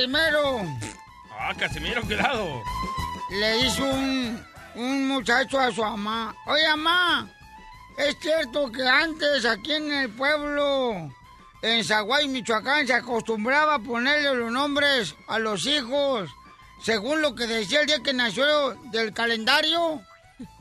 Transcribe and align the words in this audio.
Primero. 0.00 0.62
Ah, 1.38 1.52
Casimiro, 1.58 2.00
cuidado. 2.02 2.62
Le 3.30 3.66
hizo 3.66 3.84
un, 3.84 4.42
un 4.76 5.08
muchacho 5.08 5.60
a 5.60 5.70
su 5.70 5.82
mamá. 5.82 6.34
Oye, 6.46 6.66
mamá, 6.68 7.28
es 7.98 8.16
cierto 8.18 8.72
que 8.72 8.88
antes 8.88 9.44
aquí 9.44 9.72
en 9.72 9.92
el 9.92 10.08
pueblo, 10.10 11.10
en 11.60 11.84
Zaguay, 11.84 12.28
Michoacán, 12.28 12.86
se 12.86 12.94
acostumbraba 12.94 13.74
a 13.74 13.78
ponerle 13.78 14.34
los 14.34 14.50
nombres 14.50 15.14
a 15.28 15.38
los 15.38 15.66
hijos 15.66 16.30
según 16.82 17.20
lo 17.20 17.34
que 17.34 17.46
decía 17.46 17.82
el 17.82 17.86
día 17.86 18.02
que 18.02 18.14
nació 18.14 18.70
del 18.90 19.12
calendario. 19.12 20.00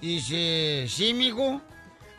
Dice, 0.01 0.85
sí, 0.89 1.13
mijo. 1.13 1.61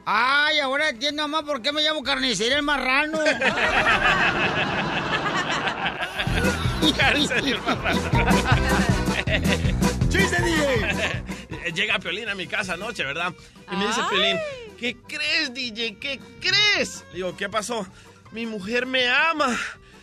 Ay, 0.07 0.59
ahora 0.61 0.89
entiendo, 0.89 1.29
mamá, 1.29 1.47
por 1.47 1.61
qué 1.61 1.71
me 1.71 1.83
llamo 1.83 2.03
carnicería 2.03 2.57
el 2.57 2.63
marrano. 2.63 3.19
¡Chiste, 10.09 10.43
DJ! 10.43 11.73
Llega 11.75 11.99
Piolín 11.99 12.29
a 12.29 12.35
mi 12.35 12.47
casa 12.47 12.75
anoche, 12.75 13.05
¿verdad? 13.05 13.33
Y 13.71 13.77
me 13.77 13.87
dice 13.87 14.01
Piolín, 14.09 14.39
¿qué 14.79 14.97
crees, 14.97 15.55
DJ? 15.55 15.99
¿Qué 15.99 16.21
crees? 16.41 17.05
Le 17.11 17.17
digo, 17.17 17.37
¿qué 17.37 17.49
pasó? 17.49 17.87
Mi 18.33 18.47
mujer 18.47 18.87
me 18.87 19.09
ama. 19.09 19.57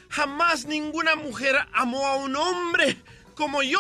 Jamás 0.09 0.65
ninguna 0.65 1.15
mujer 1.15 1.55
amó 1.73 2.07
a 2.07 2.15
un 2.15 2.35
hombre 2.35 2.97
como 3.35 3.63
yo. 3.63 3.80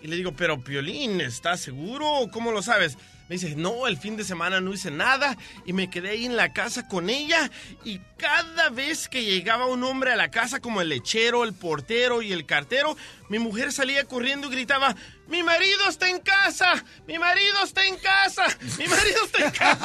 Y 0.00 0.08
le 0.08 0.16
digo, 0.16 0.32
pero 0.32 0.62
Piolín, 0.62 1.20
¿estás 1.20 1.60
seguro? 1.60 2.28
¿Cómo 2.32 2.50
lo 2.50 2.62
sabes? 2.62 2.96
Me 3.28 3.36
dice, 3.36 3.54
no, 3.56 3.86
el 3.86 3.96
fin 3.96 4.16
de 4.16 4.24
semana 4.24 4.60
no 4.60 4.72
hice 4.72 4.90
nada 4.90 5.36
y 5.64 5.72
me 5.72 5.88
quedé 5.88 6.10
ahí 6.10 6.26
en 6.26 6.36
la 6.36 6.52
casa 6.52 6.88
con 6.88 7.08
ella 7.08 7.50
y 7.84 8.00
cada 8.18 8.70
vez 8.70 9.08
que 9.08 9.24
llegaba 9.24 9.66
un 9.66 9.84
hombre 9.84 10.12
a 10.12 10.16
la 10.16 10.30
casa 10.30 10.60
como 10.60 10.80
el 10.80 10.88
lechero, 10.88 11.44
el 11.44 11.54
portero 11.54 12.22
y 12.22 12.32
el 12.32 12.46
cartero, 12.46 12.96
mi 13.28 13.38
mujer 13.38 13.72
salía 13.72 14.04
corriendo 14.04 14.48
y 14.48 14.50
gritaba, 14.50 14.94
mi 15.28 15.42
marido 15.42 15.88
está 15.88 16.08
en 16.08 16.20
casa, 16.20 16.84
mi 17.06 17.18
marido 17.18 17.62
está 17.64 17.86
en 17.86 17.96
casa, 17.96 18.44
mi 18.78 18.86
marido 18.86 19.24
está 19.24 19.44
en 19.44 19.50
casa. 19.50 19.82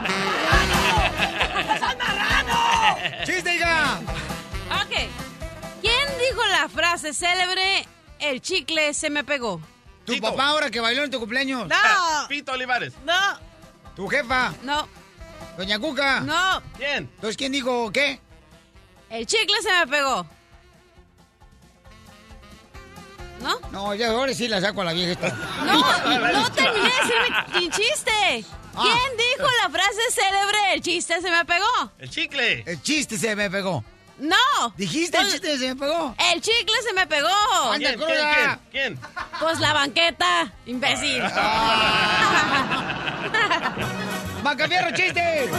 ¡Chiste, 3.24 3.56
hija! 3.56 4.00
Ok. 4.70 4.92
¿Quién 5.80 6.08
dijo 6.18 6.44
la 6.50 6.68
frase 6.68 7.12
célebre, 7.12 7.86
el 8.18 8.40
chicle 8.40 8.94
se 8.94 9.10
me 9.10 9.24
pegó? 9.24 9.60
Tu 10.06 10.20
papá 10.20 10.46
ahora 10.46 10.70
que 10.70 10.80
bailó 10.80 11.04
en 11.04 11.10
tu 11.10 11.18
cumpleaños. 11.18 11.68
No. 11.68 12.28
Pito 12.28 12.52
Olivares. 12.52 12.94
No. 13.04 13.38
Tu 13.94 14.06
jefa. 14.08 14.54
No. 14.62 14.88
Doña 15.56 15.78
Cuca. 15.78 16.20
No. 16.20 16.62
¿Quién? 16.76 17.10
Entonces, 17.14 17.36
¿quién 17.36 17.52
dijo 17.52 17.90
qué? 17.90 18.20
El 19.10 19.26
chicle 19.26 19.56
se 19.62 19.72
me 19.72 19.86
pegó. 19.86 20.26
¿No? 23.40 23.58
No, 23.70 23.94
ya 23.94 24.10
ahora 24.10 24.32
sí 24.32 24.48
la 24.48 24.60
saco 24.60 24.80
a 24.80 24.84
la 24.84 24.92
vieja 24.92 25.12
esta. 25.12 25.28
No, 25.64 26.32
no 26.32 26.52
terminé 26.52 26.84
de 26.84 26.90
decir 26.90 27.54
mi, 27.54 27.60
mi 27.60 27.70
chiste. 27.70 28.44
Ah. 28.74 28.82
¿Quién 28.82 29.16
dijo 29.16 29.48
la 29.62 29.70
frase 29.70 30.00
célebre, 30.10 30.74
el 30.74 30.82
chiste 30.82 31.20
se 31.20 31.30
me 31.30 31.44
pegó? 31.44 31.92
El 31.98 32.10
chicle. 32.10 32.64
El 32.66 32.82
chiste 32.82 33.18
se 33.18 33.36
me 33.36 33.50
pegó. 33.50 33.84
No. 34.18 34.36
¿Dijiste 34.76 35.18
el 35.18 35.30
chiste 35.30 35.58
se 35.58 35.74
me 35.74 35.76
pegó? 35.76 36.14
El 36.32 36.40
chicle 36.40 36.74
se 36.86 36.92
me 36.94 37.06
pegó. 37.06 37.28
¿Quién? 37.76 37.98
¿Quién? 37.98 38.08
¿Quién? 38.34 38.58
¿Quién? 38.70 38.98
Pues 39.40 39.60
la 39.60 39.72
banqueta, 39.74 40.50
imbécil. 40.64 41.22
¡Macafierro, 44.42 44.90
chiste! 44.94 45.50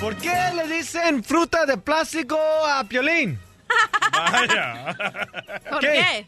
¿Por 0.00 0.16
qué 0.16 0.34
le 0.56 0.66
dicen 0.66 1.22
fruta 1.22 1.64
de 1.64 1.76
plástico 1.76 2.36
a 2.66 2.82
Piolín? 2.84 3.38
Vaya. 4.12 4.96
¿Por 5.70 5.80
¿Qué? 5.80 5.92
qué? 5.92 6.26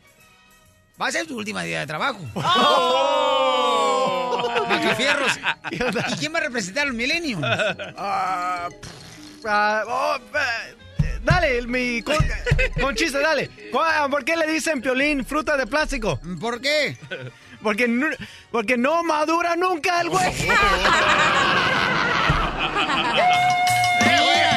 Va 1.01 1.09
a 1.09 1.11
ser 1.11 1.27
tu 1.27 1.37
última 1.37 1.63
día 1.65 1.81
de 1.81 1.87
trabajo. 1.87 2.21
Oh. 4.37 4.67
Macafierros. 4.69 5.33
¿Y 5.71 5.79
quién 6.19 6.35
va 6.35 6.39
a 6.39 6.43
representar 6.43 6.87
a 6.87 6.91
los? 6.91 6.97
Ah, 7.97 8.69
ah, 9.47 9.83
oh, 9.87 10.19
dale, 11.25 11.63
mi, 11.67 12.03
con, 12.03 12.17
con 12.81 12.95
chiste, 12.95 13.19
dale. 13.19 13.51
¿Cuál- 13.73 14.11
¿Por 14.11 14.25
qué 14.25 14.37
le 14.37 14.47
dicen 14.47 14.81
Piolín 14.81 15.25
fruta 15.25 15.57
de 15.57 15.67
plástico? 15.67 16.21
¿Por 16.41 16.61
qué? 16.61 16.97
Porque, 17.63 17.89
porque 18.51 18.77
no 18.77 19.03
madura 19.03 19.57
nunca 19.57 20.01
el 20.01 20.11
güey. 20.11 20.27
Eh. 24.07 24.51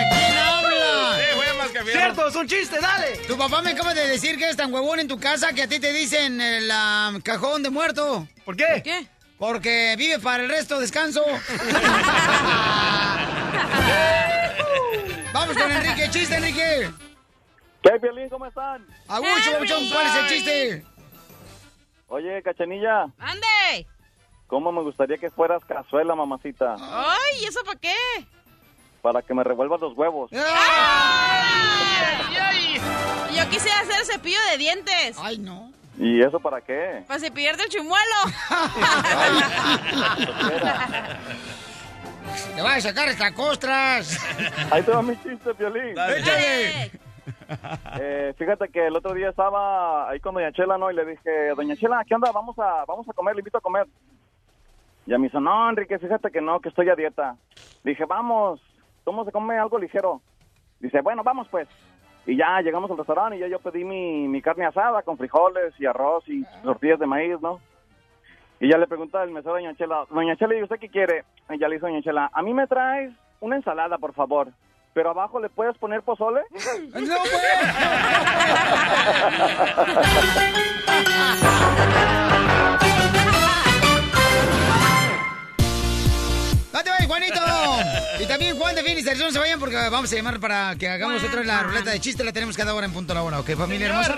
Cierto, 1.92 2.28
es 2.28 2.36
un 2.36 2.48
chiste, 2.48 2.80
dale. 2.80 3.18
Tu 3.28 3.38
papá 3.38 3.62
me 3.62 3.72
acaba 3.72 3.94
de 3.94 4.08
decir 4.08 4.38
que 4.38 4.46
eres 4.46 4.58
tan 4.58 4.74
huevón 4.74 5.00
en 5.00 5.08
tu 5.08 5.20
casa 5.20 5.54
que 5.54 5.64
a 5.64 5.68
ti 5.68 5.80
te 5.80 5.94
dicen 5.94 6.40
el 6.42 6.70
ah, 6.72 7.14
cajón 7.24 7.64
de 7.64 7.70
muerto. 7.70 8.28
¿Por 8.46 8.56
qué? 8.56 8.82
¿Qué? 8.84 9.08
Porque 9.38 9.96
vive 9.98 10.20
para 10.20 10.44
el 10.44 10.50
resto, 10.50 10.80
descanso. 10.80 11.24
Vamos 15.34 15.58
con 15.58 15.72
Enrique. 15.72 16.10
Chiste, 16.10 16.36
Enrique. 16.36 16.90
¿Qué, 17.82 17.92
Violín? 18.02 18.30
¿Cómo 18.30 18.46
están? 18.46 18.86
Agucho, 19.08 19.52
babuchón, 19.54 19.90
¿cuál 19.90 20.08
es 20.08 20.16
el 20.16 20.28
chiste? 20.28 20.86
Oye, 22.10 22.42
Cachanilla, 22.42 23.04
¡Ande! 23.20 23.86
¿cómo 24.48 24.72
me 24.72 24.82
gustaría 24.82 25.18
que 25.18 25.30
fueras 25.30 25.64
cazuela, 25.66 26.16
mamacita? 26.16 26.76
¡Ay! 26.80 27.44
¿Eso 27.46 27.62
para 27.66 27.78
qué? 27.80 27.96
Para 29.02 29.22
que 29.22 29.34
me 29.34 29.44
revuelvas 29.44 29.82
los 29.82 29.94
huevos. 29.98 30.32
¡Ay! 30.32 30.40
ay! 32.42 32.82
Yo 33.36 33.50
quisiera 33.50 33.82
hacer 33.82 34.06
cepillo 34.06 34.40
de 34.52 34.58
dientes. 34.58 35.18
Ay, 35.20 35.38
no. 35.38 35.70
¿Y 35.98 36.22
eso 36.22 36.40
para 36.40 36.62
qué? 36.62 37.04
Para 37.08 37.20
cepillarte 37.20 37.64
el 37.64 37.70
chumuelo. 37.70 37.98
Te 42.56 42.62
vas 42.62 42.78
a 42.78 42.90
sacar 42.90 43.08
estas 43.08 43.32
costras. 43.34 44.20
Ahí 44.72 44.84
te 44.84 44.92
va 44.92 45.02
mi 45.02 45.16
chiste, 45.18 45.54
Violín. 45.54 45.96
Dale. 45.96 46.20
Échale. 46.20 46.92
Eh, 48.00 48.34
fíjate 48.38 48.70
que 48.70 48.88
el 48.88 48.96
otro 48.96 49.14
día 49.14 49.30
estaba 49.30 50.10
ahí 50.10 50.20
con 50.20 50.34
Doña 50.34 50.52
Chela, 50.52 50.78
¿no? 50.78 50.92
Y 50.92 50.96
le 50.96 51.06
dije, 51.06 51.50
Doña 51.56 51.76
Chela, 51.76 52.04
¿qué 52.06 52.16
onda? 52.16 52.32
Vamos 52.32 52.58
a, 52.60 52.86
vamos 52.86 53.08
a 53.10 53.14
comer, 53.14 53.36
le 53.36 53.42
invito 53.42 53.58
a 53.58 53.62
comer. 53.62 53.88
Y 55.06 55.14
a 55.14 55.18
me 55.18 55.28
dice, 55.28 55.40
no, 55.40 55.70
Enrique, 55.70 56.00
fíjate 56.00 56.30
que 56.32 56.42
no, 56.42 56.60
que 56.60 56.70
estoy 56.70 56.90
a 56.90 56.96
dieta. 56.96 57.36
Dije, 57.84 58.06
vamos, 58.06 58.62
vamos 59.06 59.28
a 59.28 59.32
comer 59.32 59.60
algo 59.60 59.78
ligero. 59.78 60.22
Dice, 60.80 61.02
bueno, 61.02 61.24
vamos 61.24 61.48
pues. 61.50 61.68
Y 62.26 62.36
ya 62.36 62.60
llegamos 62.62 62.92
al 62.92 62.98
restaurante 62.98 63.38
y 63.38 63.40
ya 63.40 63.48
yo 63.48 63.60
pedí 63.60 63.86
mi, 63.86 64.28
mi 64.28 64.42
carne 64.42 64.66
asada 64.66 65.02
con 65.02 65.18
frijoles 65.18 65.74
y 65.80 65.86
arroz 65.86 66.26
y 66.28 66.44
tortillas 66.62 67.00
de 67.00 67.06
maíz, 67.08 67.40
¿no? 67.42 67.62
Y 68.60 68.70
ya 68.70 68.78
le 68.78 68.88
pregunta 68.88 69.22
el 69.24 69.30
mesero 69.32 69.56
a 69.56 69.60
Doña 69.60 69.76
Chela, 69.76 70.06
Doña 70.10 70.36
Chela, 70.36 70.56
¿y 70.56 70.64
usted 70.64 70.80
qué 70.80 70.90
quiere? 70.90 71.26
Y 71.50 71.60
ya 71.60 71.68
le 71.68 71.76
dice 71.76 71.88
Doña 71.88 72.02
Chela, 72.02 72.30
a 72.34 72.42
mí 72.42 72.54
me 72.54 72.66
traes 72.68 73.14
una 73.40 73.56
ensalada, 73.56 73.98
por 73.98 74.14
favor. 74.14 74.50
Pero 74.94 75.12
abajo 75.12 75.40
le 75.40 75.50
puedes 75.50 75.78
poner 75.78 76.02
pozole. 76.02 76.42
No, 76.94 77.16
pues. 77.18 77.38
¡No 86.74 86.84
te 86.84 86.90
vayas, 86.90 87.08
Juanito! 87.08 87.42
Y 88.20 88.26
también 88.26 88.58
Juan 88.58 88.76
de 88.76 88.84
Finisterre, 88.84 89.20
no 89.20 89.32
se 89.32 89.40
vayan 89.40 89.60
porque 89.60 89.76
vamos 89.76 90.12
a 90.12 90.16
llamar 90.16 90.40
para 90.40 90.76
que 90.76 90.88
hagamos 90.88 91.24
otra 91.24 91.44
la 91.44 91.64
ruleta 91.64 91.92
de 91.92 92.00
chiste. 92.00 92.24
La 92.24 92.32
tenemos 92.34 92.58
cada 92.58 92.74
hora 92.74 92.86
en 92.86 92.94
punto 92.94 93.14
a 93.14 93.16
la 93.16 93.24
hora, 93.24 93.40
¿ok, 93.40 93.52
familia 93.56 93.88
hermosa? 93.88 94.18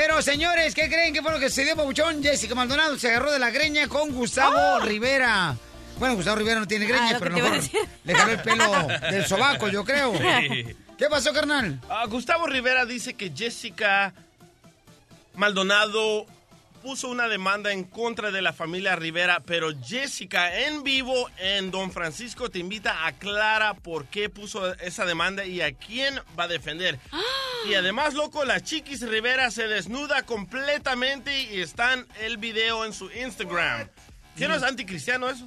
Pero, 0.00 0.22
señores, 0.22 0.76
¿qué 0.76 0.88
creen 0.88 1.12
que 1.12 1.22
fue 1.22 1.32
lo 1.32 1.40
que 1.40 1.48
sucedió, 1.48 1.74
Pabuchón? 1.74 2.22
Jessica 2.22 2.54
Maldonado 2.54 2.96
se 2.96 3.08
agarró 3.08 3.32
de 3.32 3.40
la 3.40 3.50
greña 3.50 3.88
con 3.88 4.12
Gustavo 4.12 4.78
Rivera. 4.78 5.56
Bueno, 5.98 6.14
Gustavo 6.14 6.36
Rivera 6.36 6.60
no 6.60 6.68
tiene 6.68 6.86
greña, 6.86 7.08
Ah, 7.08 7.12
lo 7.14 7.18
que 7.18 7.24
pero 7.24 7.34
mejor 7.34 7.60
le 8.04 8.14
jaló 8.14 8.30
el 8.32 8.42
pelo 8.42 8.86
del 9.10 9.26
sobaco, 9.26 9.66
yo 9.66 9.84
creo. 9.84 10.12
Sí. 10.16 10.76
¿Qué 10.96 11.08
pasó, 11.10 11.32
carnal? 11.32 11.80
Ah, 11.90 12.04
Gustavo 12.06 12.46
Rivera 12.46 12.86
dice 12.86 13.14
que 13.14 13.32
Jessica 13.36 14.12
Maldonado 15.34 16.26
puso 16.88 17.08
una 17.10 17.28
demanda 17.28 17.70
en 17.70 17.84
contra 17.84 18.30
de 18.30 18.40
la 18.40 18.54
familia 18.54 18.96
Rivera, 18.96 19.40
pero 19.44 19.68
Jessica 19.84 20.60
en 20.60 20.82
vivo 20.82 21.28
en 21.36 21.70
Don 21.70 21.92
Francisco 21.92 22.48
te 22.48 22.60
invita 22.60 22.92
a 23.04 23.08
aclarar 23.08 23.78
por 23.82 24.06
qué 24.06 24.30
puso 24.30 24.72
esa 24.76 25.04
demanda 25.04 25.44
y 25.44 25.60
a 25.60 25.72
quién 25.72 26.18
va 26.38 26.44
a 26.44 26.48
defender. 26.48 26.98
Y 27.68 27.74
además, 27.74 28.14
loco, 28.14 28.46
la 28.46 28.62
Chiquis 28.62 29.02
Rivera 29.02 29.50
se 29.50 29.68
desnuda 29.68 30.22
completamente 30.22 31.42
y 31.52 31.60
está 31.60 31.92
en 31.92 32.06
el 32.22 32.38
video 32.38 32.86
en 32.86 32.94
su 32.94 33.10
Instagram. 33.10 33.86
¿Qué 34.38 34.48
no 34.48 34.54
es 34.54 34.62
anticristiano 34.62 35.28
eso? 35.28 35.46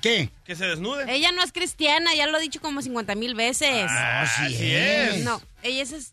¿Qué? 0.00 0.30
Que 0.46 0.56
se 0.56 0.64
desnude. 0.64 1.04
Ella 1.14 1.32
no 1.32 1.42
es 1.42 1.52
cristiana, 1.52 2.14
ya 2.14 2.26
lo 2.28 2.38
he 2.38 2.40
dicho 2.40 2.62
como 2.62 2.80
50 2.80 3.14
mil 3.14 3.34
veces. 3.34 3.84
Ah, 3.90 4.22
Así 4.22 4.42
así 4.46 4.72
es. 4.74 5.14
es. 5.16 5.24
No, 5.24 5.42
ella 5.62 5.82
es, 5.82 5.92
es- 5.92 6.12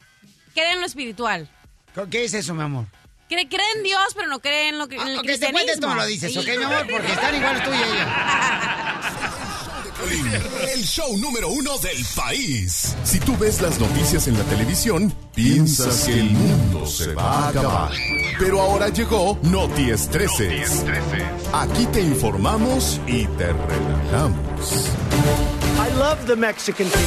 cree 0.53 0.73
en 0.73 0.81
lo 0.81 0.85
espiritual. 0.85 1.47
¿Qué 2.11 2.25
es 2.25 2.33
eso, 2.33 2.53
mi 2.53 2.63
amor? 2.63 2.87
Cree, 3.29 3.47
cree 3.47 3.65
en 3.77 3.83
Dios, 3.83 4.01
pero 4.15 4.27
no 4.27 4.39
cree 4.39 4.69
en 4.69 4.79
lo 4.79 4.87
que 4.87 4.95
en 4.95 5.01
el 5.03 5.09
esto 5.09 5.21
cristianismo. 5.23 5.87
me 5.89 5.95
lo 5.95 6.05
dices, 6.07 6.33
Sí. 6.33 6.39
¿ok, 6.39 6.47
mi 6.57 6.63
amor? 6.63 6.87
Porque 6.89 7.11
están 7.11 7.35
iguales 7.35 7.63
tú 7.63 7.69
y 7.71 7.75
ella. 7.75 8.07
El 10.73 10.83
show 10.83 11.15
número 11.17 11.49
uno 11.49 11.77
del 11.79 12.03
país. 12.15 12.95
Si 13.03 13.19
tú 13.19 13.37
ves 13.37 13.61
las 13.61 13.79
noticias 13.79 14.27
en 14.27 14.37
la 14.37 14.43
televisión, 14.45 15.13
piensas 15.35 16.05
que 16.05 16.13
el 16.13 16.29
mundo 16.31 16.85
se 16.87 17.13
va 17.13 17.45
a 17.45 17.49
acabar. 17.49 17.91
Pero 18.39 18.61
ahora 18.61 18.87
llegó 18.89 19.37
Noti 19.43 19.91
Estreses. 19.91 20.83
Aquí 21.53 21.85
te 21.87 22.01
informamos 22.01 22.99
y 23.07 23.25
te 23.27 23.47
relajamos. 23.53 24.87
I 25.77 25.93
love 25.97 26.25
the 26.25 26.35
Mexican 26.35 26.87
people. 26.87 27.05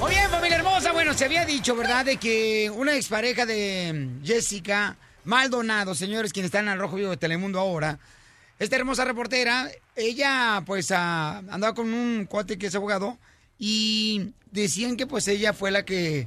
Muy 0.00 0.14
Bueno, 0.92 1.14
se 1.14 1.24
había 1.24 1.44
dicho, 1.44 1.74
¿verdad?, 1.74 2.04
de 2.04 2.16
que 2.18 2.70
una 2.70 2.94
expareja 2.94 3.46
de 3.46 3.92
mm, 3.92 4.24
Jessica 4.24 4.96
Maldonado, 5.24 5.94
señores, 5.94 6.32
quien 6.32 6.44
está 6.44 6.60
en 6.60 6.68
el 6.68 6.78
Rojo 6.78 6.96
Vivo 6.96 7.10
de 7.10 7.16
Telemundo 7.16 7.58
ahora, 7.58 7.98
esta 8.58 8.76
hermosa 8.76 9.04
reportera, 9.04 9.70
ella, 9.96 10.62
pues, 10.66 10.90
ah, 10.92 11.38
andaba 11.50 11.74
con 11.74 11.92
un 11.92 12.26
cuate 12.26 12.58
que 12.58 12.66
es 12.66 12.74
abogado 12.74 13.18
y 13.58 14.32
decían 14.50 14.96
que, 14.96 15.06
pues, 15.06 15.26
ella 15.28 15.52
fue 15.52 15.70
la 15.70 15.84
que 15.84 16.26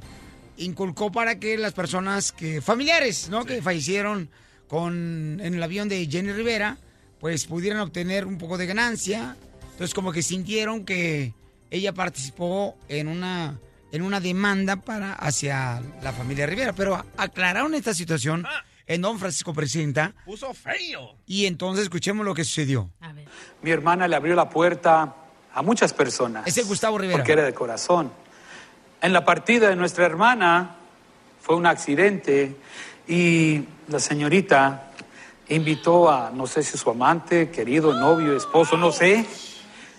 inculcó 0.56 1.12
para 1.12 1.38
que 1.38 1.56
las 1.56 1.72
personas 1.72 2.32
que, 2.32 2.60
familiares, 2.60 3.28
¿no?, 3.30 3.44
que 3.44 3.62
fallecieron 3.62 4.28
con, 4.68 5.40
en 5.42 5.54
el 5.54 5.62
avión 5.62 5.88
de 5.88 6.06
Jenny 6.06 6.32
Rivera, 6.32 6.76
pues, 7.20 7.46
pudieran 7.46 7.80
obtener 7.80 8.26
un 8.26 8.36
poco 8.36 8.58
de 8.58 8.66
ganancia. 8.66 9.36
Entonces, 9.72 9.94
como 9.94 10.12
que 10.12 10.22
sintieron 10.22 10.84
que 10.84 11.32
ella 11.70 11.92
participó 11.92 12.76
en 12.88 13.08
una 13.08 13.58
en 13.92 14.02
una 14.02 14.20
demanda 14.20 14.76
para 14.76 15.12
hacia 15.12 15.82
la 16.02 16.12
familia 16.12 16.46
Rivera, 16.46 16.72
pero 16.72 17.04
aclararon 17.16 17.74
esta 17.74 17.94
situación 17.94 18.46
en 18.86 19.00
Don 19.02 19.18
Francisco 19.18 19.52
Presenta 19.52 20.14
Puso 20.24 20.52
feo. 20.54 21.16
y 21.26 21.46
entonces 21.46 21.84
escuchemos 21.84 22.24
lo 22.24 22.34
que 22.34 22.44
sucedió. 22.44 22.90
A 23.00 23.12
ver. 23.12 23.26
Mi 23.62 23.70
hermana 23.70 24.06
le 24.08 24.16
abrió 24.16 24.34
la 24.34 24.48
puerta 24.48 25.14
a 25.52 25.62
muchas 25.62 25.92
personas. 25.92 26.46
Ese 26.46 26.60
es 26.60 26.68
Gustavo 26.68 26.98
Rivera. 26.98 27.18
Porque 27.18 27.32
era 27.32 27.44
de 27.44 27.54
corazón. 27.54 28.12
En 29.00 29.12
la 29.12 29.24
partida 29.24 29.68
de 29.68 29.76
nuestra 29.76 30.06
hermana 30.06 30.76
fue 31.40 31.56
un 31.56 31.66
accidente 31.66 32.56
y 33.08 33.64
la 33.88 34.00
señorita 34.00 34.90
invitó 35.48 36.10
a, 36.10 36.30
no 36.30 36.46
sé 36.46 36.62
si 36.62 36.76
su 36.76 36.90
amante, 36.90 37.50
querido, 37.50 37.94
novio, 37.94 38.36
esposo, 38.36 38.76
no 38.76 38.90
sé, 38.90 39.24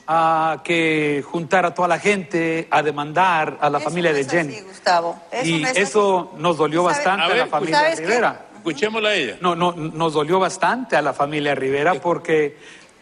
a 0.07 0.62
que 0.63 1.24
juntara 1.30 1.69
a 1.69 1.74
toda 1.74 1.88
la 1.89 2.00
gente 2.00 2.68
a 2.71 2.81
demandar 2.81 3.57
a 3.59 3.69
la 3.69 3.80
familia 3.80 4.13
de 4.13 4.24
Jenny. 4.24 4.62
Gustavo. 4.62 5.19
Eso 5.31 5.45
y 5.45 5.62
no 5.62 5.68
es 5.68 5.77
eso 5.77 6.33
nos 6.38 6.57
dolió 6.57 6.83
¿Sabe- 6.83 6.94
bastante 6.95 7.21
a, 7.21 7.25
A 7.25 7.30
la 7.30 7.33
ver, 7.36 7.48
familia 7.50 7.77
¿sabes 7.80 8.00
qué? 8.00 8.06
Rivera. 8.06 8.45
Escuchémosla 8.56 9.09
a 9.09 9.13
ella. 9.13 9.38
No, 9.42 9.56
no, 9.56 9.71
nos 9.74 10.13
dolió 10.13 10.39
bastante 10.39 10.95
a 10.95 11.01
la 11.01 11.13
familia 11.13 11.56
Rivera 11.56 11.95
porque 11.95 12.57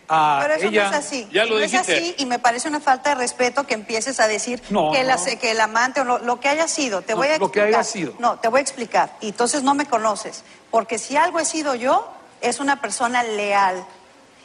ah, 0.09 0.39
Pero 0.41 0.53
eso 0.55 0.67
ella... 0.67 0.83
no 0.83 0.89
es 0.89 0.95
así. 0.95 1.27
Ya 1.31 1.45
lo 1.45 1.55
no 1.55 1.59
es 1.61 1.71
dijiste. 1.71 1.95
así 1.95 2.15
y 2.17 2.25
me 2.25 2.39
parece 2.39 2.67
una 2.67 2.79
falta 2.79 3.09
de 3.11 3.15
respeto 3.15 3.65
que 3.65 3.73
empieces 3.75 4.19
a 4.19 4.27
decir 4.27 4.61
No, 4.69 4.91
que, 4.91 5.01
no. 5.03 5.07
la- 5.07 5.37
que 5.39 5.51
el 5.51 5.59
amante 5.61 6.01
o 6.01 6.03
lo, 6.03 6.17
lo 6.19 6.39
que 6.39 6.49
haya 6.49 6.67
sido. 6.67 7.01
Te 7.03 7.13
No, 7.13 7.17
voy 7.17 7.27
a 7.27 7.37
lo 7.37 7.51
que 7.51 7.59
explicar. 7.59 7.67
haya 7.67 7.83
sido. 7.83 8.13
No, 8.19 8.37
te 8.39 8.47
voy 8.47 8.59
a 8.59 8.61
explicar. 8.61 9.15
Y 9.21 9.29
entonces 9.29 9.61
no 9.63 9.73
me 9.75 9.85
conoces. 9.85 10.43
Porque 10.71 10.97
si 10.97 11.17
algo 11.17 11.39
he 11.39 11.45
sido 11.45 11.73
yo, 11.75 12.11
es 12.41 12.59
una 12.59 12.81
persona 12.81 13.21
leal. 13.23 13.85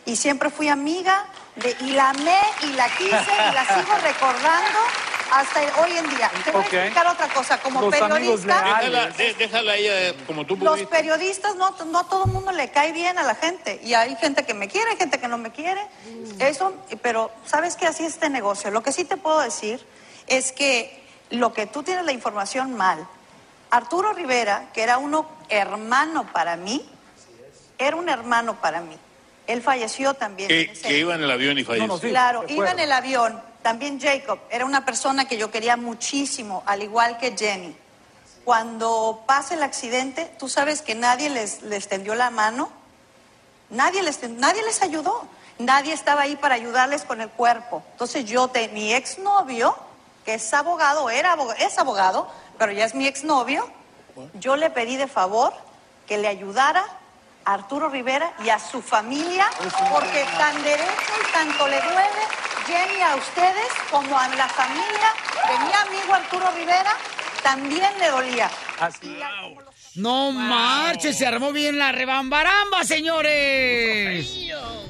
Y 0.06 0.16
siempre 0.16 0.48
fui 0.50 0.68
amiga 0.68 1.26
de, 1.56 1.76
y 1.81 1.91
la 1.93 2.11
amé 2.11 2.38
y 2.62 2.67
la 2.75 2.88
quise 2.97 3.11
y 3.12 3.55
la 3.55 3.64
sigo 3.67 3.94
recordando 4.02 4.79
hasta 5.32 5.61
hoy 5.82 5.97
en 5.97 6.11
día. 6.11 6.31
Te 6.44 6.50
voy 6.50 6.62
a 6.62 6.64
explicar 6.67 7.06
otra 7.06 7.29
cosa. 7.29 7.58
Como 7.61 7.81
Los 7.82 7.91
periodista. 7.94 8.62
Déjala, 8.64 9.06
de- 9.11 9.35
déjala 9.35 9.76
ella 9.76 10.08
eh, 10.08 10.14
como 10.26 10.44
tú 10.44 10.56
los 10.56 10.73
pudiste. 10.75 10.88
periodistas 10.97 11.55
no, 11.56 11.70
no 11.87 11.99
a 12.00 12.08
todo 12.08 12.25
el 12.25 12.32
mundo 12.32 12.50
le 12.52 12.70
cae 12.70 12.93
bien 12.93 13.17
a 13.19 13.23
la 13.23 13.35
gente 13.37 13.81
y 13.85 13.94
hay 13.94 14.17
gente 14.17 14.44
que 14.44 14.55
me 14.55 14.67
quiere, 14.69 14.97
gente 14.97 15.20
que 15.20 15.29
no 15.29 15.38
me 15.38 15.52
quiere. 15.52 15.87
Eso, 16.41 16.75
pero 17.02 17.31
sabes 17.47 17.76
que 17.76 17.87
así 17.87 18.05
es 18.05 18.14
este 18.14 18.29
negocio. 18.29 18.70
Lo 18.73 18.82
que 18.82 18.91
sí 18.93 19.05
te 19.05 19.17
puedo 19.17 19.38
decir 19.41 19.85
es 20.26 20.50
que 20.53 21.00
lo 21.31 21.53
que 21.53 21.67
tú 21.67 21.82
tienes 21.85 22.05
la 22.05 22.12
información 22.12 22.76
mal. 22.76 23.06
Arturo 23.70 24.12
Rivera, 24.12 24.64
que 24.75 24.82
era 24.82 24.99
uno 24.99 25.29
hermano 25.49 26.26
para 26.32 26.56
mí, 26.56 26.88
era 27.79 27.94
un 27.94 28.08
hermano 28.08 28.61
para 28.61 28.81
mí. 28.81 28.96
Él 29.46 29.62
falleció 29.62 30.14
también. 30.14 30.48
Que, 30.48 30.60
ese- 30.72 30.88
que 30.88 30.98
iba 30.98 31.14
en 31.14 31.22
el 31.22 31.31
avión 31.31 31.58
y 31.58 31.64
falleció. 31.64 31.87
no, 31.88 31.98
sí. 31.98 32.08
Claro, 32.08 32.44
iba 32.48 32.70
en 32.70 32.78
el 32.78 32.92
avión. 32.92 33.42
También 33.62 34.00
Jacob 34.00 34.38
era 34.50 34.64
una 34.64 34.84
persona 34.87 35.26
que 35.28 35.37
yo 35.37 35.50
quería 35.50 35.76
muchísimo, 35.76 36.62
al 36.66 36.82
igual 36.82 37.19
que 37.19 37.37
Jenny. 37.37 37.76
Cuando 38.44 39.22
pasa 39.26 39.54
el 39.54 39.62
accidente, 39.62 40.31
tú 40.38 40.48
sabes 40.48 40.81
que 40.82 40.94
nadie 40.94 41.28
les, 41.28 41.62
les 41.62 41.88
tendió 41.88 42.14
la 42.14 42.31
mano, 42.31 42.70
nadie 43.69 44.02
les, 44.02 44.22
nadie 44.31 44.62
les 44.62 44.81
ayudó, 44.82 45.25
nadie 45.58 45.93
estaba 45.93 46.22
ahí 46.22 46.36
para 46.36 46.54
ayudarles 46.54 47.02
con 47.04 47.20
el 47.20 47.28
cuerpo. 47.28 47.82
Entonces 47.93 48.25
yo, 48.25 48.48
te, 48.48 48.69
mi 48.69 48.94
exnovio, 48.94 49.76
que 50.25 50.34
es 50.34 50.54
abogado, 50.54 51.10
era 51.10 51.32
abogado, 51.32 51.58
es 51.60 51.78
abogado, 51.78 52.28
pero 52.58 52.72
ya 52.72 52.86
es 52.86 52.94
mi 52.94 53.06
exnovio, 53.06 53.69
yo 54.34 54.56
le 54.56 54.70
pedí 54.70 54.96
de 54.96 55.06
favor 55.06 55.52
que 56.06 56.19
le 56.19 56.26
ayudara 56.28 56.84
a 57.44 57.54
Arturo 57.54 57.88
Rivera 57.88 58.32
y 58.44 58.48
a 58.48 58.58
su 58.58 58.82
familia, 58.82 59.46
porque 59.90 60.25
tan 60.38 60.62
derecho 60.62 61.12
y 61.20 61.32
tanto 61.32 61.69
le 61.69 61.81
duele 61.81 62.22
Jenny 62.66 63.02
a 63.02 63.16
ustedes 63.16 63.69
como 63.90 64.19
a 64.19 64.28
la 64.28 64.48
familia 64.48 65.14
de 65.48 65.58
mi 65.64 65.72
amigo 65.72 66.14
Arturo 66.14 66.50
Rivera, 66.56 66.96
también 67.42 67.90
le 67.98 68.08
dolía. 68.08 68.50
Así. 68.78 69.19
No 69.96 70.31
marches, 70.31 71.19
se 71.19 71.26
armó 71.26 71.52
bien 71.52 71.78
la 71.78 71.92
rebambaramba, 71.92 72.84
señores. 72.84 74.48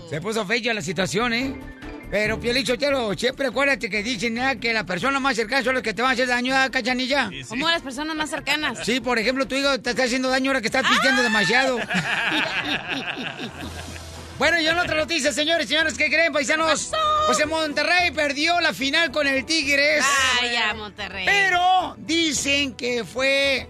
Se 0.08 0.20
puso 0.20 0.44
fea 0.44 0.75
la 0.75 0.82
situación, 0.82 1.32
¿eh? 1.32 1.80
Pero, 2.11 2.41
Piolín 2.41 2.65
Chotero, 2.65 3.15
siempre 3.15 3.47
acuérdate 3.47 3.89
que 3.89 4.03
dicen 4.03 4.37
¿eh? 4.39 4.59
que 4.61 4.73
la 4.73 4.85
persona 4.85 5.21
más 5.21 5.37
cercana 5.37 5.62
son 5.62 5.75
los 5.75 5.83
que 5.83 5.95
te 5.95 6.03
van 6.03 6.11
a 6.11 6.15
hacer 6.15 6.27
daño 6.27 6.57
a 6.57 6.69
cachanilla. 6.69 7.31
Como 7.49 7.69
las 7.69 7.83
personas 7.83 8.17
más 8.17 8.31
cercanas. 8.31 8.81
Sí, 8.85 9.01
por 9.01 9.19
ejemplo, 9.19 9.46
tu 9.46 9.55
hijo 9.55 9.81
te 9.81 9.91
está 9.91 10.05
haciendo 10.05 10.29
daño 10.29 10.51
ahora 10.51 10.61
que 10.61 10.67
estás 10.67 10.87
pisteando 10.89 11.23
demasiado. 11.23 11.79
bueno, 14.39 14.61
y 14.61 14.67
en 14.67 14.77
otra 14.77 14.96
noticia, 14.96 15.32
señores, 15.32 15.69
señores, 15.69 15.96
¿qué 15.96 16.08
creen, 16.08 16.32
paisanos? 16.32 16.91
Pues 17.27 17.39
en 17.39 17.49
Monterrey 17.49 18.11
perdió 18.11 18.61
la 18.61 18.75
final 18.75 19.13
con 19.13 19.29
el 19.29 19.44
Tigres. 19.44 20.05
Ay, 20.43 20.51
ya, 20.53 20.75
Monterrey. 20.75 21.27
Pero 21.27 21.94
dicen 21.99 22.75
que 22.75 23.05
fue 23.05 23.69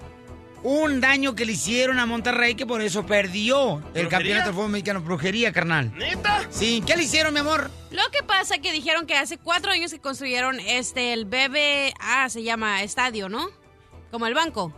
un 0.63 1.01
daño 1.01 1.35
que 1.35 1.45
le 1.45 1.53
hicieron 1.53 1.99
a 1.99 2.07
Monterrey, 2.07 2.55
que 2.55 2.67
por 2.67 2.83
eso 2.83 3.07
perdió 3.07 3.77
el 3.77 3.81
¿Brujería? 3.81 4.09
campeonato 4.11 4.47
del 4.47 4.55
fútbol 4.55 4.71
mexicano. 4.71 5.01
Brujería, 5.01 5.53
carnal. 5.53 5.93
¿Neta? 5.97 6.47
Sí, 6.51 6.83
¿qué 6.87 6.97
le 6.97 7.05
hicieron, 7.05 7.33
mi 7.33 7.41
amor? 7.41 7.71
Lo 7.91 8.03
que 8.13 8.23
pasa 8.23 8.59
que 8.59 8.73
dijeron 8.73 9.07
que 9.07 9.17
hace 9.17 9.39
cuatro 9.39 9.73
años 9.73 9.91
que 9.91 10.01
construyeron 10.01 10.61
este, 10.61 11.13
el 11.13 11.25
BBA, 11.25 12.29
se 12.29 12.43
llama 12.43 12.83
estadio, 12.83 13.29
¿no? 13.29 13.49
Como 14.11 14.27
el 14.27 14.35
banco. 14.35 14.73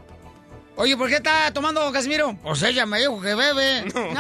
Oye, 0.76 0.96
¿por 0.96 1.08
qué 1.08 1.16
está 1.16 1.52
tomando 1.52 1.92
Casimiro? 1.92 2.34
Pues 2.42 2.62
ella 2.62 2.86
me 2.86 2.98
dijo 2.98 3.20
que 3.20 3.34
bebe. 3.34 3.84
¡No! 3.92 4.08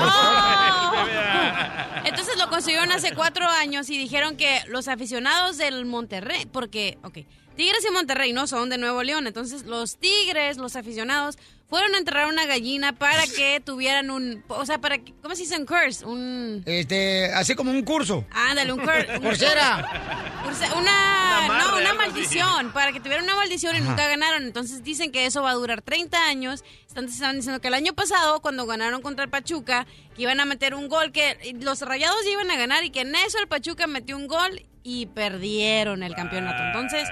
Entonces 2.04 2.36
lo 2.36 2.48
construyeron 2.48 2.92
hace 2.92 3.14
cuatro 3.14 3.48
años 3.48 3.88
y 3.88 3.96
dijeron 3.96 4.36
que 4.36 4.60
los 4.68 4.88
aficionados 4.88 5.56
del 5.56 5.86
Monterrey, 5.86 6.46
porque, 6.52 6.98
ok, 7.02 7.18
Tigres 7.56 7.84
y 7.88 7.92
Monterrey 7.92 8.32
no 8.32 8.46
son 8.46 8.68
de 8.70 8.78
Nuevo 8.78 9.02
León, 9.02 9.26
entonces 9.26 9.64
los 9.64 9.96
Tigres, 9.98 10.56
los 10.56 10.76
aficionados, 10.76 11.36
fueron 11.68 11.94
a 11.94 11.98
enterrar 11.98 12.28
una 12.28 12.44
gallina 12.44 12.92
para 12.92 13.26
que 13.26 13.60
tuvieran 13.64 14.10
un, 14.10 14.44
o 14.48 14.66
sea, 14.66 14.78
para 14.78 14.98
que, 14.98 15.14
¿cómo 15.22 15.34
se 15.34 15.42
dice 15.42 15.56
un 15.56 15.64
curse? 15.64 16.04
Un... 16.04 16.62
Este, 16.66 17.32
así 17.32 17.54
como 17.54 17.70
un 17.70 17.82
curso. 17.82 18.26
Ándale, 18.30 18.72
un 18.72 18.80
curse. 18.84 19.20
Corsera. 19.22 20.42
Una, 20.44 20.76
Una 20.76 21.38
amarre, 21.46 21.64
no, 21.70 21.76
una 21.78 21.88
así. 21.90 21.96
maldición, 21.98 22.72
para 22.72 22.92
que 22.92 23.00
tuvieran 23.00 23.24
una 23.24 23.36
maldición 23.36 23.74
y 23.76 23.80
nunca 23.80 24.06
ganaron. 24.06 24.42
Entonces 24.42 24.82
dicen 24.84 25.12
que 25.12 25.24
eso 25.24 25.40
va 25.42 25.50
a 25.50 25.54
durar 25.54 25.80
30 25.80 26.26
años. 26.26 26.62
Están, 26.86 27.06
estaban 27.06 27.36
diciendo 27.36 27.60
que 27.62 27.68
el 27.68 27.74
año 27.74 27.94
pasado, 27.94 28.40
cuando 28.42 28.66
ganaron 28.66 29.00
contra 29.00 29.24
el 29.24 29.30
Pachuca, 29.30 29.86
que 30.14 30.22
iban 30.22 30.40
a 30.40 30.44
meter 30.44 30.74
un 30.74 30.88
gol, 30.88 31.10
que 31.10 31.56
los 31.60 31.80
rayados 31.80 32.18
ya 32.26 32.32
iban 32.32 32.50
a 32.50 32.56
ganar 32.56 32.84
y 32.84 32.90
que 32.90 33.00
en 33.00 33.14
eso 33.14 33.38
el 33.38 33.48
Pachuca 33.48 33.86
metió 33.86 34.16
un 34.16 34.26
gol 34.26 34.62
y 34.82 35.06
perdieron 35.06 36.02
el 36.02 36.14
campeonato. 36.14 36.62
Entonces, 36.64 37.08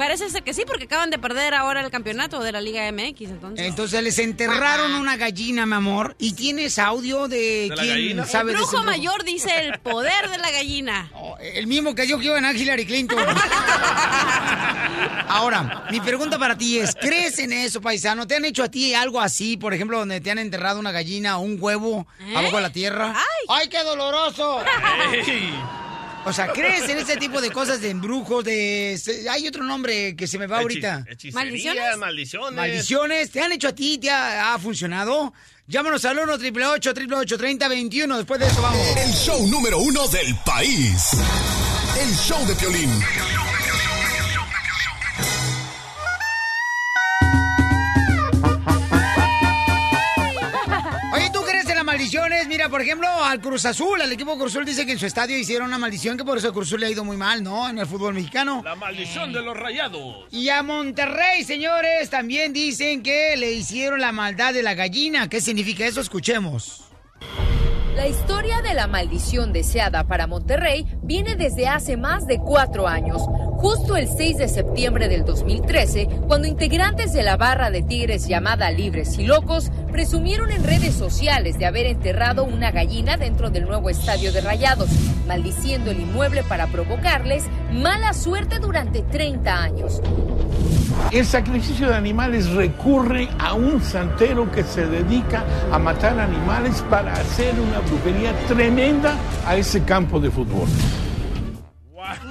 Parece 0.00 0.30
ser 0.30 0.42
que 0.42 0.54
sí, 0.54 0.62
porque 0.66 0.84
acaban 0.84 1.10
de 1.10 1.18
perder 1.18 1.52
ahora 1.52 1.82
el 1.82 1.90
campeonato 1.90 2.42
de 2.42 2.52
la 2.52 2.62
Liga 2.62 2.90
MX, 2.90 3.20
entonces. 3.20 3.66
Entonces 3.66 4.02
les 4.02 4.18
enterraron 4.18 4.94
una 4.94 5.18
gallina, 5.18 5.66
mi 5.66 5.74
amor. 5.74 6.16
¿Y 6.18 6.32
tienes 6.32 6.78
audio 6.78 7.28
de, 7.28 7.68
¿De 7.68 7.74
quién 7.78 8.26
sabe 8.26 8.52
el 8.52 8.56
brujo 8.56 8.82
mayor 8.82 9.24
dice 9.24 9.50
el 9.58 9.78
poder 9.80 10.30
de 10.30 10.38
la 10.38 10.50
gallina. 10.52 11.12
El 11.54 11.66
mismo 11.66 11.94
que 11.94 12.06
yo 12.06 12.18
que 12.18 12.26
iba 12.26 12.38
en 12.38 12.56
Hillary 12.56 12.86
Clinton. 12.86 13.18
Ahora, 15.28 15.84
mi 15.90 16.00
pregunta 16.00 16.38
para 16.38 16.56
ti 16.56 16.78
es, 16.78 16.94
¿crees 16.94 17.38
en 17.38 17.52
eso, 17.52 17.82
paisano? 17.82 18.26
¿Te 18.26 18.36
han 18.36 18.46
hecho 18.46 18.62
a 18.62 18.70
ti 18.70 18.94
algo 18.94 19.20
así, 19.20 19.58
por 19.58 19.74
ejemplo, 19.74 19.98
donde 19.98 20.22
te 20.22 20.30
han 20.30 20.38
enterrado 20.38 20.80
una 20.80 20.92
gallina 20.92 21.36
o 21.36 21.42
un 21.42 21.58
huevo 21.60 22.06
abajo 22.34 22.56
de 22.56 22.62
la 22.62 22.72
tierra? 22.72 23.14
¡Ay, 23.48 23.68
qué 23.68 23.82
doloroso! 23.82 24.60
O 26.24 26.32
sea, 26.32 26.52
¿crees 26.52 26.88
en 26.88 26.98
ese 26.98 27.16
tipo 27.16 27.40
de 27.40 27.50
cosas 27.50 27.80
de 27.80 27.90
embrujos, 27.90 28.44
de... 28.44 29.00
Hay 29.30 29.48
otro 29.48 29.64
nombre 29.64 30.14
que 30.14 30.26
se 30.26 30.38
me 30.38 30.46
va 30.46 30.58
ahorita. 30.58 31.04
Maldiciones. 31.32 31.82
Maldiciones, 32.52 33.30
¿te 33.30 33.40
han 33.40 33.52
hecho 33.52 33.68
a 33.68 33.74
ti? 33.74 33.98
¿Te 33.98 34.10
ha, 34.10 34.54
ha 34.54 34.58
funcionado? 34.58 35.32
Llámanos 35.66 36.04
al 36.04 36.18
1 36.18 36.32
888 36.32 36.90
888 36.90 37.38
3021 37.38 38.16
Después 38.16 38.40
de 38.40 38.46
eso 38.48 38.60
vamos. 38.60 38.96
El 38.96 39.12
show 39.12 39.46
número 39.46 39.78
uno 39.78 40.08
del 40.08 40.34
país. 40.44 41.10
El 42.00 42.14
show 42.16 42.44
de 42.46 42.54
Piolín. 42.56 42.90
Mira, 52.48 52.68
por 52.68 52.80
ejemplo, 52.80 53.08
al 53.08 53.40
Cruz 53.40 53.64
Azul, 53.64 54.00
al 54.00 54.10
equipo 54.10 54.36
Cruz 54.36 54.52
Azul 54.52 54.64
dice 54.64 54.84
que 54.84 54.92
en 54.92 54.98
su 54.98 55.06
estadio 55.06 55.36
hicieron 55.38 55.68
una 55.68 55.78
maldición, 55.78 56.16
que 56.16 56.24
por 56.24 56.38
eso 56.38 56.48
el 56.48 56.52
Cruz 56.52 56.68
Azul 56.68 56.80
le 56.80 56.86
ha 56.86 56.90
ido 56.90 57.04
muy 57.04 57.16
mal, 57.16 57.42
¿no? 57.42 57.68
En 57.68 57.78
el 57.78 57.86
fútbol 57.86 58.14
mexicano. 58.14 58.62
La 58.64 58.74
maldición 58.74 59.32
de 59.32 59.40
los 59.40 59.56
rayados. 59.56 60.26
Y 60.30 60.48
a 60.48 60.62
Monterrey, 60.62 61.44
señores, 61.44 62.10
también 62.10 62.52
dicen 62.52 63.02
que 63.02 63.36
le 63.36 63.52
hicieron 63.52 64.00
la 64.00 64.12
maldad 64.12 64.52
de 64.52 64.62
la 64.62 64.74
gallina. 64.74 65.28
¿Qué 65.28 65.40
significa 65.40 65.86
eso? 65.86 66.00
Escuchemos. 66.00 66.84
La 67.96 68.06
historia 68.06 68.62
de 68.62 68.72
la 68.72 68.86
maldición 68.86 69.52
deseada 69.52 70.04
para 70.06 70.26
Monterrey 70.26 70.86
viene 71.02 71.34
desde 71.34 71.66
hace 71.66 71.96
más 71.96 72.26
de 72.26 72.38
cuatro 72.38 72.86
años, 72.86 73.22
justo 73.56 73.96
el 73.96 74.08
6 74.08 74.38
de 74.38 74.48
septiembre 74.48 75.08
del 75.08 75.24
2013, 75.24 76.08
cuando 76.28 76.46
integrantes 76.46 77.12
de 77.12 77.24
la 77.24 77.36
barra 77.36 77.70
de 77.70 77.82
Tigres 77.82 78.28
llamada 78.28 78.70
Libres 78.70 79.18
y 79.18 79.24
Locos 79.24 79.72
presumieron 79.90 80.52
en 80.52 80.62
redes 80.62 80.94
sociales 80.94 81.58
de 81.58 81.66
haber 81.66 81.86
enterrado 81.86 82.44
una 82.44 82.70
gallina 82.70 83.16
dentro 83.16 83.50
del 83.50 83.66
nuevo 83.66 83.90
estadio 83.90 84.32
de 84.32 84.40
Rayados, 84.40 84.88
maldiciendo 85.26 85.90
el 85.90 86.00
inmueble 86.00 86.44
para 86.44 86.68
provocarles 86.68 87.44
mala 87.72 88.14
suerte 88.14 88.60
durante 88.60 89.02
30 89.02 89.62
años. 89.62 90.00
El 91.10 91.26
sacrificio 91.26 91.88
de 91.88 91.96
animales 91.96 92.48
recurre 92.50 93.28
a 93.38 93.54
un 93.54 93.82
santero 93.82 94.50
que 94.52 94.62
se 94.62 94.86
dedica 94.86 95.44
a 95.72 95.78
matar 95.78 96.20
animales 96.20 96.84
para 96.88 97.12
hacer 97.14 97.58
una 97.58 97.79
brujería 97.80 98.32
tremenda 98.46 99.16
a 99.46 99.56
ese 99.56 99.84
campo 99.84 100.20
de 100.20 100.30
fútbol. 100.30 100.68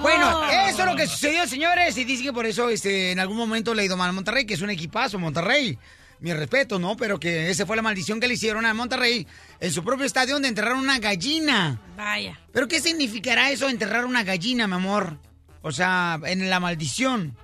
Bueno, 0.01 0.43
eso 0.67 0.79
es 0.81 0.85
lo 0.85 0.95
que 0.95 1.07
sucedió, 1.07 1.47
señores. 1.47 1.97
Y 1.97 2.03
dicen 2.03 2.25
que 2.25 2.33
por 2.33 2.45
eso 2.45 2.69
este, 2.69 3.11
en 3.11 3.19
algún 3.19 3.37
momento 3.37 3.73
le 3.73 3.83
ha 3.83 3.85
ido 3.85 3.97
mal 3.97 4.09
a 4.09 4.13
Monterrey, 4.13 4.45
que 4.45 4.53
es 4.53 4.61
un 4.61 4.69
equipazo, 4.69 5.19
Monterrey. 5.19 5.77
Mi 6.21 6.33
respeto, 6.33 6.79
¿no? 6.79 6.97
Pero 6.97 7.17
que 7.17 7.49
esa 7.49 7.65
fue 7.65 7.77
la 7.77 7.81
maldición 7.81 8.19
que 8.19 8.27
le 8.27 8.33
hicieron 8.33 8.65
a 8.65 8.73
Monterrey 8.73 9.25
en 9.61 9.71
su 9.71 9.85
propio 9.85 10.05
estadio 10.05 10.33
donde 10.33 10.49
enterraron 10.49 10.79
una 10.79 10.99
gallina. 10.99 11.79
Vaya. 11.95 12.37
¿Pero 12.51 12.67
qué 12.67 12.81
significará 12.81 13.51
eso, 13.51 13.69
enterrar 13.69 14.03
una 14.03 14.23
gallina, 14.23 14.67
mi 14.67 14.73
amor? 14.73 15.17
O 15.61 15.71
sea, 15.71 16.19
en 16.25 16.49
la 16.49 16.59
maldición. 16.59 17.37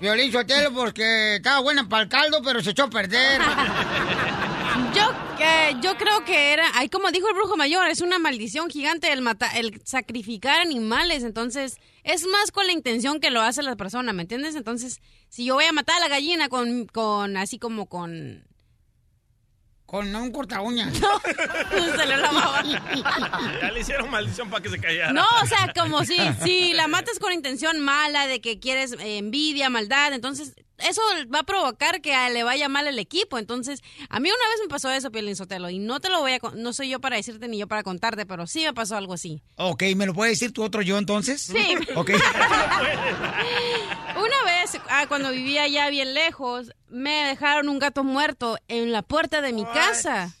Violín 0.00 0.30
Sotelo 0.30 0.72
porque 0.72 1.36
estaba 1.36 1.60
buena 1.60 1.88
para 1.88 2.04
el 2.04 2.08
caldo, 2.08 2.40
pero 2.44 2.62
se 2.62 2.70
echó 2.70 2.84
a 2.84 2.90
perder. 2.90 3.40
Yo, 5.82 5.96
creo 5.96 6.24
que 6.24 6.52
era, 6.52 6.64
ahí 6.74 6.88
como 6.88 7.10
dijo 7.10 7.28
el 7.28 7.34
brujo 7.34 7.56
mayor, 7.56 7.88
es 7.88 8.00
una 8.00 8.18
maldición 8.18 8.70
gigante 8.70 9.12
el, 9.12 9.22
mata, 9.22 9.48
el 9.58 9.80
sacrificar 9.84 10.60
animales, 10.60 11.24
entonces 11.24 11.78
es 12.04 12.26
más 12.26 12.52
con 12.52 12.66
la 12.66 12.72
intención 12.72 13.20
que 13.20 13.30
lo 13.30 13.40
hace 13.40 13.62
la 13.62 13.76
persona, 13.76 14.12
¿me 14.12 14.22
entiendes? 14.22 14.54
Entonces, 14.54 15.00
si 15.28 15.44
yo 15.44 15.54
voy 15.54 15.64
a 15.64 15.72
matar 15.72 15.96
a 15.96 16.00
la 16.00 16.08
gallina 16.08 16.48
con, 16.48 16.86
con 16.86 17.36
así 17.36 17.58
como 17.58 17.86
con... 17.86 18.44
Con 19.92 20.16
un 20.16 20.32
corta 20.32 20.62
uña. 20.62 20.90
Se 21.70 22.06
le 22.06 22.16
lavaba. 22.16 22.62
Ya 22.64 23.70
le 23.70 23.80
hicieron 23.80 24.10
maldición 24.10 24.48
para 24.48 24.62
que 24.62 24.70
se 24.70 24.78
callara. 24.80 25.12
No, 25.12 25.26
o 25.42 25.46
sea, 25.46 25.70
como 25.78 26.02
si, 26.06 26.16
si 26.42 26.72
la 26.72 26.88
matas 26.88 27.18
con 27.18 27.30
intención 27.30 27.78
mala, 27.78 28.26
de 28.26 28.40
que 28.40 28.58
quieres 28.58 28.92
eh, 28.92 29.18
envidia, 29.18 29.68
maldad, 29.68 30.14
entonces 30.14 30.54
eso 30.78 31.02
va 31.32 31.40
a 31.40 31.42
provocar 31.42 32.00
que 32.00 32.16
le 32.30 32.42
vaya 32.42 32.70
mal 32.70 32.86
el 32.86 32.98
equipo. 32.98 33.36
Entonces, 33.36 33.80
a 34.08 34.18
mí 34.18 34.30
una 34.30 34.48
vez 34.48 34.60
me 34.62 34.68
pasó 34.68 34.90
eso, 34.90 35.10
Pielín 35.10 35.36
Sotelo, 35.36 35.68
y 35.68 35.78
no 35.78 36.00
te 36.00 36.08
lo 36.08 36.20
voy 36.20 36.32
a, 36.32 36.40
con- 36.40 36.62
no 36.62 36.72
soy 36.72 36.88
yo 36.88 36.98
para 36.98 37.16
decirte 37.16 37.46
ni 37.46 37.58
yo 37.58 37.68
para 37.68 37.82
contarte, 37.82 38.24
pero 38.24 38.46
sí 38.46 38.64
me 38.64 38.72
pasó 38.72 38.96
algo 38.96 39.12
así. 39.12 39.42
Ok, 39.56 39.82
¿me 39.94 40.06
lo 40.06 40.14
puede 40.14 40.30
decir 40.30 40.52
tu 40.54 40.62
otro 40.62 40.80
yo 40.80 40.96
entonces? 40.96 41.42
Sí. 41.42 41.76
Ok. 41.96 42.12
Vez, 44.72 44.82
ah, 44.88 45.06
cuando 45.08 45.30
vivía 45.30 45.66
ya 45.68 45.90
bien 45.90 46.14
lejos, 46.14 46.72
me 46.88 47.24
dejaron 47.24 47.68
un 47.68 47.78
gato 47.78 48.04
muerto 48.04 48.58
en 48.68 48.92
la 48.92 49.02
puerta 49.02 49.40
de 49.40 49.52
mi 49.52 49.64
casa. 49.64 50.34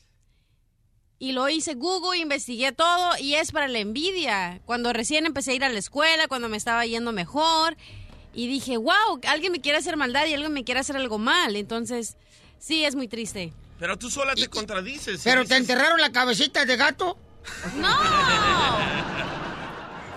Y 1.18 1.32
lo 1.32 1.48
hice 1.48 1.74
Google, 1.74 2.18
investigué 2.18 2.72
todo 2.72 3.12
y 3.18 3.34
es 3.34 3.52
para 3.52 3.68
la 3.68 3.78
envidia. 3.78 4.60
Cuando 4.64 4.92
recién 4.92 5.24
empecé 5.24 5.52
a 5.52 5.54
ir 5.54 5.64
a 5.64 5.68
la 5.68 5.78
escuela, 5.78 6.26
cuando 6.26 6.48
me 6.48 6.56
estaba 6.56 6.84
yendo 6.84 7.12
mejor. 7.12 7.76
Y 8.34 8.48
dije, 8.48 8.76
wow, 8.76 9.20
alguien 9.28 9.52
me 9.52 9.60
quiere 9.60 9.78
hacer 9.78 9.96
maldad 9.96 10.26
y 10.26 10.34
alguien 10.34 10.52
me 10.52 10.64
quiere 10.64 10.80
hacer 10.80 10.96
algo 10.96 11.18
mal. 11.18 11.54
Entonces, 11.54 12.16
sí, 12.58 12.84
es 12.84 12.96
muy 12.96 13.06
triste. 13.08 13.52
Pero 13.78 13.98
tú 13.98 14.10
sola 14.10 14.34
te 14.34 14.48
contradices. 14.48 15.20
¿Pero 15.22 15.44
te 15.44 15.56
enterraron 15.56 16.00
la 16.00 16.10
cabecita 16.10 16.64
de 16.64 16.76
gato? 16.76 17.16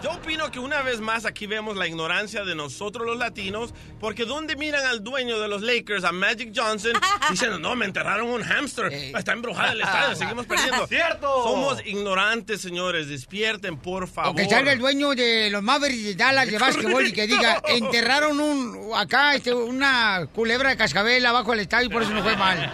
Yo 0.05 0.12
opino 0.12 0.51
que 0.51 0.59
una 0.59 0.83
vez 0.83 1.01
más 1.01 1.25
aquí 1.25 1.47
vemos 1.47 1.77
la 1.77 1.88
ignorancia 1.88 2.43
de 2.43 2.53
nosotros 2.53 3.07
los 3.07 3.17
latinos, 3.17 3.74
porque 4.00 4.25
¿dónde 4.25 4.55
miran 4.55 4.85
al 4.85 5.03
dueño 5.03 5.39
de 5.39 5.47
los 5.47 5.63
Lakers, 5.63 6.03
a 6.03 6.12
Magic 6.12 6.51
Johnson, 6.55 6.91
diciendo, 7.31 7.57
no, 7.57 7.75
me 7.75 7.85
enterraron 7.85 8.29
un 8.29 8.43
hamster, 8.43 8.93
está 8.93 9.31
embrujada 9.31 9.71
el 9.71 9.81
estadio, 9.81 10.15
seguimos 10.15 10.45
perdiendo? 10.45 10.85
¡Cierto! 10.85 11.43
Somos 11.45 11.83
ignorantes, 11.88 12.62
señores, 12.62 13.09
despierten, 13.09 13.77
por 13.77 14.07
favor. 14.07 14.33
O 14.33 14.35
que 14.35 14.47
salga 14.47 14.74
el 14.74 14.77
dueño 14.77 15.15
de 15.15 15.50
los 15.50 15.63
Mavericks 15.63 16.03
de 16.03 16.13
Dallas 16.13 16.51
de 16.51 16.59
básquetbol 16.59 17.07
y 17.07 17.12
que 17.12 17.25
diga, 17.25 17.63
enterraron 17.67 18.39
un 18.39 18.91
acá 18.95 19.33
este, 19.33 19.55
una 19.55 20.27
culebra 20.35 20.69
de 20.69 20.77
cascabel 20.77 21.25
abajo 21.25 21.50
del 21.50 21.62
estadio 21.62 21.88
y 21.88 21.89
por 21.89 22.03
eso 22.03 22.12
no 22.12 22.21
fue 22.21 22.38
mal. 22.38 22.71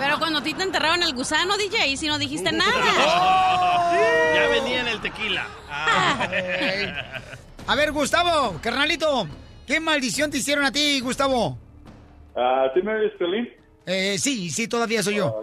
Pero 0.00 0.18
cuando 0.18 0.40
a 0.40 0.42
ti 0.42 0.52
te 0.52 0.64
enterraron 0.64 1.00
el 1.04 1.14
gusano, 1.14 1.56
DJ, 1.56 1.96
si 1.96 2.08
no 2.08 2.18
dijiste 2.18 2.50
nada. 2.50 2.74
Ya 4.34 4.48
venía 4.48 4.80
en 4.80 4.88
el 4.88 5.00
tequila. 5.00 5.46
A 7.66 7.74
ver, 7.76 7.92
Gustavo, 7.92 8.58
carnalito, 8.62 9.26
¿qué 9.66 9.80
maldición 9.80 10.30
te 10.30 10.38
hicieron 10.38 10.64
a 10.64 10.72
ti, 10.72 11.00
Gustavo? 11.00 11.56
Ah, 12.34 12.70
¿Sí 12.74 12.82
me 12.82 12.94
oyes, 12.94 13.12
Piolín? 13.18 13.48
Eh, 13.86 14.16
sí, 14.18 14.50
sí, 14.50 14.68
todavía 14.68 15.02
soy 15.02 15.16
yo. 15.16 15.42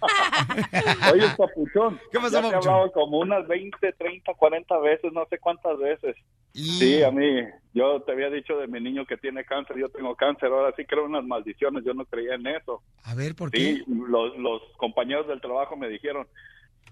Oye, 1.12 1.26
papuchón. 1.36 1.98
¿Qué 2.12 2.18
pasó, 2.18 2.40
te 2.40 2.48
he 2.48 2.50
papuchón? 2.50 2.72
hablado 2.72 2.92
como 2.92 3.18
unas 3.18 3.46
20, 3.48 3.92
30, 3.92 4.34
40 4.34 4.78
veces, 4.80 5.12
no 5.12 5.26
sé 5.30 5.38
cuántas 5.38 5.78
veces. 5.78 6.16
Sí, 6.52 7.02
a 7.02 7.10
mí, 7.10 7.42
yo 7.72 8.00
te 8.02 8.12
había 8.12 8.30
dicho 8.30 8.56
de 8.56 8.68
mi 8.68 8.80
niño 8.80 9.06
que 9.06 9.16
tiene 9.16 9.44
cáncer, 9.44 9.76
yo 9.76 9.88
tengo 9.88 10.14
cáncer, 10.14 10.50
ahora 10.52 10.72
sí 10.76 10.84
creo 10.84 11.04
en 11.04 11.10
unas 11.10 11.24
maldiciones, 11.24 11.84
yo 11.84 11.94
no 11.94 12.04
creía 12.04 12.34
en 12.34 12.46
eso. 12.46 12.80
A 13.02 13.14
ver, 13.14 13.34
¿por 13.34 13.50
qué? 13.50 13.58
Sí, 13.58 13.84
los, 13.88 14.36
los 14.38 14.62
compañeros 14.76 15.26
del 15.26 15.40
trabajo 15.40 15.76
me 15.76 15.88
dijeron, 15.88 16.28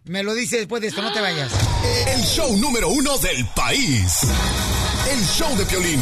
Me 0.05 0.25
lo 0.25 0.35
dice 0.35 0.57
después 0.59 0.83
de 0.83 0.89
esto, 0.89 1.01
no 1.01 1.13
te 1.13 1.21
vayas. 1.21 1.53
El 2.09 2.21
show 2.23 2.57
número 2.57 2.89
uno 2.89 3.19
del 3.19 3.47
país. 3.55 4.19
El 5.09 5.25
show 5.25 5.57
de 5.57 5.65
Piolín. 5.65 6.01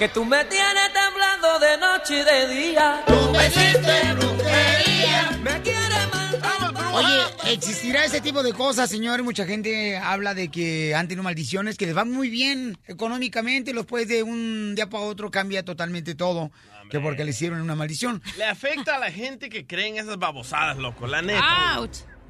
Que 0.00 0.08
tú 0.08 0.24
me 0.24 0.44
tienes 0.46 0.92
temblando 0.92 1.60
de 1.60 1.78
noche 1.78 2.20
y 2.20 2.24
de 2.24 2.54
día. 2.54 3.04
Tú 3.06 3.30
me 3.30 3.46
hiciste 3.46 4.14
brujería. 4.14 5.40
Me 5.44 5.62
quieres 5.62 6.06
matar. 6.12 6.92
Oye, 6.94 7.52
¿existirá 7.54 8.04
ese 8.04 8.20
tipo 8.20 8.42
de 8.42 8.52
cosas, 8.52 8.90
señor? 8.90 9.22
Mucha 9.22 9.46
gente 9.46 9.96
habla 9.96 10.34
de 10.34 10.48
que 10.48 10.94
han 10.96 11.06
tenido 11.06 11.22
maldiciones, 11.22 11.78
que 11.78 11.86
les 11.86 11.96
va 11.96 12.04
muy 12.04 12.28
bien 12.30 12.76
económicamente, 12.88 13.72
los 13.72 13.86
pues 13.86 14.08
de 14.08 14.24
un 14.24 14.74
día 14.74 14.90
para 14.90 15.04
otro 15.04 15.30
cambia 15.30 15.64
totalmente 15.64 16.14
todo, 16.14 16.50
que 16.92 17.00
porque 17.00 17.24
le 17.24 17.30
hicieron 17.30 17.62
una 17.62 17.74
maldición. 17.74 18.20
Le 18.36 18.44
afecta 18.44 18.96
a 18.96 18.98
la 18.98 19.10
gente 19.10 19.48
que 19.48 19.66
cree 19.66 19.88
en 19.88 19.96
esas 19.96 20.18
babosadas, 20.18 20.76
loco, 20.76 21.06
la 21.06 21.22
neta. 21.22 21.80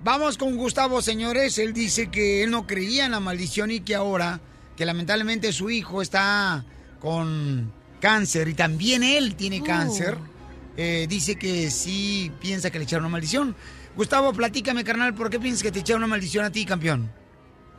Vamos 0.04 0.38
con 0.38 0.57
Gustavo, 0.57 1.02
señores. 1.02 1.59
Él 1.59 1.73
dice 1.73 2.12
que 2.12 2.45
él 2.45 2.52
no 2.52 2.64
creía 2.64 3.07
en 3.07 3.11
la 3.11 3.19
maldición 3.19 3.73
y 3.73 3.81
que 3.81 3.97
ahora, 3.97 4.38
que 4.76 4.85
lamentablemente 4.87 5.50
su 5.52 5.69
hijo 5.69 6.00
está 6.00 6.64
con 7.00 7.73
cáncer 8.00 8.47
y 8.47 8.54
también 8.54 9.02
él 9.02 9.35
tiene 9.35 9.64
cáncer, 9.64 10.16
eh, 10.76 11.07
dice 11.09 11.37
que 11.37 11.69
sí 11.69 12.31
piensa 12.40 12.71
que 12.71 12.78
le 12.78 12.85
echaron 12.85 13.07
una 13.07 13.12
maldición. 13.14 13.57
Gustavo, 13.97 14.33
platícame, 14.33 14.85
carnal, 14.85 15.12
¿por 15.12 15.28
qué 15.28 15.40
piensas 15.40 15.64
que 15.64 15.73
te 15.73 15.81
echaron 15.81 16.02
una 16.04 16.07
maldición 16.11 16.45
a 16.45 16.52
ti, 16.52 16.64
campeón? 16.64 17.11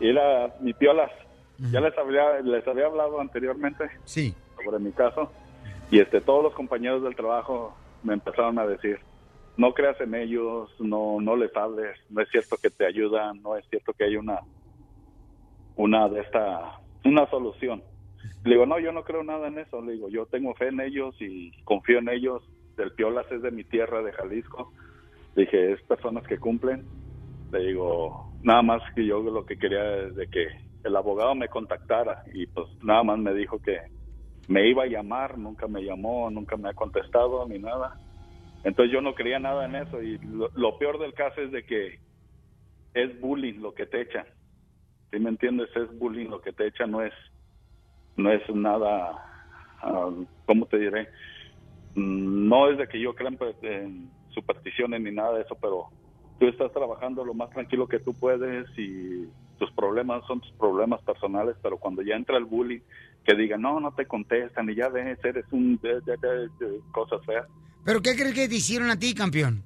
era 0.01 0.53
mi 0.59 0.73
piolas. 0.73 1.09
Ya 1.71 1.79
les 1.79 1.97
había, 1.97 2.41
les 2.43 2.67
había 2.67 2.87
hablado 2.87 3.21
anteriormente 3.21 3.85
Sí. 4.03 4.35
sobre 4.61 4.79
mi 4.79 4.91
caso 4.91 5.31
y 5.93 5.99
este 5.99 6.21
todos 6.21 6.41
los 6.41 6.55
compañeros 6.55 7.03
del 7.03 7.15
trabajo 7.15 7.77
me 8.01 8.15
empezaron 8.15 8.57
a 8.57 8.65
decir, 8.65 8.97
no 9.57 9.75
creas 9.75 10.01
en 10.01 10.15
ellos, 10.15 10.71
no 10.79 11.21
no 11.21 11.35
les 11.35 11.55
hables, 11.55 11.95
no 12.09 12.19
es 12.19 12.29
cierto 12.29 12.57
que 12.59 12.71
te 12.71 12.87
ayudan, 12.87 13.43
no 13.43 13.55
es 13.55 13.63
cierto 13.69 13.93
que 13.93 14.05
hay 14.05 14.15
una 14.15 14.39
una 15.75 16.09
de 16.09 16.21
esta 16.21 16.79
una 17.05 17.29
solución. 17.29 17.83
Le 18.43 18.55
digo, 18.55 18.65
no, 18.65 18.79
yo 18.79 18.91
no 18.91 19.03
creo 19.03 19.23
nada 19.23 19.47
en 19.47 19.59
eso. 19.59 19.83
Le 19.83 19.93
digo, 19.93 20.09
yo 20.09 20.25
tengo 20.25 20.55
fe 20.55 20.69
en 20.69 20.79
ellos 20.79 21.15
y 21.19 21.51
confío 21.63 21.99
en 21.99 22.09
ellos. 22.09 22.41
Del 22.75 22.91
Piolas 22.93 23.31
es 23.31 23.43
de 23.43 23.51
mi 23.51 23.63
tierra, 23.63 24.01
de 24.01 24.13
Jalisco. 24.13 24.73
Dije, 25.35 25.73
es 25.73 25.81
personas 25.83 26.25
que 26.25 26.39
cumplen. 26.39 26.87
Le 27.51 27.67
digo, 27.67 28.31
nada 28.41 28.63
más 28.63 28.81
que 28.95 29.05
yo 29.05 29.21
lo 29.21 29.45
que 29.45 29.59
quería 29.59 30.07
es 30.07 30.15
de 30.15 30.27
que 30.27 30.47
el 30.83 30.95
abogado 30.95 31.35
me 31.35 31.49
contactara 31.49 32.23
y 32.33 32.47
pues 32.47 32.67
nada 32.83 33.03
más 33.03 33.19
me 33.19 33.33
dijo 33.35 33.61
que 33.61 33.77
me 34.47 34.67
iba 34.67 34.83
a 34.83 34.87
llamar, 34.87 35.37
nunca 35.37 35.67
me 35.67 35.81
llamó, 35.81 36.29
nunca 36.29 36.57
me 36.57 36.69
ha 36.69 36.73
contestado 36.73 37.47
ni 37.47 37.59
nada. 37.59 37.97
Entonces 38.63 38.93
yo 38.93 39.01
no 39.01 39.13
creía 39.13 39.39
nada 39.39 39.65
en 39.65 39.75
eso 39.75 40.01
y 40.01 40.17
lo, 40.19 40.77
peor 40.77 40.99
del 40.99 41.13
caso 41.13 41.41
es 41.41 41.51
de 41.51 41.63
que 41.63 41.99
es 42.93 43.19
bullying 43.19 43.61
lo 43.61 43.73
que 43.73 43.85
te 43.85 44.01
echan. 44.01 44.25
¿Sí 45.11 45.19
me 45.19 45.29
entiendes? 45.29 45.69
Es 45.75 45.97
bullying 45.97 46.29
lo 46.29 46.41
que 46.41 46.53
te 46.53 46.67
echan, 46.67 46.91
no 46.91 47.01
es 47.01 47.13
no 48.15 48.31
es 48.31 48.47
nada, 48.53 49.19
ah, 49.81 50.11
¿cómo 50.45 50.67
te 50.67 50.77
diré? 50.77 51.09
Mm, 51.95 52.47
No 52.47 52.69
es 52.69 52.77
de 52.77 52.87
que 52.87 52.99
yo 52.99 53.15
crea 53.15 53.29
en, 53.29 53.37
pues, 53.37 53.55
en 53.63 54.11
supersticiones 54.29 55.01
ni 55.01 55.11
nada 55.11 55.33
de 55.33 55.41
eso, 55.41 55.57
pero 55.59 55.87
tú 56.39 56.47
estás 56.47 56.71
trabajando 56.71 57.25
lo 57.25 57.33
más 57.33 57.49
tranquilo 57.49 57.87
que 57.87 57.99
tú 57.99 58.13
puedes 58.13 58.67
y 58.77 59.27
problemas 59.83 60.23
son 60.27 60.39
tus 60.39 60.51
problemas 60.53 61.01
personales, 61.01 61.55
pero 61.61 61.77
cuando 61.77 62.01
ya 62.01 62.15
entra 62.15 62.37
el 62.37 62.45
bullying, 62.45 62.79
que 63.25 63.35
digan, 63.35 63.61
no, 63.61 63.79
no 63.79 63.91
te 63.93 64.05
contestan 64.05 64.69
y 64.69 64.75
ya 64.75 64.87
ves, 64.89 65.17
eres 65.23 65.45
un... 65.51 65.77
de- 65.81 66.01
de- 66.01 66.79
cosas 66.91 67.25
feas. 67.25 67.45
¿Pero 67.85 68.01
qué 68.01 68.15
crees 68.15 68.33
que 68.33 68.47
te 68.47 68.55
hicieron 68.55 68.89
a 68.89 68.97
ti, 68.97 69.13
campeón? 69.13 69.61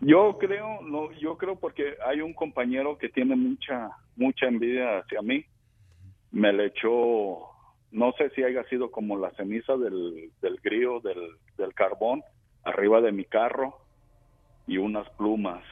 Yo 0.00 0.36
creo, 0.38 0.80
no, 0.82 1.10
yo 1.12 1.36
creo 1.36 1.56
porque 1.56 1.96
hay 2.06 2.20
un 2.20 2.32
compañero 2.34 2.96
que 2.98 3.08
tiene 3.08 3.34
mucha, 3.36 3.90
mucha 4.16 4.46
envidia 4.46 4.98
hacia 4.98 5.22
mí. 5.22 5.44
Me 6.32 6.52
le 6.52 6.66
echó, 6.66 7.48
no 7.92 8.12
sé 8.18 8.30
si 8.34 8.42
haya 8.42 8.62
sido 8.64 8.90
como 8.90 9.16
la 9.18 9.30
ceniza 9.32 9.76
del, 9.76 10.30
del 10.42 10.56
grillo, 10.62 11.00
del, 11.00 11.18
del 11.56 11.72
carbón, 11.74 12.22
arriba 12.64 13.00
de 13.00 13.12
mi 13.12 13.24
carro 13.24 13.78
y 14.66 14.76
unas 14.78 15.08
plumas. 15.16 15.62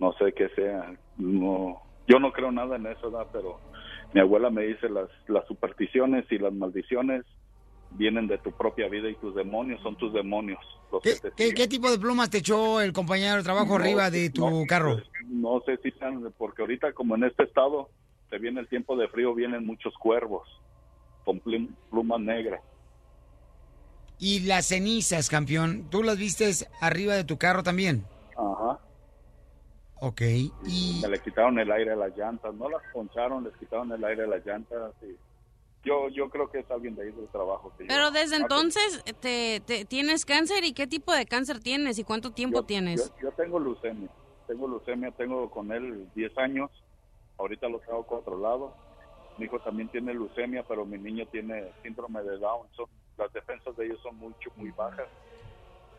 No 0.00 0.12
sé 0.14 0.32
qué 0.32 0.48
sea. 0.50 0.94
No, 1.16 1.80
yo 2.08 2.18
no 2.18 2.32
creo 2.32 2.50
nada 2.50 2.76
en 2.76 2.86
eso, 2.86 3.10
¿verdad? 3.10 3.28
pero 3.32 3.60
mi 4.14 4.20
abuela 4.20 4.50
me 4.50 4.62
dice 4.66 4.88
las, 4.88 5.08
las 5.28 5.46
supersticiones 5.46 6.24
y 6.30 6.38
las 6.38 6.52
maldiciones 6.52 7.24
vienen 7.90 8.26
de 8.26 8.38
tu 8.38 8.52
propia 8.52 8.88
vida 8.88 9.08
y 9.08 9.14
tus 9.16 9.34
demonios 9.34 9.80
son 9.82 9.96
tus 9.96 10.12
demonios. 10.12 10.58
Los 10.90 11.02
que 11.02 11.14
¿Qué, 11.36 11.54
qué 11.54 11.68
tipo 11.68 11.90
de 11.90 11.98
plumas 11.98 12.30
te 12.30 12.38
echó 12.38 12.80
el 12.80 12.92
compañero 12.92 13.36
de 13.36 13.42
trabajo 13.42 13.78
No, 13.78 13.84
arriba 13.84 14.10
de 14.10 14.30
tu 14.30 14.48
no, 14.48 14.66
carro? 14.66 14.96
No 15.26 15.62
sé 15.64 15.78
si 15.82 15.90
sean, 15.92 16.32
porque 16.36 16.62
ahorita 16.62 16.92
como 16.92 17.14
en 17.16 17.24
este 17.24 17.44
estado 17.44 17.90
se 18.30 18.38
viene 18.38 18.60
el 18.60 18.68
tiempo 18.68 18.96
de 18.96 19.08
frío, 19.08 19.34
vienen 19.34 19.64
muchos 19.64 19.94
cuervos 19.98 20.46
con 21.24 21.40
plum- 21.40 21.74
plumas 21.90 22.20
negras. 22.20 22.60
Y 24.18 24.40
las 24.40 24.66
cenizas, 24.66 25.28
campeón, 25.30 25.88
¿tú 25.90 26.02
las 26.02 26.18
vistes 26.18 26.68
arriba 26.80 27.14
de 27.14 27.24
tu 27.24 27.38
carro 27.38 27.62
también? 27.62 28.04
Ajá. 28.36 28.78
Ok. 30.00 30.20
Y 30.22 31.00
Me 31.02 31.08
le 31.08 31.20
quitaron 31.20 31.58
el 31.58 31.70
aire 31.72 31.92
a 31.92 31.96
las 31.96 32.16
llantas, 32.16 32.54
no 32.54 32.68
las 32.68 32.82
poncharon, 32.92 33.44
les 33.44 33.56
quitaron 33.56 33.90
el 33.92 34.04
aire 34.04 34.24
a 34.24 34.26
las 34.26 34.44
llantas. 34.46 34.94
y 35.02 35.16
yo, 35.84 36.08
yo 36.08 36.28
creo 36.28 36.50
que 36.50 36.58
es 36.58 36.70
alguien 36.70 36.94
de 36.96 37.02
ahí 37.02 37.10
del 37.12 37.28
trabajo. 37.28 37.72
que 37.78 37.84
Pero 37.84 38.04
yo- 38.06 38.10
desde 38.10 38.36
entonces, 38.36 39.02
te, 39.20 39.60
te- 39.60 39.84
¿tienes 39.84 40.24
cáncer? 40.24 40.64
¿Y 40.64 40.72
qué 40.72 40.86
tipo 40.86 41.12
de 41.12 41.24
cáncer 41.24 41.60
tienes? 41.60 41.98
¿Y 41.98 42.04
cuánto 42.04 42.30
tiempo 42.32 42.60
yo, 42.60 42.64
tienes? 42.66 43.12
Yo, 43.20 43.28
yo 43.28 43.32
tengo 43.32 43.58
leucemia, 43.60 44.08
tengo 44.46 44.68
leucemia, 44.68 45.10
tengo 45.12 45.48
con 45.50 45.70
él 45.72 46.08
10 46.14 46.36
años, 46.38 46.70
ahorita 47.38 47.68
lo 47.68 47.78
tengo 47.80 48.04
controlado. 48.04 48.74
Mi 49.38 49.44
hijo 49.46 49.60
también 49.60 49.88
tiene 49.88 50.12
leucemia, 50.12 50.64
pero 50.64 50.84
mi 50.84 50.98
niño 50.98 51.24
tiene 51.26 51.72
síndrome 51.82 52.22
de 52.22 52.38
Down. 52.38 52.66
Son, 52.76 52.86
las 53.16 53.32
defensas 53.32 53.76
de 53.76 53.86
ellos 53.86 54.00
son 54.02 54.16
mucho, 54.16 54.50
muy 54.56 54.70
bajas. 54.72 55.06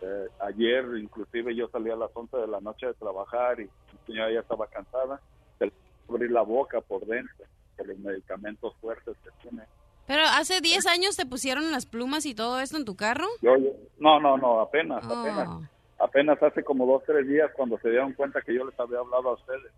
Eh, 0.02 0.28
ayer, 0.42 0.86
inclusive, 0.98 1.54
yo 1.56 1.68
salí 1.70 1.90
a 1.90 1.96
las 1.96 2.10
11 2.14 2.38
de 2.38 2.48
la 2.48 2.60
noche 2.62 2.88
de 2.88 2.94
trabajar 2.94 3.60
y 3.60 3.64
mi 3.64 4.00
señora 4.06 4.32
ya 4.32 4.40
estaba 4.40 4.68
cansada. 4.68 5.20
Se 5.58 5.66
le 5.66 5.74
abrir 6.08 6.32
la 6.32 6.42
boca 6.42 6.82
por 6.82 7.06
dentro, 7.06 7.46
por 7.78 7.88
los 7.88 7.98
medicamentos 8.00 8.74
fuertes 8.82 9.16
que 9.24 9.30
tiene. 9.42 9.64
Pero 10.08 10.24
hace 10.24 10.62
10 10.62 10.88
años 10.88 11.16
te 11.18 11.26
pusieron 11.26 11.72
las 11.72 11.86
plumas 11.86 12.26
y 12.26 12.34
todo 12.34 12.60
esto 12.60 12.78
en 12.78 12.86
tu 12.86 12.96
carro. 12.96 13.28
Yo, 13.42 13.58
yo- 13.58 13.74
no, 14.00 14.20
no, 14.20 14.38
no, 14.38 14.60
apenas, 14.62 15.06
Oh. 15.08 15.14
apenas. 15.20 15.50
Apenas 16.00 16.42
hace 16.42 16.64
como 16.64 16.86
dos, 16.86 17.04
tres 17.06 17.28
días 17.28 17.52
cuando 17.56 17.78
se 17.80 17.90
dieron 17.90 18.14
cuenta 18.14 18.42
que 18.42 18.54
yo 18.56 18.64
les 18.66 18.80
había 18.80 19.00
hablado 19.00 19.30
a 19.30 19.34
ustedes. 19.34 19.72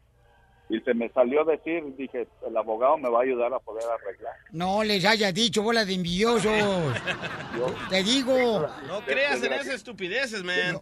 Y 0.71 0.79
se 0.79 0.93
me 0.93 1.09
salió 1.09 1.41
a 1.41 1.51
decir, 1.51 1.83
dije, 1.97 2.25
el 2.47 2.55
abogado 2.55 2.97
me 2.97 3.09
va 3.09 3.19
a 3.19 3.23
ayudar 3.23 3.53
a 3.53 3.59
poder 3.59 3.83
arreglar. 3.83 4.33
no 4.51 4.85
les 4.85 5.03
haya 5.03 5.29
dicho, 5.33 5.61
bola 5.61 5.83
de 5.83 5.95
envidiosos. 5.95 6.45
Te 7.89 8.03
digo. 8.03 8.69
No 8.87 9.01
creas 9.05 9.43
en 9.43 9.51
esas 9.51 9.75
estupideces, 9.75 10.43
man. 10.45 10.73
No, 10.73 10.81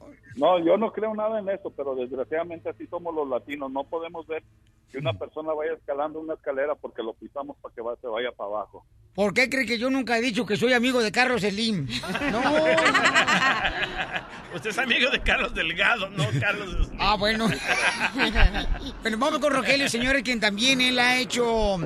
yo 0.66 0.78
no 0.78 0.92
creo 0.92 1.14
nada 1.16 1.40
en 1.40 1.50
eso, 1.50 1.72
pero 1.76 1.96
desgraciadamente 1.96 2.70
así 2.70 2.86
somos 2.88 3.14
los 3.14 3.28
latinos. 3.28 3.72
No 3.72 3.84
podemos 3.84 4.26
ver 4.28 4.44
que 4.92 4.98
una 4.98 5.14
persona 5.14 5.54
vaya 5.54 5.74
escalando 5.74 6.20
una 6.20 6.34
escalera 6.36 6.76
porque 6.76 7.04
lo 7.04 7.14
pisamos 7.14 7.58
para 7.62 7.74
que 7.76 7.82
va- 7.82 7.96
se 8.02 8.08
vaya 8.08 8.32
para 8.32 8.50
abajo. 8.50 8.86
¿Por 9.14 9.34
qué 9.34 9.50
cree 9.50 9.66
que 9.66 9.78
yo 9.78 9.90
nunca 9.90 10.18
he 10.18 10.22
dicho 10.22 10.46
que 10.46 10.56
soy 10.58 10.74
amigo 10.74 11.02
de 11.02 11.12
Carlos 11.12 11.42
Slim? 11.42 11.88
No. 12.32 12.42
Usted 14.56 14.70
es 14.72 14.78
amigo 14.80 15.10
de 15.12 15.22
Carlos 15.22 15.54
Delgado, 15.54 16.10
no 16.10 16.26
Carlos. 16.40 16.90
Ah, 17.00 17.16
bueno. 17.20 17.48
Bueno, 19.02 19.18
vamos 19.18 19.40
con 19.40 19.54
Rogelio, 19.54 19.88
señores, 19.90 20.24
quien 20.24 20.40
también 20.40 20.82
él 20.82 21.00
ha 21.00 21.18
hecho 21.18 21.78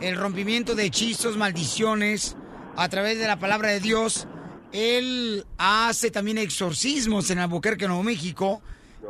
el 0.00 0.16
rompimiento 0.16 0.74
de 0.74 0.84
hechizos, 0.84 1.36
maldiciones 1.36 2.36
a 2.76 2.88
través 2.88 3.18
de 3.18 3.26
la 3.26 3.38
palabra 3.38 3.70
de 3.70 3.80
Dios. 3.80 4.28
Él 4.72 5.44
hace 5.58 6.10
también 6.10 6.38
exorcismos 6.38 7.30
en 7.30 7.38
Albuquerque, 7.38 7.86
Nuevo 7.86 8.02
México. 8.02 8.62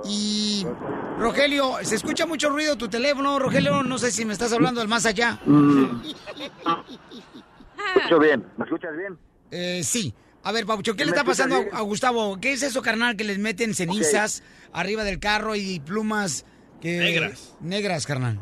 Y 0.05 0.67
Rogelio, 1.19 1.77
se 1.83 1.95
escucha 1.97 2.27
mucho 2.27 2.51
ruido 2.51 2.77
tu 2.77 2.89
teléfono, 2.89 3.39
Rogelio, 3.39 3.83
no 3.83 3.99
sé 3.99 4.11
si 4.11 4.25
me 4.25 4.33
estás 4.33 4.53
hablando 4.53 4.81
del 4.81 4.89
más 4.89 5.07
allá. 5.07 5.41
escucho 7.97 8.19
bien. 8.19 8.45
¿Me 8.57 8.65
escuchas 8.65 8.97
bien? 8.97 9.19
Eh, 9.51 9.83
sí. 9.83 10.15
A 10.43 10.53
ver, 10.53 10.67
Paucho, 10.67 10.95
¿qué 10.95 11.03
¿Sí 11.03 11.07
le 11.07 11.13
me 11.13 11.17
está 11.17 11.25
pasando 11.25 11.65
a, 11.73 11.79
a 11.79 11.81
Gustavo? 11.81 12.39
¿Qué 12.41 12.53
es 12.53 12.63
eso, 12.63 12.83
carnal, 12.83 13.17
que 13.17 13.25
les 13.25 13.39
meten 13.39 13.75
cenizas 13.75 14.43
arriba 14.73 15.03
del 15.03 15.19
carro 15.19 15.57
y 15.57 15.81
plumas 15.81 16.45
que... 16.81 16.99
Negras. 16.99 17.57
Negras, 17.61 18.07
carnal. 18.07 18.39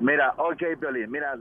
Mira, 0.00 0.34
ok, 0.36 0.62
Piolín, 0.78 1.10
mira, 1.10 1.34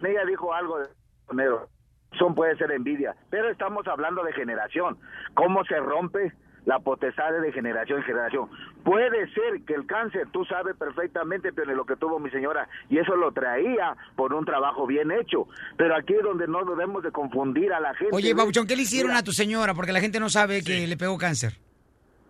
ella 0.00 0.24
dijo 0.28 0.52
algo 0.52 0.78
de 0.78 0.88
negro. 1.32 1.70
Son 2.18 2.34
puede 2.34 2.56
ser 2.56 2.70
envidia, 2.72 3.14
pero 3.30 3.48
estamos 3.50 3.86
hablando 3.88 4.22
de 4.22 4.32
generación. 4.32 4.98
¿Cómo 5.34 5.64
se 5.64 5.76
rompe 5.78 6.32
la 6.64 6.78
potestad 6.78 7.32
de 7.40 7.52
generación 7.52 7.98
en 7.98 8.04
generación? 8.04 8.48
Puede 8.84 9.28
ser 9.32 9.62
que 9.66 9.74
el 9.74 9.86
cáncer, 9.86 10.28
tú 10.32 10.44
sabes 10.44 10.76
perfectamente, 10.76 11.52
Piolín, 11.52 11.76
lo 11.76 11.84
que 11.86 11.96
tuvo 11.96 12.18
mi 12.18 12.30
señora, 12.30 12.68
y 12.90 12.98
eso 12.98 13.16
lo 13.16 13.32
traía 13.32 13.96
por 14.14 14.34
un 14.34 14.44
trabajo 14.44 14.86
bien 14.86 15.10
hecho. 15.10 15.46
Pero 15.76 15.96
aquí 15.96 16.14
es 16.14 16.22
donde 16.22 16.46
no 16.46 16.64
debemos 16.64 17.02
de 17.02 17.10
confundir 17.12 17.72
a 17.72 17.80
la 17.80 17.94
gente. 17.94 18.14
Oye, 18.14 18.34
¿ves? 18.34 18.42
Pauchón, 18.42 18.66
¿qué 18.66 18.76
le 18.76 18.82
hicieron 18.82 19.10
Mira, 19.10 19.20
a 19.20 19.24
tu 19.24 19.32
señora? 19.32 19.74
Porque 19.74 19.92
la 19.92 20.00
gente 20.00 20.20
no 20.20 20.28
sabe 20.28 20.62
que 20.62 20.86
le 20.86 20.96
pegó 20.96 21.16
cáncer. 21.18 21.54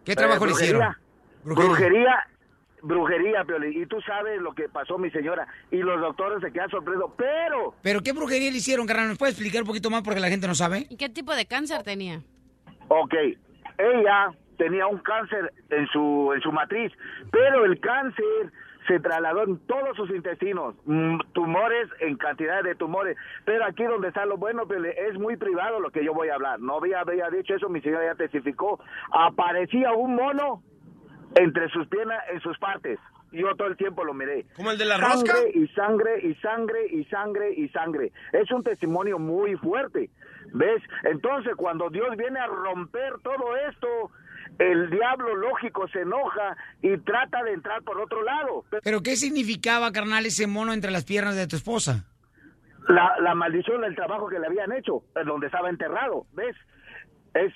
¿Qué 0.05 0.13
Eh, 0.13 0.17
trabajo 0.17 0.47
le 0.47 0.53
hicieron? 0.53 0.81
brujería. 1.45 1.69
Brujería, 1.69 2.27
brujería, 2.83 3.45
Piolín. 3.45 3.83
Y 3.83 3.87
tú 3.87 4.01
sabes 4.03 4.41
lo 4.41 4.53
que 4.53 4.69
pasó 4.69 4.99
mi 4.99 5.11
señora. 5.11 5.47
Y 5.71 5.79
los 5.79 6.01
doctores 6.01 6.41
se 6.43 6.53
quedan 6.53 6.71
sorprendidos. 6.71 7.13
Pero 7.17 7.75
¿Pero 7.83 8.01
qué 8.03 8.13
brujería 8.13 8.51
le 8.51 8.59
hicieron, 8.59 8.87
carnal? 8.87 9.09
¿Nos 9.09 9.19
puedes 9.19 9.35
explicar 9.35 9.63
un 9.63 9.69
poquito 9.69 9.91
más 9.91 10.03
porque 10.03 10.21
la 10.21 10.29
gente 10.29 10.47
no 10.47 10.55
sabe? 10.55 10.87
¿Y 10.91 10.97
qué 10.97 11.09
tipo 11.09 11.35
de 11.35 11.47
cáncer 11.47 11.83
tenía? 11.83 12.21
Ok, 12.89 13.15
ella 13.79 14.33
tenía 14.59 14.87
un 14.87 14.99
cáncer 14.99 15.53
en 15.71 15.87
su, 15.89 16.33
en 16.35 16.41
su 16.41 16.53
matriz, 16.53 16.93
pero 17.31 17.65
el 17.65 17.81
cáncer 17.81 18.53
se 18.87 19.01
trasladó 19.01 19.45
en 19.45 19.59
todos 19.67 19.97
sus 19.97 20.11
intestinos, 20.11 20.75
mm, 20.85 21.19
tumores 21.33 21.89
en 22.01 22.17
cantidad 22.17 22.63
de 22.63 22.75
tumores, 22.75 23.17
pero 23.45 23.65
aquí 23.65 23.85
donde 23.85 24.09
está 24.09 24.27
lo 24.27 24.37
bueno, 24.37 24.63
es 25.09 25.19
muy 25.19 25.37
privado 25.37 25.81
lo 25.81 25.91
que 25.91 26.05
yo 26.05 26.13
voy 26.13 26.29
a 26.29 26.35
hablar, 26.35 26.61
no 26.61 26.77
había, 26.77 27.01
había 27.01 27.31
dicho 27.31 27.55
eso, 27.55 27.69
mi 27.69 27.81
señora 27.81 28.13
ya 28.13 28.15
testificó, 28.15 28.81
aparecía 29.11 29.93
un 29.93 30.17
mono 30.17 30.63
entre 31.35 31.69
sus 31.71 31.87
piernas, 31.89 32.23
en 32.33 32.41
sus 32.41 32.59
partes, 32.59 32.99
yo 33.33 33.55
todo 33.57 33.69
el 33.69 33.77
tiempo 33.77 34.05
lo 34.05 34.15
miré. 34.15 34.45
¿Como 34.55 34.71
el 34.71 34.79
de 34.79 34.85
la 34.85 34.99
sangre 34.99 35.33
rosca? 35.33 35.49
y 35.55 35.67
sangre 35.69 36.21
y 36.23 36.35
sangre 36.37 36.87
y 36.91 37.05
sangre 37.05 37.55
y 37.57 37.69
sangre. 37.69 38.13
Es 38.33 38.51
un 38.51 38.63
testimonio 38.63 39.19
muy 39.19 39.57
fuerte. 39.57 40.11
¿Ves? 40.53 40.83
Entonces, 41.05 41.55
cuando 41.57 41.89
Dios 41.89 42.15
viene 42.17 42.39
a 42.39 42.47
romper 42.47 43.15
todo 43.23 43.57
esto, 43.71 43.89
el 44.59 44.91
diablo 44.91 45.35
lógico 45.35 45.89
se 45.89 46.01
enoja 46.01 46.57
y 46.83 46.99
trata 46.99 47.43
de 47.43 47.55
entrar 47.55 47.83
por 47.83 47.99
otro 47.99 48.23
lado. 48.23 48.65
¿Pero 48.83 49.03
qué 49.03 49.17
significaba, 49.17 49.93
carnal, 49.93 50.27
ese 50.27 50.47
mono 50.47 50.75
entre 50.75 50.91
las 50.91 51.05
piernas 51.05 51.37
de 51.37 51.47
tu 51.47 51.57
esposa? 51.57 52.05
la, 52.89 53.15
la 53.21 53.35
maldición 53.35 53.81
del 53.83 53.95
trabajo 53.95 54.29
que 54.29 54.39
le 54.39 54.47
habían 54.47 54.73
hecho, 54.73 55.05
donde 55.25 55.47
estaba 55.47 55.71
enterrado, 55.71 56.27
¿ves? 56.33 56.57
Es 57.35 57.53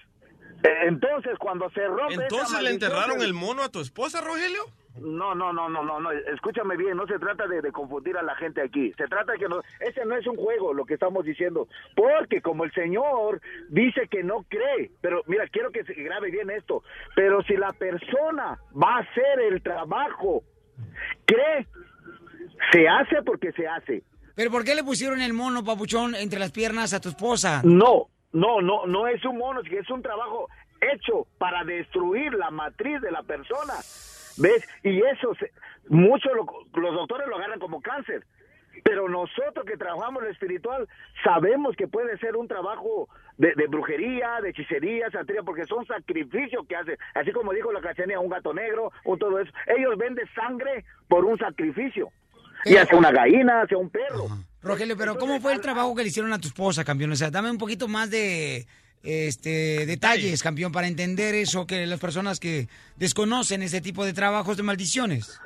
entonces 0.62 1.38
cuando 1.38 1.68
se 1.70 1.86
rompe 1.86 2.14
¿Entonces 2.14 2.60
le 2.62 2.70
enterraron 2.70 3.20
el 3.22 3.34
mono 3.34 3.62
a 3.62 3.70
tu 3.70 3.80
esposa, 3.80 4.20
Rogelio? 4.20 4.64
No, 5.00 5.34
no, 5.34 5.52
no, 5.52 5.68
no, 5.68 5.84
no, 5.84 6.00
no, 6.00 6.10
escúchame 6.10 6.76
bien, 6.76 6.96
no 6.96 7.06
se 7.06 7.18
trata 7.18 7.46
de, 7.46 7.60
de 7.60 7.70
confundir 7.70 8.16
a 8.16 8.22
la 8.22 8.34
gente 8.36 8.62
aquí, 8.62 8.92
se 8.96 9.06
trata 9.06 9.32
de 9.32 9.38
que 9.38 9.48
no, 9.48 9.60
ese 9.80 10.04
no 10.06 10.16
es 10.16 10.26
un 10.26 10.36
juego 10.36 10.72
lo 10.72 10.86
que 10.86 10.94
estamos 10.94 11.24
diciendo, 11.24 11.68
porque 11.94 12.40
como 12.40 12.64
el 12.64 12.72
Señor 12.72 13.42
dice 13.68 14.08
que 14.10 14.22
no 14.22 14.46
cree, 14.48 14.90
pero 15.02 15.22
mira, 15.26 15.46
quiero 15.48 15.70
que 15.70 15.84
se 15.84 15.92
grabe 15.92 16.30
bien 16.30 16.50
esto, 16.50 16.82
pero 17.14 17.42
si 17.42 17.56
la 17.56 17.72
persona 17.74 18.58
va 18.74 18.96
a 18.96 19.00
hacer 19.00 19.40
el 19.52 19.62
trabajo, 19.62 20.42
cree, 21.26 21.66
se 22.72 22.88
hace 22.88 23.22
porque 23.22 23.52
se 23.52 23.68
hace. 23.68 24.02
¿Pero 24.34 24.50
por 24.50 24.64
qué 24.64 24.74
le 24.74 24.84
pusieron 24.84 25.20
el 25.20 25.32
mono, 25.32 25.64
papuchón, 25.64 26.14
entre 26.14 26.38
las 26.38 26.52
piernas 26.52 26.94
a 26.94 27.00
tu 27.00 27.10
esposa? 27.10 27.60
No, 27.64 28.08
no, 28.36 28.60
no, 28.60 28.86
no 28.86 29.06
es 29.08 29.24
un 29.24 29.38
mono, 29.38 29.60
es 29.60 29.68
que 29.68 29.78
es 29.78 29.90
un 29.90 30.02
trabajo 30.02 30.48
hecho 30.80 31.26
para 31.38 31.64
destruir 31.64 32.34
la 32.34 32.50
matriz 32.50 33.00
de 33.00 33.10
la 33.10 33.22
persona. 33.22 33.74
¿Ves? 34.38 34.62
Y 34.82 35.00
eso, 35.02 35.34
se- 35.36 35.50
muchos 35.88 36.30
lo- 36.34 36.46
los 36.80 36.94
doctores 36.94 37.26
lo 37.28 37.36
agarran 37.36 37.58
como 37.58 37.80
cáncer. 37.80 38.24
Pero 38.84 39.08
nosotros 39.08 39.64
que 39.64 39.78
trabajamos 39.78 40.22
lo 40.22 40.28
espiritual 40.28 40.86
sabemos 41.24 41.74
que 41.76 41.88
puede 41.88 42.18
ser 42.18 42.36
un 42.36 42.46
trabajo 42.46 43.08
de, 43.38 43.54
de 43.54 43.66
brujería, 43.68 44.38
de 44.42 44.50
hechicería, 44.50 45.10
santería, 45.10 45.42
porque 45.42 45.64
son 45.64 45.86
sacrificios 45.86 46.66
que 46.68 46.76
hacen. 46.76 46.98
Así 47.14 47.32
como 47.32 47.54
dijo 47.54 47.72
la 47.72 47.80
cachanía, 47.80 48.20
un 48.20 48.28
gato 48.28 48.52
negro 48.52 48.92
o 49.04 49.16
todo 49.16 49.40
eso. 49.40 49.50
Ellos 49.66 49.96
venden 49.96 50.28
sangre 50.34 50.84
por 51.08 51.24
un 51.24 51.38
sacrificio. 51.38 52.10
Ya 52.66 52.84
sea 52.84 52.98
una 52.98 53.10
gallina, 53.12 53.66
sea 53.66 53.78
un 53.78 53.88
perro. 53.88 54.24
Rogelio, 54.66 54.96
pero 54.96 55.16
¿cómo 55.16 55.40
fue 55.40 55.52
el 55.52 55.60
trabajo 55.60 55.94
que 55.94 56.02
le 56.02 56.08
hicieron 56.08 56.32
a 56.32 56.38
tu 56.38 56.48
esposa, 56.48 56.84
campeón? 56.84 57.12
O 57.12 57.16
sea, 57.16 57.30
dame 57.30 57.50
un 57.50 57.58
poquito 57.58 57.88
más 57.88 58.10
de 58.10 58.66
este 59.02 59.86
detalles, 59.86 60.42
campeón, 60.42 60.72
para 60.72 60.88
entender 60.88 61.34
eso 61.34 61.66
que 61.66 61.86
las 61.86 62.00
personas 62.00 62.40
que 62.40 62.68
desconocen 62.96 63.62
ese 63.62 63.80
tipo 63.80 64.04
de 64.04 64.12
trabajos 64.12 64.56
de 64.56 64.62
maldiciones. 64.62 65.40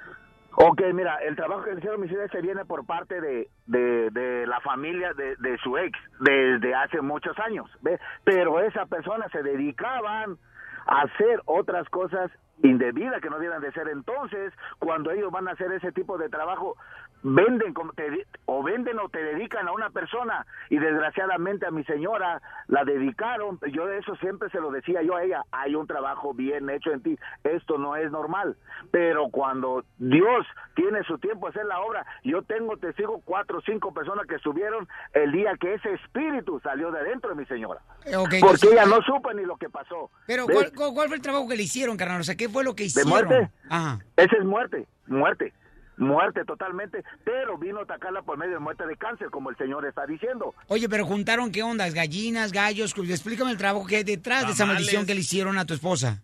Ok, 0.62 0.82
mira, 0.92 1.16
el 1.26 1.36
trabajo 1.36 1.64
que 1.64 1.72
le 1.72 1.78
hicieron 1.78 2.00
mis 2.00 2.10
se 2.10 2.40
viene 2.42 2.64
por 2.64 2.84
parte 2.84 3.20
de, 3.20 3.48
de, 3.66 4.10
de 4.10 4.46
la 4.46 4.60
familia 4.60 5.12
de, 5.14 5.36
de 5.36 5.56
su 5.62 5.78
ex 5.78 5.98
desde 6.18 6.74
hace 6.74 7.00
muchos 7.00 7.38
años, 7.38 7.70
¿ves? 7.80 8.00
Pero 8.24 8.60
esa 8.60 8.84
persona 8.86 9.26
se 9.30 9.42
dedicaban 9.42 10.38
a 10.86 11.02
hacer 11.02 11.40
otras 11.46 11.88
cosas 11.88 12.30
indebidas 12.62 13.22
que 13.22 13.30
no 13.30 13.38
debían 13.38 13.62
de 13.62 13.72
ser. 13.72 13.88
Entonces, 13.88 14.52
cuando 14.78 15.10
ellos 15.10 15.30
van 15.30 15.48
a 15.48 15.52
hacer 15.52 15.72
ese 15.72 15.92
tipo 15.92 16.18
de 16.18 16.28
trabajo, 16.28 16.76
venden 17.22 17.74
como 17.74 17.92
te 17.92 18.26
o 18.46 18.62
venden 18.62 18.98
o 18.98 19.08
te 19.08 19.22
dedican 19.22 19.68
a 19.68 19.72
una 19.72 19.90
persona 19.90 20.46
y 20.70 20.78
desgraciadamente 20.78 21.66
a 21.66 21.70
mi 21.70 21.84
señora 21.84 22.40
la 22.68 22.84
dedicaron. 22.84 23.58
Yo 23.72 23.88
eso 23.88 24.14
siempre 24.16 24.48
se 24.50 24.60
lo 24.60 24.70
decía 24.70 25.02
yo 25.02 25.16
a 25.16 25.22
ella, 25.24 25.42
hay 25.52 25.74
un 25.74 25.86
trabajo 25.86 26.34
bien 26.34 26.68
hecho 26.70 26.90
en 26.92 27.02
ti, 27.02 27.18
esto 27.44 27.78
no 27.78 27.96
es 27.96 28.10
normal. 28.10 28.56
Pero 28.90 29.28
cuando 29.30 29.84
Dios 29.98 30.46
tiene 30.74 31.02
su 31.04 31.18
tiempo 31.18 31.46
a 31.46 31.50
hacer 31.50 31.64
la 31.66 31.80
obra, 31.80 32.04
yo 32.24 32.42
tengo 32.42 32.76
testigo 32.76 33.20
cuatro 33.24 33.58
o 33.58 33.62
cinco 33.62 33.92
personas 33.92 34.26
que 34.26 34.36
estuvieron 34.36 34.88
el 35.12 35.32
día 35.32 35.52
que 35.60 35.74
ese 35.74 35.92
espíritu 35.94 36.60
salió 36.60 36.90
de 36.90 37.04
dentro 37.04 37.30
de 37.30 37.36
mi 37.36 37.46
señora. 37.46 37.80
Eh, 38.06 38.12
Porque 38.40 38.68
ella 38.72 38.86
no 38.86 39.00
supo 39.02 39.32
ni 39.32 39.44
lo 39.44 39.56
que 39.56 39.68
pasó. 39.68 40.10
Pero. 40.26 40.46
¿cuál, 40.46 40.72
cuál- 40.74 41.08
fue 41.08 41.16
el 41.16 41.22
trabajo 41.22 41.48
que 41.48 41.56
le 41.56 41.62
hicieron, 41.64 41.96
carnal? 41.96 42.20
O 42.20 42.24
sea, 42.24 42.36
¿qué 42.36 42.48
fue 42.48 42.62
lo 42.64 42.74
que 42.74 42.84
¿De 42.84 42.86
hicieron? 42.86 43.10
muerte? 43.10 43.50
Ajá. 43.68 43.98
Esa 44.16 44.36
es 44.36 44.44
muerte, 44.44 44.86
muerte, 45.06 45.52
muerte 46.00 46.44
totalmente, 46.44 47.04
pero 47.24 47.58
vino 47.58 47.80
a 47.80 47.82
atacarla 47.82 48.22
por 48.22 48.36
medio 48.38 48.54
de 48.54 48.58
muerte 48.58 48.86
de 48.86 48.96
cáncer, 48.96 49.30
como 49.30 49.50
el 49.50 49.56
Señor 49.56 49.86
está 49.86 50.06
diciendo. 50.06 50.54
Oye, 50.68 50.88
pero 50.88 51.04
juntaron 51.04 51.52
qué 51.52 51.62
ondas, 51.62 51.94
gallinas, 51.94 52.52
gallos, 52.52 52.94
explícame 52.96 53.52
el 53.52 53.58
trabajo 53.58 53.86
que 53.86 53.96
hay 53.96 54.04
detrás 54.04 54.46
de 54.46 54.52
esa 54.52 54.66
maldición 54.66 55.06
que 55.06 55.14
le 55.14 55.20
hicieron 55.20 55.58
a 55.58 55.64
tu 55.64 55.74
esposa. 55.74 56.22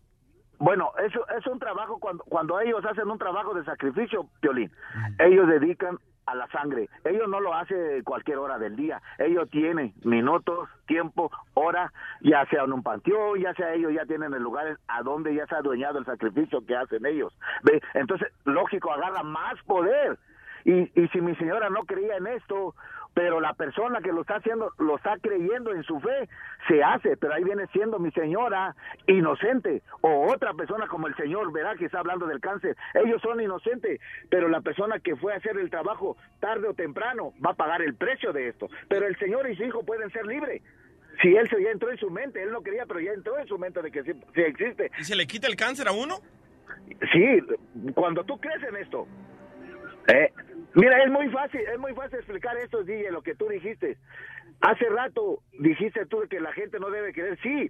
Bueno, 0.59 0.91
eso 1.07 1.21
es 1.39 1.47
un 1.47 1.59
trabajo 1.59 1.99
cuando 2.01 2.25
cuando 2.25 2.59
ellos 2.61 2.83
hacen 2.85 3.11
un 3.11 3.19
trabajo 3.19 3.53
de 3.55 3.65
sacrificio, 3.65 4.27
Piolín. 4.41 4.73
Ellos 5.19 5.47
dedican 5.49 5.99
a 6.27 6.35
la 6.35 6.47
sangre. 6.49 6.89
Ellos 7.05 7.29
no 7.29 7.41
lo 7.41 7.55
hacen 7.55 8.03
cualquier 8.05 8.39
hora 8.39 8.59
del 8.59 8.77
día. 8.77 9.01
Ellos 9.19 9.49
tienen 9.51 9.95
minutos, 10.05 10.69
tiempo, 10.87 11.31
hora, 11.55 11.93
ya 12.21 12.45
sea 12.47 12.65
en 12.65 12.73
un 12.73 12.83
panteón, 12.83 13.41
ya 13.41 13.55
sea 13.55 13.75
ellos 13.75 13.93
ya 13.93 14.05
tienen 14.07 14.35
el 14.35 14.43
lugar 14.43 14.79
a 14.89 15.03
donde 15.03 15.35
ya 15.35 15.47
se 15.47 15.55
ha 15.55 15.59
adueñado 15.59 15.99
el 15.99 16.05
sacrificio 16.05 16.65
que 16.67 16.77
hacen 16.77 17.07
ellos. 17.07 17.33
¿Ve? 17.63 17.81
Entonces, 17.95 18.29
lógico, 18.45 18.93
agarra 18.93 19.23
más 19.23 19.55
poder. 19.65 20.19
Y, 20.65 20.91
y 21.01 21.09
si 21.09 21.21
mi 21.21 21.37
señora 21.37 21.71
no 21.71 21.85
creía 21.85 22.17
en 22.17 22.27
esto, 22.27 22.75
pero 23.17 23.41
la 23.41 23.55
persona 23.55 24.03
que 24.03 24.13
lo 24.13 24.21
está 24.21 24.37
haciendo, 24.37 24.75
lo 24.77 24.97
está 24.97 25.17
creyendo 25.19 25.73
en 25.73 25.83
su 25.85 25.99
fe, 26.01 26.29
se 26.69 26.83
hace, 26.83 27.17
pero 27.17 27.33
ahí 27.33 27.45
viene 27.45 27.67
siendo 27.69 27.99
mi 27.99 28.11
señora 28.11 28.77
inocente, 29.07 29.81
o 30.03 30.31
otra 30.31 30.53
persona 30.53 30.87
como 30.87 31.07
el 31.07 31.17
señor, 31.17 31.51
¿verdad? 31.51 31.77
Que 31.79 31.87
está 31.87 32.01
hablando 32.01 32.27
del 32.27 32.41
cáncer, 32.41 32.77
ellos 32.93 33.23
son 33.23 33.41
inocentes, 33.41 34.03
pero 34.29 34.51
la 34.51 34.61
persona 34.61 35.01
que 35.01 35.17
fue 35.17 35.33
a 35.33 35.39
hacer 35.39 35.57
el 35.57 35.71
trabajo 35.71 36.19
tarde 36.41 36.69
o 36.69 36.75
temprano 36.75 37.33
va 37.45 37.53
a 37.53 37.55
pagar 37.55 37.81
el 37.81 37.95
precio 37.95 38.35
de 38.35 38.49
esto, 38.49 38.69
pero 38.87 39.07
el 39.07 39.17
señor 39.17 39.49
y 39.49 39.57
su 39.57 39.65
hijo 39.65 39.83
pueden 39.83 40.11
ser 40.11 40.27
libres. 40.27 40.61
Si 41.23 41.35
él 41.35 41.49
se 41.49 41.63
ya 41.63 41.71
entró 41.71 41.91
en 41.91 41.97
su 41.97 42.11
mente, 42.11 42.43
él 42.43 42.53
no 42.53 42.61
quería, 42.61 42.85
pero 42.85 43.01
ya 43.01 43.13
entró 43.13 43.39
en 43.39 43.49
su 43.49 43.57
mente 43.57 43.81
de 43.81 43.91
que 43.91 44.03
sí, 44.03 44.13
sí 44.35 44.43
existe. 44.43 44.91
¿Y 44.99 45.05
se 45.05 45.17
le 45.17 45.27
quita 45.27 45.47
el 45.47 45.57
cáncer 45.57 45.89
a 45.89 45.93
uno? 45.93 46.17
Sí, 47.11 47.41
cuando 47.95 48.25
tú 48.25 48.39
crees 48.39 48.63
en 48.63 48.77
esto. 48.77 49.09
Eh, 50.09 50.31
mira, 50.77 51.03
es 51.03 51.11
muy 51.11 51.29
fácil, 51.31 51.61
es 51.61 51.79
muy 51.79 51.93
fácil 51.95 52.19
explicar 52.19 52.57
esto, 52.59 52.85
DJ, 52.85 53.11
lo 53.11 53.23
que 53.23 53.35
tú 53.35 53.49
dijiste. 53.49 53.97
Hace 54.61 54.89
rato 54.89 55.43
dijiste 55.59 56.07
tú 56.07 56.19
que 56.31 56.41
la 56.41 56.53
gente 56.53 56.79
no 56.79 56.89
debe 56.91 57.13
creer. 57.13 57.39
Sí, 57.43 57.69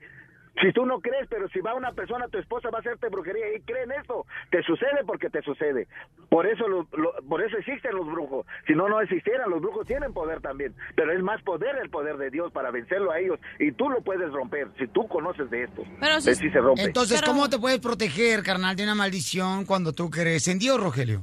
si 0.62 0.72
tú 0.72 0.86
no 0.86 1.00
crees, 1.00 1.26
pero 1.28 1.48
si 1.48 1.60
va 1.60 1.74
una 1.74 1.92
persona, 1.92 2.28
tu 2.28 2.38
esposa 2.38 2.70
va 2.70 2.78
a 2.78 2.80
hacerte 2.80 3.08
brujería 3.10 3.44
y 3.54 3.60
cree 3.60 3.82
en 3.82 3.92
esto, 3.92 4.24
te 4.50 4.62
sucede 4.62 5.04
porque 5.06 5.28
te 5.28 5.42
sucede. 5.42 5.86
Por 6.30 6.46
eso, 6.46 6.66
lo- 6.68 6.88
lo- 6.92 7.12
por 7.28 7.42
eso 7.42 7.58
existen 7.58 7.94
los 7.94 8.06
brujos. 8.06 8.46
Si 8.66 8.72
no, 8.74 8.88
no 8.88 9.00
existieran, 9.02 9.50
los 9.50 9.60
brujos 9.60 9.86
tienen 9.86 10.14
poder 10.14 10.40
también. 10.40 10.74
Pero 10.94 11.12
es 11.12 11.20
más 11.22 11.42
poder 11.42 11.76
el 11.82 11.90
poder 11.90 12.16
de 12.16 12.30
Dios 12.30 12.52
para 12.52 12.70
vencerlo 12.70 13.10
a 13.12 13.18
ellos. 13.18 13.38
Y 13.58 13.72
tú 13.72 13.90
lo 13.90 14.00
puedes 14.02 14.32
romper 14.32 14.68
si 14.78 14.86
tú 14.86 15.06
conoces 15.08 15.50
de 15.50 15.64
esto. 15.64 15.82
Pero 16.00 16.14
Ves 16.14 16.38
si 16.38 16.48
se 16.50 16.58
rompe. 16.58 16.82
Entonces, 16.84 17.20
¿cómo 17.22 17.50
te 17.50 17.58
puedes 17.58 17.80
proteger, 17.80 18.42
carnal, 18.42 18.76
de 18.76 18.84
una 18.84 18.94
maldición 18.94 19.66
cuando 19.66 19.92
tú 19.92 20.08
crees 20.08 20.48
en 20.48 20.58
Dios, 20.58 20.80
Rogelio? 20.82 21.20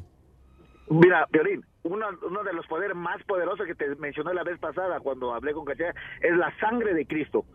Mira, 0.89 1.25
Violín, 1.31 1.65
uno, 1.83 2.07
uno 2.23 2.43
de 2.43 2.53
los 2.53 2.65
poderes 2.67 2.95
más 2.95 3.21
poderosos 3.23 3.65
que 3.65 3.75
te 3.75 3.95
mencioné 3.95 4.33
la 4.33 4.43
vez 4.43 4.59
pasada 4.59 4.99
cuando 4.99 5.33
hablé 5.33 5.53
con 5.53 5.65
Cachaya 5.65 5.93
es 6.21 6.35
la 6.35 6.55
sangre 6.59 6.93
de 6.93 7.05
Cristo. 7.05 7.45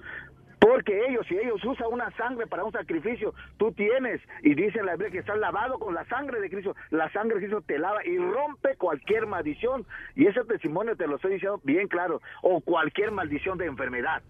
Porque 0.60 1.06
ellos, 1.06 1.24
si 1.28 1.38
ellos 1.38 1.64
usan 1.64 1.86
una 1.90 2.10
sangre 2.16 2.46
para 2.46 2.64
un 2.64 2.72
sacrificio, 2.72 3.32
tú 3.58 3.72
tienes, 3.72 4.20
y 4.42 4.54
dice 4.54 4.82
la 4.82 4.92
Biblia 4.92 5.10
que 5.12 5.18
estás 5.18 5.38
lavado 5.38 5.78
con 5.78 5.94
la 5.94 6.04
sangre 6.06 6.40
de 6.40 6.50
Cristo, 6.50 6.74
la 6.90 7.10
sangre 7.12 7.36
de 7.36 7.42
Cristo 7.42 7.62
te 7.62 7.78
lava 7.78 8.04
y 8.04 8.18
rompe 8.18 8.76
cualquier 8.76 9.26
maldición. 9.26 9.86
Y 10.16 10.26
ese 10.26 10.44
testimonio 10.44 10.96
te 10.96 11.06
lo 11.06 11.16
estoy 11.16 11.34
diciendo 11.34 11.60
bien 11.62 11.86
claro, 11.86 12.20
o 12.42 12.60
cualquier 12.60 13.12
maldición 13.12 13.56
de 13.56 13.66
enfermedad. 13.66 14.22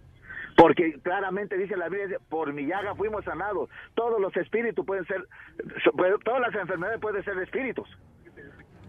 Porque 0.56 0.98
claramente 1.02 1.56
dice 1.56 1.76
la 1.76 1.88
Biblia, 1.88 2.18
por 2.28 2.52
mi 2.52 2.66
llaga 2.66 2.94
fuimos 2.94 3.24
sanados. 3.24 3.70
Todos 3.94 4.20
los 4.20 4.37
espíritus 4.37 4.84
pueden 4.84 5.06
ser, 5.06 5.24
todas 6.24 6.40
las 6.40 6.54
enfermedades 6.54 7.00
pueden 7.00 7.24
ser 7.24 7.38
espíritus. 7.38 7.88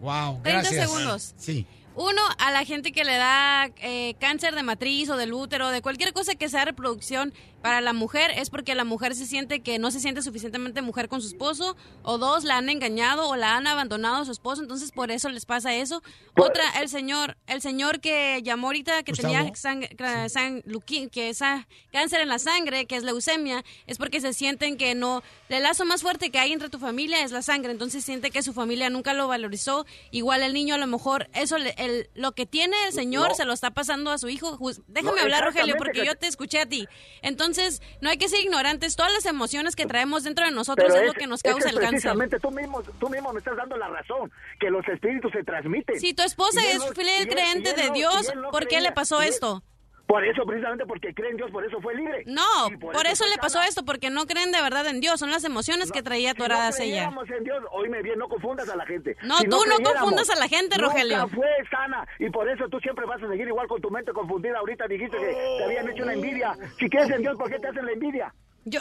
Wow, 0.01 0.39
30 0.43 0.61
gracias. 0.61 0.89
segundos. 0.89 1.33
Sí. 1.37 1.65
Uno, 2.01 2.21
a 2.37 2.49
la 2.51 2.63
gente 2.63 2.93
que 2.93 3.03
le 3.03 3.17
da 3.17 3.69
eh, 3.81 4.15
cáncer 4.21 4.55
de 4.55 4.63
matriz 4.63 5.09
o 5.09 5.17
del 5.17 5.33
útero, 5.33 5.67
de 5.67 5.81
cualquier 5.81 6.13
cosa 6.13 6.33
que 6.35 6.47
sea 6.47 6.63
reproducción 6.63 7.33
para 7.61 7.81
la 7.81 7.91
mujer, 7.91 8.31
es 8.37 8.49
porque 8.49 8.73
la 8.73 8.85
mujer 8.85 9.15
se 9.15 9.25
siente 9.25 9.59
que 9.59 9.79
no 9.79 9.91
se 9.91 9.99
siente 9.99 10.21
suficientemente 10.21 10.81
mujer 10.81 11.09
con 11.09 11.21
su 11.21 11.27
esposo. 11.27 11.75
O 12.03 12.17
dos, 12.17 12.45
la 12.45 12.55
han 12.55 12.69
engañado 12.69 13.27
o 13.27 13.35
la 13.35 13.57
han 13.57 13.67
abandonado 13.67 14.15
a 14.21 14.25
su 14.25 14.31
esposo, 14.31 14.61
entonces 14.61 14.93
por 14.93 15.11
eso 15.11 15.27
les 15.27 15.45
pasa 15.45 15.75
eso. 15.75 16.01
Otra, 16.37 16.63
el 16.81 16.87
señor, 16.87 17.35
el 17.47 17.61
señor 17.61 17.99
que 17.99 18.39
llamó 18.43 18.67
ahorita 18.67 19.03
que 19.03 19.11
Gustavo. 19.11 19.33
tenía 19.33 19.51
sang- 19.51 19.89
sang- 20.29 21.09
que 21.11 21.27
esa 21.29 21.67
cáncer 21.91 22.21
en 22.21 22.29
la 22.29 22.39
sangre, 22.39 22.85
que 22.85 22.95
es 22.95 23.03
leucemia, 23.03 23.65
es 23.87 23.97
porque 23.97 24.21
se 24.21 24.31
sienten 24.31 24.77
que 24.77 24.95
no, 24.95 25.21
el 25.49 25.63
lazo 25.63 25.83
más 25.83 26.01
fuerte 26.01 26.29
que 26.29 26.39
hay 26.39 26.53
entre 26.53 26.69
tu 26.69 26.79
familia 26.79 27.23
es 27.25 27.31
la 27.33 27.41
sangre, 27.41 27.73
entonces 27.73 28.05
siente 28.05 28.31
que 28.31 28.41
su 28.41 28.53
familia 28.53 28.89
nunca 28.89 29.13
lo 29.13 29.27
valorizó. 29.27 29.85
Igual 30.11 30.43
el 30.43 30.53
niño 30.53 30.75
a 30.75 30.77
lo 30.77 30.87
mejor 30.87 31.29
eso 31.33 31.57
le- 31.57 31.75
el- 31.89 32.09
lo 32.15 32.31
que 32.31 32.45
tiene 32.45 32.75
el 32.87 32.93
señor 32.93 33.29
No. 33.29 33.35
se 33.35 33.45
lo 33.45 33.53
está 33.53 33.71
pasando 33.71 34.11
a 34.11 34.17
su 34.17 34.29
hijo. 34.29 34.57
Déjame 34.87 35.17
No, 35.17 35.21
hablar, 35.23 35.43
Rogelio, 35.45 35.75
porque 35.77 36.01
que- 36.01 36.05
yo 36.05 36.15
te 36.15 36.27
escuché 36.27 36.59
a 36.59 36.65
ti. 36.65 36.87
Entonces, 37.21 37.81
no 38.01 38.09
hay 38.09 38.17
que 38.17 38.29
ser 38.29 38.39
ignorantes. 38.41 38.95
Todas 38.95 39.11
las 39.11 39.25
emociones 39.25 39.75
que 39.75 39.85
traemos 39.85 40.23
dentro 40.23 40.45
de 40.45 40.51
nosotros 40.51 40.87
Pero 40.89 41.01
es, 41.01 41.07
lo 41.07 41.13
que 41.13 41.27
nos 41.27 41.43
causa 41.43 41.67
es 41.69 41.73
el 41.75 41.79
cáncer. 41.81 42.13
tú 42.41 42.51
mismo, 42.51 42.81
tú 42.99 43.09
mismo 43.09 43.33
me 43.33 43.39
estás 43.39 43.57
dando 43.57 43.75
la 43.77 43.87
razón, 43.89 44.31
que 44.59 44.69
los 44.69 44.87
espíritus 44.87 45.31
se 45.31 45.43
transmiten. 45.43 45.99
Si 45.99 46.13
tu 46.13 46.23
esposa 46.23 46.61
es 46.65 46.77
no- 46.79 46.87
fiel 46.93 47.09
él- 47.09 47.27
creyente 47.27 47.73
de 47.73 47.87
no- 47.87 47.93
Dios, 47.93 48.31
no 48.35 48.51
¿por 48.51 48.61
qué 48.61 48.75
creía- 48.75 48.81
le 48.81 48.91
pasó 48.91 49.21
él- 49.21 49.29
esto? 49.29 49.63
Por 50.09 50.25
eso, 50.25 50.43
precisamente 50.43 50.87
porque 50.87 51.13
cree 51.13 51.29
en 51.29 51.37
Dios, 51.37 51.51
por 51.51 51.63
eso 51.63 51.79
fue 51.81 51.93
libre. 51.93 52.23
No, 52.25 52.41
por, 52.81 53.05
eso 53.05 53.25
le 53.27 53.37
pasó 53.37 53.61
esto, 53.61 53.85
porque 53.85 54.09
no 54.09 54.25
creen 54.25 54.51
de 54.51 54.59
verdad 54.59 54.87
en 54.87 55.01
Dios, 55.01 55.19
son 55.19 55.29
las 55.29 55.43
emociones 55.43 55.91
que 55.91 56.01
traía 56.01 56.31
Si 56.31 56.39
no 56.39 56.45
atoradas 56.45 56.79
ella. 56.79 57.11
en 57.37 57.43
Dios, 57.43 57.63
oíme 57.71 58.01
bien, 58.01 58.17
no 58.17 58.27
confundas 58.27 58.67
a 58.69 58.75
la 58.75 58.87
gente. 58.87 59.15
No, 59.21 59.37
Si 59.37 59.47
tú 59.47 59.57
no 59.69 59.75
confundas 59.83 60.31
a 60.31 60.35
la 60.35 60.47
gente, 60.47 60.77
nunca 60.79 60.93
Rogelio. 60.93 61.27
fue 61.27 61.47
sana 61.69 62.07
y 62.17 62.27
por 62.31 62.49
eso 62.49 62.67
tú 62.69 62.79
siempre 62.79 63.05
vas 63.05 63.21
a 63.21 63.27
seguir 63.29 63.49
igual 63.49 63.67
con 63.67 63.79
tu 63.81 63.91
mente 63.91 64.11
confundida. 64.11 64.57
Ahorita 64.57 64.87
dijiste 64.87 65.15
que 65.15 65.57
te 65.59 65.63
habían 65.63 65.87
hecho 65.87 66.01
una 66.01 66.13
envidia. 66.13 66.57
Si 66.79 66.89
crees 66.89 67.11
en 67.11 67.21
Dios, 67.21 67.37
¿por 67.37 67.47
qué 67.47 67.59
te 67.59 67.67
hacen 67.67 67.85
la 67.85 67.91
envidia? 67.91 68.33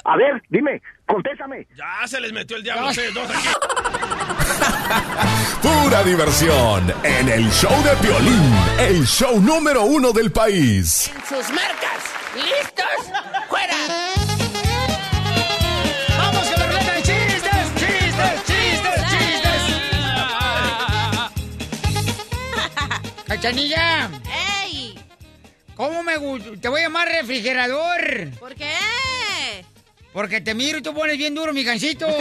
A 0.05 0.17
ver, 0.17 0.43
dime, 0.49 0.81
contéstame. 1.07 1.67
Ya 1.77 2.07
se 2.07 2.21
les 2.21 2.33
metió 2.33 2.57
el 2.57 2.63
diablo 2.63 2.87
a 2.89 2.91
ustedes 2.91 3.15
dos 3.15 3.29
aquí. 3.31 3.49
Pura 5.63 6.03
diversión 6.05 6.93
en 7.03 7.29
el 7.29 7.51
show 7.51 7.83
de 7.83 7.95
Piolín, 7.97 8.55
el 8.79 9.05
show 9.07 9.41
número 9.41 9.83
uno 9.85 10.13
del 10.13 10.31
país. 10.33 11.11
sus 11.29 11.51
marcas. 11.51 12.05
¿Listos? 12.35 13.11
¡Fuera! 13.49 13.75
¡Vamos 16.19 16.51
ruleta 16.51 16.93
de 16.93 17.03
chistes! 17.03 17.75
¡Chistes, 17.75 18.45
chistes, 18.45 19.03
chistes! 19.11 19.63
¡Cachanilla! 23.27 24.11
¡Ey! 24.63 24.95
¿Cómo 25.77 26.03
me 26.03 26.17
gusta? 26.17 26.51
Te 26.61 26.69
voy 26.69 26.81
a 26.81 26.85
llamar 26.85 27.09
refrigerador. 27.09 28.31
¿Por 28.39 28.55
qué? 28.55 28.73
Porque 30.13 30.41
te 30.41 30.55
miro 30.55 30.79
y 30.79 30.83
tú 30.83 30.95
pones 30.95 31.17
bien 31.19 31.35
duro 31.35 31.53
mi 31.53 31.63
gancito. 31.65 32.07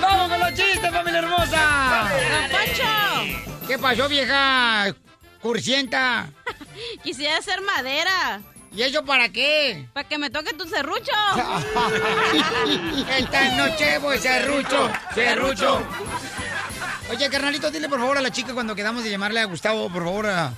¡Vamos 0.00 0.28
con 0.28 0.40
los 0.40 0.48
chistes, 0.54 0.90
familia 0.90 1.18
hermosa! 1.20 2.08
¡Don 2.10 2.50
Poncho! 2.50 3.66
¿Qué 3.66 3.78
pasó, 3.78 4.08
vieja 4.08 4.94
cursienta? 5.40 6.28
Quisiera 7.02 7.38
hacer 7.38 7.60
madera. 7.62 8.40
¿Y 8.74 8.82
eso 8.82 9.04
para 9.04 9.28
qué? 9.28 9.86
Para 9.92 10.08
que 10.08 10.16
me 10.18 10.30
toque 10.30 10.54
tu 10.54 10.66
serrucho. 10.66 11.12
Esta 13.18 13.48
noche 13.56 13.98
voy 13.98 14.18
serrucho, 14.18 14.90
serrucho. 15.14 15.82
Oye, 17.10 17.28
carnalito, 17.28 17.70
dile 17.70 17.88
por 17.88 17.98
favor 17.98 18.16
a 18.16 18.22
la 18.22 18.30
chica 18.30 18.54
cuando 18.54 18.74
quedamos 18.74 19.04
de 19.04 19.10
llamarle 19.10 19.40
a 19.40 19.44
Gustavo, 19.44 19.90
por 19.90 20.04
favor, 20.04 20.26
a- 20.26 20.54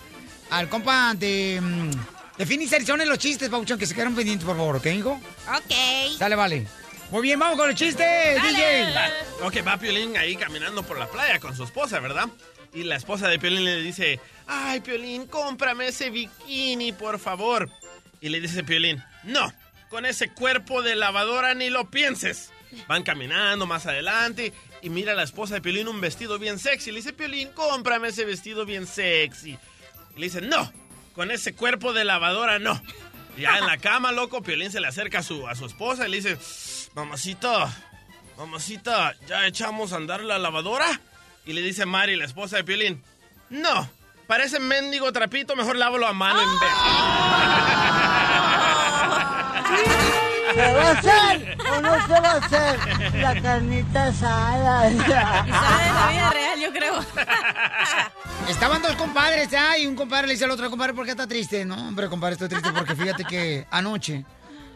al 0.58 0.68
compa 0.68 1.14
de, 1.14 1.60
mm, 1.60 1.90
de 2.38 2.46
Phoenix, 2.46 2.72
Arizona, 2.72 3.04
los 3.04 3.18
chistes, 3.18 3.48
Pauchón, 3.48 3.78
que 3.78 3.86
se 3.86 3.94
quedaron 3.94 4.14
pendientes, 4.14 4.46
por 4.46 4.56
favor, 4.56 4.76
¿ok, 4.76 4.86
hijo? 4.86 5.20
Ok. 5.48 6.18
Dale, 6.18 6.36
vale. 6.36 6.66
Muy 7.10 7.22
bien, 7.22 7.38
vamos 7.38 7.58
con 7.58 7.68
el 7.68 7.74
chiste, 7.74 8.04
DJ. 8.40 8.86
Ok, 9.42 9.66
va 9.66 9.76
Piolín 9.76 10.16
ahí 10.16 10.36
caminando 10.36 10.82
por 10.82 10.98
la 10.98 11.08
playa 11.08 11.38
con 11.40 11.56
su 11.56 11.64
esposa, 11.64 12.00
¿verdad? 12.00 12.28
Y 12.72 12.84
la 12.84 12.96
esposa 12.96 13.28
de 13.28 13.38
Piolín 13.38 13.64
le 13.64 13.82
dice, 13.82 14.20
ay, 14.46 14.80
Piolín, 14.80 15.26
cómprame 15.26 15.88
ese 15.88 16.10
bikini, 16.10 16.92
por 16.92 17.18
favor. 17.18 17.70
Y 18.20 18.28
le 18.28 18.40
dice 18.40 18.64
Piolín, 18.64 19.02
no, 19.24 19.52
con 19.90 20.06
ese 20.06 20.30
cuerpo 20.30 20.82
de 20.82 20.94
lavadora 20.94 21.54
ni 21.54 21.68
lo 21.68 21.90
pienses. 21.90 22.50
Van 22.88 23.02
caminando 23.04 23.66
más 23.66 23.86
adelante 23.86 24.52
y 24.82 24.90
mira 24.90 25.12
a 25.12 25.16
la 25.16 25.22
esposa 25.22 25.54
de 25.54 25.60
Piolín 25.60 25.88
un 25.88 26.00
vestido 26.00 26.38
bien 26.38 26.58
sexy. 26.58 26.90
Le 26.90 26.98
dice, 26.98 27.12
Piolín, 27.12 27.50
cómprame 27.50 28.08
ese 28.08 28.24
vestido 28.24 28.64
bien 28.66 28.86
sexy. 28.86 29.56
Y 30.16 30.20
le 30.20 30.26
dice, 30.26 30.40
no, 30.40 30.72
con 31.14 31.30
ese 31.30 31.54
cuerpo 31.54 31.92
de 31.92 32.04
lavadora 32.04 32.58
no. 32.58 32.80
Y 33.36 33.42
ya 33.42 33.58
en 33.58 33.66
la 33.66 33.78
cama, 33.78 34.12
loco, 34.12 34.42
Piolín 34.42 34.70
se 34.70 34.80
le 34.80 34.88
acerca 34.88 35.18
a 35.18 35.22
su, 35.22 35.46
a 35.48 35.54
su 35.54 35.66
esposa 35.66 36.06
y 36.06 36.10
le 36.10 36.16
dice, 36.18 36.38
mamacita, 36.94 37.72
mamacita, 38.36 39.14
¿ya 39.26 39.46
echamos 39.46 39.92
a 39.92 39.96
andar 39.96 40.22
la 40.22 40.38
lavadora? 40.38 41.00
Y 41.46 41.52
le 41.52 41.62
dice 41.62 41.84
Mari, 41.84 42.16
la 42.16 42.24
esposa 42.24 42.56
de 42.56 42.64
Piolín, 42.64 43.02
no, 43.50 43.88
parece 44.26 44.58
mendigo 44.60 45.12
trapito, 45.12 45.56
mejor 45.56 45.76
lávalo 45.76 46.06
a 46.06 46.12
mano 46.12 46.40
en 46.40 46.48
¿Se 50.54 50.72
va 50.72 50.88
a 50.88 50.90
hacer 50.92 51.56
o 51.58 51.80
no 51.80 52.06
se 52.06 52.12
va 52.12 52.30
a 52.30 52.36
hacer 52.36 53.14
la 53.16 53.42
carnita 53.42 54.06
asada? 54.06 54.90
Y 54.90 54.98
sabe 54.98 55.92
la 55.92 56.08
vida 56.10 56.30
real, 56.30 56.43
yo 56.64 56.72
creo. 56.72 56.98
Estaban 58.48 58.82
dos 58.82 58.94
compadres, 58.96 59.48
¿ah? 59.54 59.78
Y 59.78 59.86
un 59.86 59.96
compadre 59.96 60.26
le 60.28 60.32
dice 60.34 60.44
al 60.44 60.50
otro 60.50 60.70
compadre, 60.70 60.94
¿por 60.94 61.04
qué 61.04 61.12
está 61.12 61.26
triste? 61.26 61.64
No, 61.64 61.74
hombre, 61.88 62.08
compadre, 62.08 62.34
estoy 62.34 62.48
triste 62.48 62.70
porque 62.72 62.94
fíjate 62.94 63.24
que 63.24 63.66
anoche, 63.70 64.24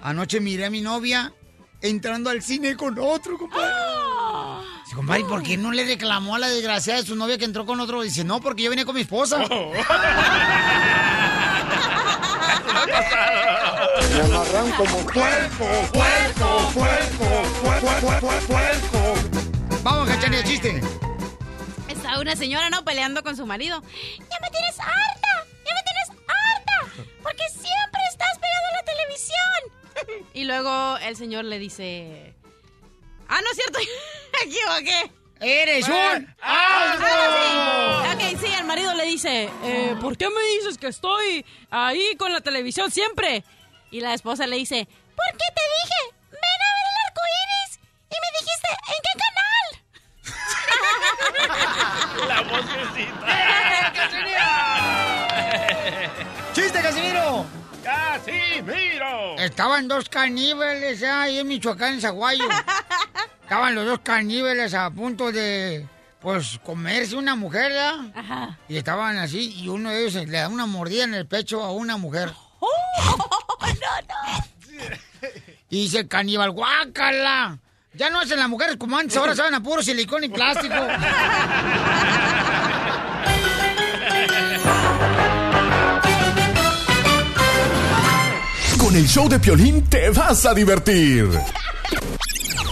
anoche 0.02 0.40
miré 0.40 0.66
a 0.66 0.70
mi 0.70 0.80
novia 0.80 1.32
entrando 1.80 2.30
al 2.30 2.42
cine 2.42 2.76
con 2.76 2.98
otro, 2.98 3.38
compadre. 3.38 3.72
Dice, 4.84 4.96
compadre, 4.96 5.24
¿por 5.24 5.42
qué 5.42 5.56
no 5.56 5.70
le 5.70 5.84
reclamó 5.84 6.34
a 6.34 6.38
la 6.38 6.48
desgraciada 6.48 7.00
de 7.00 7.06
su 7.06 7.14
novia 7.14 7.36
que 7.36 7.44
entró 7.44 7.66
con 7.66 7.78
otro? 7.80 8.02
Dice, 8.02 8.24
no, 8.24 8.40
porque 8.40 8.62
yo 8.62 8.70
venía 8.70 8.86
con 8.86 8.94
mi 8.94 9.02
esposa. 9.02 9.38
Me 14.08 14.20
amarran 14.22 14.70
como 14.72 14.98
puerco, 15.06 15.66
puerco, 15.92 16.70
puerco, 16.72 17.42
puerco, 17.60 18.30
puerco. 18.46 19.14
Vamos, 19.82 20.08
cachanilla, 20.08 20.42
chiste. 20.44 20.80
Una 22.20 22.36
señora, 22.36 22.70
¿no? 22.70 22.84
Peleando 22.84 23.22
con 23.22 23.36
su 23.36 23.46
marido. 23.46 23.82
Ya 24.18 24.38
me 24.40 24.50
tienes 24.50 24.78
harta, 24.80 25.28
ya 25.64 25.74
me 25.74 25.82
tienes 25.82 26.22
harta, 26.26 27.06
porque 27.22 27.48
siempre 27.50 28.00
estás 28.10 28.38
pegado 28.38 28.66
a 28.70 28.76
la 28.76 28.82
televisión. 28.84 30.26
Y 30.34 30.44
luego 30.44 30.96
el 30.98 31.16
señor 31.16 31.44
le 31.44 31.58
dice... 31.58 32.34
Ah, 33.28 33.40
no 33.42 33.50
es 33.50 33.56
cierto, 33.56 33.78
me 34.32 34.50
equivoqué. 34.50 35.12
¡Eres 35.40 35.86
un 35.88 36.34
Ah, 36.42 36.94
asno! 36.94 38.26
sí. 38.26 38.34
Ok, 38.34 38.40
sí, 38.44 38.52
el 38.58 38.64
marido 38.64 38.92
le 38.94 39.04
dice, 39.04 39.48
eh, 39.62 39.94
¿por 40.00 40.16
qué 40.16 40.28
me 40.28 40.40
dices 40.56 40.78
que 40.78 40.88
estoy 40.88 41.46
ahí 41.70 42.16
con 42.18 42.32
la 42.32 42.40
televisión 42.40 42.90
siempre? 42.90 43.44
Y 43.92 44.00
la 44.00 44.14
esposa 44.14 44.46
le 44.48 44.56
dice, 44.56 44.86
¿por 44.86 45.30
qué 45.32 45.46
te 45.54 45.62
dije? 45.62 46.16
Ven 46.32 46.40
a 46.40 46.74
ver 46.74 46.86
el 46.90 47.06
arco 47.06 47.20
iris. 47.44 47.78
Y 48.10 48.16
me 48.20 48.38
dijiste, 48.40 48.68
¿en 48.88 49.00
qué 49.04 49.12
canal? 49.18 49.37
La 52.28 52.40
vocecita. 52.42 53.26
¡Chiste, 56.52 56.80
Casimiro! 56.80 57.46
¡Casimiro! 57.82 59.38
Estaban 59.38 59.88
dos 59.88 60.08
caníbales 60.08 61.02
ahí 61.02 61.38
en 61.38 61.48
Michoacán, 61.48 61.94
en 61.94 62.00
Zaguayo. 62.00 62.48
Estaban 63.42 63.74
los 63.74 63.86
dos 63.86 64.00
caníbales 64.00 64.74
a 64.74 64.90
punto 64.90 65.32
de, 65.32 65.86
pues, 66.20 66.58
comerse 66.64 67.16
una 67.16 67.34
mujer, 67.34 67.72
¿verdad? 67.72 68.58
Y 68.68 68.76
estaban 68.76 69.16
así, 69.18 69.54
y 69.62 69.68
uno 69.68 69.90
de 69.90 70.06
ellos 70.06 70.26
le 70.26 70.38
da 70.38 70.48
una 70.48 70.66
mordida 70.66 71.04
en 71.04 71.14
el 71.14 71.26
pecho 71.26 71.62
a 71.62 71.72
una 71.72 71.96
mujer. 71.96 72.32
Y 75.70 75.82
dice 75.82 75.98
el 75.98 76.08
caníbal, 76.08 76.50
guácala. 76.50 77.58
Ya 77.98 78.10
no 78.10 78.20
hacen 78.20 78.38
las 78.38 78.48
mujeres 78.48 78.76
como 78.76 78.96
antes, 78.96 79.16
ahora 79.16 79.34
saben 79.34 79.54
a 79.54 79.60
puro 79.60 79.82
silicón 79.82 80.22
y 80.22 80.28
plástico. 80.28 80.76
Con 88.78 88.94
el 88.94 89.08
show 89.08 89.28
de 89.28 89.40
Piolín 89.40 89.84
te 89.90 90.10
vas 90.10 90.46
a 90.46 90.54
divertir. 90.54 91.28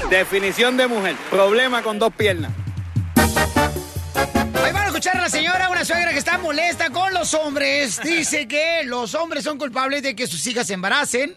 Definición 0.09 0.77
de 0.77 0.87
mujer. 0.87 1.17
Problema 1.29 1.83
con 1.83 1.99
dos 1.99 2.15
piernas. 2.15 2.53
Ahí 3.17 4.73
van 4.73 4.85
a 4.85 4.87
escuchar 4.87 5.17
a 5.17 5.23
la 5.23 5.29
señora, 5.29 5.69
una 5.71 5.85
suegra 5.85 6.13
que 6.13 6.19
está 6.19 6.39
molesta 6.39 6.91
con 6.91 7.13
los 7.13 7.35
hombres. 7.35 8.01
Dice 8.01 8.47
que 8.47 8.85
los 8.85 9.17
hombres 9.17 9.43
son 9.43 9.59
culpables 9.59 10.05
de 10.05 10.15
que 10.15 10.29
sus 10.29 10.47
hijas 10.47 10.69
se 10.69 10.75
embaracen 10.75 11.35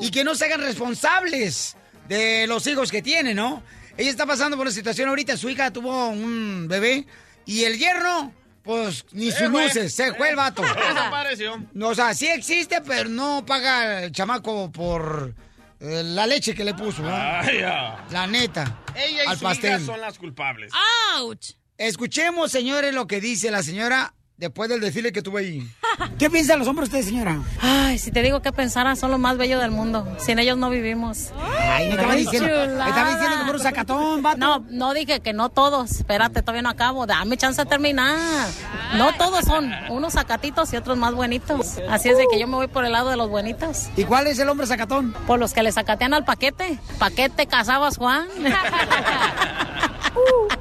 y 0.00 0.10
que 0.10 0.24
no 0.24 0.34
se 0.34 0.46
hagan 0.46 0.60
responsables 0.60 1.76
de 2.08 2.46
los 2.46 2.66
hijos 2.66 2.90
que 2.90 3.02
tienen, 3.02 3.36
¿no? 3.36 3.62
Ella 3.96 4.10
está 4.10 4.26
pasando 4.26 4.56
por 4.56 4.66
una 4.66 4.74
situación 4.74 5.08
ahorita, 5.08 5.36
su 5.36 5.48
hija 5.50 5.72
tuvo 5.72 6.08
un 6.08 6.66
bebé 6.68 7.06
y 7.44 7.64
el 7.64 7.78
yerno, 7.78 8.32
pues 8.62 9.04
ni 9.12 9.30
sus 9.30 9.48
luces, 9.48 9.92
se 9.92 10.14
fue 10.14 10.30
el 10.30 10.36
vato. 10.36 10.62
Desapareció. 10.88 11.64
No, 11.72 11.88
o 11.88 11.94
sea, 11.94 12.14
sí 12.14 12.28
existe, 12.28 12.80
pero 12.80 13.08
no 13.08 13.44
paga 13.44 14.04
el 14.04 14.12
chamaco 14.12 14.70
por 14.70 15.34
eh, 15.80 16.02
la 16.04 16.26
leche 16.26 16.54
que 16.54 16.64
le 16.64 16.74
puso, 16.74 17.02
¿no? 17.02 17.10
Ay, 17.12 17.60
ya. 17.60 18.06
La 18.10 18.26
neta. 18.26 18.82
Ella 18.94 19.24
y 19.24 19.26
al 19.26 19.36
su 19.36 19.42
pastel. 19.42 19.80
hija 19.80 19.92
son 19.92 20.00
las 20.00 20.18
culpables. 20.18 20.72
¡Auch! 21.16 21.54
Escuchemos, 21.76 22.50
señores, 22.50 22.92
lo 22.92 23.06
que 23.06 23.20
dice 23.20 23.50
la 23.50 23.62
señora 23.62 24.14
después 24.38 24.70
del 24.70 24.80
desfile 24.80 25.12
que 25.12 25.20
tuve 25.20 25.40
ahí. 25.40 25.68
¿Qué 26.18 26.30
piensan 26.30 26.58
los 26.58 26.68
hombres 26.68 26.88
ustedes, 26.88 27.06
señora? 27.06 27.40
Ay, 27.60 27.98
si 27.98 28.10
te 28.10 28.22
digo 28.22 28.40
que 28.40 28.52
pensara, 28.52 28.96
son 28.96 29.10
los 29.10 29.20
más 29.20 29.36
bellos 29.36 29.60
del 29.60 29.72
mundo. 29.72 30.06
Sin 30.18 30.38
ellos 30.38 30.56
no 30.56 30.70
vivimos. 30.70 31.30
Ay, 31.38 31.88
me 31.88 31.94
estaba 31.94 32.14
diciendo, 32.14 32.48
me 32.48 32.88
estaba 32.88 33.10
diciendo 33.10 33.36
que 33.38 33.46
puro 33.46 33.58
sacatón, 33.58 34.22
vato. 34.22 34.38
No, 34.38 34.64
no 34.70 34.94
dije 34.94 35.20
que 35.20 35.32
no 35.32 35.48
todos. 35.48 35.90
Espérate, 35.90 36.42
todavía 36.42 36.62
no 36.62 36.70
acabo. 36.70 37.06
Dame 37.06 37.36
chance 37.36 37.62
de 37.62 37.68
terminar. 37.68 38.48
No 38.96 39.12
todos 39.14 39.44
son 39.44 39.72
unos 39.90 40.14
sacatitos 40.14 40.72
y 40.72 40.76
otros 40.76 40.96
más 40.96 41.14
buenitos. 41.14 41.78
Así 41.90 42.08
es 42.08 42.16
de 42.16 42.26
que 42.30 42.38
yo 42.38 42.46
me 42.46 42.54
voy 42.54 42.68
por 42.68 42.84
el 42.84 42.92
lado 42.92 43.10
de 43.10 43.16
los 43.16 43.28
buenitos. 43.28 43.88
¿Y 43.96 44.04
cuál 44.04 44.28
es 44.28 44.38
el 44.38 44.48
hombre 44.48 44.66
sacatón? 44.66 45.12
Por 45.26 45.38
los 45.38 45.52
que 45.52 45.62
le 45.62 45.72
sacatean 45.72 46.14
al 46.14 46.24
paquete. 46.24 46.78
Paquete 46.98 47.46
casabas, 47.46 47.96
Juan. 47.96 48.28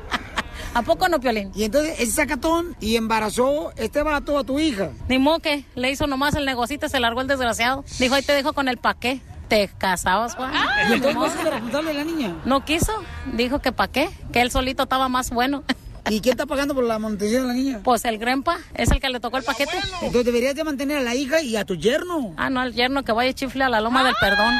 ¿A 0.77 0.83
poco 0.83 1.09
no, 1.09 1.19
Piolín? 1.19 1.51
Y 1.55 1.63
entonces 1.63 1.99
ese 1.99 2.11
sacatón 2.11 2.75
y 2.79 2.97
embarazó 2.97 3.73
este 3.77 4.03
vato 4.03 4.37
a 4.37 4.43
tu 4.43 4.59
hija. 4.59 4.91
Ni 5.09 5.17
modo 5.17 5.39
que 5.39 5.65
le 5.73 5.89
hizo 5.89 6.05
nomás 6.05 6.35
el 6.35 6.45
negocito 6.45 6.85
y 6.85 6.89
se 6.89 6.99
largó 6.99 7.21
el 7.21 7.27
desgraciado. 7.27 7.83
Dijo, 7.97 8.13
ahí 8.13 8.21
te 8.21 8.33
dejo 8.33 8.53
con 8.53 8.67
el 8.67 8.77
paqué. 8.77 9.19
Te 9.47 9.71
casabas, 9.75 10.35
Juan. 10.35 10.53
¿Y 10.87 10.93
entonces 10.93 11.39
no 11.71 11.81
la 11.81 12.03
niña? 12.03 12.35
No 12.45 12.63
quiso. 12.63 12.93
Dijo 13.33 13.57
que 13.57 13.71
pa' 13.71 13.87
qué. 13.87 14.07
Que 14.31 14.41
él 14.41 14.51
solito 14.51 14.83
estaba 14.83 15.09
más 15.09 15.31
bueno. 15.31 15.63
¿Y 16.11 16.21
quién 16.21 16.33
está 16.33 16.45
pagando 16.45 16.75
por 16.75 16.83
la 16.83 16.99
manutención 16.99 17.41
de 17.41 17.47
la 17.47 17.53
niña? 17.55 17.79
Pues 17.83 18.05
el 18.05 18.19
grandpa 18.19 18.59
es 18.75 18.91
el 18.91 18.99
que 18.99 19.09
le 19.09 19.19
tocó 19.19 19.37
el 19.37 19.43
paquete. 19.43 19.77
Entonces 20.03 20.25
deberías 20.25 20.53
de 20.53 20.63
mantener 20.63 20.97
a 20.97 21.01
la 21.01 21.15
hija 21.15 21.41
y 21.41 21.55
a 21.55 21.65
tu 21.65 21.75
yerno. 21.75 22.35
Ah, 22.37 22.51
no, 22.51 22.59
al 22.59 22.73
yerno 22.73 23.03
que 23.03 23.13
vaya 23.13 23.33
chifle 23.33 23.63
a 23.63 23.69
la 23.69 23.81
loma 23.81 24.03
del 24.03 24.13
perdón. 24.21 24.53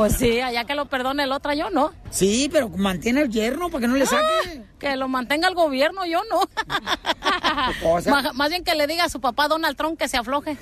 Pues 0.00 0.16
sí, 0.16 0.40
allá 0.40 0.64
que 0.64 0.74
lo 0.74 0.86
perdone 0.86 1.24
el 1.24 1.32
otro, 1.32 1.52
yo 1.52 1.68
no. 1.68 1.92
Sí, 2.08 2.48
pero 2.50 2.70
mantiene 2.70 3.20
al 3.20 3.28
yerno 3.28 3.68
para 3.68 3.82
que 3.82 3.88
no 3.88 3.96
le 3.96 4.06
saque. 4.06 4.62
Que 4.78 4.96
lo 4.96 5.08
mantenga 5.08 5.46
el 5.46 5.54
gobierno, 5.54 6.06
yo 6.06 6.22
no. 6.30 6.40
más 8.34 8.48
bien 8.48 8.64
que 8.64 8.74
le 8.74 8.86
diga 8.86 9.04
a 9.04 9.08
su 9.10 9.20
papá 9.20 9.46
Donald 9.46 9.76
Trump 9.76 9.98
que 9.98 10.08
se 10.08 10.16
afloje. 10.16 10.56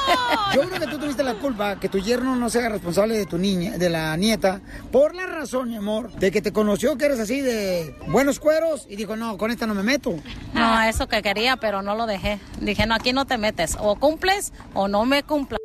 Yo 0.54 0.60
creo 0.68 0.80
que 0.80 0.86
tú 0.86 0.98
tuviste 0.98 1.24
la 1.24 1.34
culpa 1.34 1.80
que 1.80 1.88
tu 1.88 1.98
yerno 1.98 2.36
no 2.36 2.48
sea 2.50 2.68
responsable 2.68 3.16
de 3.16 3.26
tu 3.26 3.36
niña, 3.36 3.76
de 3.76 3.90
la 3.90 4.16
nieta, 4.16 4.60
por 4.92 5.16
la 5.16 5.26
razón, 5.26 5.70
mi 5.70 5.76
amor, 5.76 6.12
de 6.12 6.30
que 6.30 6.40
te 6.40 6.52
conoció 6.52 6.96
que 6.96 7.06
eres 7.06 7.18
así 7.18 7.40
de 7.40 7.96
buenos 8.06 8.38
cueros 8.38 8.86
y 8.88 8.94
dijo, 8.94 9.16
no, 9.16 9.36
con 9.38 9.50
esta 9.50 9.66
no 9.66 9.74
me 9.74 9.82
meto. 9.82 10.14
No, 10.52 10.82
eso 10.82 11.08
que 11.08 11.20
quería, 11.20 11.56
pero 11.56 11.82
no 11.82 11.96
lo 11.96 12.06
dejé. 12.06 12.38
Dije, 12.60 12.86
no, 12.86 12.94
aquí 12.94 13.12
no 13.12 13.24
te 13.24 13.38
metes. 13.38 13.76
O 13.80 13.96
cumples 13.96 14.52
o 14.72 14.86
no 14.86 15.04
me 15.04 15.24
cumplas. 15.24 15.58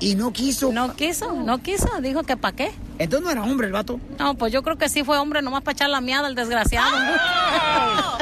Y 0.00 0.14
no 0.14 0.32
quiso. 0.32 0.72
No 0.72 0.94
quiso, 0.94 1.32
no 1.32 1.58
quiso. 1.58 1.88
Dijo 2.00 2.22
que 2.22 2.36
pa' 2.36 2.52
qué. 2.52 2.72
Entonces 2.98 3.24
no 3.24 3.30
era 3.30 3.42
hombre 3.42 3.66
el 3.66 3.72
vato. 3.72 4.00
No, 4.18 4.34
pues 4.34 4.52
yo 4.52 4.62
creo 4.62 4.76
que 4.76 4.88
sí 4.88 5.04
fue 5.04 5.18
hombre, 5.18 5.42
nomás 5.42 5.62
para 5.62 5.74
echar 5.74 5.90
la 5.90 6.00
miada 6.00 6.26
al 6.26 6.34
desgraciado. 6.34 6.96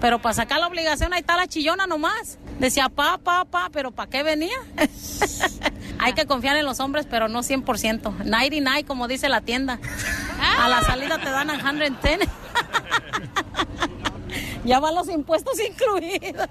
Pero 0.00 0.20
para 0.20 0.34
sacar 0.34 0.60
la 0.60 0.66
obligación, 0.66 1.12
ahí 1.12 1.20
está 1.20 1.36
la 1.36 1.46
chillona 1.46 1.86
nomás. 1.86 2.38
Decía, 2.58 2.88
pa, 2.88 3.18
pa, 3.18 3.44
pa, 3.44 3.68
pero 3.72 3.90
¿para 3.90 4.08
qué 4.08 4.22
venía? 4.22 4.56
Hay 5.98 6.12
que 6.12 6.26
confiar 6.26 6.56
en 6.56 6.64
los 6.64 6.80
hombres, 6.80 7.06
pero 7.08 7.28
no 7.28 7.40
100%. 7.40 8.24
99, 8.24 8.84
como 8.84 9.08
dice 9.08 9.28
la 9.28 9.40
tienda. 9.40 9.78
A 10.58 10.68
la 10.68 10.82
salida 10.82 11.18
te 11.18 11.30
dan 11.30 11.50
a 11.50 11.60
110. 11.60 12.20
ya 14.64 14.80
van 14.80 14.94
los 14.94 15.08
impuestos 15.08 15.58
incluidos. 15.58 16.48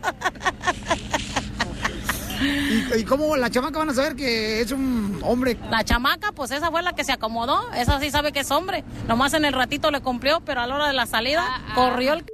¿Y, 2.42 3.00
y 3.00 3.04
cómo 3.04 3.36
la 3.38 3.50
chamaca 3.50 3.80
van 3.80 3.90
a 3.90 3.94
saber 3.94 4.16
que 4.16 4.62
es 4.62 4.72
un 4.72 5.20
hombre? 5.24 5.58
La 5.70 5.84
chamaca, 5.84 6.32
pues 6.32 6.52
esa 6.52 6.72
fue 6.72 6.82
la 6.82 6.94
que 6.94 7.04
se 7.04 7.12
acomodó. 7.12 7.72
Esa 7.74 8.00
sí 8.00 8.12
sabe 8.12 8.32
que 8.32 8.42
es 8.42 8.52
hombre. 8.52 8.84
Nomás 9.08 9.34
en 9.34 9.46
el 9.46 9.54
ratito 9.54 9.92
le 9.92 10.02
cumplió, 10.02 10.42
pero 10.42 10.62
a 10.62 10.68
la 10.68 10.76
hora 10.76 10.88
de 10.88 10.94
la 10.94 11.06
salida 11.06 11.44
corrió 11.74 12.14
el... 12.14 12.26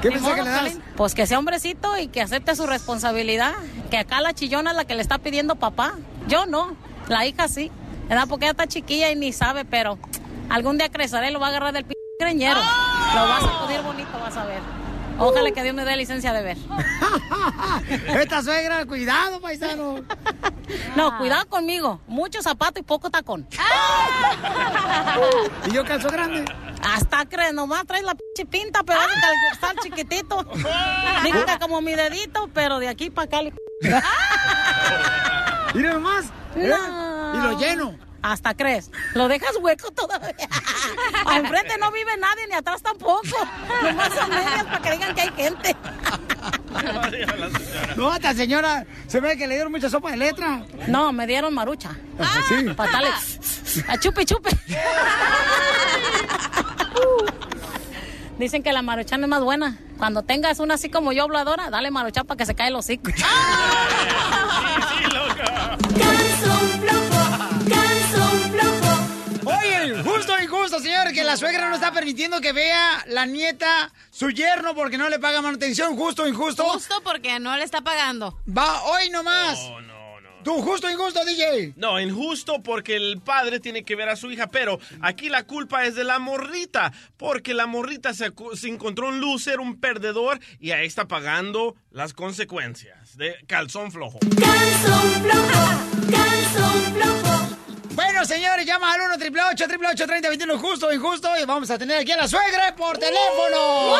¿Qué 0.00 0.10
mensaje 0.10 0.42
modo, 0.42 0.44
le 0.44 0.50
das? 0.50 0.78
Pues 0.96 1.14
que 1.14 1.26
sea 1.26 1.38
hombrecito 1.38 1.98
y 1.98 2.08
que 2.08 2.22
acepte 2.22 2.56
su 2.56 2.66
responsabilidad. 2.66 3.52
Que 3.90 3.98
acá 3.98 4.20
la 4.20 4.32
chillona 4.32 4.70
es 4.70 4.76
la 4.76 4.84
que 4.84 4.94
le 4.94 5.02
está 5.02 5.18
pidiendo 5.18 5.56
papá. 5.56 5.94
Yo 6.28 6.46
no, 6.46 6.76
la 7.08 7.26
hija 7.26 7.48
sí. 7.48 7.70
¿Verdad? 8.08 8.26
Porque 8.28 8.44
ella 8.46 8.52
está 8.52 8.66
chiquilla 8.66 9.10
y 9.10 9.16
ni 9.16 9.32
sabe, 9.32 9.64
pero 9.64 9.98
algún 10.48 10.78
día 10.78 10.88
creceré 10.90 11.30
y 11.30 11.32
lo 11.32 11.40
va 11.40 11.46
a 11.46 11.50
agarrar 11.50 11.72
del 11.72 11.84
p 11.84 11.94
greñero. 12.20 12.60
Lo 12.60 13.20
va 13.20 13.36
a 13.36 13.40
sacudir 13.40 13.82
bonito, 13.82 14.10
vas 14.20 14.36
a 14.36 14.44
ver. 14.44 14.85
Ojalá 15.18 15.50
que 15.50 15.62
Dios 15.62 15.74
me 15.74 15.84
dé 15.84 15.96
licencia 15.96 16.32
de 16.32 16.42
ver. 16.42 16.58
Esta 18.20 18.42
suegra, 18.42 18.84
cuidado, 18.84 19.40
paisano. 19.40 20.00
No, 20.94 21.16
cuidado 21.18 21.46
conmigo. 21.48 22.00
Mucho 22.06 22.42
zapato 22.42 22.80
y 22.80 22.82
poco 22.82 23.08
tacón. 23.10 23.46
¿Y 25.66 25.72
yo 25.72 25.84
calzo 25.84 26.08
grande? 26.08 26.44
Hasta 26.82 27.24
crees, 27.26 27.54
nomás 27.54 27.86
traes 27.86 28.04
la 28.04 28.14
pinche 28.14 28.44
pinta, 28.50 28.82
pero 28.84 29.00
está 29.52 29.70
el 29.72 29.78
chiquitito. 29.78 30.44
Digo 31.24 31.44
que 31.46 31.58
como 31.60 31.80
mi 31.80 31.94
dedito, 31.94 32.48
pero 32.52 32.78
de 32.78 32.88
aquí 32.88 33.10
para 33.10 33.26
acá. 33.26 33.42
le- 33.42 33.52
Mira 35.74 35.92
nomás. 35.94 36.26
¿eh? 36.56 36.68
No. 36.68 37.34
Y 37.34 37.38
lo 37.42 37.58
lleno. 37.58 37.98
Hasta 38.26 38.54
crees. 38.56 38.90
Lo 39.14 39.28
dejas 39.28 39.52
hueco 39.60 39.92
todavía. 39.92 40.34
Enfrente 41.36 41.78
no 41.78 41.92
vive 41.92 42.16
nadie, 42.16 42.48
ni 42.48 42.54
atrás 42.54 42.82
tampoco. 42.82 43.22
Nomás 43.84 44.12
son 44.12 44.28
medias 44.30 44.64
para 44.64 44.80
que 44.80 44.90
digan 44.90 45.14
que 45.14 45.20
hay 45.20 45.30
gente. 45.36 45.76
No, 47.94 48.12
esta 48.12 48.34
señora 48.34 48.84
se 49.06 49.20
ve 49.20 49.36
que 49.36 49.46
le 49.46 49.54
dieron 49.54 49.70
mucha 49.70 49.88
sopa 49.88 50.10
de 50.10 50.16
letra. 50.16 50.66
No, 50.88 51.12
me 51.12 51.28
dieron 51.28 51.54
marucha. 51.54 51.90
Sí. 52.48 52.64
Patales. 52.74 53.84
A 53.86 53.96
chupe, 53.96 54.26
chupe. 54.26 54.50
Dicen 58.38 58.64
que 58.64 58.72
la 58.72 58.82
maruchan 58.82 59.22
es 59.22 59.28
más 59.28 59.44
buena. 59.44 59.78
Cuando 59.98 60.24
tengas 60.24 60.58
una 60.58 60.74
así 60.74 60.90
como 60.90 61.12
yo 61.12 61.22
habladora, 61.22 61.70
dale 61.70 61.92
maruchan 61.92 62.26
para 62.26 62.38
que 62.38 62.46
se 62.46 62.56
cae 62.56 62.70
el 62.70 62.74
hocico. 62.74 63.12
Oye, 66.08 67.15
señor, 70.80 71.12
que 71.12 71.24
la 71.24 71.36
suegra 71.36 71.68
no 71.68 71.74
está 71.74 71.92
permitiendo 71.92 72.40
que 72.40 72.52
vea 72.52 73.04
la 73.08 73.26
nieta, 73.26 73.92
su 74.10 74.30
yerno, 74.30 74.74
porque 74.74 74.98
no 74.98 75.08
le 75.08 75.18
paga 75.18 75.42
manutención. 75.42 75.96
Justo 75.96 76.24
o 76.24 76.26
injusto. 76.28 76.64
Justo 76.64 77.00
porque 77.02 77.38
no 77.38 77.56
le 77.56 77.64
está 77.64 77.80
pagando. 77.80 78.40
Va, 78.46 78.82
hoy 78.84 79.10
nomás. 79.10 79.58
No, 79.70 79.80
no, 79.80 80.20
no. 80.20 80.30
Tú, 80.42 80.62
justo 80.62 80.86
o 80.86 80.90
injusto, 80.90 81.24
DJ. 81.24 81.74
No, 81.76 82.00
injusto 82.00 82.62
porque 82.62 82.94
el 82.94 83.20
padre 83.20 83.58
tiene 83.58 83.84
que 83.84 83.96
ver 83.96 84.08
a 84.08 84.16
su 84.16 84.30
hija, 84.30 84.46
pero 84.46 84.78
aquí 85.00 85.28
la 85.28 85.42
culpa 85.42 85.84
es 85.84 85.96
de 85.96 86.04
la 86.04 86.18
morrita, 86.18 86.92
porque 87.16 87.52
la 87.52 87.66
morrita 87.66 88.14
se, 88.14 88.32
se 88.54 88.68
encontró 88.68 89.08
un 89.08 89.20
loser, 89.20 89.58
un 89.58 89.80
perdedor, 89.80 90.38
y 90.60 90.70
ahí 90.70 90.86
está 90.86 91.08
pagando 91.08 91.74
las 91.90 92.12
consecuencias 92.12 93.16
de 93.16 93.34
calzón 93.48 93.90
flojo. 93.90 94.20
Bueno, 98.16 98.34
señores, 98.34 98.64
llama 98.64 98.94
al 98.94 99.00
1 99.02 99.14
888 99.16 100.06
3021 100.06 100.58
justo 100.58 100.86
o 100.86 100.92
injusto 100.94 101.28
y 101.38 101.44
vamos 101.44 101.70
a 101.70 101.76
tener 101.76 101.98
aquí 101.98 102.12
a 102.12 102.16
la 102.16 102.26
suegra 102.26 102.74
por 102.74 102.96
teléfono. 102.96 103.94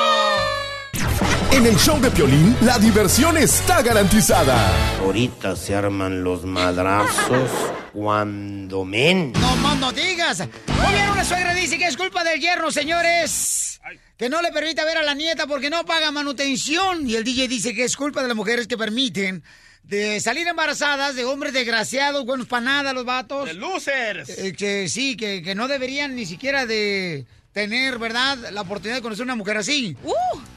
En 1.53 1.67
el 1.67 1.77
show 1.77 2.01
de 2.01 2.11
Piolín, 2.11 2.57
la 2.63 2.79
diversión 2.79 3.37
está 3.37 3.83
garantizada. 3.83 4.57
Ahorita 5.01 5.55
se 5.55 5.75
arman 5.75 6.25
los 6.25 6.47
madrazos 6.47 7.51
cuando 7.93 8.87
men. 8.87 9.35
No 9.35 9.55
más 9.57 9.77
no 9.77 9.93
digas. 9.93 10.39
Muy 10.39 10.93
bien, 10.95 11.11
una 11.11 11.23
suegra 11.23 11.53
dice 11.53 11.77
que 11.77 11.87
es 11.87 11.99
culpa 11.99 12.25
del 12.25 12.41
yerno, 12.41 12.71
señores. 12.71 13.83
Que 14.17 14.31
no 14.31 14.41
le 14.41 14.51
permite 14.51 14.83
ver 14.83 14.97
a 14.97 15.03
la 15.03 15.13
nieta 15.13 15.47
porque 15.47 15.69
no 15.69 15.85
paga 15.85 16.11
manutención. 16.11 17.07
Y 17.07 17.17
el 17.17 17.25
DJ 17.25 17.49
dice 17.49 17.75
que 17.75 17.85
es 17.85 17.95
culpa 17.95 18.23
de 18.23 18.29
las 18.29 18.37
mujeres 18.37 18.67
que 18.67 18.79
permiten 18.79 19.45
de 19.87 20.21
salir 20.21 20.47
embarazadas 20.49 21.15
de 21.15 21.25
hombres 21.25 21.53
desgraciados, 21.53 22.25
buenos 22.27 22.47
para 22.47 22.65
nada 22.65 22.93
los 22.93 23.05
vatos. 23.05 23.47
¡De 23.47 23.55
losers! 23.55 24.29
Eh, 24.29 24.53
que 24.53 24.89
sí, 24.89 25.17
que, 25.17 25.43
que 25.43 25.55
no 25.55 25.69
deberían 25.69 26.17
ni 26.17 26.27
siquiera 26.27 26.67
de 26.67 27.27
tener, 27.53 27.99
¿verdad?, 27.99 28.51
la 28.51 28.63
oportunidad 28.63 28.97
de 28.97 29.03
conocer 29.03 29.25
una 29.25 29.37
mujer 29.37 29.57
así. 29.57 29.97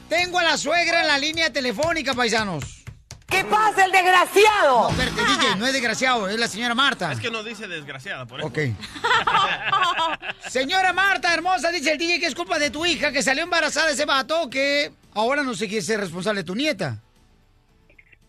Tengo 0.08 0.38
a 0.38 0.42
la 0.42 0.58
suegra 0.58 1.02
en 1.02 1.06
la 1.06 1.18
línea 1.18 1.52
telefónica, 1.52 2.12
paisanos. 2.12 2.80
¿Qué 3.28 3.44
pasa, 3.44 3.84
el 3.84 3.92
desgraciado? 3.92 4.90
No, 4.90 4.90
espérate, 4.90 5.20
DJ, 5.22 5.56
no 5.56 5.66
es 5.66 5.72
desgraciado, 5.72 6.28
es 6.28 6.38
la 6.38 6.48
señora 6.48 6.74
Marta. 6.74 7.12
Es 7.12 7.20
que 7.20 7.30
no 7.30 7.44
dice 7.44 7.68
desgraciada, 7.68 8.26
por 8.26 8.40
eso. 8.40 8.48
Ok. 8.48 8.58
Señora 10.48 10.92
Marta, 10.92 11.32
hermosa, 11.32 11.70
dice 11.70 11.92
el 11.92 11.98
DJ 11.98 12.18
que 12.18 12.26
es 12.26 12.34
culpa 12.34 12.58
de 12.58 12.70
tu 12.70 12.84
hija 12.84 13.12
que 13.12 13.22
salió 13.22 13.44
embarazada 13.44 13.86
de 13.86 13.92
ese 13.92 14.04
vato 14.04 14.50
que 14.50 14.90
ahora 15.14 15.44
no 15.44 15.54
se 15.54 15.68
quiere 15.68 15.82
ser 15.82 16.00
responsable 16.00 16.40
de 16.40 16.44
tu 16.44 16.56
nieta. 16.56 16.98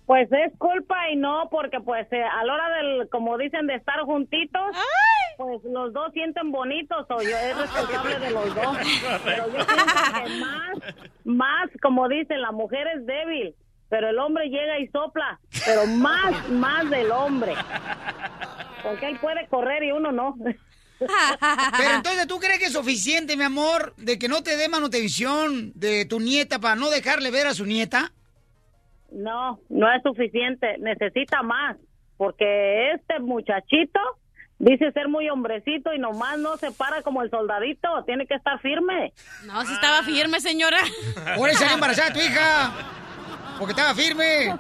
Pues 0.06 0.30
es 0.32 0.52
culpa 0.58 1.10
y 1.10 1.16
no, 1.16 1.48
porque 1.50 1.80
pues 1.80 2.08
eh, 2.12 2.24
a 2.24 2.44
la 2.44 2.54
hora 2.54 2.70
del, 2.78 3.10
como 3.10 3.38
dicen, 3.38 3.68
de 3.68 3.76
estar 3.76 4.00
juntitos, 4.02 4.76
pues 5.38 5.64
los 5.64 5.94
dos 5.94 6.12
sienten 6.14 6.52
bonitos 6.52 7.06
o 7.10 7.22
yo 7.22 7.38
es 7.38 7.58
responsable 7.58 8.20
de 8.20 8.32
los 8.32 8.56
dos. 8.56 8.78
Pero 9.24 9.48
yo 9.48 9.66
pienso 9.66 10.24
que 10.24 10.30
más, 10.40 10.78
más, 11.24 11.70
como 11.82 12.10
dicen, 12.10 12.42
la 12.42 12.52
mujer 12.52 12.88
es 12.96 13.06
débil, 13.06 13.56
pero 13.90 14.10
el 14.10 14.18
hombre 14.20 14.48
llega 14.50 14.80
y 14.80 14.88
sopla, 14.88 15.38
pero 15.66 15.86
más, 15.86 16.50
más 16.50 16.90
del 16.90 17.12
hombre. 17.12 17.54
Porque 18.84 19.08
él 19.08 19.20
puede 19.20 19.46
correr 19.50 19.84
y 19.84 19.92
uno 19.92 20.14
no. 20.14 20.38
Pero 20.98 21.96
entonces, 21.96 22.26
¿tú 22.28 22.40
crees 22.40 22.60
que 22.60 22.66
es 22.66 22.74
suficiente, 22.74 23.36
mi 23.36 23.44
amor, 23.44 23.94
de 23.98 24.18
que 24.18 24.30
no 24.30 24.44
te 24.44 24.56
dé 24.56 24.70
manutención 24.70 25.74
de 25.76 26.06
tu 26.06 26.20
nieta 26.20 26.60
para 26.60 26.76
no 26.76 26.90
dejarle 26.90 27.32
ver 27.32 27.48
a 27.48 27.54
su 27.54 27.66
nieta? 27.66 28.14
No, 29.12 29.60
no 29.70 29.92
es 29.92 30.02
suficiente, 30.04 30.78
necesita 30.80 31.44
más, 31.44 31.78
porque 32.18 32.92
este 32.92 33.20
muchachito 33.20 34.00
dice 34.58 34.92
ser 34.92 35.08
muy 35.08 35.30
hombrecito 35.30 35.94
y 35.94 36.00
nomás 36.00 36.38
no 36.38 36.56
se 36.58 36.72
para 36.72 37.02
como 37.02 37.22
el 37.24 37.30
soldadito, 37.30 38.04
tiene 38.06 38.28
que 38.28 38.36
estar 38.36 38.60
firme. 38.62 39.12
No, 39.46 39.62
si 39.66 39.74
estaba 39.74 40.04
firme, 40.04 40.40
señora. 40.40 40.78
Por 41.38 41.50
eso 41.50 41.66
embarazada 41.66 42.14
tu 42.14 42.20
hija, 42.20 42.72
porque 43.58 43.72
estaba 43.72 43.94
firme. 43.94 44.56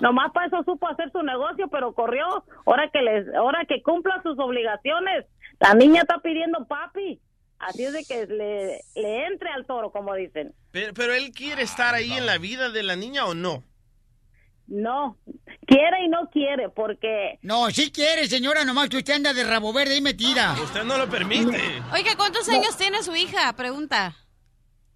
Nomás 0.00 0.32
para 0.32 0.46
eso 0.46 0.62
supo 0.64 0.88
hacer 0.88 1.10
su 1.12 1.22
negocio, 1.22 1.68
pero 1.68 1.92
corrió. 1.92 2.44
Ahora 2.66 2.90
que 2.90 3.02
les, 3.02 3.32
ahora 3.34 3.64
que 3.66 3.82
cumpla 3.82 4.20
sus 4.22 4.38
obligaciones, 4.38 5.26
la 5.60 5.74
niña 5.74 6.02
está 6.02 6.18
pidiendo 6.18 6.66
papi. 6.66 7.20
Así 7.66 7.84
es 7.84 7.92
de 7.92 8.04
que 8.04 8.26
le, 8.26 8.80
le 8.94 9.26
entre 9.26 9.48
al 9.50 9.64
toro, 9.66 9.90
como 9.90 10.14
dicen. 10.14 10.54
Pero, 10.70 10.92
pero 10.92 11.14
él 11.14 11.32
quiere 11.32 11.62
estar 11.62 11.94
ahí 11.94 12.12
en 12.12 12.26
la 12.26 12.38
vida 12.38 12.70
de 12.70 12.82
la 12.82 12.94
niña 12.94 13.24
o 13.24 13.34
no? 13.34 13.62
No, 14.66 15.18
quiere 15.66 16.04
y 16.04 16.08
no 16.08 16.30
quiere, 16.30 16.68
porque... 16.70 17.38
No, 17.42 17.70
sí 17.70 17.90
quiere, 17.90 18.26
señora, 18.28 18.64
nomás 18.64 18.88
que 18.88 18.96
usted 18.96 19.14
anda 19.14 19.34
de 19.34 19.44
rabo 19.44 19.72
verde 19.72 19.96
y 19.96 20.00
metida. 20.00 20.54
Usted 20.62 20.84
no 20.84 20.96
lo 20.96 21.08
permite. 21.08 21.60
Oiga, 21.92 22.16
¿cuántos 22.16 22.48
años 22.48 22.76
tiene 22.76 23.02
su 23.02 23.14
hija? 23.14 23.52
Pregunta. 23.54 24.14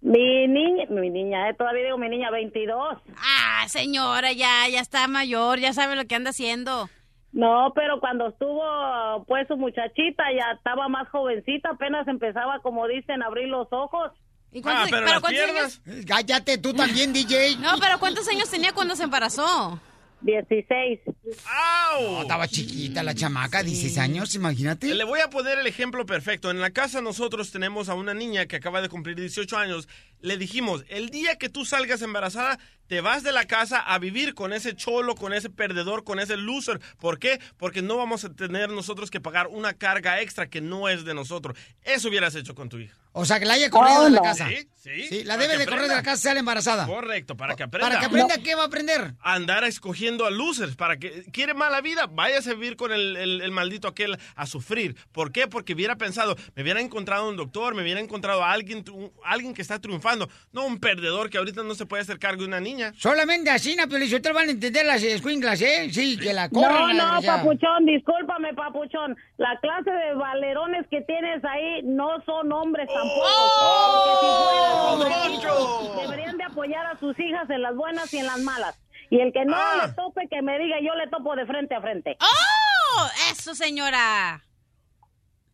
Mi 0.01 0.47
niña, 0.47 0.85
mi 0.89 1.09
niña, 1.09 1.49
eh, 1.49 1.53
todavía 1.55 1.85
digo 1.85 1.97
mi 1.97 2.09
niña, 2.09 2.31
22. 2.31 2.99
Ah, 3.17 3.65
señora, 3.67 4.31
ya, 4.31 4.67
ya 4.69 4.79
está 4.79 5.07
mayor, 5.07 5.59
ya 5.59 5.73
sabe 5.73 5.95
lo 5.95 6.05
que 6.05 6.15
anda 6.15 6.29
haciendo. 6.29 6.89
No, 7.31 7.71
pero 7.75 7.99
cuando 7.99 8.29
estuvo, 8.29 9.23
pues, 9.27 9.47
su 9.47 9.55
muchachita, 9.55 10.23
ya 10.35 10.51
estaba 10.57 10.87
más 10.87 11.07
jovencita, 11.09 11.69
apenas 11.71 12.07
empezaba, 12.07 12.59
como 12.61 12.87
dicen, 12.87 13.21
a 13.21 13.27
abrir 13.27 13.47
los 13.47 13.67
ojos. 13.71 14.11
¿Y 14.51 14.61
cuántos, 14.63 14.85
Ah, 14.85 14.87
pero 14.89 15.01
pero 15.03 15.11
las 15.13 15.21
cuántos 15.21 15.43
piernas. 15.43 15.81
años? 15.87 16.05
Cállate, 16.07 16.57
tú 16.57 16.73
también, 16.73 17.13
DJ. 17.13 17.57
No, 17.57 17.77
pero 17.79 17.99
¿cuántos 17.99 18.27
años 18.27 18.49
tenía 18.49 18.73
cuando 18.73 18.95
se 18.95 19.03
embarazó? 19.03 19.79
16. 20.21 20.99
¡Au! 21.45 22.21
Estaba 22.21 22.47
chiquita 22.47 23.03
la 23.03 23.15
chamaca, 23.15 23.63
16 23.63 23.97
años, 23.97 24.35
imagínate. 24.35 24.93
Le 24.93 25.03
voy 25.03 25.21
a 25.21 25.29
poner 25.29 25.59
el 25.59 25.67
ejemplo 25.67 26.05
perfecto. 26.05 26.51
En 26.51 26.59
la 26.59 26.71
casa 26.71 27.01
nosotros 27.01 27.51
tenemos 27.51 27.89
a 27.89 27.93
una 27.93 28.13
niña 28.13 28.45
que 28.45 28.57
acaba 28.57 28.81
de 28.81 28.89
cumplir 28.89 29.15
18 29.15 29.57
años. 29.57 29.87
Le 30.21 30.37
dijimos, 30.37 30.83
el 30.89 31.09
día 31.09 31.37
que 31.37 31.49
tú 31.49 31.65
salgas 31.65 32.01
embarazada, 32.01 32.59
te 32.87 33.01
vas 33.01 33.23
de 33.23 33.31
la 33.31 33.45
casa 33.45 33.79
a 33.79 33.99
vivir 33.99 34.33
con 34.33 34.51
ese 34.51 34.75
cholo, 34.75 35.15
con 35.15 35.31
ese 35.31 35.49
perdedor, 35.49 36.03
con 36.03 36.19
ese 36.19 36.35
loser. 36.37 36.81
¿Por 36.99 37.19
qué? 37.19 37.39
Porque 37.57 37.81
no 37.81 37.97
vamos 37.97 38.25
a 38.25 38.33
tener 38.33 38.69
nosotros 38.71 39.11
que 39.11 39.21
pagar 39.21 39.47
una 39.47 39.73
carga 39.73 40.21
extra 40.21 40.49
que 40.49 40.59
no 40.59 40.89
es 40.89 41.05
de 41.05 41.13
nosotros. 41.13 41.57
Eso 41.83 42.09
hubieras 42.09 42.35
hecho 42.35 42.55
con 42.55 42.67
tu 42.67 42.79
hija. 42.79 42.97
O 43.11 43.25
sea, 43.25 43.39
que 43.39 43.45
la 43.45 43.53
haya 43.55 43.69
corrido 43.69 44.03
de 44.05 44.11
la 44.11 44.17
no. 44.17 44.23
casa. 44.23 44.47
Sí, 44.47 44.55
sí. 44.75 45.03
Sí, 45.09 45.23
la 45.23 45.35
debe 45.37 45.57
de 45.57 45.65
correr 45.65 45.87
de 45.89 45.95
la 45.95 46.03
casa 46.03 46.17
si 46.17 46.23
sale 46.23 46.39
embarazada. 46.39 46.85
Correcto, 46.85 47.35
para 47.35 47.55
que 47.55 47.63
aprenda. 47.63 47.87
Para 47.89 47.99
que 47.99 48.05
aprenda, 48.05 48.37
¿qué 48.43 48.55
va 48.55 48.63
a 48.63 48.65
aprender? 48.67 49.13
andar 49.21 49.63
escogiendo 49.63 50.25
a 50.25 50.31
losers 50.31 50.75
para 50.75 50.97
que 50.97 51.23
quiere 51.33 51.53
mala 51.53 51.81
vida, 51.81 52.07
váyase 52.09 52.51
a 52.51 52.53
vivir 52.53 52.75
con 52.77 52.91
el, 52.91 53.15
el- 53.17 53.41
el 53.41 53.51
maldito 53.51 53.87
aquel 53.87 54.17
a 54.35 54.45
sufrir. 54.45 54.95
¿Por 55.11 55.31
qué? 55.31 55.47
Porque 55.47 55.73
hubiera 55.73 55.95
pensado, 55.97 56.35
me 56.55 56.63
hubiera 56.63 56.79
encontrado 56.81 57.27
un 57.27 57.35
doctor, 57.35 57.75
me 57.75 57.81
hubiera 57.81 57.99
encontrado 57.99 58.43
a 58.43 58.51
alguien, 58.51 58.83
un- 58.91 59.11
alguien 59.25 59.53
que 59.53 59.61
está 59.61 59.79
triunfando, 59.79 60.29
no 60.53 60.65
un 60.65 60.79
perdedor 60.79 61.29
que 61.29 61.37
ahorita 61.39 61.63
no 61.63 61.75
se 61.75 61.85
puede 61.85 62.03
hacer 62.03 62.19
cargo 62.19 62.41
de 62.43 62.47
una 62.47 62.59
niña. 62.59 62.93
Solamente 62.97 63.49
así, 63.49 63.75
na, 63.75 63.87
pero 63.87 64.03
ustedes 64.05 64.33
van 64.33 64.47
a 64.47 64.51
entender 64.51 64.85
las 64.85 65.03
escuinclas, 65.03 65.61
¿eh? 65.61 65.89
Sí, 65.91 66.17
que 66.17 66.31
la 66.33 66.47
corran. 66.49 66.71
No, 66.89 66.93
la 66.93 67.19
no, 67.19 67.21
papuchón, 67.21 67.85
discúlpame, 67.85 68.53
papuchón. 68.53 69.17
La 69.37 69.59
clase 69.61 69.91
de 69.91 70.13
valerones 70.15 70.85
que 70.89 71.01
tienes 71.01 71.43
ahí 71.43 71.81
no 71.83 72.09
son 72.25 72.51
hombres 72.51 72.87
tampoco. 72.99 73.27
Porque 73.93 74.11
si 74.21 74.27
fueran 74.43 74.73
hombrecitos, 74.79 76.01
deberían 76.01 76.37
de 76.37 76.43
apoyar 76.43 76.85
a 76.85 76.99
sus 76.99 77.17
hijas 77.19 77.49
en 77.49 77.61
las 77.61 77.75
buenas 77.75 78.13
y 78.13 78.17
en 78.19 78.25
las 78.27 78.39
malas. 78.39 78.75
Y 79.09 79.19
el 79.21 79.33
que 79.33 79.43
no 79.45 79.55
Ah. 79.57 79.85
le 79.87 79.93
tope, 79.93 80.27
que 80.29 80.41
me 80.41 80.57
diga, 80.59 80.77
yo 80.81 80.93
le 80.95 81.07
topo 81.09 81.35
de 81.35 81.45
frente 81.45 81.75
a 81.75 81.81
frente. 81.81 82.17
¡Oh! 82.21 83.07
Eso, 83.31 83.55
señora. 83.55 84.41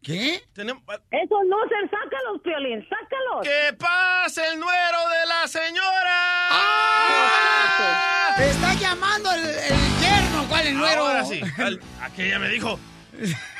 ¿Qué? 0.03 0.43
Tenemos- 0.53 0.83
Esos 1.09 1.39
losers, 1.47 1.89
sácalos, 1.89 2.41
Piolín, 2.43 2.87
sácalos. 2.87 3.41
¡Que 3.43 3.73
pase 3.73 4.45
el 4.49 4.59
nuero 4.59 4.97
de 5.09 5.25
la 5.25 5.47
señora! 5.47 6.47
¡Ah! 6.51 8.33
Te 8.37 8.49
está 8.51 8.73
llamando 8.75 9.31
el, 9.31 9.45
el 9.45 9.99
yerno, 10.01 10.45
¿cuál 10.49 10.67
el 10.67 10.77
nuero? 10.77 11.07
Ahora 11.07 11.23
sí, 11.25 11.41
al- 11.57 11.79
aquella 12.01 12.37
me 12.39 12.49
dijo, 12.49 12.77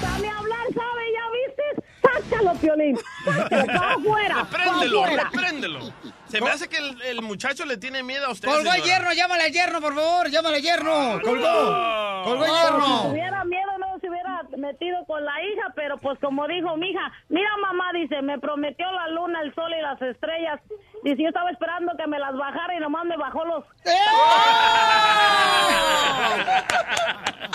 Dale 0.00 0.28
a 0.28 0.38
hablar, 0.38 0.66
¿sabe? 0.74 1.02
¿Ya 1.14 1.24
viste? 1.46 1.82
Sácalo, 2.02 2.54
Piolín. 2.54 2.98
Sácalo, 3.24 3.66
para 3.66 3.92
afuera. 3.94 4.34
repréndelo, 4.50 5.06
repréndelo. 5.06 5.78
Se 6.26 6.40
me 6.40 6.50
hace 6.50 6.68
que 6.68 6.76
el, 6.78 7.00
el 7.02 7.22
muchacho 7.22 7.64
le 7.64 7.76
tiene 7.78 8.02
miedo 8.02 8.26
a 8.26 8.30
usted, 8.32 8.48
Colgó 8.48 8.60
el 8.72 8.82
señora. 8.82 8.86
yerno, 8.98 9.12
llámale 9.14 9.44
al 9.44 9.52
yerno, 9.52 9.80
por 9.80 9.94
favor, 9.94 10.28
llámale 10.30 10.56
al 10.56 10.62
yerno. 10.62 11.20
Colgó. 11.22 11.36
no. 11.46 12.22
Colgó 12.24 12.44
el 12.44 12.50
No, 12.50 12.56
Si 12.56 12.62
yerno. 12.62 13.08
tuviera 13.10 13.44
miedo 13.44 13.70
no 13.78 13.98
se 14.00 14.08
hubiera 14.10 14.42
metido 14.58 15.04
con 15.06 15.24
la 15.24 15.32
hija, 15.42 15.72
pero 15.74 15.96
pues 15.98 16.18
como 16.20 16.46
dijo 16.46 16.76
mi 16.76 16.90
hija, 16.90 17.10
mira 17.30 17.48
mamá, 17.62 17.84
dice, 17.94 18.20
me 18.22 18.38
prometió 18.38 18.90
la 18.92 19.08
luna, 19.08 19.40
el 19.42 19.54
sol 19.54 19.72
y 19.76 19.80
las 19.82 20.00
estrellas. 20.02 20.60
Dice, 21.04 21.22
yo 21.22 21.28
estaba 21.28 21.50
esperando 21.50 21.92
que 21.96 22.06
me 22.06 22.18
las 22.18 22.34
bajara 22.36 22.74
y 22.76 22.80
nomás 22.80 23.04
me 23.06 23.16
bajó 23.16 23.44
los... 23.44 23.64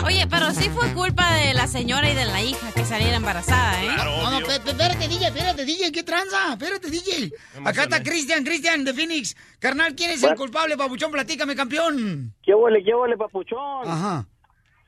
Oye, 0.06 0.26
pero 0.30 0.52
sí 0.52 0.70
fue 0.70 0.94
culpa 0.94 1.34
de 1.34 1.54
la 1.54 1.68
señora 1.68 2.10
y 2.10 2.16
de 2.16 2.26
la 2.26 2.42
hija 2.42 2.72
que 2.74 2.84
saliera 2.84 3.18
embarazada, 3.18 3.82
¿eh? 3.84 3.88
Claro, 3.96 4.12
No, 4.24 4.32
no, 4.32 4.38
espérate, 4.40 5.08
DJ, 5.08 5.28
espérate, 5.28 5.66
DJ, 5.66 5.92
¿qué 5.92 6.04
tranza? 6.04 6.54
Espérate, 6.54 6.90
DJ. 6.90 7.32
Acá 7.66 7.84
está 7.84 8.02
Cristian, 8.04 8.44
Cristian 8.44 8.84
de 8.84 8.94
Phoenix. 8.94 9.36
Carnal, 9.60 9.96
¿quién 9.96 10.12
es 10.12 10.24
el 10.24 10.36
culpable, 10.36 10.76
papuchón? 10.78 11.12
Platícame, 11.12 11.56
campeón. 11.56 12.34
¿Qué 12.44 12.54
huele, 12.54 12.84
qué 12.84 12.94
huele, 12.96 13.18
papuchón? 13.18 13.88
Ajá. 13.88 14.26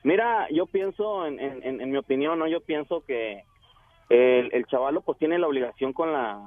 Mira, 0.02 0.46
yo 0.52 0.66
pienso, 0.66 1.26
en, 1.26 1.40
en- 1.40 1.62
en- 1.64 1.80
en 1.80 1.90
mi 1.90 1.96
opinión, 1.98 2.38
¿no? 2.38 2.46
Yo 2.46 2.60
pienso 2.60 3.02
que 3.06 3.42
el, 4.08 4.50
el 4.52 4.66
chavalo 4.66 5.00
pues 5.00 5.18
tiene 5.18 5.38
la 5.38 5.46
obligación 5.48 5.92
con 5.92 6.12
la 6.12 6.38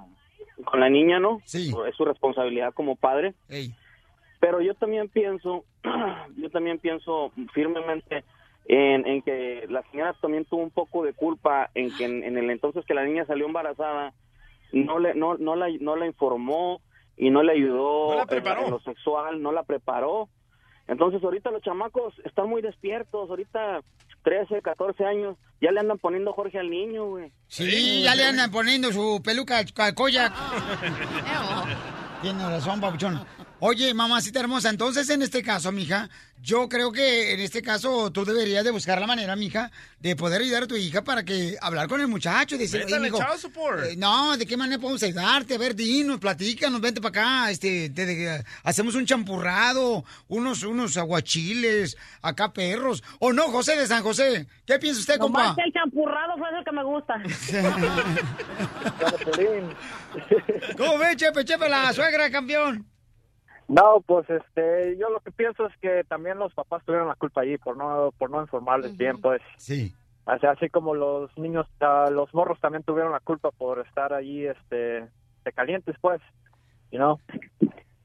con 0.65 0.79
la 0.79 0.89
niña, 0.89 1.19
¿no? 1.19 1.41
Sí. 1.45 1.73
Es 1.87 1.95
su 1.95 2.05
responsabilidad 2.05 2.73
como 2.73 2.95
padre. 2.95 3.33
Ey. 3.49 3.73
Pero 4.39 4.61
yo 4.61 4.73
también 4.75 5.09
pienso, 5.09 5.65
yo 6.37 6.49
también 6.49 6.79
pienso 6.79 7.31
firmemente 7.53 8.23
en, 8.65 9.05
en 9.07 9.21
que 9.21 9.65
la 9.69 9.83
señora 9.91 10.13
también 10.21 10.45
tuvo 10.45 10.61
un 10.61 10.71
poco 10.71 11.03
de 11.03 11.13
culpa 11.13 11.69
en 11.73 11.95
que 11.95 12.05
en, 12.05 12.23
en 12.23 12.37
el 12.37 12.49
entonces 12.49 12.85
que 12.85 12.93
la 12.93 13.03
niña 13.03 13.25
salió 13.25 13.45
embarazada, 13.45 14.13
no 14.71 14.99
le, 14.99 15.15
no, 15.15 15.37
no 15.37 15.55
la, 15.55 15.67
no 15.79 15.95
la 15.95 16.05
informó 16.05 16.81
y 17.17 17.29
no 17.31 17.43
le 17.43 17.53
ayudó 17.53 18.15
No 18.15 18.25
en 18.31 18.71
lo 18.71 18.79
sexual, 18.79 19.41
no 19.41 19.51
la 19.51 19.63
preparó. 19.63 20.29
Entonces 20.87 21.23
ahorita 21.23 21.51
los 21.51 21.61
chamacos 21.61 22.13
están 22.23 22.49
muy 22.49 22.61
despiertos, 22.61 23.29
ahorita 23.29 23.81
13, 24.23 24.61
14 24.61 25.05
años, 25.05 25.37
ya 25.61 25.71
le 25.71 25.79
andan 25.79 25.97
poniendo 25.97 26.33
Jorge 26.33 26.59
al 26.59 26.69
niño, 26.69 27.05
güey. 27.05 27.31
Sí, 27.47 28.03
ya 28.03 28.15
le 28.15 28.25
andan 28.25 28.51
poniendo 28.51 28.91
su 28.91 29.21
peluca 29.23 29.57
al 29.57 29.93
Koyak. 29.95 30.33
Tiene 32.21 32.43
razón, 32.49 32.81
papuchón. 32.81 33.25
Oye, 33.61 33.93
mamacita 33.93 34.39
hermosa, 34.39 34.69
entonces 34.69 35.09
en 35.09 35.21
este 35.21 35.43
caso, 35.43 35.71
mija, 35.73 36.09
yo 36.41 36.69
creo 36.69 36.93
que 36.93 37.33
en 37.33 37.41
este 37.41 37.61
caso 37.61 38.09
tú 38.09 38.23
deberías 38.23 38.63
de 38.63 38.71
buscar 38.71 39.01
la 39.01 39.07
manera, 39.07 39.35
mija, 39.35 39.69
de 39.99 40.15
poder 40.15 40.41
ayudar 40.41 40.63
a 40.63 40.67
tu 40.67 40.77
hija 40.77 41.03
para 41.03 41.23
que 41.25 41.57
hablar 41.59 41.89
con 41.89 41.99
el 41.99 42.07
muchacho 42.07 42.55
y 42.55 42.59
child 42.69 43.37
support. 43.37 43.83
eh, 43.83 43.95
no, 43.97 44.37
¿de 44.37 44.45
qué 44.45 44.55
manera 44.55 44.79
podemos 44.79 45.03
ayudarte? 45.03 45.55
A 45.55 45.57
ver, 45.57 45.75
dinos, 45.75 46.19
platícanos, 46.19 46.79
vente 46.79 47.01
para 47.01 47.09
acá, 47.43 47.51
este, 47.51 47.89
te- 47.89 48.05
te- 48.05 48.45
hacemos 48.63 48.95
un 48.95 49.05
champurrado, 49.05 50.05
unos, 50.29 50.63
unos 50.63 50.95
aguachiles, 50.95 51.97
acá 52.21 52.53
perros. 52.53 53.03
¿O 53.19 53.33
no, 53.33 53.43
José 53.51 53.75
de 53.75 53.87
San 53.87 54.03
José? 54.03 54.47
¿Qué 54.65 54.79
piensa 54.79 55.01
usted, 55.01 55.17
compa? 55.17 55.41
Nomás 55.41 55.55
que 55.57 55.63
el 55.63 55.73
champurrado 55.73 56.37
fue 56.37 56.47
el 56.57 56.63
que 56.63 56.71
me 56.71 56.83
gusta. 56.85 57.21
¿Cómo 60.77 60.97
ve, 60.97 61.15
Chepe, 61.17 61.43
Chepe, 61.43 61.67
la 61.67 61.91
suegra, 61.93 62.29
campeón? 62.31 62.85
No, 63.69 64.03
pues 64.05 64.27
este, 64.31 64.97
yo 64.97 65.09
lo 65.09 65.19
que 65.19 65.31
pienso 65.31 65.67
es 65.67 65.77
que 65.77 66.03
también 66.05 66.39
los 66.39 66.51
papás 66.55 66.83
tuvieron 66.85 67.07
la 67.07 67.13
culpa 67.13 67.41
allí 67.41 67.59
por 67.59 67.77
no 67.77 68.11
por 68.17 68.31
no 68.31 68.41
informarles 68.41 68.97
bien, 68.97 69.21
pues. 69.21 69.41
Sí. 69.57 69.93
O 70.25 70.37
sea, 70.39 70.51
así 70.51 70.69
como 70.69 70.95
los 70.95 71.35
niños, 71.37 71.67
ah, 71.79 72.09
los 72.11 72.33
morros 72.33 72.59
también 72.59 72.83
tuvieron 72.83 73.11
la 73.11 73.19
culpa 73.19 73.51
por 73.51 73.79
estar 73.85 74.11
allí, 74.11 74.45
este, 74.47 75.07
de 75.45 75.51
calientes, 75.53 75.95
pues, 76.01 76.19
you 76.91 76.97
know. 76.97 77.19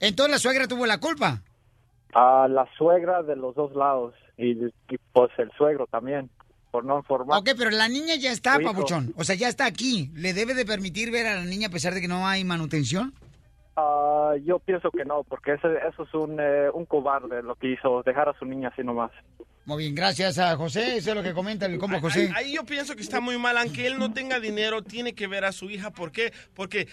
Entonces 0.01 0.33
la 0.33 0.39
suegra 0.39 0.69
tuvo 0.69 0.85
la 0.85 1.01
culpa. 1.01 1.41
A 2.13 2.47
la 2.47 2.69
suegra 2.77 3.23
de 3.23 3.35
los 3.35 3.55
dos 3.55 3.75
lados 3.75 4.15
y, 4.37 4.53
y, 4.53 4.99
pues 5.15 5.31
el 5.39 5.51
suegro 5.53 5.87
también 5.87 6.29
por 6.71 6.85
no 6.85 6.99
informar. 6.99 7.41
Ok, 7.41 7.51
pero 7.57 7.71
la 7.71 7.89
niña 7.89 8.17
ya 8.17 8.33
está, 8.33 8.59
papuchón. 8.61 9.15
O 9.17 9.25
sea, 9.25 9.35
ya 9.35 9.49
está 9.49 9.65
aquí. 9.65 10.11
¿Le 10.15 10.35
debe 10.35 10.53
de 10.53 10.67
permitir 10.67 11.11
ver 11.11 11.27
a 11.27 11.37
la 11.37 11.45
niña 11.45 11.69
a 11.69 11.71
pesar 11.71 11.95
de 11.95 12.03
que 12.03 12.09
no 12.09 12.27
hay 12.27 12.45
manutención? 12.45 13.15
Ah, 13.77 14.35
yo 14.45 14.59
pienso 14.61 14.91
que 14.91 15.05
no, 15.05 15.25
porque 15.25 15.55
ese, 15.55 15.69
eso 15.89 16.05
es 16.05 16.15
un, 16.15 16.39
eh, 16.41 16.71
un 16.73 16.87
cobarde 16.87 17.43
lo 17.43 17.57
que 17.57 17.73
hizo, 17.73 18.03
dejar 18.05 18.29
a 18.29 18.39
su 18.39 18.45
niña 18.45 18.69
así 18.69 18.83
nomás. 18.83 19.11
Muy 19.65 19.85
bien, 19.85 19.95
gracias 19.95 20.39
a 20.39 20.57
José. 20.57 20.99
Eso 20.99 21.11
es 21.11 21.17
lo 21.17 21.23
que 21.23 21.33
comenta 21.33 21.67
el 21.67 21.79
compa 21.79 22.01
José. 22.01 22.31
Ahí, 22.35 22.47
ahí 22.47 22.55
yo 22.55 22.65
pienso 22.65 22.95
que 22.95 23.03
está 23.03 23.21
muy 23.21 23.39
mal, 23.39 23.57
aunque 23.57 23.87
él 23.87 23.99
no 23.99 24.13
tenga 24.13 24.39
dinero, 24.39 24.83
tiene 24.83 25.15
que 25.15 25.27
ver 25.27 25.45
a 25.45 25.53
su 25.53 25.71
hija. 25.71 25.91
¿Por 25.91 26.13
qué? 26.13 26.33
Porque 26.55 26.87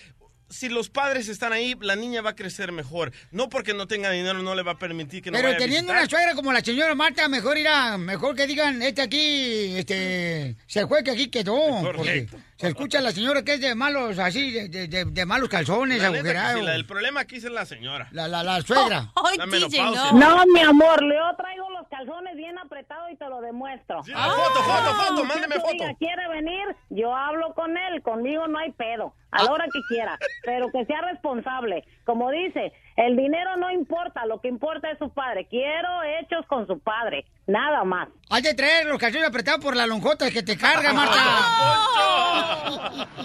si 0.52 0.70
los 0.70 0.90
padres 0.90 1.28
están 1.30 1.54
ahí, 1.54 1.76
la 1.82 1.96
niña 1.96 2.22
va 2.22 2.32
a 2.32 2.36
crecer 2.36 2.72
mejor. 2.72 3.12
No 3.32 3.50
porque 3.50 3.74
no 3.74 3.88
tenga 3.88 4.10
dinero, 4.12 4.42
no 4.44 4.54
le 4.56 4.62
va 4.64 4.74
a 4.74 4.78
permitir 4.78 5.22
que 5.24 5.32
no 5.32 5.38
Pero 5.38 5.48
vaya 5.50 5.58
teniendo 5.60 5.92
una 5.92 6.08
suegra 6.08 6.36
como 6.36 6.52
la 6.54 6.62
señora 6.62 6.94
Marta, 6.96 7.28
mejor 7.28 7.58
irá, 7.58 7.98
mejor 7.98 8.36
que 8.36 8.46
digan, 8.48 8.82
este 8.82 9.02
aquí, 9.02 9.78
este, 9.78 10.56
se 10.68 10.86
fue 10.88 11.04
que 11.04 11.12
aquí 11.12 11.28
quedó. 11.30 11.58
Porque 11.82 11.98
Correcto. 11.98 12.38
se 12.58 12.68
escucha 12.68 13.00
a 13.00 13.02
la 13.02 13.12
señora 13.12 13.44
que 13.44 13.54
es 13.56 13.62
de 13.62 13.74
malos, 13.76 14.20
así, 14.20 14.52
de, 14.52 14.68
de- 14.70 14.88
de- 14.88 15.06
de 15.06 15.26
malos 15.26 15.50
calzones, 15.50 16.00
La 16.02 16.08
agujerados. 16.08 16.60
sí, 16.60 16.66
la- 16.66 16.76
el 16.76 16.86
problema 16.86 17.22
aquí 17.22 17.38
es 17.38 17.44
la 17.46 17.66
señora. 17.66 18.08
La, 18.12 18.28
la, 18.28 18.44
la 18.44 18.62
suegra. 18.62 19.12
La 19.38 19.46
menopausia. 19.46 20.12
No, 20.14 20.46
mi 20.48 20.60
amor, 20.60 21.02
Leo 21.04 21.24
traigo 21.38 21.70
los 21.72 21.81
calzones 22.06 22.36
bien 22.36 22.58
apretados 22.58 23.12
y 23.12 23.16
te 23.16 23.28
lo 23.28 23.42
demuestro. 23.42 24.02
Sí, 24.04 24.12
foto, 24.12 24.64
foto, 24.64 24.94
foto, 24.96 25.22
Si 25.22 25.28
mándeme 25.28 25.56
foto. 25.56 25.84
quiere 26.00 26.28
venir, 26.30 26.76
yo 26.90 27.16
hablo 27.16 27.54
con 27.54 27.78
él, 27.78 28.02
conmigo 28.02 28.48
no 28.48 28.58
hay 28.58 28.72
pedo, 28.72 29.14
a 29.32 29.44
la 29.44 29.52
hora 29.52 29.66
que 29.66 29.80
quiera, 29.88 30.18
pero 30.44 30.72
que 30.72 30.86
sea 30.86 31.02
responsable. 31.02 31.84
Como 32.06 32.32
dice, 32.32 32.74
el 33.02 33.16
dinero 33.18 33.58
no 33.58 33.72
importa, 33.72 34.26
lo 34.28 34.40
que 34.40 34.48
importa 34.48 34.92
es 34.92 35.00
su 35.00 35.10
padre. 35.10 35.48
Quiero 35.50 36.04
hechos 36.04 36.46
con 36.48 36.68
su 36.68 36.80
padre, 36.80 37.26
nada 37.48 37.84
más. 37.84 38.08
Hay 38.30 38.44
de 38.44 38.54
traer 38.54 38.86
los 38.86 39.00
calzones 39.00 39.28
apretados 39.28 39.60
por 39.60 39.76
la 39.76 39.88
lonjota 39.88 40.30
que 40.30 40.44
te 40.44 40.56
carga, 40.56 40.94
Marta. 41.00 41.18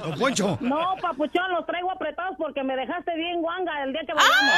Don 0.03 0.19
Poncho. 0.19 0.57
No, 0.63 0.95
papuchón, 1.03 1.53
los 1.53 1.67
traigo 1.67 1.91
apretados 1.91 2.37
porque 2.39 2.63
me 2.65 2.75
dejaste 2.75 3.15
bien 3.17 3.43
guanga 3.43 3.85
el 3.85 3.93
día 3.93 4.01
que 4.07 4.15
vayamos. 4.15 4.55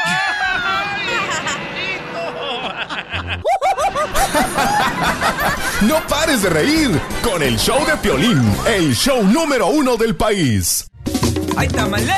No 5.83 5.97
pares 6.09 6.43
de 6.43 6.51
reír 6.51 6.91
con 7.23 7.43
el 7.43 7.59
show 7.59 7.85
de 7.87 7.97
Piolín, 7.97 8.41
el 8.66 8.95
show 8.95 9.23
número 9.25 9.66
uno 9.69 9.97
del 9.97 10.14
país. 10.16 10.89
¡Ay, 11.61 11.67
tamale! 11.67 12.15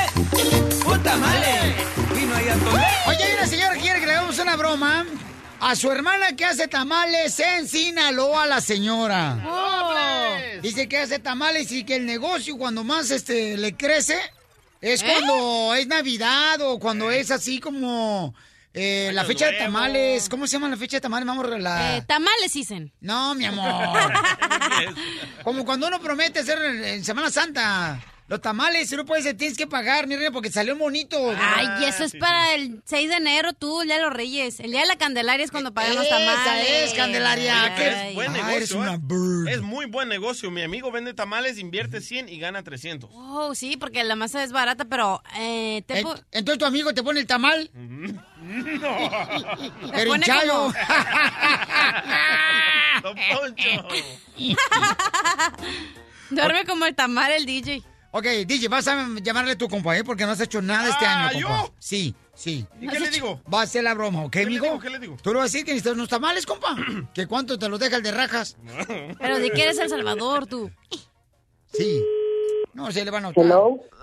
¡Un 0.85 1.01
tamale! 1.01 1.75
Y 2.15 2.25
no 2.27 2.35
hay 2.35 2.47
atole. 2.47 2.85
Oye, 3.07 3.23
hay 3.23 3.33
una 3.33 3.47
señora 3.47 3.73
que 3.73 3.79
quiere 3.79 3.99
que 3.99 4.05
le 4.05 4.11
hagamos 4.11 4.37
una 4.37 4.55
broma 4.55 5.03
a 5.59 5.75
su 5.75 5.91
hermana 5.91 6.35
que 6.35 6.45
hace 6.45 6.67
tamales 6.67 7.39
en 7.39 7.67
Sinaloa, 7.67 8.45
la 8.45 8.61
señora. 8.61 9.39
Dice 10.61 10.87
que 10.87 10.99
hace 10.99 11.17
tamales 11.17 11.71
y 11.71 11.83
que 11.83 11.95
el 11.95 12.05
negocio 12.05 12.55
cuando 12.55 12.83
más 12.83 13.09
este 13.09 13.57
le 13.57 13.75
crece 13.75 14.19
es 14.79 15.01
¿Eh? 15.01 15.05
cuando 15.07 15.73
es 15.73 15.87
Navidad 15.87 16.61
o 16.61 16.77
cuando 16.77 17.09
es 17.09 17.31
así 17.31 17.59
como 17.59 18.35
eh, 18.75 19.09
la 19.11 19.25
fecha 19.25 19.47
de 19.47 19.53
tamales. 19.57 20.29
¿Cómo 20.29 20.45
se 20.45 20.53
llama 20.53 20.69
la 20.69 20.77
fecha 20.77 20.97
de 20.97 21.01
tamales? 21.01 21.25
Vamos 21.25 21.45
a 21.45 21.57
la... 21.57 21.97
Eh, 21.97 22.03
tamales 22.03 22.53
dicen. 22.53 22.93
No, 23.01 23.33
mi 23.33 23.45
amor. 23.45 24.13
Como 25.43 25.65
cuando 25.65 25.87
uno 25.87 25.99
promete 25.99 26.41
hacer 26.41 26.63
en 26.63 27.03
Semana 27.03 27.31
Santa 27.31 27.99
los 28.31 28.39
tamales, 28.39 28.89
y 28.89 28.95
uno 28.95 29.03
puede 29.05 29.21
decir, 29.21 29.37
tienes 29.37 29.57
que 29.57 29.67
pagar, 29.67 30.07
mi 30.07 30.15
reina, 30.15 30.31
porque 30.31 30.49
salió 30.49 30.73
bonito. 30.77 31.17
Ay, 31.37 31.67
eso 31.85 32.05
es 32.05 32.15
para 32.15 32.53
el 32.55 32.81
6 32.85 33.09
de 33.09 33.15
enero, 33.17 33.51
tú, 33.51 33.81
el 33.81 33.87
día 33.89 33.97
de 33.97 34.03
los 34.03 34.13
Reyes. 34.13 34.61
El 34.61 34.71
día 34.71 34.79
de 34.79 34.85
la 34.87 34.95
Candelaria 34.95 35.43
es 35.43 35.51
cuando 35.51 35.73
pagan 35.73 35.95
los 35.95 36.05
Esa 36.05 36.17
tamales. 36.17 36.65
es, 36.69 36.93
Candelaria. 36.93 37.63
Ay, 37.63 37.71
Qué 37.75 37.83
ay. 37.89 38.15
Buen 38.15 38.33
Ah, 38.33 38.53
eres 38.53 38.71
una 38.71 38.93
¿eh? 38.93 38.99
bird. 39.01 39.49
Es 39.49 39.59
muy 39.61 39.85
buen 39.85 40.07
negocio. 40.07 40.49
Mi 40.49 40.61
amigo 40.61 40.91
vende 40.91 41.13
tamales, 41.13 41.59
invierte 41.59 41.99
100 41.99 42.29
y 42.29 42.39
gana 42.39 42.63
300. 42.63 43.09
Oh, 43.13 43.53
sí, 43.53 43.75
porque 43.75 44.01
la 44.05 44.15
masa 44.15 44.41
es 44.45 44.53
barata, 44.53 44.85
pero 44.85 45.21
eh, 45.37 45.83
te 45.85 45.99
Entonces 46.31 46.57
tu 46.57 46.63
amigo 46.65 46.93
te 46.93 47.03
pone 47.03 47.19
el 47.19 47.27
tamal. 47.27 47.69
Pero 47.73 48.41
pone 50.07 50.25
hinchado. 50.25 50.71
como- 50.71 50.73
Don 53.03 53.15
Poncho. 53.15 53.87
duerme 56.29 56.63
como 56.65 56.85
el 56.85 56.95
tamal 56.95 57.31
el 57.33 57.45
DJ. 57.45 57.83
Ok, 58.13 58.25
DJ, 58.45 58.67
vas 58.67 58.87
a 58.89 59.07
llamarle 59.21 59.51
a 59.53 59.57
tu 59.57 59.69
compa, 59.69 59.97
¿eh? 59.97 60.03
Porque 60.03 60.25
no 60.25 60.31
has 60.31 60.39
hecho 60.41 60.61
nada 60.61 60.89
este 60.89 61.05
Ah, 61.05 61.29
año, 61.29 61.47
compa. 61.47 61.63
¿yo? 61.67 61.73
Sí, 61.79 62.13
sí. 62.35 62.65
¿Y 62.81 62.87
qué 62.87 62.99
le 62.99 63.09
digo? 63.09 63.41
Va 63.51 63.61
a 63.61 63.63
hacer 63.63 63.83
la 63.85 63.93
broma, 63.93 64.23
¿ok, 64.25 64.35
le 64.35 64.41
amigo? 64.43 64.65
digo? 64.65 64.79
¿Qué 64.79 64.89
le 64.89 64.99
digo? 64.99 65.17
Tú 65.21 65.29
le 65.31 65.35
vas 65.37 65.43
a 65.43 65.45
decir 65.45 65.63
que 65.65 65.71
necesitas 65.71 65.93
unos 65.93 66.09
tamales, 66.09 66.45
compa. 66.45 66.75
¿Que 67.13 67.25
cuánto 67.27 67.57
te 67.57 67.69
los 67.69 67.79
deja 67.79 67.95
el 67.95 68.03
de 68.03 68.11
rajas? 68.11 68.57
Pero 69.19 69.39
de 69.39 69.49
qué 69.51 69.63
eres 69.63 69.77
El 69.79 69.89
Salvador, 69.89 70.45
tú. 70.45 70.69
Sí. 71.73 72.03
No, 72.73 72.91
se 72.91 73.03
le 73.03 73.11
van 73.11 73.25
a 73.25 73.31
notar. 73.31 73.45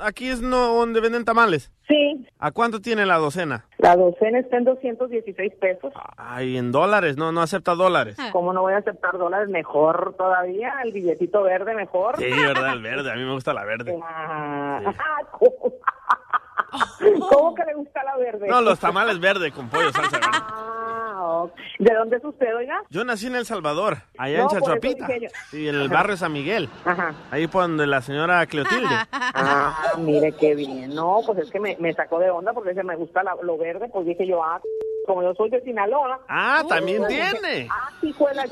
Aquí 0.00 0.28
es 0.28 0.40
no 0.42 0.74
donde 0.74 1.00
venden 1.00 1.24
tamales. 1.24 1.72
Sí, 1.86 2.26
¿A 2.38 2.50
cuánto 2.50 2.80
tiene 2.80 3.06
la 3.06 3.16
docena? 3.16 3.64
la 3.78 3.96
docena 3.96 4.40
está 4.40 4.58
en 4.58 4.64
216 4.64 5.54
pesos. 5.54 5.92
Ay, 6.16 6.58
en 6.58 6.70
dólares, 6.70 7.16
no, 7.16 7.32
no 7.32 7.40
acepta 7.40 7.74
dólares. 7.74 8.16
¿Cómo 8.32 8.52
no 8.52 8.60
voy 8.62 8.74
a 8.74 8.78
aceptar 8.78 9.16
dólares? 9.16 9.48
Mejor 9.48 10.14
todavía, 10.18 10.74
el 10.84 10.92
billetito 10.92 11.42
verde 11.42 11.74
mejor. 11.74 12.18
Sí, 12.18 12.28
verdad, 12.30 12.74
el 12.74 12.82
verde, 12.82 13.10
a 13.10 13.14
mí 13.14 13.24
me 13.24 13.32
gusta 13.32 13.54
la 13.54 13.64
verde. 13.64 13.98
Ah, 14.02 14.80
¿cómo? 15.38 15.72
¿Cómo 17.30 17.54
que 17.54 17.64
le 17.64 17.74
gusta 17.74 18.02
la 18.04 18.16
verde? 18.16 18.46
No, 18.48 18.60
los 18.60 18.78
tamales 18.78 19.18
verde 19.20 19.50
con 19.52 19.68
pollo 19.68 19.90
salsa 19.92 20.18
verde. 20.18 20.30
Ah, 20.32 21.42
ok. 21.44 21.52
¿De 21.78 21.94
dónde 21.94 22.16
es 22.16 22.24
usted, 22.24 22.54
oiga? 22.56 22.82
Yo 22.90 23.04
nací 23.04 23.26
en 23.26 23.36
El 23.36 23.46
Salvador, 23.46 23.98
allá 24.18 24.38
No, 24.38 24.42
en 24.44 24.48
por 24.48 24.56
eso 24.58 24.66
Chachuapita. 24.66 25.06
dije 25.06 25.20
yo. 25.22 25.28
Sí, 25.50 25.68
en 25.68 25.74
el 25.76 25.86
Ajá. 25.86 25.94
barrio 25.94 26.16
San 26.16 26.32
Miguel. 26.32 26.68
Ajá. 26.84 27.14
Ahí 27.30 27.46
por 27.46 27.62
donde 27.62 27.86
la 27.86 28.00
señora 28.02 28.44
Cleotilde. 28.46 28.86
Ah, 29.12 29.92
mire 29.98 30.32
qué 30.32 30.54
bien. 30.54 30.94
No, 30.94 31.20
pues 31.26 31.38
es 31.38 31.50
que 31.50 31.60
me, 31.60 31.76
me 31.80 31.92
sacó 31.94 32.18
de 32.18 32.30
onda 32.30 32.52
porque 32.52 32.70
dice, 32.70 32.82
me 32.84 32.96
gusta 32.96 33.22
la- 33.22 33.36
lo 33.42 33.56
verde, 33.58 33.88
pues 33.92 34.06
dije 34.06 34.26
yo, 34.26 34.42
ah, 34.44 34.60
como 35.08 35.22
yo 35.24 35.34
soy 35.34 35.50
de 35.50 35.60
Sinaloa. 35.62 36.20
Ah, 36.28 36.62
también 36.68 36.98
pues 36.98 37.08
dije, 37.08 37.30
tiene. 37.40 37.68
Ah, 37.70 37.90
hijo 38.02 38.28
de 38.28 38.34
la 38.36 38.44
que 38.44 38.50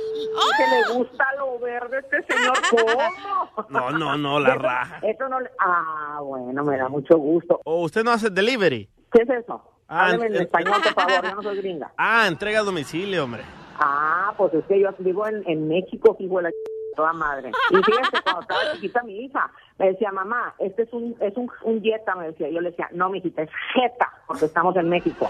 le 0.92 0.94
gusta 0.98 1.24
lo 1.38 1.58
verde 1.60 1.96
a 1.98 2.00
este 2.00 2.22
señor. 2.24 2.56
¿Cómo? 2.70 3.66
No, 3.68 3.90
no, 3.92 4.16
no, 4.18 4.40
la 4.40 4.48
Eso- 4.54 4.58
raja. 4.58 4.98
Eso 5.02 5.28
no 5.28 5.38
le... 5.40 5.50
Ah, 5.60 6.18
bueno, 6.22 6.64
me 6.64 6.76
da 6.76 6.88
mucho 6.88 7.16
gusto. 7.16 7.60
¿O 7.64 7.82
usted 7.82 8.02
no 8.02 8.10
hace 8.10 8.30
delivery? 8.30 8.88
¿Qué 9.12 9.22
es 9.22 9.30
eso? 9.30 9.62
Ah, 9.88 10.06
Hábleme 10.06 10.26
en 10.26 10.34
en- 10.36 10.42
español, 10.42 10.74
por 10.82 10.94
favor, 11.04 11.28
yo 11.28 11.34
no 11.36 11.42
soy 11.42 11.56
gringa. 11.62 11.92
Ah, 11.96 12.24
entrega 12.26 12.60
a 12.60 12.64
domicilio, 12.64 13.22
hombre. 13.22 13.42
Ah, 13.78 14.32
pues 14.36 14.52
es 14.54 14.64
que 14.64 14.80
yo 14.80 14.88
vivo 14.98 15.26
en, 15.28 15.42
en 15.46 15.68
México, 15.68 16.16
hijo 16.18 16.38
de 16.38 16.42
la 16.44 16.50
toda 16.96 17.12
madre. 17.12 17.52
Y 17.70 17.76
fíjate, 17.76 18.22
cuando 18.24 18.40
estaba 18.40 18.72
chiquita 18.72 19.02
mi 19.04 19.24
hija, 19.24 19.48
me 19.78 19.88
decía, 19.92 20.10
mamá, 20.10 20.54
este 20.58 20.82
es 20.82 20.92
un 20.92 21.14
es 21.20 21.36
un, 21.36 21.48
un 21.62 21.80
Jetta, 21.82 22.16
me 22.16 22.26
decía. 22.26 22.48
Yo 22.48 22.60
le 22.60 22.70
decía, 22.70 22.88
no, 22.92 23.08
mijita, 23.10 23.42
es 23.42 23.50
Jetta, 23.74 24.10
porque 24.26 24.46
estamos 24.46 24.74
en 24.76 24.88
México. 24.88 25.28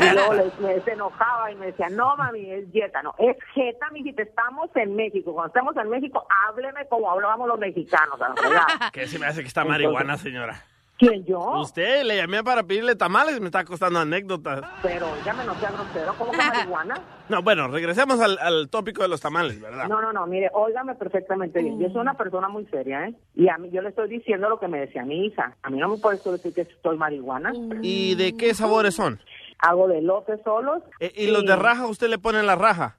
Y 0.00 0.14
luego 0.14 0.34
le, 0.34 0.50
me, 0.58 0.80
se 0.80 0.92
enojaba 0.92 1.52
y 1.52 1.54
me 1.54 1.66
decía, 1.66 1.88
no, 1.90 2.16
mami, 2.16 2.50
es 2.50 2.72
Jetta. 2.72 3.02
No, 3.02 3.14
es 3.18 3.36
Jetta, 3.54 3.88
mijita, 3.90 4.22
estamos 4.22 4.70
en 4.74 4.96
México. 4.96 5.32
Cuando 5.32 5.48
estamos 5.48 5.76
en 5.76 5.88
México, 5.90 6.26
hábleme 6.48 6.88
como 6.88 7.10
hablábamos 7.10 7.46
los 7.46 7.58
mexicanos, 7.58 8.20
a 8.20 8.28
la. 8.30 8.90
Que 8.90 9.06
se 9.06 9.18
me 9.18 9.26
hace 9.26 9.42
que 9.42 9.48
está 9.48 9.60
Entonces- 9.60 9.84
marihuana, 9.84 10.16
señora. 10.16 10.64
¿Quién, 10.98 11.24
yo? 11.26 11.40
Usted 11.60 12.04
le 12.04 12.16
llamé 12.16 12.42
para 12.42 12.62
pedirle 12.62 12.96
tamales 12.96 13.36
y 13.36 13.40
me 13.40 13.46
está 13.46 13.64
costando 13.64 13.98
anécdotas. 13.98 14.62
Pero, 14.82 15.14
dígame, 15.16 15.44
no 15.44 15.54
sea 15.56 15.70
grosero, 15.70 16.14
¿cómo 16.18 16.32
que 16.32 16.38
marihuana? 16.38 17.00
No, 17.28 17.42
bueno, 17.42 17.66
regresemos 17.66 18.20
al, 18.20 18.38
al 18.38 18.68
tópico 18.68 19.02
de 19.02 19.08
los 19.08 19.20
tamales, 19.20 19.60
¿verdad? 19.60 19.88
No, 19.88 20.00
no, 20.00 20.12
no, 20.12 20.28
mire, 20.28 20.48
óigame 20.52 20.94
perfectamente 20.94 21.60
bien. 21.60 21.80
Yo 21.80 21.88
soy 21.90 22.00
una 22.02 22.14
persona 22.14 22.48
muy 22.48 22.66
seria, 22.66 23.08
¿eh? 23.08 23.14
Y 23.34 23.48
a 23.48 23.58
mí 23.58 23.68
yo 23.72 23.82
le 23.82 23.88
estoy 23.88 24.08
diciendo 24.08 24.48
lo 24.48 24.60
que 24.60 24.68
me 24.68 24.78
decía 24.78 25.04
mi 25.04 25.26
hija. 25.26 25.56
A 25.64 25.70
mí 25.70 25.78
no 25.78 25.88
me 25.88 25.96
puedes 25.98 26.22
decir 26.22 26.54
que 26.54 26.60
estoy 26.60 26.96
marihuana. 26.96 27.52
¿Y 27.82 28.14
de 28.14 28.36
qué 28.36 28.54
sabores 28.54 28.94
son? 28.94 29.18
Hago 29.58 29.88
de 29.88 30.02
lotes 30.02 30.40
solos. 30.44 30.84
Eh, 31.00 31.12
¿Y 31.16 31.26
los 31.26 31.44
de 31.44 31.56
raja 31.56 31.88
usted 31.88 32.08
le 32.08 32.18
pone 32.18 32.44
la 32.44 32.54
raja? 32.54 32.96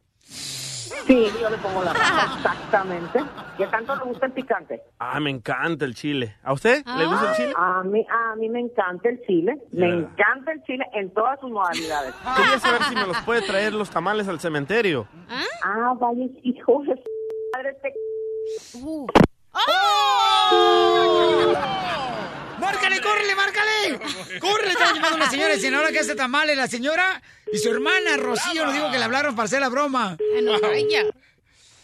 Sí, 1.06 1.28
yo 1.39 1.50
le 1.50 1.58
pongo 1.58 1.84
la 1.84 1.93
raja, 1.93 2.36
exactamente. 2.38 3.24
¿Qué 3.58 3.68
tanto 3.68 3.95
le 3.95 4.04
gusta 4.04 4.26
el 4.26 4.32
picante? 4.34 4.82
Ah, 5.00 5.20
me 5.20 5.30
encanta 5.30 5.86
el 5.86 5.95
chile. 5.95 6.36
¿A 6.43 6.54
usted 6.54 6.86
le 6.86 7.06
gusta 7.06 7.32
el 7.32 7.36
chile? 7.36 7.54
A 7.56 7.84
mí, 7.84 8.06
a 8.10 8.36
mí 8.36 8.50
me 8.50 8.60
encanta 8.60 9.10
el 9.10 9.22
chile. 9.26 9.58
Me 9.72 9.88
encanta 9.88 10.52
el 10.52 10.64
chile 10.64 10.86
en 10.93 11.14
todas 11.14 11.39
sus 11.39 11.52
modalidades. 11.52 12.14
Quería 12.38 12.60
saber 12.60 12.84
si 12.84 12.95
me 12.95 13.08
los 13.08 13.18
puede 13.22 13.41
traer 13.41 13.74
los 13.74 13.89
tamales 13.89 14.28
al 14.28 14.39
cementerio. 14.39 15.08
Ah, 15.64 15.93
vaya, 16.00 16.26
hijo 16.43 16.84
de 16.84 16.95
madre, 17.54 17.72
este... 17.72 17.93
¡Márcale, 22.60 23.01
córrele, 23.01 23.36
márcale! 23.36 24.39
¡Córrele! 24.39 24.72
Estamos 24.72 24.93
llamando 24.95 25.16
a 25.16 25.22
una 25.22 25.30
señora 25.30 25.53
de 25.53 25.60
Sinaloa 25.60 25.89
que 25.91 25.99
hace 25.99 26.16
tamales. 26.16 26.58
La 26.58 26.68
señora 26.68 27.22
y 27.51 27.58
su 27.58 27.70
hermana 27.70 28.18
Rocío 28.18 28.66
nos 28.66 28.74
dijo 28.74 28.91
que 28.91 28.97
le 28.97 29.03
hablaron 29.05 29.36
para 29.36 29.45
hacer 29.45 29.62
la 29.62 29.70
broma. 29.70 30.18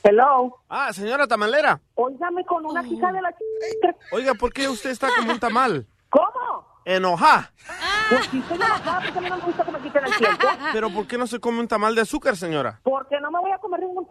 Hello. 0.06 0.60
Ah, 0.70 0.92
señora 0.92 1.28
tamalera. 1.28 1.80
Óigame 1.96 2.44
con 2.46 2.66
una 2.66 2.86
hija 2.86 3.12
de 3.12 3.22
la... 3.22 3.30
ch- 3.30 3.96
Oiga, 4.12 4.34
¿por 4.34 4.52
qué 4.52 4.68
usted 4.68 4.90
está 4.90 5.08
como 5.16 5.32
un 5.32 5.40
tamal? 5.40 5.88
¿Cómo? 6.10 6.82
Enoja. 6.86 7.54
Pues 8.10 8.26
sí, 8.30 8.40
estoy 8.40 8.58
enojada 8.58 9.02
porque 9.02 9.18
a 9.20 9.22
mí 9.22 9.30
no 9.30 9.38
me 9.38 9.44
gusta 9.44 9.64
que 9.64 9.72
me 9.72 9.80
quiten 9.80 10.04
el 10.06 10.14
tiempo. 10.18 10.48
Pero 10.74 10.90
¿por 10.90 11.08
qué 11.08 11.18
no 11.18 11.26
se 11.28 11.40
come 11.40 11.60
un 11.62 11.70
tamal 11.70 11.96
de 11.96 12.02
azúcar, 12.02 12.36
señora? 12.36 12.82
Porque 12.84 13.18
no 13.22 13.32
me 13.32 13.40
voy 13.40 13.52
a 13.52 13.58
comer 13.60 13.80
ningún, 13.80 14.06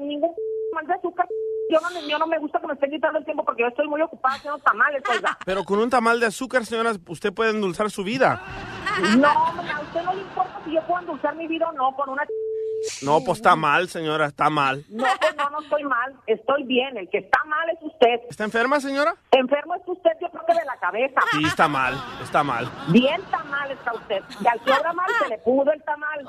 ningún 0.00 0.34
mal 0.76 0.86
de 0.86 0.94
azúcar. 0.94 1.26
Yo 1.68 1.80
no, 1.80 2.00
yo 2.08 2.18
no 2.18 2.26
me 2.26 2.38
gusta 2.38 2.60
que 2.60 2.66
me 2.68 2.74
estén 2.74 2.90
quitando 2.90 3.18
el 3.18 3.24
tiempo 3.24 3.44
porque 3.44 3.62
yo 3.62 3.68
estoy 3.68 3.88
muy 3.88 4.00
ocupada 4.00 4.36
haciendo 4.36 4.58
tamales, 4.60 5.02
oiga. 5.10 5.36
Pero 5.44 5.64
con 5.64 5.80
un 5.80 5.90
tamal 5.90 6.20
de 6.20 6.26
azúcar, 6.26 6.64
señora, 6.64 6.92
usted 7.08 7.32
puede 7.32 7.50
endulzar 7.50 7.90
su 7.90 8.04
vida. 8.04 8.40
No, 9.18 9.28
a 9.28 9.80
usted 9.82 10.02
no 10.04 10.14
le 10.14 10.20
importa 10.20 10.60
si 10.64 10.72
yo 10.72 10.82
puedo 10.86 11.00
endulzar 11.00 11.34
mi 11.34 11.48
vida 11.48 11.68
o 11.68 11.72
no 11.72 11.94
con 11.96 12.08
una... 12.10 12.24
No, 13.02 13.20
pues 13.24 13.38
está 13.38 13.56
mal, 13.56 13.88
señora, 13.88 14.26
está 14.26 14.48
mal. 14.48 14.84
No, 14.90 15.04
pues 15.20 15.34
no, 15.36 15.50
no 15.50 15.60
estoy 15.60 15.82
mal, 15.84 16.14
estoy 16.26 16.62
bien. 16.64 16.96
El 16.96 17.08
que 17.08 17.18
está 17.18 17.42
mal 17.44 17.68
es 17.70 17.78
usted. 17.82 18.20
¿Está 18.30 18.44
enferma, 18.44 18.78
señora? 18.80 19.16
Enfermo 19.32 19.74
es 19.74 19.82
usted, 19.86 20.10
yo 20.20 20.30
creo 20.30 20.44
que 20.46 20.54
de 20.54 20.64
la 20.64 20.76
cabeza. 20.76 21.20
Sí, 21.32 21.42
está 21.44 21.66
mal, 21.66 21.94
está 22.22 22.44
mal. 22.44 22.70
Bien 22.88 23.20
tamal 23.30 23.70
está 23.72 23.92
usted. 23.92 24.22
Y 24.40 24.46
al 24.46 24.60
que 24.60 24.70
obra 24.70 24.92
mal 24.92 25.10
se 25.20 25.28
le 25.30 25.38
pudo 25.38 25.72
el 25.72 25.82
tamal. 25.82 26.26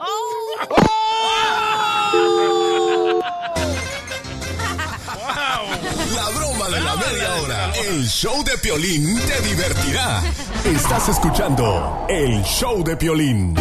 La 5.27 6.29
broma 6.29 6.69
de 6.69 6.79
la 6.79 6.95
media 6.95 7.35
hora. 7.41 7.73
El 7.75 8.07
show 8.07 8.43
de 8.45 8.57
Piolín 8.59 9.19
te 9.19 9.41
divertirá. 9.41 10.23
Estás 10.63 11.09
escuchando 11.09 12.05
el 12.07 12.41
show 12.43 12.81
de 12.81 12.95
Piolín. 12.95 13.53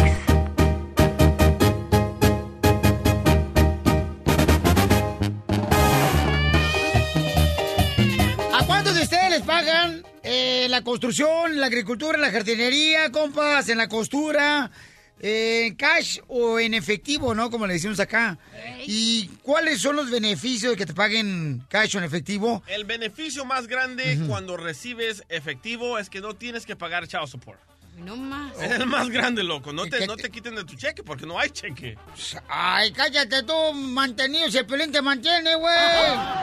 ¿A 8.53 8.65
cuántos 8.65 8.95
de 8.95 9.01
ustedes 9.01 9.29
les 9.29 9.41
pagan 9.41 10.03
eh, 10.23 10.67
la 10.69 10.83
construcción, 10.83 11.59
la 11.59 11.65
agricultura, 11.67 12.17
la 12.17 12.31
jardinería, 12.31 13.11
compas, 13.11 13.67
en 13.67 13.77
la 13.77 13.89
costura? 13.89 14.71
Eh, 15.19 15.75
cash 15.77 16.19
o 16.27 16.59
en 16.59 16.73
efectivo, 16.73 17.33
¿no? 17.33 17.49
Como 17.49 17.67
le 17.67 17.73
decimos 17.73 17.99
acá. 17.99 18.37
¿Y 18.85 19.27
cuáles 19.41 19.81
son 19.81 19.95
los 19.95 20.09
beneficios 20.09 20.71
de 20.71 20.77
que 20.77 20.85
te 20.85 20.93
paguen 20.93 21.63
cash 21.69 21.95
o 21.95 21.99
en 21.99 22.05
efectivo? 22.05 22.63
El 22.67 22.85
beneficio 22.85 23.45
más 23.45 23.67
grande 23.67 24.19
cuando 24.27 24.57
recibes 24.57 25.23
efectivo 25.29 25.97
es 25.97 26.09
que 26.09 26.21
no 26.21 26.35
tienes 26.35 26.65
que 26.65 26.75
pagar 26.75 27.07
child 27.07 27.27
support. 27.27 27.59
No 27.97 28.15
más. 28.15 28.55
Es 28.61 28.71
el 28.73 28.85
más 28.85 29.09
grande, 29.09 29.43
loco. 29.43 29.73
No 29.73 29.87
te, 29.87 30.05
no 30.05 30.15
te 30.15 30.29
quiten 30.29 30.53
de 30.55 30.63
tu 30.63 30.75
cheque 30.75 31.01
porque 31.01 31.25
no 31.25 31.39
hay 31.39 31.49
cheque. 31.49 31.97
Ay, 32.47 32.91
cállate 32.91 33.41
tú, 33.41 33.73
mantenido, 33.73 34.51
si 34.51 34.59
el 34.59 34.67
pelín 34.67 34.91
te 34.91 35.01
mantiene, 35.01 35.55
güey. 35.55 35.75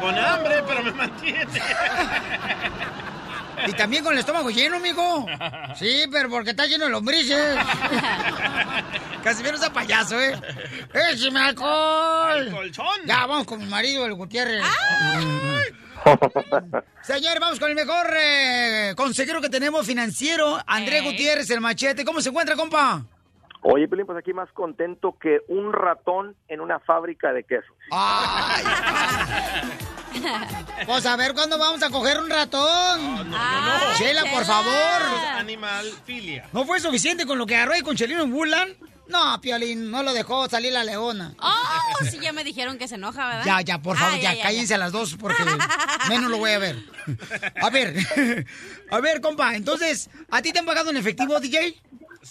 Con 0.01 0.19
hambre, 0.19 0.65
pero 0.67 0.83
me 0.83 0.91
mantiene. 0.93 1.47
Y 3.67 3.73
también 3.73 4.05
con 4.05 4.13
el 4.13 4.19
estómago 4.21 4.51
lleno, 4.51 4.77
amigo. 4.77 5.27
Sí, 5.77 6.05
pero 6.11 6.29
porque 6.29 6.51
está 6.51 6.67
lleno 6.67 6.85
de 6.85 6.91
lombrices. 6.91 7.57
Casi 9.23 9.43
menos 9.43 9.63
a 9.63 9.73
payaso, 9.73 10.21
¿eh? 10.21 10.39
¡Écheme 11.13 11.41
alcohol! 11.41 12.51
colchón! 12.51 13.01
Ya, 13.07 13.27
vamos 13.27 13.47
con 13.47 13.59
mi 13.59 13.67
marido, 13.67 14.05
el 14.05 14.15
Gutiérrez. 14.15 14.65
Señor, 17.03 17.41
vamos 17.41 17.59
con 17.59 17.71
el 17.71 17.75
mejor 17.75 18.07
eh, 18.17 18.93
consejero 18.97 19.41
que 19.41 19.49
tenemos 19.49 19.87
financiero, 19.87 20.63
André 20.67 21.01
Gutiérrez, 21.01 21.49
el 21.51 21.61
machete. 21.61 22.05
¿Cómo 22.05 22.21
se 22.21 22.29
encuentra, 22.29 22.57
compa? 22.57 23.07
Oye, 23.67 23.89
Pelín, 23.89 24.05
pues 24.05 24.19
aquí 24.19 24.35
más 24.35 24.51
contento 24.53 25.17
que 25.19 25.41
un 25.49 25.73
ratón 25.73 26.37
en 26.49 26.61
una 26.61 26.79
fábrica 26.81 27.33
de 27.33 27.45
quesos. 27.45 27.75
Pues 30.87 31.05
a 31.07 31.17
ver 31.17 31.35
cuándo 31.35 31.59
vamos 31.59 31.83
a 31.83 31.91
coger 31.91 32.19
un 32.19 32.31
ratón. 32.31 33.33
Chela, 33.97 34.23
por 34.33 34.45
favor. 34.45 35.03
Animal 35.37 35.87
filia. 36.05 36.49
¿No 36.53 36.65
fue 36.65 36.79
suficiente 36.79 37.27
con 37.27 37.37
lo 37.37 37.47
que 37.47 37.57
agarró 37.57 37.73
ahí 37.73 37.81
con 37.83 37.97
Chelino 37.97 38.23
en 38.23 38.33
Bulan? 38.33 38.77
No, 39.09 39.41
Piolín, 39.41 39.91
no 39.91 40.03
lo 40.03 40.13
dejó 40.15 40.49
salir 40.49 40.73
la 40.73 40.85
leona. 40.85 41.35
Oh, 41.41 42.05
sí, 42.09 42.19
ya 42.21 42.33
me 42.33 42.43
dijeron 42.45 42.79
que 42.79 42.89
se 42.89 42.95
enoja, 42.95 43.27
¿verdad? 43.27 43.45
Ya, 43.45 43.61
ya, 43.61 43.83
por 43.83 43.97
favor, 43.99 44.15
Ah, 44.17 44.21
ya, 44.35 44.41
cállense 44.43 44.75
a 44.75 44.79
las 44.79 44.93
dos 44.93 45.17
porque 45.17 45.43
menos 46.09 46.31
lo 46.31 46.39
voy 46.39 46.53
a 46.53 46.59
ver. 46.59 46.77
A 47.61 47.71
ver, 47.71 47.95
a 48.91 49.01
ver, 49.01 49.21
compa, 49.21 49.57
entonces, 49.57 50.09
¿a 50.31 50.41
ti 50.43 50.53
te 50.53 50.61
han 50.61 50.65
pagado 50.67 50.91
en 50.91 50.97
efectivo, 50.97 51.39
DJ? 51.41 51.83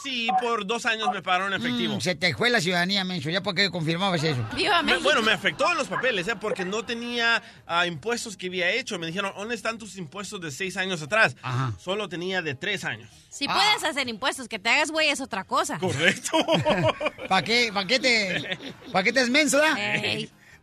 Sí, 0.01 0.27
por 0.41 0.65
dos 0.65 0.85
años 0.85 1.09
me 1.13 1.21
pagaron 1.21 1.53
en 1.53 1.59
efectivo. 1.61 1.95
Mm, 1.95 2.01
se 2.01 2.15
te 2.15 2.33
fue 2.35 2.49
la 2.49 2.59
ciudadanía, 2.61 3.03
menso, 3.03 3.29
ya 3.29 3.41
porque 3.41 3.69
confirmabas 3.69 4.23
eso. 4.23 4.45
Me- 4.83 4.97
bueno, 4.97 5.21
me 5.21 5.31
afectó 5.31 5.71
en 5.71 5.77
los 5.77 5.87
papeles, 5.87 6.27
¿eh? 6.27 6.35
porque 6.39 6.65
no 6.65 6.83
tenía 6.83 7.41
ah, 7.67 7.85
impuestos 7.85 8.35
que 8.35 8.47
había 8.47 8.69
hecho. 8.71 8.97
Me 8.99 9.07
dijeron, 9.07 9.33
¿dónde 9.35 9.55
están 9.55 9.77
tus 9.77 9.97
impuestos 9.97 10.41
de 10.41 10.51
seis 10.51 10.77
años 10.77 11.01
atrás? 11.01 11.35
Solo 11.79 12.09
tenía 12.09 12.41
de 12.41 12.55
tres 12.55 12.83
años. 12.83 13.09
Si 13.29 13.47
puedes 13.47 13.83
hacer 13.83 14.07
impuestos, 14.09 14.47
que 14.47 14.59
te 14.59 14.69
hagas 14.69 14.91
güey 14.91 15.09
es 15.09 15.21
otra 15.21 15.43
cosa. 15.43 15.77
Correcto. 15.79 16.37
¿Para 17.29 17.43
qué, 17.43 17.71
pa' 17.73 17.85
qué 17.87 17.99
te, 17.99 18.59
pa' 18.91 19.03
qué 19.03 19.13
te 19.13 19.21
es 19.21 19.29
menso, 19.29 19.57
da? 19.57 19.75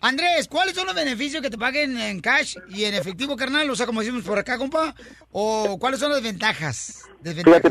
Andrés, 0.02 0.48
¿cuáles 0.48 0.74
son 0.74 0.86
los 0.86 0.94
beneficios 0.94 1.42
que 1.42 1.50
te 1.50 1.58
paguen 1.58 1.98
en 1.98 2.20
cash 2.20 2.56
y 2.68 2.84
en 2.84 2.94
efectivo, 2.94 3.36
carnal? 3.36 3.68
O 3.68 3.76
sea, 3.76 3.84
como 3.84 4.00
decimos 4.00 4.24
por 4.24 4.38
acá, 4.38 4.56
compa. 4.56 4.94
¿O 5.30 5.78
cuáles 5.78 6.00
son 6.00 6.10
las 6.10 6.22
ventajas? 6.22 7.06
Fíjate, 7.22 7.70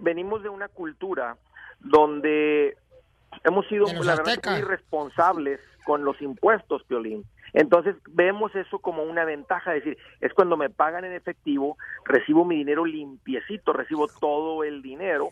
venimos 0.00 0.42
de 0.42 0.50
una 0.50 0.68
cultura 0.68 1.38
donde 1.80 2.76
hemos 3.44 3.66
sido, 3.68 3.86
la 3.86 4.16
verdad, 4.16 4.38
muy 4.50 4.60
responsables 4.60 5.58
con 5.84 6.04
los 6.04 6.20
impuestos, 6.20 6.84
Piolín. 6.84 7.24
Entonces, 7.54 7.96
vemos 8.10 8.54
eso 8.54 8.78
como 8.78 9.02
una 9.02 9.24
ventaja, 9.24 9.74
es 9.74 9.82
decir, 9.82 9.98
es 10.20 10.32
cuando 10.34 10.56
me 10.56 10.70
pagan 10.70 11.04
en 11.04 11.14
efectivo, 11.14 11.78
recibo 12.04 12.44
mi 12.44 12.56
dinero 12.56 12.84
limpiecito, 12.84 13.72
recibo 13.72 14.06
todo 14.06 14.62
el 14.62 14.82
dinero, 14.82 15.30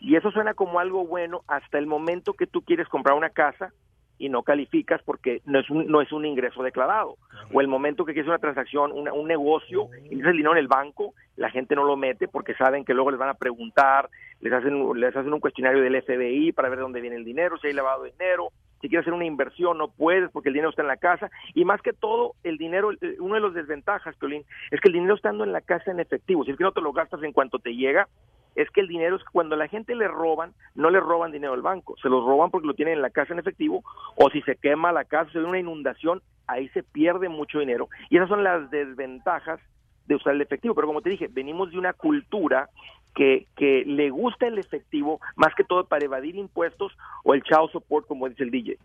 y 0.00 0.16
eso 0.16 0.32
suena 0.32 0.54
como 0.54 0.80
algo 0.80 1.06
bueno 1.06 1.44
hasta 1.46 1.78
el 1.78 1.86
momento 1.86 2.32
que 2.32 2.46
tú 2.46 2.62
quieres 2.62 2.88
comprar 2.88 3.16
una 3.16 3.30
casa 3.30 3.72
y 4.20 4.28
no 4.28 4.42
calificas 4.42 5.02
porque 5.02 5.40
no 5.46 5.58
es 5.58 5.68
un, 5.70 5.86
no 5.86 6.00
es 6.02 6.12
un 6.12 6.26
ingreso 6.26 6.62
declarado. 6.62 7.16
O 7.52 7.60
el 7.62 7.68
momento 7.68 8.04
que 8.04 8.12
quieres 8.12 8.28
una 8.28 8.38
transacción, 8.38 8.92
una- 8.92 9.14
un 9.14 9.26
negocio, 9.26 9.88
y 10.10 10.20
el 10.20 10.32
dinero 10.32 10.52
en 10.52 10.58
el 10.58 10.68
banco, 10.68 11.14
la 11.36 11.50
gente 11.50 11.74
no 11.74 11.84
lo 11.84 11.96
mete 11.96 12.28
porque 12.28 12.54
saben 12.54 12.84
que 12.84 12.92
luego 12.92 13.10
les 13.10 13.18
van 13.18 13.30
a 13.30 13.34
preguntar, 13.34 14.10
les 14.40 14.52
hacen, 14.52 14.74
un- 14.74 15.00
les 15.00 15.16
hacen 15.16 15.32
un 15.32 15.40
cuestionario 15.40 15.82
del 15.82 15.96
FBI 16.02 16.52
para 16.52 16.68
ver 16.68 16.78
de 16.78 16.82
dónde 16.82 17.00
viene 17.00 17.16
el 17.16 17.24
dinero, 17.24 17.56
si 17.56 17.68
hay 17.68 17.72
lavado 17.72 18.02
de 18.04 18.10
dinero, 18.12 18.48
si 18.80 18.88
quieres 18.88 19.04
hacer 19.04 19.14
una 19.14 19.26
inversión 19.26 19.78
no 19.78 19.88
puedes 19.88 20.30
porque 20.30 20.48
el 20.48 20.54
dinero 20.54 20.70
está 20.70 20.82
en 20.82 20.88
la 20.88 20.96
casa. 20.96 21.30
Y 21.54 21.64
más 21.64 21.82
que 21.82 21.92
todo 21.92 22.34
el 22.42 22.58
dinero, 22.58 22.92
eh, 22.92 23.16
uno 23.20 23.34
de 23.34 23.40
los 23.40 23.54
desventajas, 23.54 24.16
Piolín, 24.16 24.44
es 24.70 24.80
que 24.80 24.88
el 24.88 24.94
dinero 24.94 25.14
estando 25.14 25.44
en 25.44 25.52
la 25.52 25.60
casa 25.60 25.90
en 25.90 26.00
efectivo, 26.00 26.44
si 26.44 26.50
es 26.50 26.56
que 26.56 26.64
no 26.64 26.72
te 26.72 26.80
lo 26.80 26.92
gastas 26.92 27.22
en 27.22 27.32
cuanto 27.32 27.58
te 27.58 27.74
llega, 27.74 28.08
es 28.56 28.68
que 28.70 28.80
el 28.80 28.88
dinero 28.88 29.16
es 29.16 29.24
cuando 29.24 29.56
la 29.56 29.68
gente 29.68 29.94
le 29.94 30.08
roban, 30.08 30.52
no 30.74 30.90
le 30.90 31.00
roban 31.00 31.32
dinero 31.32 31.52
al 31.52 31.62
banco, 31.62 31.96
se 32.02 32.08
los 32.08 32.24
roban 32.24 32.50
porque 32.50 32.66
lo 32.66 32.74
tienen 32.74 32.94
en 32.94 33.02
la 33.02 33.10
casa 33.10 33.32
en 33.32 33.38
efectivo 33.38 33.84
o 34.16 34.30
si 34.30 34.42
se 34.42 34.56
quema 34.56 34.92
la 34.92 35.04
casa, 35.04 35.30
se 35.32 35.38
ve 35.38 35.44
una 35.44 35.60
inundación, 35.60 36.20
ahí 36.46 36.68
se 36.70 36.82
pierde 36.82 37.28
mucho 37.28 37.60
dinero. 37.60 37.88
Y 38.08 38.16
esas 38.16 38.28
son 38.28 38.42
las 38.42 38.70
desventajas 38.70 39.60
de 40.06 40.16
usar 40.16 40.34
el 40.34 40.40
efectivo, 40.40 40.74
pero 40.74 40.88
como 40.88 41.02
te 41.02 41.10
dije, 41.10 41.28
venimos 41.30 41.70
de 41.70 41.78
una 41.78 41.92
cultura 41.92 42.68
que, 43.14 43.46
que 43.56 43.84
le 43.86 44.10
gusta 44.10 44.46
el 44.46 44.58
efectivo 44.58 45.20
más 45.36 45.54
que 45.54 45.64
todo 45.64 45.84
para 45.84 46.04
evadir 46.04 46.36
impuestos 46.36 46.92
o 47.24 47.34
el 47.34 47.42
child 47.42 47.70
support 47.72 48.06
como 48.06 48.28
dice 48.28 48.44
el 48.44 48.50
DJ. 48.50 48.78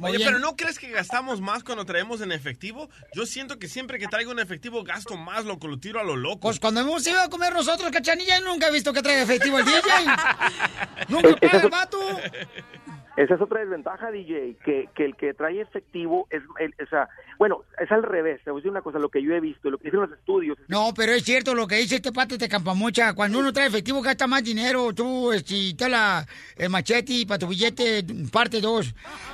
Oye, 0.00 0.18
pero 0.24 0.40
¿no 0.40 0.56
crees 0.56 0.78
que 0.78 0.90
gastamos 0.90 1.40
más 1.40 1.62
cuando 1.62 1.84
traemos 1.84 2.20
en 2.20 2.32
efectivo? 2.32 2.88
Yo 3.14 3.26
siento 3.26 3.60
que 3.60 3.68
siempre 3.68 3.98
que 3.98 4.08
traigo 4.08 4.32
en 4.32 4.40
efectivo 4.40 4.82
gasto 4.82 5.16
más, 5.16 5.44
loco, 5.44 5.68
lo 5.68 5.78
tiro 5.78 6.00
a 6.00 6.02
lo 6.04 6.16
loco. 6.16 6.40
Pues 6.40 6.58
cuando 6.58 6.80
hemos 6.80 7.06
ido 7.06 7.20
a 7.20 7.30
comer 7.30 7.52
nosotros, 7.52 7.92
cachanilla, 7.92 8.40
nunca 8.40 8.68
he 8.68 8.72
visto 8.72 8.92
que 8.92 9.02
traiga 9.02 9.22
efectivo 9.22 9.58
el 9.58 9.64
DJ. 9.64 9.80
nunca 11.08 11.28
Eh, 11.28 11.36
paga 11.40 11.62
el 11.62 11.70
vato. 11.70 11.98
Esa 13.16 13.34
es 13.34 13.40
otra 13.40 13.60
desventaja, 13.60 14.10
DJ, 14.10 14.56
que, 14.64 14.88
que 14.94 15.04
el 15.04 15.16
que 15.16 15.34
trae 15.34 15.60
efectivo 15.60 16.26
es, 16.30 16.42
el- 16.58 16.74
o 16.84 16.88
sea, 16.90 17.08
bueno, 17.38 17.62
es 17.78 17.90
al 17.92 18.02
revés. 18.02 18.40
Te 18.44 18.50
voy 18.50 18.58
a 18.58 18.60
decir 18.60 18.70
una 18.72 18.82
cosa, 18.82 18.98
lo 18.98 19.08
que 19.08 19.22
yo 19.22 19.32
he 19.34 19.40
visto, 19.40 19.70
lo 19.70 19.78
que 19.78 19.84
dicen 19.84 20.00
los 20.00 20.10
estudios, 20.10 20.58
No, 20.66 20.92
pero 20.96 21.12
es 21.12 21.22
cierto 21.24 21.54
lo 21.54 21.66
que 21.68 21.76
dice 21.76 21.96
este 21.96 22.10
pato 22.12 22.36
de 22.36 22.48
campamucha. 22.48 23.12
Cuando 23.14 23.38
uno 23.38 23.52
trae 23.52 23.68
efectivo 23.68 24.02
gasta 24.02 24.26
más 24.26 24.42
dinero. 24.42 24.92
Tú, 24.92 25.32
este, 25.32 25.74
te 25.76 25.88
la, 25.88 26.26
el 26.56 26.70
machete 26.70 27.24
para 27.26 27.38
tu 27.38 27.46
billete, 27.46 28.04
parte 28.32 28.60
dos. 28.60 28.92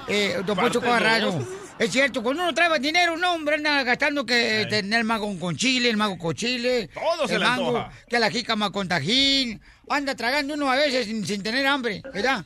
Eh, 0.09 0.37
don 0.45 0.57
Poncho 0.57 0.81
dos. 0.81 1.35
Es 1.79 1.91
cierto, 1.91 2.23
cuando 2.23 2.43
uno 2.43 2.53
trae 2.53 2.79
dinero, 2.79 3.17
no, 3.17 3.33
hombre, 3.33 3.55
anda 3.55 3.83
gastando 3.83 4.27
que 4.27 4.67
tener 4.69 4.99
el 5.01 5.07
mago 5.07 5.35
con 5.41 5.57
chile, 5.57 5.89
el 5.89 5.97
mago 5.97 6.19
con 6.19 6.35
chile. 6.35 6.91
Todo 6.93 7.27
se 7.27 7.37
el 7.37 7.41
le 7.41 7.47
antoja. 7.47 7.91
que 8.07 8.19
la 8.19 8.29
jícama 8.31 8.71
con 8.71 8.87
tajín. 8.89 9.59
Anda 9.91 10.15
tragando 10.15 10.55
uno 10.55 10.71
a 10.71 10.77
veces 10.77 11.07
sin, 11.07 11.25
sin 11.25 11.43
tener 11.43 11.67
hambre, 11.67 12.01
¿verdad? 12.15 12.45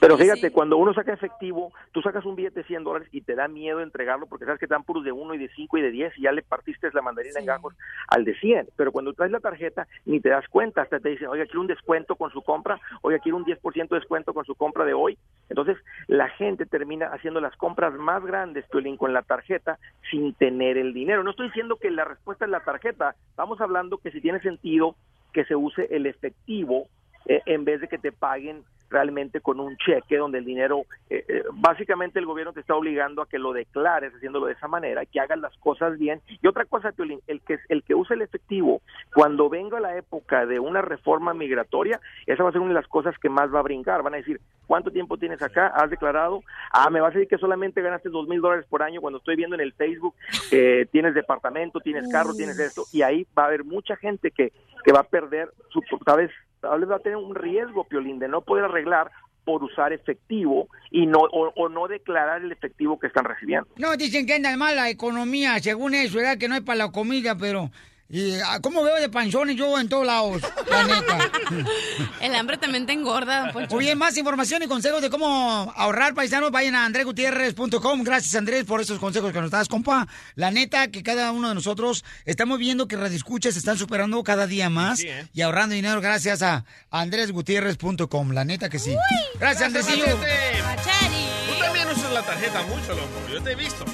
Pero 0.00 0.18
fíjate, 0.18 0.50
cuando 0.50 0.76
uno 0.76 0.92
saca 0.92 1.12
efectivo, 1.12 1.72
tú 1.92 2.02
sacas 2.02 2.24
un 2.24 2.34
billete 2.34 2.60
de 2.60 2.66
100 2.66 2.82
dólares 2.82 3.08
y 3.12 3.20
te 3.20 3.36
da 3.36 3.46
miedo 3.46 3.80
entregarlo 3.80 4.26
porque 4.26 4.44
sabes 4.44 4.58
que 4.58 4.66
te 4.66 4.74
dan 4.74 4.82
puros 4.82 5.04
de 5.04 5.12
1 5.12 5.34
y 5.34 5.38
de 5.38 5.48
5 5.54 5.78
y 5.78 5.82
de 5.82 5.90
10 5.92 6.18
y 6.18 6.22
ya 6.22 6.32
le 6.32 6.42
partiste 6.42 6.88
la 6.92 7.02
mandarina 7.02 7.38
en 7.38 7.46
gajos 7.46 7.74
al 8.08 8.24
de 8.24 8.34
100. 8.34 8.70
Pero 8.76 8.90
cuando 8.90 9.12
traes 9.12 9.30
la 9.30 9.38
tarjeta 9.38 9.86
ni 10.06 10.18
te 10.18 10.28
das 10.28 10.46
cuenta, 10.48 10.82
hasta 10.82 10.98
te 10.98 11.10
dicen, 11.10 11.28
oiga, 11.28 11.44
quiero 11.44 11.60
un 11.60 11.68
descuento 11.68 12.16
con 12.16 12.32
su 12.32 12.42
compra, 12.42 12.80
oiga, 13.02 13.20
quiero 13.20 13.36
un 13.36 13.44
10% 13.44 13.88
de 13.88 13.96
descuento 13.96 14.34
con 14.34 14.44
su 14.44 14.56
compra 14.56 14.84
de 14.84 14.94
hoy. 14.94 15.16
Entonces, 15.48 15.76
la 16.08 16.28
gente 16.30 16.66
termina 16.66 17.06
haciendo 17.12 17.40
las 17.40 17.56
compras 17.56 17.94
más 17.94 18.24
grandes, 18.24 18.66
Piolín, 18.70 18.96
con 18.96 19.12
la 19.12 19.22
tarjeta 19.22 19.78
sin 20.10 20.34
tener 20.34 20.78
el 20.78 20.92
dinero. 20.92 21.22
No 21.22 21.30
estoy 21.30 21.46
diciendo 21.46 21.76
que 21.76 21.92
la 21.92 22.04
respuesta 22.04 22.44
es 22.44 22.50
la 22.50 22.64
tarjeta, 22.64 23.14
estamos 23.30 23.60
hablando 23.60 23.98
que 23.98 24.10
si 24.10 24.20
tiene 24.20 24.40
sentido 24.40 24.96
que 25.32 25.44
se 25.44 25.56
use 25.56 25.88
el 25.90 26.06
efectivo 26.06 26.88
eh, 27.26 27.42
en 27.46 27.64
vez 27.64 27.80
de 27.80 27.88
que 27.88 27.98
te 27.98 28.12
paguen 28.12 28.64
realmente 28.90 29.40
con 29.40 29.60
un 29.60 29.76
cheque 29.76 30.16
donde 30.16 30.38
el 30.38 30.44
dinero, 30.44 30.82
eh, 31.10 31.24
eh, 31.28 31.42
básicamente 31.52 32.18
el 32.18 32.26
gobierno 32.26 32.52
te 32.52 32.60
está 32.60 32.74
obligando 32.74 33.22
a 33.22 33.28
que 33.28 33.38
lo 33.38 33.52
declares 33.52 34.14
haciéndolo 34.14 34.46
de 34.46 34.52
esa 34.52 34.68
manera, 34.68 35.04
que 35.06 35.20
hagas 35.20 35.38
las 35.38 35.56
cosas 35.58 35.98
bien. 35.98 36.20
Y 36.42 36.46
otra 36.46 36.64
cosa, 36.64 36.92
Piolín, 36.92 37.20
el 37.26 37.40
que, 37.42 37.58
el 37.68 37.82
que 37.82 37.94
use 37.94 38.14
el 38.14 38.22
efectivo, 38.22 38.80
cuando 39.14 39.48
venga 39.48 39.80
la 39.80 39.96
época 39.96 40.46
de 40.46 40.58
una 40.58 40.82
reforma 40.82 41.34
migratoria, 41.34 42.00
esa 42.26 42.42
va 42.42 42.50
a 42.50 42.52
ser 42.52 42.60
una 42.60 42.70
de 42.70 42.80
las 42.80 42.88
cosas 42.88 43.18
que 43.18 43.28
más 43.28 43.52
va 43.54 43.60
a 43.60 43.62
brincar. 43.62 44.02
Van 44.02 44.14
a 44.14 44.18
decir, 44.18 44.40
¿cuánto 44.66 44.90
tiempo 44.90 45.16
tienes 45.16 45.42
acá? 45.42 45.68
¿Has 45.68 45.90
declarado? 45.90 46.42
Ah, 46.72 46.90
me 46.90 47.00
vas 47.00 47.14
a 47.14 47.18
decir 47.18 47.28
que 47.28 47.38
solamente 47.38 47.82
ganaste 47.82 48.08
dos 48.08 48.28
mil 48.28 48.40
dólares 48.40 48.66
por 48.68 48.82
año 48.82 49.00
cuando 49.00 49.18
estoy 49.18 49.36
viendo 49.36 49.54
en 49.54 49.62
el 49.62 49.72
Facebook, 49.72 50.14
eh, 50.50 50.86
tienes 50.90 51.14
departamento, 51.14 51.80
tienes 51.80 52.10
carro, 52.10 52.34
tienes 52.34 52.58
esto, 52.58 52.84
y 52.92 53.02
ahí 53.02 53.26
va 53.36 53.44
a 53.44 53.46
haber 53.46 53.64
mucha 53.64 53.96
gente 53.96 54.30
que, 54.30 54.52
que 54.84 54.92
va 54.92 55.00
a 55.00 55.04
perder 55.04 55.50
su, 55.70 55.82
¿sabes? 56.04 56.30
Tal 56.60 56.80
vez 56.80 56.90
va 56.90 56.96
a 56.96 57.00
tener 57.00 57.16
un 57.16 57.34
riesgo, 57.34 57.84
Piolín, 57.84 58.18
de 58.18 58.28
no 58.28 58.42
poder 58.42 58.64
arreglar 58.64 59.10
por 59.44 59.64
usar 59.64 59.92
efectivo 59.92 60.68
y 60.90 61.06
no 61.06 61.20
o, 61.20 61.52
o 61.56 61.68
no 61.68 61.88
declarar 61.88 62.42
el 62.42 62.52
efectivo 62.52 62.98
que 62.98 63.06
están 63.06 63.24
recibiendo. 63.24 63.66
No, 63.76 63.96
dicen 63.96 64.26
que 64.26 64.34
anda 64.34 64.54
mal 64.56 64.76
la 64.76 64.90
economía, 64.90 65.58
según 65.60 65.94
eso, 65.94 66.18
¿verdad? 66.18 66.36
Que 66.36 66.48
no 66.48 66.54
hay 66.54 66.60
para 66.60 66.78
la 66.78 66.92
comida, 66.92 67.36
pero 67.36 67.70
Y 68.10 68.40
ah, 68.40 68.58
cómo 68.62 68.82
veo 68.82 68.96
de 68.96 69.10
panzones 69.10 69.54
yo 69.54 69.78
en 69.78 69.86
todos 69.86 70.06
lados, 70.06 70.40
la 70.70 70.82
neta. 70.84 71.30
El 72.22 72.34
hambre 72.34 72.56
también 72.56 72.86
te 72.86 72.94
engorda, 72.94 73.52
Poncho. 73.52 73.74
Muy 73.74 73.84
bien, 73.84 73.98
más 73.98 74.16
información 74.16 74.62
y 74.62 74.66
consejos 74.66 75.02
de 75.02 75.10
cómo 75.10 75.70
ahorrar 75.76 76.14
paisanos, 76.14 76.50
vayan 76.50 76.74
a 76.74 76.86
andresgutierrez.com. 76.86 78.02
Gracias, 78.04 78.34
Andrés, 78.34 78.64
por 78.64 78.80
esos 78.80 78.98
consejos 78.98 79.30
que 79.30 79.40
nos 79.42 79.50
das, 79.50 79.68
compa. 79.68 80.08
La 80.36 80.50
neta, 80.50 80.88
que 80.88 81.02
cada 81.02 81.32
uno 81.32 81.50
de 81.50 81.54
nosotros 81.54 82.02
estamos 82.24 82.58
viendo 82.58 82.88
que 82.88 82.96
Radio 82.96 83.14
Escuchas 83.14 83.52
se 83.52 83.58
están 83.58 83.76
superando 83.76 84.22
cada 84.24 84.46
día 84.46 84.70
más 84.70 85.00
Sí, 85.00 85.08
¿eh? 85.08 85.28
y 85.34 85.42
ahorrando 85.42 85.74
dinero 85.74 86.00
gracias 86.00 86.40
a 86.40 86.64
andresgutierrez.com. 86.90 88.32
La 88.32 88.46
neta 88.46 88.70
que 88.70 88.78
sí. 88.78 88.96
Gracias, 89.38 89.66
Andresillo. 89.66 90.06
Tú 90.06 91.58
también 91.60 91.86
usas 91.88 92.10
la 92.12 92.22
tarjeta 92.22 92.62
mucho, 92.62 92.94
loco. 92.94 93.28
Yo 93.30 93.42
te 93.42 93.52
he 93.52 93.54
visto. 93.54 93.84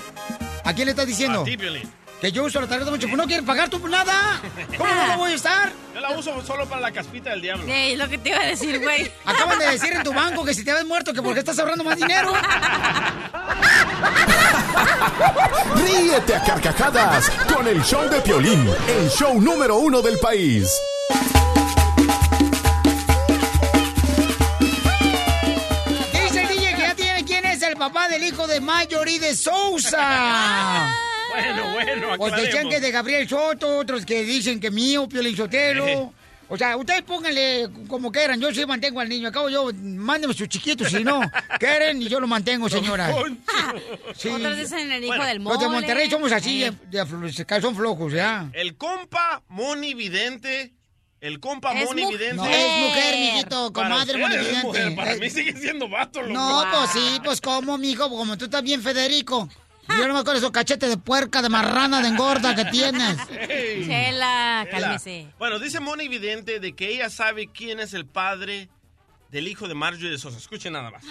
¿A 0.63 0.73
quién 0.73 0.87
le 0.87 0.93
estás 0.93 1.09
diciendo? 1.09 1.41
A 1.41 1.45
ti, 1.45 1.57
Piolín. 1.57 2.04
Que 2.21 2.33
yo 2.33 2.45
uso 2.45 2.61
la 2.61 2.67
tarjeta 2.67 2.91
mucho. 2.91 3.07
Pues 3.07 3.19
no 3.19 3.27
quieres 3.27 3.45
pagar 3.45 3.69
tú 3.69 3.87
nada. 3.89 4.41
¿Cómo 4.79 4.95
no 4.95 5.07
lo 5.09 5.17
voy 5.19 5.33
a 5.33 5.35
estar? 5.35 5.73
Yo 5.95 6.01
la 6.01 6.11
uso 6.11 6.45
solo 6.45 6.67
para 6.67 6.81
la 6.81 6.93
caspita 6.93 7.31
del 7.31 7.43
diablo. 7.43 7.65
es 7.69 7.99
lo 7.99 8.09
que 8.09 8.19
te 8.19 8.31
iba 8.31 8.41
a 8.41 8.47
decir, 8.47 8.81
güey. 8.81 9.13
Acaban 9.25 9.59
de 9.59 9.67
decir 9.67 9.93
en 9.93 10.03
tu 10.03 10.13
banco 10.13 10.45
que 10.45 10.55
si 10.55 10.65
te 10.65 10.71
habías 10.71 10.87
muerto, 10.87 11.13
que 11.13 11.23
porque 11.23 11.41
estás 11.41 11.59
ahorrando 11.59 11.85
más 11.85 11.97
dinero. 11.97 12.33
Ríete 15.77 16.35
a 16.35 16.45
carcajadas 16.45 17.31
con 17.53 17.67
el 17.69 17.83
show 17.85 18.09
de 18.09 18.21
Piolín, 18.21 18.69
el 18.89 19.11
show 19.11 19.41
número 19.41 19.77
uno 19.77 20.03
del 20.03 20.19
país. 20.19 20.71
Dice 26.13 26.41
el 26.43 26.49
DJ 26.49 26.75
que 26.75 26.83
ya 26.83 26.95
tiene 26.95 27.25
quién 27.25 27.45
es 27.45 27.63
el 27.63 27.77
papá 27.77 28.09
del 28.09 28.25
hijo 28.25 28.47
de 28.47 28.61
Mayori 28.61 29.19
de 29.19 29.35
Sousa. 29.35 30.91
Bueno, 31.35 31.73
bueno, 31.73 32.09
Pues 32.19 32.33
decían 32.33 32.47
aclaremos. 32.49 32.75
que 32.75 32.81
de 32.81 32.91
Gabriel 32.91 33.29
Soto, 33.29 33.79
otros 33.79 34.05
que 34.07 34.23
dicen 34.25 34.61
que 34.61 34.71
mío, 34.71 35.09
Piolín 35.09 35.37
Sotelo. 35.37 36.13
O 36.47 36.59
sea, 36.59 36.77
ustedes 36.77 37.03
pónganle 37.03 37.69
como 37.89 38.13
quieran, 38.13 38.39
yo 38.39 38.53
sí 38.53 38.67
mantengo 38.67 39.01
al 39.01 39.09
niño. 39.09 39.29
Acabo 39.29 39.49
yo, 39.49 39.71
mándenme 39.75 40.35
sus 40.35 40.47
chiquitos, 40.49 40.91
si 40.91 41.03
no 41.03 41.21
quieren, 41.59 42.03
y 42.03 42.09
yo 42.09 42.21
lo 42.21 42.27
mantengo, 42.27 42.69
señora. 42.69 43.13
Sí. 44.15 44.29
Otros 44.29 44.57
dicen 44.59 44.93
el 44.93 45.03
hijo 45.05 45.15
del 45.25 45.39
Los 45.43 45.59
de 45.59 45.67
mole. 45.67 45.79
Monterrey 45.81 46.11
somos 46.11 46.31
así, 46.33 46.65
Eh. 46.65 46.73
de, 46.91 47.05
de 47.05 47.45
calzón 47.47 47.75
flojos, 47.75 48.13
¿ya? 48.13 48.51
El 48.53 48.77
compa 48.77 49.43
Moni 49.49 49.95
Vidente. 49.95 50.75
El 51.21 51.41
compa 51.41 51.73
Es 51.73 51.87
Moni 51.87 52.05
Vidente. 52.05 52.35
No, 52.35 52.45
es 52.45 52.81
mujer, 52.83 53.15
mijito, 53.19 53.73
Para 53.73 53.89
comadre 53.89 54.19
Moni 54.19 54.37
Vidente. 54.37 54.91
Para 54.95 55.15
Eh, 55.15 55.19
mí 55.21 55.31
sigue 55.31 55.55
siendo 55.55 55.89
vato, 55.89 56.21
loco. 56.21 56.35
No, 56.35 56.65
pues 56.71 56.91
sí, 56.91 57.21
pues 57.25 57.41
cómo, 57.41 57.79
mijo, 57.79 58.11
como 58.11 58.37
tú 58.37 58.45
estás 58.45 58.63
bien, 58.63 58.83
Federico. 58.83 59.49
Yo 59.89 60.09
no 60.09 60.15
me 60.15 60.21
acuerdo 60.21 60.39
esos 60.39 60.51
cachetes 60.51 60.89
de 60.89 60.97
puerca, 60.97 61.43
de 61.43 61.49
marrana, 61.49 62.01
de 62.01 62.09
engorda 62.09 62.55
que 62.55 62.65
tienes. 62.67 63.17
Chela, 63.87 64.67
cálmese. 64.71 65.29
Bueno, 65.39 65.59
dice 65.59 65.81
Moni 65.81 66.09
Vidente 66.09 66.61
de 66.61 66.73
que 66.75 66.89
ella 66.89 67.11
sabe 67.11 67.49
quién 67.53 67.81
es 67.81 67.95
el 67.95 68.07
padre 68.07 68.69
del 69.31 69.49
hijo 69.49 69.67
de 69.69 69.75
Marjorie 69.75 70.11
de 70.11 70.19
Sosa. 70.19 70.39
Escuchen 70.39 70.73
nada 70.75 70.91
más. 70.93 71.03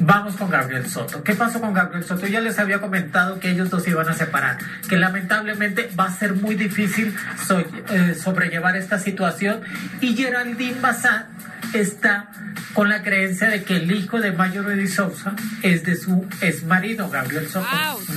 Vamos 0.00 0.36
con 0.36 0.50
Gabriel 0.50 0.88
Soto. 0.88 1.22
¿Qué 1.22 1.34
pasó 1.34 1.60
con 1.60 1.72
Gabriel 1.72 2.04
Soto? 2.04 2.26
Ya 2.26 2.40
les 2.40 2.58
había 2.58 2.80
comentado 2.80 3.40
que 3.40 3.50
ellos 3.50 3.70
dos 3.70 3.82
se 3.82 3.90
iban 3.90 4.08
a 4.08 4.14
separar, 4.14 4.58
que 4.88 4.96
lamentablemente 4.96 5.90
va 5.98 6.04
a 6.04 6.12
ser 6.14 6.34
muy 6.34 6.54
difícil 6.54 7.14
so- 7.46 7.58
eh, 7.60 8.14
sobrellevar 8.14 8.76
esta 8.76 8.98
situación 8.98 9.62
y 10.02 10.14
Geraldine 10.16 10.80
Bazán 10.80 11.28
está 11.74 12.30
con 12.74 12.88
la 12.88 13.02
creencia 13.02 13.48
de 13.48 13.62
que 13.62 13.76
el 13.76 13.90
hijo 13.90 14.20
de 14.20 14.32
Mayor 14.32 14.66
de 14.74 14.86
Sousa 14.86 15.34
es 15.62 15.84
de 15.84 15.96
su 15.96 16.26
exmarido 16.40 17.08
Gabriel 17.08 17.48
Soto. 17.48 17.66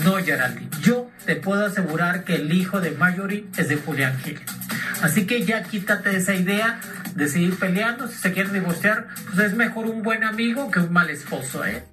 No, 0.03 0.17
Geraldine. 0.17 0.69
Yo 0.81 1.09
te 1.25 1.35
puedo 1.35 1.65
asegurar 1.65 2.23
que 2.23 2.35
el 2.35 2.51
hijo 2.53 2.81
de 2.81 2.91
Mayori 2.91 3.49
es 3.57 3.69
de 3.69 3.77
Julián 3.77 4.19
Gil. 4.19 4.39
Así 5.01 5.25
que 5.25 5.43
ya 5.43 5.63
quítate 5.63 6.15
esa 6.15 6.33
idea 6.33 6.79
de 7.15 7.27
seguir 7.27 7.57
peleando. 7.57 8.07
Si 8.07 8.15
se 8.15 8.33
quieren 8.33 8.53
divorciar, 8.53 9.07
pues 9.25 9.47
es 9.47 9.53
mejor 9.53 9.85
un 9.85 10.01
buen 10.01 10.23
amigo 10.23 10.71
que 10.71 10.79
un 10.79 10.93
mal 10.93 11.09
esposo, 11.09 11.65
¿eh? 11.65 11.83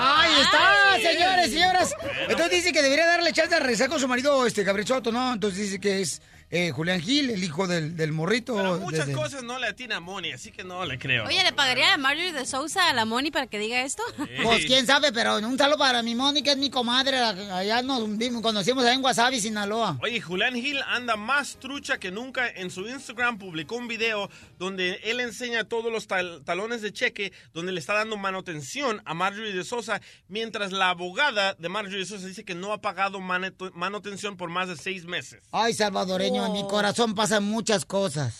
¡Ahí 0.00 0.32
está, 0.40 1.10
señores, 1.10 1.50
señoras! 1.50 1.94
Entonces 2.28 2.50
dice 2.58 2.72
que 2.72 2.82
debería 2.82 3.06
darle 3.06 3.32
chance 3.32 3.54
a 3.54 3.58
regresar 3.58 3.88
con 3.88 3.98
su 3.98 4.06
marido, 4.06 4.46
este, 4.46 4.62
Gabriel 4.62 4.86
Soto, 4.86 5.10
¿no? 5.10 5.32
Entonces 5.32 5.58
dice 5.58 5.80
que 5.80 6.00
es 6.00 6.22
eh, 6.50 6.70
Julián 6.70 7.00
Gil, 7.00 7.30
el 7.30 7.42
hijo 7.44 7.66
del, 7.66 7.96
del 7.96 8.12
morrito. 8.12 8.56
Pero 8.56 8.78
muchas 8.78 9.06
desde- 9.06 9.20
cosas 9.20 9.42
no 9.42 9.58
le 9.58 9.66
atina 9.66 9.96
a 9.96 10.00
Moni, 10.00 10.32
así 10.32 10.50
que 10.50 10.64
no 10.64 10.84
le 10.84 10.98
creo. 10.98 11.26
Oye, 11.26 11.42
¿le 11.44 11.52
pagaría 11.52 11.94
a 11.94 11.98
Marjorie 11.98 12.32
de 12.32 12.46
Sousa 12.46 12.88
a 12.88 12.94
la 12.94 13.04
Moni 13.04 13.30
para 13.30 13.46
que 13.46 13.58
diga 13.58 13.82
esto? 13.82 14.02
Pues 14.42 14.64
quién 14.66 14.86
sabe, 14.86 15.12
pero 15.12 15.36
un 15.38 15.58
saludo 15.58 15.78
para 15.78 16.02
mi 16.02 16.14
Mónica, 16.14 16.52
es 16.52 16.58
mi 16.58 16.70
comadre. 16.70 17.18
Allá 17.18 17.82
nos 17.82 18.16
vimos, 18.16 18.42
conocimos 18.42 18.84
allá 18.84 18.94
en 18.94 19.04
Wasabi, 19.04 19.40
Sinaloa. 19.40 19.98
Oye, 20.02 20.20
Julián 20.20 20.54
Gil 20.54 20.80
anda 20.86 21.16
más 21.16 21.58
trucha 21.60 21.98
que 21.98 22.10
nunca. 22.10 22.48
En 22.48 22.70
su 22.70 22.88
Instagram 22.88 23.38
publicó 23.38 23.76
un 23.76 23.88
video 23.88 24.30
donde 24.58 25.00
él 25.04 25.20
enseña 25.20 25.64
todos 25.64 25.92
los 25.92 26.06
tal- 26.06 26.42
talones 26.44 26.82
de 26.82 26.92
cheque, 26.92 27.32
donde 27.52 27.72
le 27.72 27.80
está 27.80 27.94
dando 27.94 28.16
manutención 28.16 29.02
a 29.04 29.14
Marjorie 29.14 29.52
de 29.52 29.64
Sosa, 29.64 30.00
mientras 30.28 30.72
la 30.72 30.90
abogada 30.90 31.54
de 31.58 31.68
Marjorie 31.68 31.98
de 31.98 32.06
Sosa 32.06 32.26
dice 32.26 32.44
que 32.44 32.54
no 32.54 32.72
ha 32.72 32.80
pagado 32.80 33.20
manutención 33.20 34.36
por 34.36 34.50
más 34.50 34.68
de 34.68 34.76
seis 34.76 35.04
meses. 35.04 35.42
Ay, 35.52 35.74
salvadoreño, 35.74 36.37
en 36.46 36.52
mi 36.52 36.66
corazón 36.66 37.14
pasan 37.14 37.44
muchas 37.44 37.84
cosas. 37.84 38.34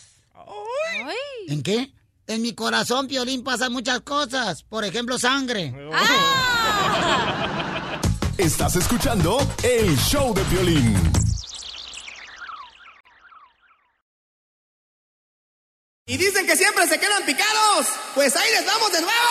¿En 1.49 1.63
qué? 1.63 1.93
En 2.27 2.43
mi 2.43 2.55
corazón, 2.55 3.09
Piolín, 3.09 3.43
pasan 3.43 3.73
muchas 3.73 4.01
cosas. 4.03 4.63
Por 4.63 4.85
ejemplo, 4.85 5.19
sangre. 5.19 5.75
Estás 8.37 8.77
escuchando 8.77 9.39
el 9.63 9.97
show 9.97 10.35
de 10.35 10.43
Piolín. 10.45 11.13
Y 16.07 16.17
dicen 16.17 16.47
que 16.47 16.57
siempre 16.57 16.87
se 16.87 16.99
quedan 16.99 17.23
picados. 17.25 17.87
Pues 18.15 18.37
ahí 18.37 18.51
les 18.51 18.67
vamos 18.67 18.93
de 18.93 19.01
nuevo. 19.01 19.29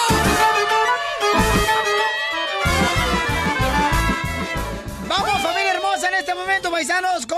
Vamos, 5.07 5.41
familia 5.41 5.73
hermosa, 5.73 6.09
en 6.09 6.15
este 6.15 6.35
momento, 6.35 6.69
paisanos, 6.69 7.25
con 7.25 7.37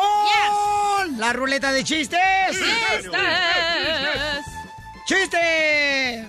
la 1.19 1.33
ruleta 1.33 1.71
de 1.73 1.83
chistes. 1.83 2.19
¡Chiste! 5.05 6.25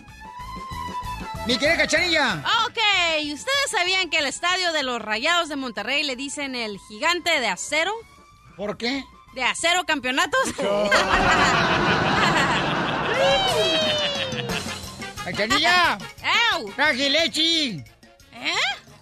Mi 1.47 1.57
querida 1.57 1.77
cachanilla. 1.77 2.43
Ok, 2.67 2.79
¿ustedes 3.33 3.71
sabían 3.71 4.11
que 4.11 4.19
el 4.19 4.27
estadio 4.27 4.73
de 4.73 4.83
los 4.83 5.01
Rayados 5.01 5.49
de 5.49 5.55
Monterrey 5.55 6.03
le 6.03 6.17
dicen 6.17 6.57
el 6.57 6.79
gigante 6.89 7.39
de 7.41 7.47
acero? 7.47 7.93
¿Por 8.57 8.77
qué? 8.77 9.05
¿De 9.35 9.45
acero 9.45 9.85
campeonatos? 9.85 10.41
¡Cachanilla! 15.25 15.99
¡Ew! 16.59 16.73
¡Traje 16.75 17.09
leche! 17.09 17.77
¿Eh? 18.33 18.55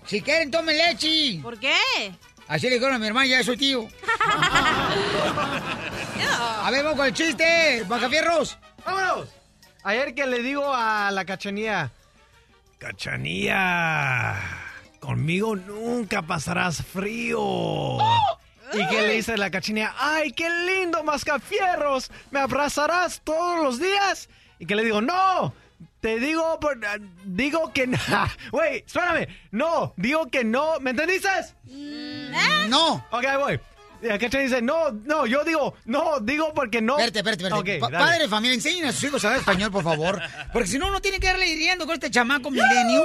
Si 0.07 0.21
quieren, 0.21 0.51
tomen 0.51 0.77
leche. 0.77 1.41
¿Por 1.43 1.59
qué? 1.59 1.79
Así 2.49 2.67
le 2.69 2.75
dijeron 2.77 2.95
a 2.95 2.99
mi 2.99 3.07
hermana, 3.07 3.27
ya 3.27 3.41
es 3.41 3.47
su 3.47 3.57
tío. 3.57 3.87
A 6.63 6.71
ver, 6.71 6.83
vamos 6.83 6.99
con 6.99 7.07
el 7.07 7.13
chiste. 7.15 7.85
Bacafierros. 7.87 8.59
¡Vámonos! 8.85 9.29
Ayer 9.85 10.15
que 10.15 10.27
le 10.27 10.43
digo 10.43 10.75
a 10.75 11.11
la 11.11 11.25
cachanía, 11.25 11.93
Cachanía, 12.79 14.37
conmigo 15.01 15.57
nunca 15.57 16.23
pasarás 16.23 16.83
frío. 16.83 17.99
Y 18.73 18.87
que 18.89 19.03
le 19.03 19.15
dice 19.15 19.37
la 19.37 19.51
cachanía, 19.51 19.95
¡ay, 19.99 20.33
qué 20.33 20.49
lindo, 20.49 21.03
mascafierros! 21.03 22.11
¿Me 22.31 22.39
abrazarás 22.41 23.21
todos 23.25 23.65
los 23.65 23.81
días? 23.81 24.29
Y 24.59 24.67
que 24.67 24.77
le 24.77 24.85
digo, 24.85 25.01
¡no! 25.01 25.55
Te 26.01 26.19
digo, 26.21 26.61
por- 26.61 26.79
ah, 26.87 26.97
digo 27.25 27.73
que 27.73 27.87
no. 27.87 27.99
Güey, 28.53 28.85
espérame. 28.87 29.27
No, 29.51 29.95
digo 29.97 30.27
que 30.31 30.45
no. 30.45 30.79
¿Me 30.81 30.91
entendiste? 30.91 31.29
No. 32.69 33.05
Ok, 33.11 33.25
ahí 33.25 33.37
voy. 33.37 33.61
La 34.01 34.17
cachanía 34.17 34.47
dice, 34.47 34.63
no, 34.63 34.93
no, 34.93 35.27
yo 35.27 35.43
digo, 35.43 35.75
no, 35.85 36.21
digo 36.21 36.55
porque 36.55 36.81
no. 36.81 37.01
Espérate, 37.01 37.19
espérate, 37.19 37.43
espérate. 37.45 37.77
Ok, 37.79 37.81
Pa- 37.81 37.91
dale. 37.91 38.05
padre 38.05 38.23
de 38.23 38.29
familia, 38.29 38.55
enseñen 38.55 38.85
a 38.85 38.93
sus 38.93 39.03
hijos 39.03 39.25
a 39.25 39.27
hablar 39.29 39.41
español, 39.41 39.73
por 39.73 39.83
favor. 39.83 40.23
Porque 40.53 40.69
si 40.69 40.79
no, 40.79 40.87
uno 40.87 41.01
tiene 41.01 41.19
que 41.19 41.27
darle 41.27 41.49
hiriendo 41.49 41.85
con 41.85 41.95
este 41.95 42.09
chamaco 42.09 42.49
milenio. 42.49 43.03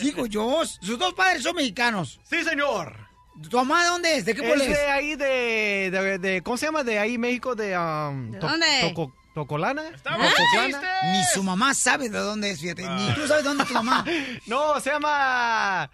Digo 0.00 0.26
yo, 0.26 0.62
sus 0.64 0.98
dos 1.00 1.14
padres 1.14 1.42
son 1.42 1.56
mexicanos. 1.56 2.20
Sí, 2.22 2.44
señor. 2.44 3.08
¿Tu 3.50 3.56
mamá 3.56 3.82
de 3.82 3.88
dónde 3.88 4.16
es? 4.18 4.24
¿De 4.24 4.34
qué 4.36 4.42
pueblo 4.42 4.62
es? 4.62 4.70
de 4.70 4.86
ahí 4.90 5.16
de, 5.16 5.90
de, 5.92 6.18
de- 6.18 6.42
¿Cómo 6.42 6.56
se 6.56 6.66
llama? 6.66 6.84
De 6.84 6.98
ahí, 7.00 7.18
México, 7.18 7.54
de... 7.56 7.76
um, 7.78 8.30
¿De 8.32 8.38
To- 8.38 8.48
dónde? 8.48 8.66
Toco- 8.82 9.12
¿Tocolana? 9.38 9.92
¿Tocotlana? 10.02 10.80
Ni 11.12 11.22
su 11.32 11.44
mamá 11.44 11.72
sabe 11.72 12.08
de 12.08 12.18
dónde 12.18 12.50
es, 12.50 12.60
fíjate. 12.60 12.82
Ni 12.88 13.14
tú 13.14 13.24
sabes 13.28 13.44
dónde 13.44 13.62
es 13.62 13.68
tu 13.68 13.74
mamá. 13.74 14.04
no, 14.46 14.80
se 14.80 14.90
llama... 14.90 15.88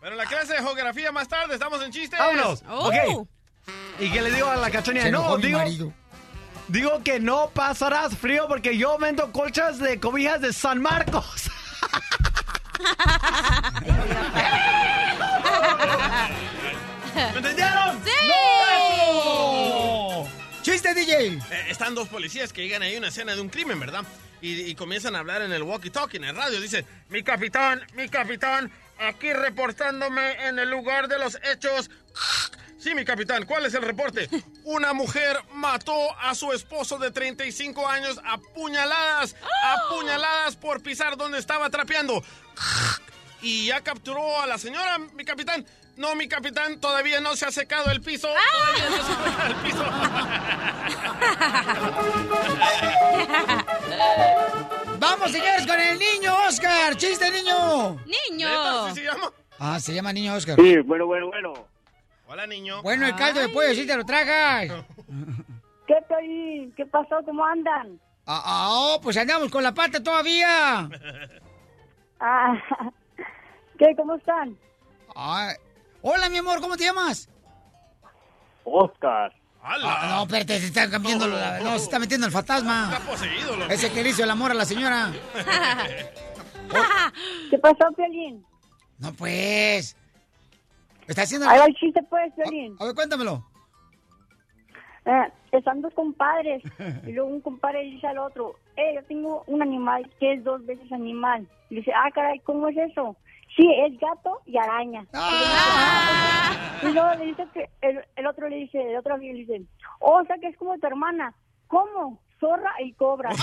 Bueno, 0.00 0.16
la 0.16 0.26
clase 0.26 0.52
de 0.52 0.58
geografía 0.58 1.10
más 1.10 1.26
tarde, 1.26 1.54
estamos 1.54 1.82
en 1.82 1.92
chistes. 1.92 2.18
¡Vámonos! 2.18 2.62
Oh. 2.68 2.88
Ok. 2.88 3.26
Y 4.00 4.10
que 4.10 4.20
le 4.20 4.30
digo 4.32 4.50
a 4.50 4.56
la 4.56 4.68
enojó 4.68 5.30
no, 5.30 5.38
digo... 5.38 5.58
marido. 5.58 5.94
Digo 6.68 7.02
que 7.02 7.20
no 7.20 7.48
pasarás 7.54 8.18
frío 8.18 8.46
porque 8.48 8.76
yo 8.76 8.98
vendo 8.98 9.32
colchas 9.32 9.78
de 9.78 9.98
cobijas 9.98 10.42
de 10.42 10.52
San 10.52 10.82
Marcos. 10.82 11.50
¿Me 17.14 17.38
entendieron? 17.38 17.98
¡Sí! 18.04 18.10
¡No! 18.28 19.59
Chiste, 20.62 20.94
DJ? 20.94 21.26
Eh, 21.28 21.40
están 21.68 21.94
dos 21.94 22.08
policías 22.08 22.52
que 22.52 22.62
llegan 22.62 22.82
ahí 22.82 22.94
a 22.94 22.98
una 22.98 23.08
escena 23.08 23.34
de 23.34 23.40
un 23.40 23.48
crimen, 23.48 23.78
¿verdad? 23.80 24.04
Y, 24.40 24.62
y 24.62 24.74
comienzan 24.74 25.14
a 25.16 25.20
hablar 25.20 25.42
en 25.42 25.52
el 25.52 25.62
walkie-talkie, 25.62 26.16
en 26.16 26.24
el 26.24 26.36
radio. 26.36 26.60
Dice, 26.60 26.84
mi 27.08 27.22
capitán, 27.22 27.82
mi 27.94 28.08
capitán, 28.08 28.70
aquí 28.98 29.32
reportándome 29.32 30.46
en 30.46 30.58
el 30.58 30.70
lugar 30.70 31.08
de 31.08 31.18
los 31.18 31.38
hechos. 31.44 31.90
Sí, 32.80 32.94
mi 32.94 33.04
capitán, 33.04 33.44
¿cuál 33.44 33.66
es 33.66 33.74
el 33.74 33.82
reporte? 33.82 34.26
Una 34.64 34.94
mujer 34.94 35.36
mató 35.52 36.18
a 36.18 36.34
su 36.34 36.50
esposo 36.54 36.96
de 36.96 37.10
35 37.10 37.86
años 37.86 38.18
a 38.24 38.38
puñaladas, 38.38 39.36
a 39.64 39.88
puñaladas 39.90 40.56
por 40.56 40.82
pisar 40.82 41.18
donde 41.18 41.38
estaba 41.38 41.68
trapeando. 41.68 42.24
Y 43.42 43.66
ya 43.66 43.80
capturó 43.80 44.40
a 44.40 44.46
la 44.46 44.58
señora, 44.58 44.98
mi 44.98 45.24
capitán. 45.24 45.64
No, 46.00 46.14
mi 46.14 46.26
capitán, 46.26 46.80
todavía 46.80 47.20
no 47.20 47.36
se 47.36 47.44
ha 47.44 47.50
secado 47.50 47.90
el 47.90 48.00
piso. 48.00 48.26
Todavía 48.26 48.88
no 48.88 48.96
se 48.96 49.12
ha 49.12 49.16
secado 49.16 49.50
el 49.50 49.56
piso. 49.56 49.84
Vamos, 54.98 55.30
señores, 55.30 55.66
con 55.66 55.78
el 55.78 55.98
niño 55.98 56.34
Oscar. 56.48 56.96
¡Chiste, 56.96 57.30
niño! 57.30 57.98
¡Niño! 58.06 58.48
¿Neta, 58.48 58.86
así 58.86 58.94
se 58.94 59.04
llama? 59.04 59.30
Ah, 59.58 59.78
se 59.78 59.92
llama 59.92 60.10
niño 60.14 60.32
Oscar. 60.32 60.56
Sí, 60.58 60.78
bueno, 60.78 61.04
bueno, 61.04 61.26
bueno. 61.26 61.52
Hola, 62.28 62.46
niño. 62.46 62.80
Bueno, 62.80 63.06
el 63.06 63.14
caldo 63.14 63.40
de 63.40 63.50
pollo, 63.50 63.74
sí 63.74 63.86
te 63.86 63.94
lo 63.94 64.06
tragas. 64.06 64.70
¿Qué, 65.86 65.96
Piolín? 66.08 66.72
¿Qué 66.78 66.86
pasó? 66.86 67.20
¿Cómo 67.26 67.44
andan? 67.44 68.00
Ah, 68.24 68.40
ah, 68.42 68.68
oh, 68.70 69.00
pues 69.02 69.18
andamos 69.18 69.50
con 69.50 69.62
la 69.62 69.74
pata 69.74 70.02
todavía. 70.02 70.88
Ah, 72.22 72.52
¿Qué? 73.78 73.94
¿Cómo 73.96 74.14
están? 74.14 74.54
Ay. 75.16 75.56
Hola, 76.02 76.28
mi 76.30 76.38
amor, 76.38 76.60
¿cómo 76.60 76.76
te 76.76 76.84
llamas? 76.84 77.28
Oscar. 78.64 79.32
Ah, 79.62 80.06
no, 80.16 80.22
espérate, 80.22 80.58
se 80.58 80.66
está 80.66 80.88
cambiando, 80.90 81.28
la- 81.28 81.60
no, 81.60 81.70
se 81.78 81.84
está 81.84 81.98
metiendo 81.98 82.26
el 82.26 82.32
fantasma. 82.32 82.90
Está 82.92 83.10
poseído, 83.10 83.56
loco. 83.56 83.70
Ese 83.72 83.92
que 83.92 84.02
le 84.02 84.08
hizo 84.10 84.24
el 84.24 84.30
amor 84.30 84.50
a 84.50 84.54
la 84.54 84.64
señora. 84.64 85.12
¿Qué 87.50 87.58
pasó, 87.58 87.92
Piolín? 87.94 88.44
No, 88.98 89.12
pues. 89.12 89.96
Está 91.06 91.22
haciendo... 91.22 91.48
Ahí 91.48 91.58
va 91.58 91.66
el 91.66 91.74
chiste, 91.74 92.00
pues, 92.08 92.32
Piolín. 92.34 92.74
A 92.80 92.86
ver, 92.86 92.94
cuéntamelo. 92.94 93.44
Eh, 95.04 95.32
están 95.52 95.82
dos 95.82 95.92
compadres 95.94 96.62
y 97.06 97.12
luego 97.12 97.28
un 97.28 97.40
compadre 97.40 97.82
dice 97.82 98.06
al 98.06 98.18
otro, 98.18 98.56
eh, 98.76 98.92
yo 98.94 99.02
tengo 99.04 99.42
un 99.46 99.60
animal 99.62 100.10
que 100.20 100.34
es 100.34 100.44
dos 100.44 100.64
veces 100.64 100.90
animal. 100.92 101.46
Y 101.68 101.76
dice, 101.76 101.92
ah, 101.94 102.10
caray, 102.14 102.38
¿cómo 102.40 102.68
es 102.68 102.76
eso? 102.78 103.16
Sí, 103.56 103.66
es 103.86 103.98
gato 103.98 104.40
y 104.46 104.56
araña. 104.56 105.04
Y 106.82 106.92
luego 106.92 107.14
le 107.16 107.26
dice 107.26 107.46
que 107.52 107.68
el, 107.82 108.04
el 108.16 108.26
otro 108.26 108.48
le 108.48 108.56
dice, 108.56 108.80
el 108.80 108.96
otro 108.96 109.14
amigo 109.14 109.34
le 109.34 109.40
dice, 109.40 109.62
oh, 109.98 110.20
o 110.22 110.24
sea 110.24 110.38
que 110.38 110.48
es 110.48 110.56
como 110.56 110.78
tu 110.78 110.86
hermana. 110.86 111.34
¿Cómo? 111.66 112.20
Zorra 112.40 112.72
y 112.82 112.92
cobra. 112.94 113.30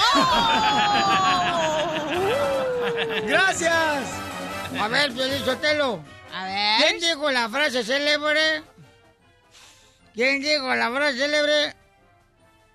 ¡Gracias! 3.27 4.21
A 4.79 4.87
ver, 4.87 5.11
Sotelo. 5.11 5.99
A 6.33 6.45
ver. 6.45 6.81
¿Quién 6.81 6.99
dijo 6.99 7.29
la 7.31 7.47
frase 7.47 7.83
célebre? 7.83 8.63
¿Quién 10.13 10.41
dijo 10.41 10.73
la 10.73 10.89
frase 10.89 11.19
célebre? 11.19 11.75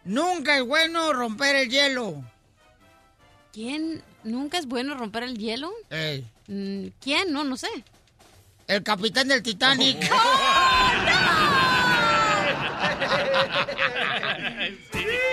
Nunca 0.05 0.57
es 0.57 0.65
bueno 0.65 1.13
romper 1.13 1.57
el 1.57 1.69
hielo. 1.69 2.23
¿Quién? 3.53 4.03
¿Nunca 4.23 4.59
es 4.59 4.67
bueno 4.67 4.95
romper 4.95 5.25
el 5.25 5.37
hielo? 5.37 5.73
Ey. 5.91 6.32
Mm, 6.49 6.87
¿Quién? 7.01 7.33
No, 7.33 7.45
no 7.45 7.57
sé. 7.57 7.69
El 8.67 8.83
capitán 8.83 9.29
del 9.29 9.43
Titanic. 9.43 9.99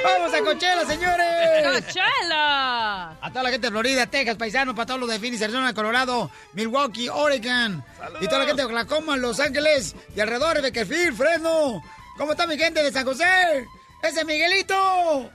¡Vamos 0.04 0.34
a 0.34 0.42
Coachella, 0.42 0.86
señores! 0.86 1.64
¡Coachella! 1.64 3.10
A 3.10 3.30
toda 3.30 3.44
la 3.44 3.50
gente 3.50 3.68
de 3.68 3.72
Florida, 3.72 4.08
Texas, 4.08 4.36
paisanos, 4.38 4.76
para 4.76 4.86
todos 4.88 5.00
los 5.00 5.10
de 5.10 5.20
Phoenix, 5.20 5.42
Arizona, 5.42 5.74
Colorado, 5.74 6.32
Milwaukee, 6.54 7.10
Oregon. 7.10 7.84
Y 8.22 8.26
toda 8.28 8.40
la 8.40 8.46
gente 8.46 8.62
de 8.62 8.66
Oklahoma, 8.66 9.18
Los 9.18 9.40
Ángeles 9.40 9.96
y 10.16 10.20
alrededor 10.20 10.56
de 10.56 10.62
Beckerfield, 10.62 11.16
Fresno. 11.16 11.82
¿Cómo 12.18 12.32
está 12.32 12.48
mi 12.48 12.58
gente 12.58 12.82
de 12.84 12.92
San 12.92 13.06
José? 13.06 13.66
¡Ese 14.02 14.26
Miguelito! 14.26 15.30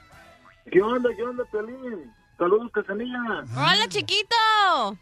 ¿Qué 0.71 0.81
onda, 0.81 1.11
qué 1.15 1.23
onda, 1.23 1.45
Pelín? 1.51 2.13
Saludos, 2.39 2.71
Cachanilla. 2.73 3.45
¡Hola, 3.55 3.87
chiquito! 3.89 4.99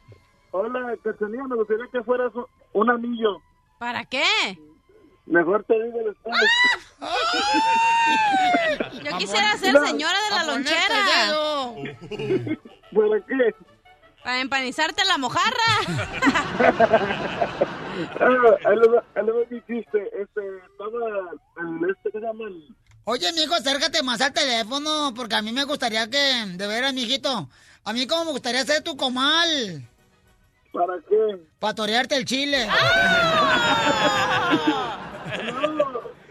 Hola, 0.53 0.95
Cachanilla, 1.03 1.45
me 1.45 1.57
gustaría 1.57 1.87
que 1.91 2.03
fueras 2.03 2.31
un- 2.75 2.91
anillo. 2.91 3.39
¿Para 3.79 4.05
qué? 4.05 4.23
Mejor 5.27 5.65
te 5.65 5.75
digo 5.83 5.99
después. 6.07 6.37
Yo 9.03 9.19
quisiera 9.19 9.57
ser 9.57 9.77
señora 9.79 10.19
de 10.23 10.31
la 10.31 10.45
lonchera. 10.45 10.79
¿Para 12.93 13.21
qué? 13.27 13.55
Para 14.23 14.41
empanizarte 14.41 15.05
la 15.05 15.19
mojarra. 15.19 15.69
Ah, 18.19 18.57
ahí 18.65 18.77
mi 19.51 19.61
chiste. 19.67 19.99
Este, 20.19 20.41
estaba, 20.71 21.09
el, 21.59 21.91
este, 21.91 22.11
¿qué 22.11 22.19
se 22.19 22.21
llama? 22.21 22.45
El- 22.49 22.75
Oye, 23.05 23.31
mijo, 23.35 23.55
acércate 23.55 24.03
más 24.03 24.21
al 24.23 24.33
teléfono, 24.33 25.13
porque 25.15 25.35
a 25.35 25.43
mí 25.43 25.53
me 25.53 25.65
gustaría 25.65 26.09
que, 26.09 26.45
de 26.55 26.67
veras, 26.67 26.95
mijito, 26.95 27.51
a 27.85 27.93
mí 27.93 28.07
como 28.07 28.25
me 28.27 28.31
gustaría 28.31 28.65
ser 28.65 28.83
tu 28.83 28.97
comal. 28.97 29.87
¿Para 30.73 30.95
qué? 31.09 31.39
Para 31.59 31.75
torearte 31.75 32.17
el 32.17 32.25
chile. 32.25 32.67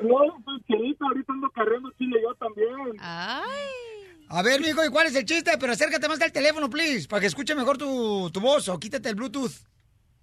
No, 0.01 0.17
pues, 0.43 0.63
querido, 0.67 0.97
ahorita 1.07 1.33
ando 1.33 1.49
cargando 1.51 1.91
chile 1.97 2.19
yo 2.23 2.33
también. 2.35 2.97
A 2.99 4.41
ver, 4.43 4.59
mijo, 4.61 4.83
¿y 4.83 4.89
cuál 4.89 5.07
es 5.07 5.15
el 5.15 5.25
chiste? 5.25 5.51
Pero 5.59 5.73
acércate 5.73 6.07
más 6.07 6.21
al 6.21 6.31
teléfono, 6.31 6.69
please, 6.69 7.07
para 7.07 7.19
que 7.21 7.27
escuche 7.27 7.53
mejor 7.53 7.77
tu, 7.77 8.29
tu 8.31 8.39
voz, 8.39 8.67
o 8.69 8.79
quítate 8.79 9.09
el 9.09 9.15
Bluetooth. 9.15 9.51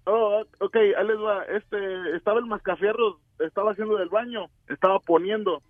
Oh, 0.05 0.43
ok, 0.59 0.75
ahí 0.75 1.07
les 1.07 1.17
va. 1.17 1.43
Este, 1.45 2.15
estaba 2.15 2.39
el 2.39 2.45
mascafierros, 2.45 3.17
estaba 3.39 3.71
haciendo 3.71 3.95
del 3.97 4.09
baño, 4.09 4.47
estaba 4.67 4.99
poniendo. 4.99 5.61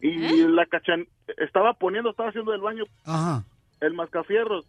Y 0.00 0.44
la 0.48 0.64
cachan... 0.64 1.06
Estaba 1.36 1.74
poniendo, 1.74 2.10
estaba 2.10 2.30
haciendo 2.30 2.52
del 2.52 2.62
baño 2.62 2.84
Ajá. 3.04 3.44
el 3.80 3.92
mascafierros. 3.92 4.64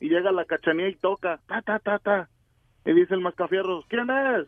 Y 0.00 0.08
llega 0.08 0.32
la 0.32 0.46
cachanía 0.46 0.88
y 0.88 0.94
toca, 0.94 1.38
ta, 1.46 1.60
ta, 1.60 1.78
ta, 1.78 1.98
ta. 1.98 2.28
Y 2.84 2.92
dice 2.92 3.14
el 3.14 3.20
mascafierros, 3.20 3.84
¿quién 3.88 4.08
es? 4.10 4.46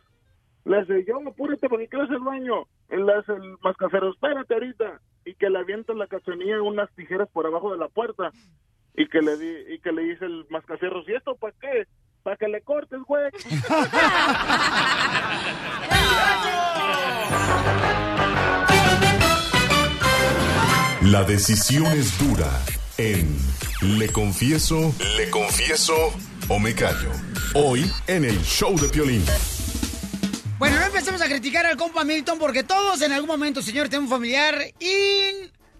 Le 0.64 0.80
dice, 0.80 1.04
yo, 1.06 1.18
apúrate 1.28 1.68
porque 1.68 1.88
quiero 1.88 2.04
hacer 2.04 2.16
el 2.16 2.22
baño. 2.22 2.66
Y 2.90 2.96
le 2.96 3.12
hace 3.14 3.32
el 3.32 3.56
mascafierros, 3.62 4.14
espérate 4.14 4.54
ahorita. 4.54 5.00
Y 5.24 5.34
que 5.34 5.50
le 5.50 5.58
avienta 5.58 5.92
la 5.94 6.06
cachanía 6.06 6.62
unas 6.62 6.90
tijeras 6.94 7.28
por 7.32 7.46
abajo 7.46 7.72
de 7.72 7.78
la 7.78 7.88
puerta. 7.88 8.30
Y 8.94 9.08
que 9.08 9.20
le, 9.20 9.36
di, 9.36 9.74
y 9.74 9.78
que 9.80 9.92
le 9.92 10.02
dice 10.02 10.24
el 10.24 10.46
mascafierros, 10.50 11.08
¿y 11.08 11.14
esto 11.14 11.34
para 11.36 11.54
qué? 11.60 11.86
Para 12.22 12.36
que 12.36 12.48
le 12.48 12.62
cortes, 12.62 13.00
güey. 13.06 13.30
La 21.02 21.24
decisión 21.24 21.86
es 21.86 22.16
dura 22.18 22.48
en 22.96 23.36
Le 23.98 24.08
Confieso, 24.12 24.94
Le 25.16 25.30
Confieso 25.30 26.12
o 26.48 26.58
Me 26.58 26.74
Callo. 26.74 27.12
Hoy 27.54 27.90
en 28.06 28.24
el 28.24 28.40
show 28.42 28.78
de 28.78 28.88
Piolín. 28.88 29.24
Bueno, 30.58 30.78
no 30.78 30.86
empecemos 30.86 31.20
a 31.20 31.26
criticar 31.26 31.66
al 31.66 31.76
compa 31.76 32.04
Milton 32.04 32.38
porque 32.38 32.62
todos 32.62 33.02
en 33.02 33.12
algún 33.12 33.28
momento, 33.28 33.62
señor, 33.62 33.88
tenemos 33.88 34.10
un 34.10 34.16
familiar 34.16 34.72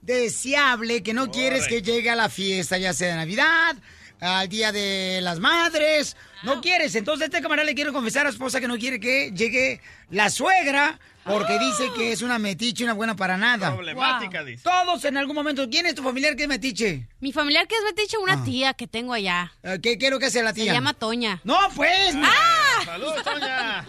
indeseable 0.02 1.02
que 1.02 1.14
no 1.14 1.30
quieres 1.30 1.66
que 1.68 1.82
llegue 1.82 2.10
a 2.10 2.16
la 2.16 2.28
fiesta, 2.28 2.78
ya 2.78 2.92
sea 2.92 3.08
de 3.08 3.14
Navidad, 3.14 3.76
al 4.20 4.48
Día 4.48 4.72
de 4.72 5.20
las 5.22 5.38
Madres. 5.38 6.16
No 6.42 6.60
quieres. 6.60 6.94
Entonces, 6.94 7.26
este 7.26 7.40
camarada 7.40 7.64
le 7.64 7.74
quiere 7.74 7.92
confesar 7.92 8.26
a 8.26 8.30
su 8.30 8.36
esposa 8.36 8.60
que 8.60 8.68
no 8.68 8.78
quiere 8.78 8.98
que 8.98 9.30
llegue 9.32 9.80
la 10.10 10.30
suegra 10.30 10.98
porque 11.24 11.58
dice 11.58 11.90
que 11.94 12.12
es 12.12 12.22
una 12.22 12.38
metiche, 12.38 12.84
una 12.84 12.94
buena 12.94 13.14
para 13.16 13.36
nada. 13.36 13.74
Problemática, 13.74 14.44
dice. 14.44 14.62
Todos 14.62 15.04
en 15.04 15.16
algún 15.16 15.34
momento. 15.34 15.68
¿Quién 15.68 15.86
es 15.86 15.94
tu 15.94 16.02
familiar 16.02 16.36
que 16.36 16.44
es 16.44 16.48
metiche? 16.48 17.08
Mi 17.20 17.32
familiar 17.32 17.66
que 17.66 17.76
es 17.76 17.82
metiche, 17.84 18.18
una 18.18 18.42
tía 18.44 18.74
que 18.74 18.86
tengo 18.86 19.12
allá. 19.12 19.52
Eh, 19.62 19.78
¿Qué 19.82 19.98
quiero 19.98 20.18
que 20.18 20.30
sea 20.30 20.42
la 20.42 20.52
tía? 20.52 20.66
Se 20.66 20.72
llama 20.72 20.94
Toña. 20.94 21.40
No, 21.44 21.56
pues. 21.76 22.14
¡Ah! 22.16 22.82
¡Saludos, 22.84 23.22
Toña! 23.22 23.78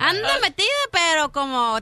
Anda 0.00 0.38
metida, 0.42 0.66
pero 0.90 1.32
como 1.32 1.78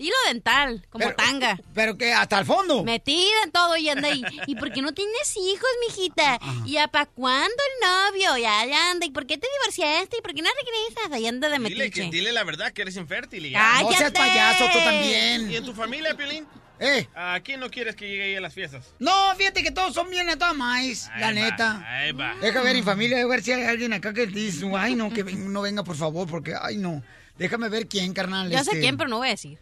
hilo 0.00 0.16
dental, 0.26 0.84
como 0.90 1.04
Pero- 1.04 1.16
tanga. 1.16 1.58
Pero 1.74 1.96
que 1.96 2.12
hasta 2.12 2.38
el 2.38 2.46
fondo. 2.46 2.82
Metida 2.84 3.42
en 3.44 3.52
todo 3.52 3.76
y 3.76 3.88
anda 3.88 4.08
ahí. 4.08 4.22
¿Y 4.46 4.56
por 4.56 4.72
qué 4.72 4.82
no 4.82 4.92
tienes 4.92 5.36
hijos, 5.36 5.68
mijita? 5.88 6.38
¿Y 6.66 6.78
a 6.78 6.88
pa' 6.88 7.06
cuándo 7.06 7.48
el 7.48 7.88
novio? 8.16 8.36
Ya, 8.38 8.64
ya 8.66 8.90
anda. 8.90 9.06
¿Y 9.06 9.10
por 9.10 9.26
qué 9.26 9.38
te 9.38 9.46
divorciaste? 9.60 10.16
¿Y 10.18 10.20
por 10.22 10.34
qué 10.34 10.42
no 10.42 10.48
regresas? 10.64 11.12
Ahí 11.12 11.26
anda 11.26 11.48
de 11.48 11.58
Dile, 11.58 11.68
metiche. 11.84 12.04
que, 12.04 12.10
dile 12.10 12.32
la 12.32 12.44
verdad 12.44 12.72
que 12.72 12.82
eres 12.82 12.96
infértil 12.96 13.46
y 13.46 13.50
ya. 13.50 13.58
¡Cállate! 13.60 13.84
No 13.92 13.98
seas 13.98 14.12
payaso, 14.12 14.64
tú 14.72 14.78
también. 14.78 15.50
¿Y 15.50 15.56
en 15.56 15.64
tu 15.64 15.74
familia, 15.74 16.14
Piolín? 16.14 16.46
¿Eh? 16.82 17.06
¿A 17.14 17.38
quién 17.44 17.60
no 17.60 17.68
quieres 17.70 17.94
que 17.94 18.08
llegue 18.08 18.22
ahí 18.22 18.34
a 18.36 18.40
las 18.40 18.54
fiestas? 18.54 18.94
No, 18.98 19.12
fíjate 19.36 19.62
que 19.62 19.70
todos 19.70 19.92
son 19.92 20.08
bien 20.08 20.30
a 20.30 20.38
toda 20.38 20.54
maíz, 20.54 21.10
la 21.18 21.26
va, 21.26 21.32
neta. 21.34 21.84
ahí 21.86 22.12
va. 22.12 22.34
Deja 22.40 22.62
ver 22.62 22.74
mi 22.74 22.80
familia, 22.82 23.20
a 23.20 23.26
ver 23.26 23.42
si 23.42 23.52
hay 23.52 23.64
alguien 23.64 23.92
acá 23.92 24.14
que 24.14 24.26
dice, 24.26 24.64
ay 24.78 24.94
no, 24.94 25.12
que 25.12 25.22
ven- 25.22 25.52
no 25.52 25.60
venga 25.60 25.84
por 25.84 25.96
favor, 25.96 26.26
porque, 26.26 26.54
ay 26.58 26.78
no. 26.78 27.02
Déjame 27.40 27.68
ver 27.70 27.88
quién, 27.88 28.12
carnal. 28.12 28.50
Ya 28.50 28.62
sé 28.62 28.72
este. 28.72 28.82
quién, 28.82 28.98
pero 28.98 29.08
no 29.08 29.16
voy 29.16 29.28
a 29.28 29.30
decir. 29.30 29.58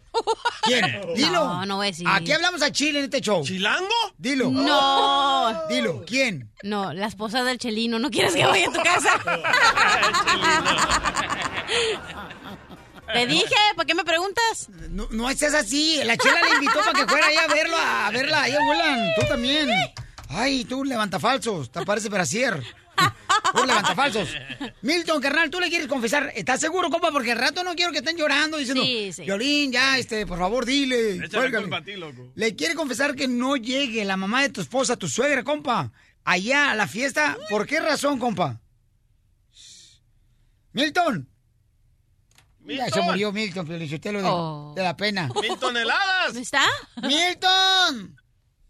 ¿Quién? 0.63 0.83
Dilo. 1.15 1.45
No, 1.45 1.65
no 1.65 1.77
voy 1.77 1.87
a 1.87 1.91
decir. 1.91 2.05
Aquí 2.09 2.33
hablamos 2.33 2.61
a 2.61 2.73
Chile 2.73 2.99
en 2.99 3.05
este 3.05 3.21
show. 3.21 3.41
¿Chilango? 3.41 3.87
Dilo. 4.17 4.51
No. 4.51 5.65
Dilo, 5.69 6.03
¿quién? 6.05 6.51
No, 6.61 6.91
la 6.91 7.07
esposa 7.07 7.41
del 7.45 7.57
chelino. 7.57 7.97
¿No 7.97 8.09
quieres 8.09 8.35
que 8.35 8.45
vaya 8.45 8.67
a 8.67 8.73
tu 8.73 8.81
casa? 8.81 9.17
Te 13.13 13.25
dije, 13.25 13.55
¿por 13.77 13.85
qué 13.85 13.95
me 13.95 14.03
preguntas? 14.03 14.67
No, 14.89 15.07
no 15.11 15.29
estés 15.29 15.53
así. 15.53 16.01
La 16.03 16.17
chela 16.17 16.41
le 16.41 16.55
invitó 16.55 16.81
para 16.81 16.99
que 16.99 17.07
fuera 17.07 17.27
ahí 17.27 17.37
a 17.37 17.47
verlo, 17.47 17.77
a 17.77 18.11
verla. 18.11 18.41
Ahí 18.41 18.55
abuelan. 18.55 19.07
Tú 19.17 19.25
también. 19.25 19.69
Ay, 20.27 20.65
tú 20.65 20.83
levanta 20.83 21.17
falsos. 21.17 21.71
Te 21.71 21.85
parece 21.85 22.09
brasier. 22.09 22.61
Tú 23.55 23.65
levanta 23.65 23.95
falsos. 23.95 24.29
Milton, 24.81 25.21
carnal, 25.21 25.49
tú 25.49 25.59
le 25.59 25.69
quieres 25.69 25.87
confesar. 25.87 26.31
¿Estás 26.35 26.59
seguro, 26.59 26.89
compa? 26.89 27.11
Porque 27.11 27.31
al 27.31 27.39
rato 27.39 27.63
no 27.63 27.73
quiero 27.75 27.91
que 27.91 27.99
estén 27.99 28.15
llorando 28.17 28.57
diciendo, 28.57 28.83
Sí, 28.83 29.11
sí. 29.13 29.23
Violín, 29.23 29.71
ya, 29.71 29.97
este, 29.97 30.25
por 30.27 30.37
favor, 30.37 30.65
dile. 30.65 31.15
Échale 31.15 31.29
cuélgale". 31.29 31.63
culpa 31.63 31.77
a 31.77 31.83
ti, 31.83 31.93
loco. 31.95 32.31
Le 32.35 32.55
quiere 32.55 32.75
confesar 32.75 33.15
que 33.15 33.27
no 33.27 33.55
llegue 33.57 34.05
la 34.05 34.17
mamá 34.17 34.41
de 34.43 34.49
tu 34.49 34.61
esposa, 34.61 34.97
tu 34.97 35.07
suegra, 35.07 35.43
compa, 35.43 35.91
allá 36.23 36.71
a 36.71 36.75
la 36.75 36.87
fiesta. 36.87 37.37
¿Por 37.49 37.65
qué 37.65 37.79
razón, 37.79 38.19
compa? 38.19 38.59
Milton. 40.73 41.27
Ya 42.65 42.75
se 42.75 42.83
Milton. 42.83 43.05
murió 43.05 43.31
Milton, 43.31 43.65
Felicitelo 43.67 44.21
de, 44.21 44.27
Oh. 44.29 44.73
de 44.75 44.83
la 44.83 44.95
pena. 44.95 45.29
¡Mil 45.41 45.57
toneladas! 45.57 46.33
¿No 46.35 46.39
está? 46.39 46.63
¡Milton! 47.01 48.15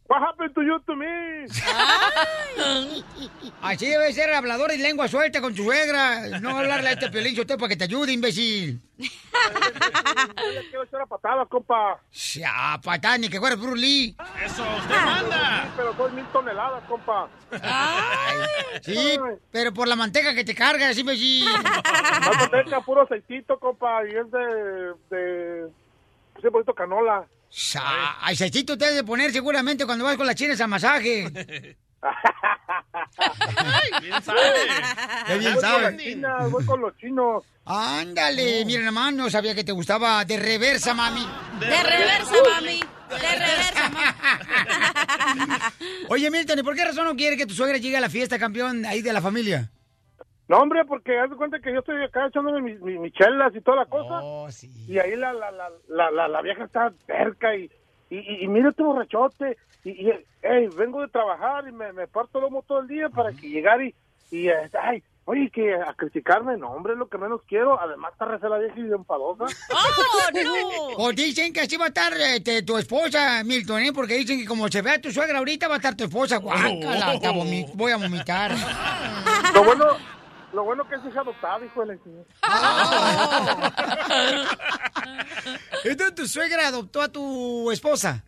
What 0.09 0.23
happened 0.23 0.55
to 0.55 0.63
you 0.63 0.79
to 0.87 0.95
me? 0.95 1.45
Así 3.61 3.85
debe 3.85 4.11
ser 4.11 4.33
hablador 4.33 4.71
y 4.73 4.79
lengua 4.79 5.07
suelta 5.07 5.39
con 5.39 5.53
tu 5.53 5.63
suegra. 5.63 6.39
No 6.39 6.57
hablarle 6.57 6.89
a 6.89 6.93
este 6.93 7.11
pelín 7.11 7.39
usted 7.39 7.59
para 7.59 7.69
que 7.69 7.77
te 7.77 7.83
ayude, 7.83 8.11
imbécil. 8.11 8.79
Yo 8.97 9.05
le 10.51 10.67
quiero 10.69 10.83
echar 10.83 11.01
a 11.01 11.05
patada, 11.05 11.45
compa. 11.45 11.99
Ya, 12.11 12.79
patán, 12.83 13.21
ni 13.21 13.29
que 13.29 13.39
fuera 13.39 13.55
Bruce 13.55 13.79
Lee. 13.79 14.15
Eso, 14.43 14.63
usted 14.77 14.95
manda. 15.05 15.71
Pero 15.77 15.95
soy 15.95 16.11
mil 16.13 16.25
toneladas, 16.33 16.83
compa. 16.85 17.29
Sí, 18.81 19.19
pero 19.51 19.71
por 19.71 19.87
la 19.87 19.95
manteca 19.95 20.33
que 20.33 20.43
te 20.43 20.55
cargas, 20.55 20.97
imbécil. 20.97 21.45
Más 21.45 22.49
manteca, 22.51 22.81
puro 22.81 23.03
aceitito, 23.03 23.59
compa. 23.59 24.07
Y 24.07 24.15
es 24.15 24.31
de... 24.31 24.93
de... 25.11 25.69
Ese 26.35 26.49
bonito 26.49 26.73
canola. 26.73 27.27
Aceitito 28.21 28.77
te 28.77 28.85
has 28.85 28.95
de 28.95 29.03
poner 29.03 29.31
seguramente 29.31 29.85
cuando 29.85 30.05
vas 30.05 30.17
con 30.17 30.27
las 30.27 30.35
chinas 30.35 30.61
al 30.61 30.67
masaje. 30.69 31.29
Bien 34.01 34.23
sabe. 34.23 34.41
Qué 35.27 35.37
bien 35.37 35.53
voy 35.53 35.61
con 35.61 35.69
sabe. 35.69 35.81
las 35.91 35.97
chinas, 35.97 36.51
voy 36.51 36.65
con 36.65 36.81
los 36.81 36.97
chinos. 36.97 37.43
Ándale, 37.65 38.63
mira 38.65 38.83
nomás, 38.83 39.13
no 39.13 39.29
sabía 39.29 39.53
que 39.53 39.63
te 39.63 39.71
gustaba 39.71 40.23
de 40.25 40.37
reversa, 40.37 40.93
mami. 40.93 41.27
De 41.59 41.83
reversa, 41.83 42.33
mami. 42.49 42.79
De 43.09 43.17
reversa, 43.17 43.89
mami. 43.89 44.05
Oye, 46.09 46.31
Milton, 46.31 46.59
¿y 46.59 46.63
por 46.63 46.75
qué 46.75 46.85
razón 46.85 47.05
no 47.05 47.15
quiere 47.15 47.35
que 47.35 47.45
tu 47.45 47.53
suegra 47.53 47.77
llegue 47.77 47.97
a 47.97 48.01
la 48.01 48.09
fiesta, 48.09 48.39
campeón, 48.39 48.85
ahí 48.85 49.01
de 49.01 49.11
la 49.13 49.21
familia? 49.21 49.69
No, 50.49 50.57
hombre, 50.57 50.83
porque 50.83 51.17
haz 51.19 51.29
de 51.29 51.35
cuenta 51.37 51.59
que 51.59 51.71
yo 51.71 51.79
estoy 51.79 52.03
acá 52.03 52.25
echándome 52.27 52.61
mis, 52.61 52.81
mis, 52.81 52.99
mis 52.99 53.13
chelas 53.13 53.55
y 53.55 53.61
toda 53.61 53.77
la 53.77 53.85
cosa. 53.85 54.19
Oh, 54.21 54.49
sí. 54.51 54.67
Y 54.87 54.97
ahí 54.99 55.15
la, 55.15 55.31
la, 55.31 55.51
la, 55.51 55.69
la, 55.87 56.09
la, 56.11 56.27
la 56.27 56.41
vieja 56.41 56.65
está 56.65 56.91
cerca 57.05 57.55
y, 57.55 57.69
y, 58.09 58.17
y, 58.17 58.43
y 58.43 58.47
mira 58.47 58.69
este 58.69 58.81
borrachote. 58.83 59.57
Y, 59.83 59.91
y 60.09 60.11
hey, 60.41 60.67
vengo 60.75 61.01
de 61.01 61.07
trabajar 61.07 61.65
y 61.67 61.71
me, 61.71 61.93
me 61.93 62.07
parto 62.07 62.41
lomo 62.41 62.63
todo 62.67 62.79
el 62.79 62.87
día 62.87 63.09
para 63.09 63.31
que 63.31 63.47
llegar 63.47 63.79
y, 63.81 63.93
y 64.31 64.49
eh, 64.49 64.69
ay, 64.81 65.03
oye, 65.25 65.51
que 65.51 65.75
a 65.75 65.93
criticarme, 65.93 66.57
no, 66.57 66.71
hombre, 66.71 66.93
es 66.93 66.99
lo 66.99 67.07
que 67.07 67.19
menos 67.19 67.41
quiero. 67.47 67.79
Además, 67.79 68.11
está 68.13 68.25
reza 68.25 68.49
la 68.49 68.57
vieja 68.57 68.75
y 68.79 68.91
enfadosa. 68.91 69.45
¡Oh, 69.71 70.31
no! 70.33 70.95
Pues 70.97 71.15
dicen 71.15 71.53
que 71.53 71.61
así 71.61 71.77
va 71.77 71.85
a 71.85 71.87
estar 71.89 72.11
este, 72.13 72.63
tu 72.63 72.75
esposa, 72.77 73.43
Milton, 73.45 73.81
¿eh? 73.83 73.93
Porque 73.93 74.15
dicen 74.15 74.39
que 74.39 74.45
como 74.47 74.67
se 74.67 74.81
ve 74.81 74.91
a 74.93 74.99
tu 75.01 75.11
suegra 75.11 75.37
ahorita, 75.37 75.67
va 75.67 75.75
a 75.75 75.77
estar 75.77 75.95
tu 75.95 76.05
esposa. 76.05 76.37
Guácala, 76.37 77.19
vomi- 77.31 77.69
voy 77.75 77.91
a 77.91 77.97
vomitar. 77.97 78.51
Lo 79.53 79.63
bueno, 79.63 79.85
lo 80.53 80.63
bueno 80.63 80.87
que 80.87 80.95
es 80.95 81.01
hija 81.05 81.21
adoptada, 81.21 81.63
hijo 81.65 81.81
de 81.81 81.87
la 81.87 81.97
chingada. 82.03 82.25
Entonces 85.83 86.15
tu 86.15 86.27
suegra 86.27 86.67
adoptó 86.67 87.01
a 87.01 87.09
tu 87.09 87.69
esposa. 87.71 88.23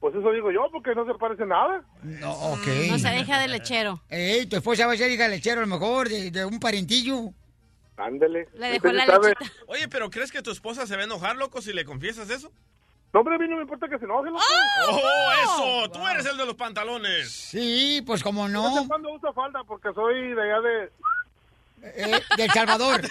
Pues 0.00 0.14
eso 0.16 0.32
digo 0.32 0.50
yo, 0.50 0.68
porque 0.72 0.94
no 0.96 1.06
se 1.06 1.14
parece 1.14 1.46
nada. 1.46 1.84
No, 2.02 2.32
ok. 2.32 2.66
No 2.90 2.98
se 2.98 3.08
deja 3.08 3.38
de 3.38 3.46
lechero. 3.48 4.02
Ey, 4.08 4.46
tu 4.46 4.56
esposa 4.56 4.86
va 4.86 4.94
a 4.94 4.96
ser 4.96 5.10
hija 5.10 5.22
del 5.24 5.32
lechero, 5.32 5.58
a 5.60 5.64
lo 5.64 5.68
mejor, 5.68 6.08
de, 6.08 6.30
de 6.32 6.44
un 6.44 6.58
parentillo. 6.58 7.30
Ándele. 7.96 8.48
Le 8.54 8.70
dejó 8.72 8.88
la 8.88 9.06
lechita. 9.06 9.38
Oye, 9.68 9.86
pero 9.88 10.10
¿crees 10.10 10.32
que 10.32 10.42
tu 10.42 10.50
esposa 10.50 10.86
se 10.88 10.96
va 10.96 11.02
a 11.02 11.04
enojar, 11.04 11.36
loco, 11.36 11.62
si 11.62 11.72
le 11.72 11.84
confiesas 11.84 12.28
eso? 12.30 12.50
No, 13.12 13.20
hombre, 13.20 13.36
a 13.36 13.38
mí 13.38 13.46
no 13.46 13.56
me 13.56 13.62
importa 13.62 13.86
que 13.88 13.98
se 13.98 14.04
enoje, 14.06 14.30
loco. 14.30 14.42
¡Oh, 14.90 15.30
eso! 15.44 15.90
Tú 15.92 16.04
eres 16.08 16.26
el 16.26 16.36
de 16.36 16.46
los 16.46 16.54
pantalones. 16.54 17.30
Sí, 17.30 18.02
pues 18.04 18.22
como 18.24 18.46
De 18.48 18.54
no, 18.54 18.78
en 18.80 18.88
cuando 18.88 19.12
uso 19.12 19.32
falda 19.34 19.62
porque 19.64 19.92
soy 19.94 20.34
de 20.34 20.42
allá 20.42 20.60
de... 20.62 20.90
eh, 21.82 22.20
del 22.36 22.50
Salvador. 22.50 23.02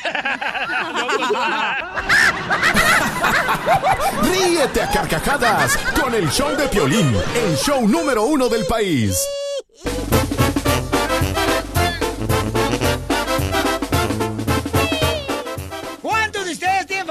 Ríete 4.24 4.82
a 4.82 4.90
carcajadas 4.90 5.78
con 6.00 6.14
el 6.14 6.30
show 6.30 6.56
de 6.56 6.68
Piolín, 6.68 7.16
el 7.36 7.56
show 7.58 7.88
número 7.88 8.24
uno 8.24 8.50
del 8.50 8.66
país. 8.66 9.18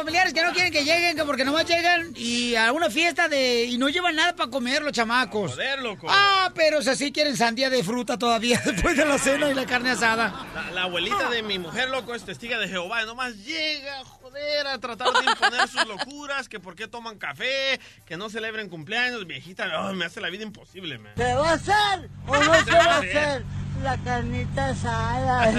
Familiares 0.00 0.32
que 0.32 0.42
no 0.42 0.52
quieren 0.52 0.72
que 0.72 0.82
lleguen, 0.82 1.14
que 1.14 1.24
porque 1.24 1.44
nomás 1.44 1.66
llegan 1.66 2.12
y 2.16 2.54
a 2.54 2.72
una 2.72 2.88
fiesta 2.88 3.28
de 3.28 3.64
y 3.64 3.76
no 3.76 3.90
llevan 3.90 4.16
nada 4.16 4.34
para 4.34 4.50
comer 4.50 4.82
los 4.82 4.92
chamacos? 4.92 5.52
Joder, 5.52 5.82
loco. 5.82 6.06
Ah, 6.08 6.50
pero 6.54 6.80
si 6.80 6.88
así 6.88 7.12
quieren 7.12 7.36
sandía 7.36 7.68
de 7.68 7.84
fruta 7.84 8.18
todavía 8.18 8.60
después 8.64 8.96
de 8.96 9.04
la 9.04 9.18
cena 9.18 9.50
y 9.50 9.54
la 9.54 9.66
carne 9.66 9.90
asada. 9.90 10.46
La, 10.54 10.70
la 10.70 10.82
abuelita 10.84 11.28
de 11.28 11.42
mi 11.42 11.58
mujer, 11.58 11.90
loco, 11.90 12.14
es 12.14 12.24
testiga 12.24 12.58
de 12.58 12.68
Jehová. 12.68 13.02
Y 13.02 13.06
nomás 13.06 13.36
llega, 13.44 14.02
joder, 14.04 14.66
a 14.68 14.78
tratar 14.78 15.12
de 15.12 15.30
imponer 15.30 15.68
sus 15.68 15.86
locuras. 15.86 16.48
Que 16.48 16.60
por 16.60 16.74
qué 16.74 16.88
toman 16.88 17.18
café, 17.18 17.78
que 18.06 18.16
no 18.16 18.30
celebren 18.30 18.70
cumpleaños. 18.70 19.26
Viejita, 19.26 19.82
oh, 19.82 19.92
me 19.92 20.06
hace 20.06 20.22
la 20.22 20.30
vida 20.30 20.44
imposible, 20.44 20.96
man. 20.98 21.12
¿Se 21.16 21.34
va 21.34 21.50
a 21.50 21.52
hacer 21.52 22.10
o 22.26 22.36
no 22.36 22.54
se 22.64 22.70
va 22.72 22.84
a 22.84 22.98
hacer 22.98 23.44
la 23.82 23.96
carnita 23.98 24.68
asada? 24.68 25.50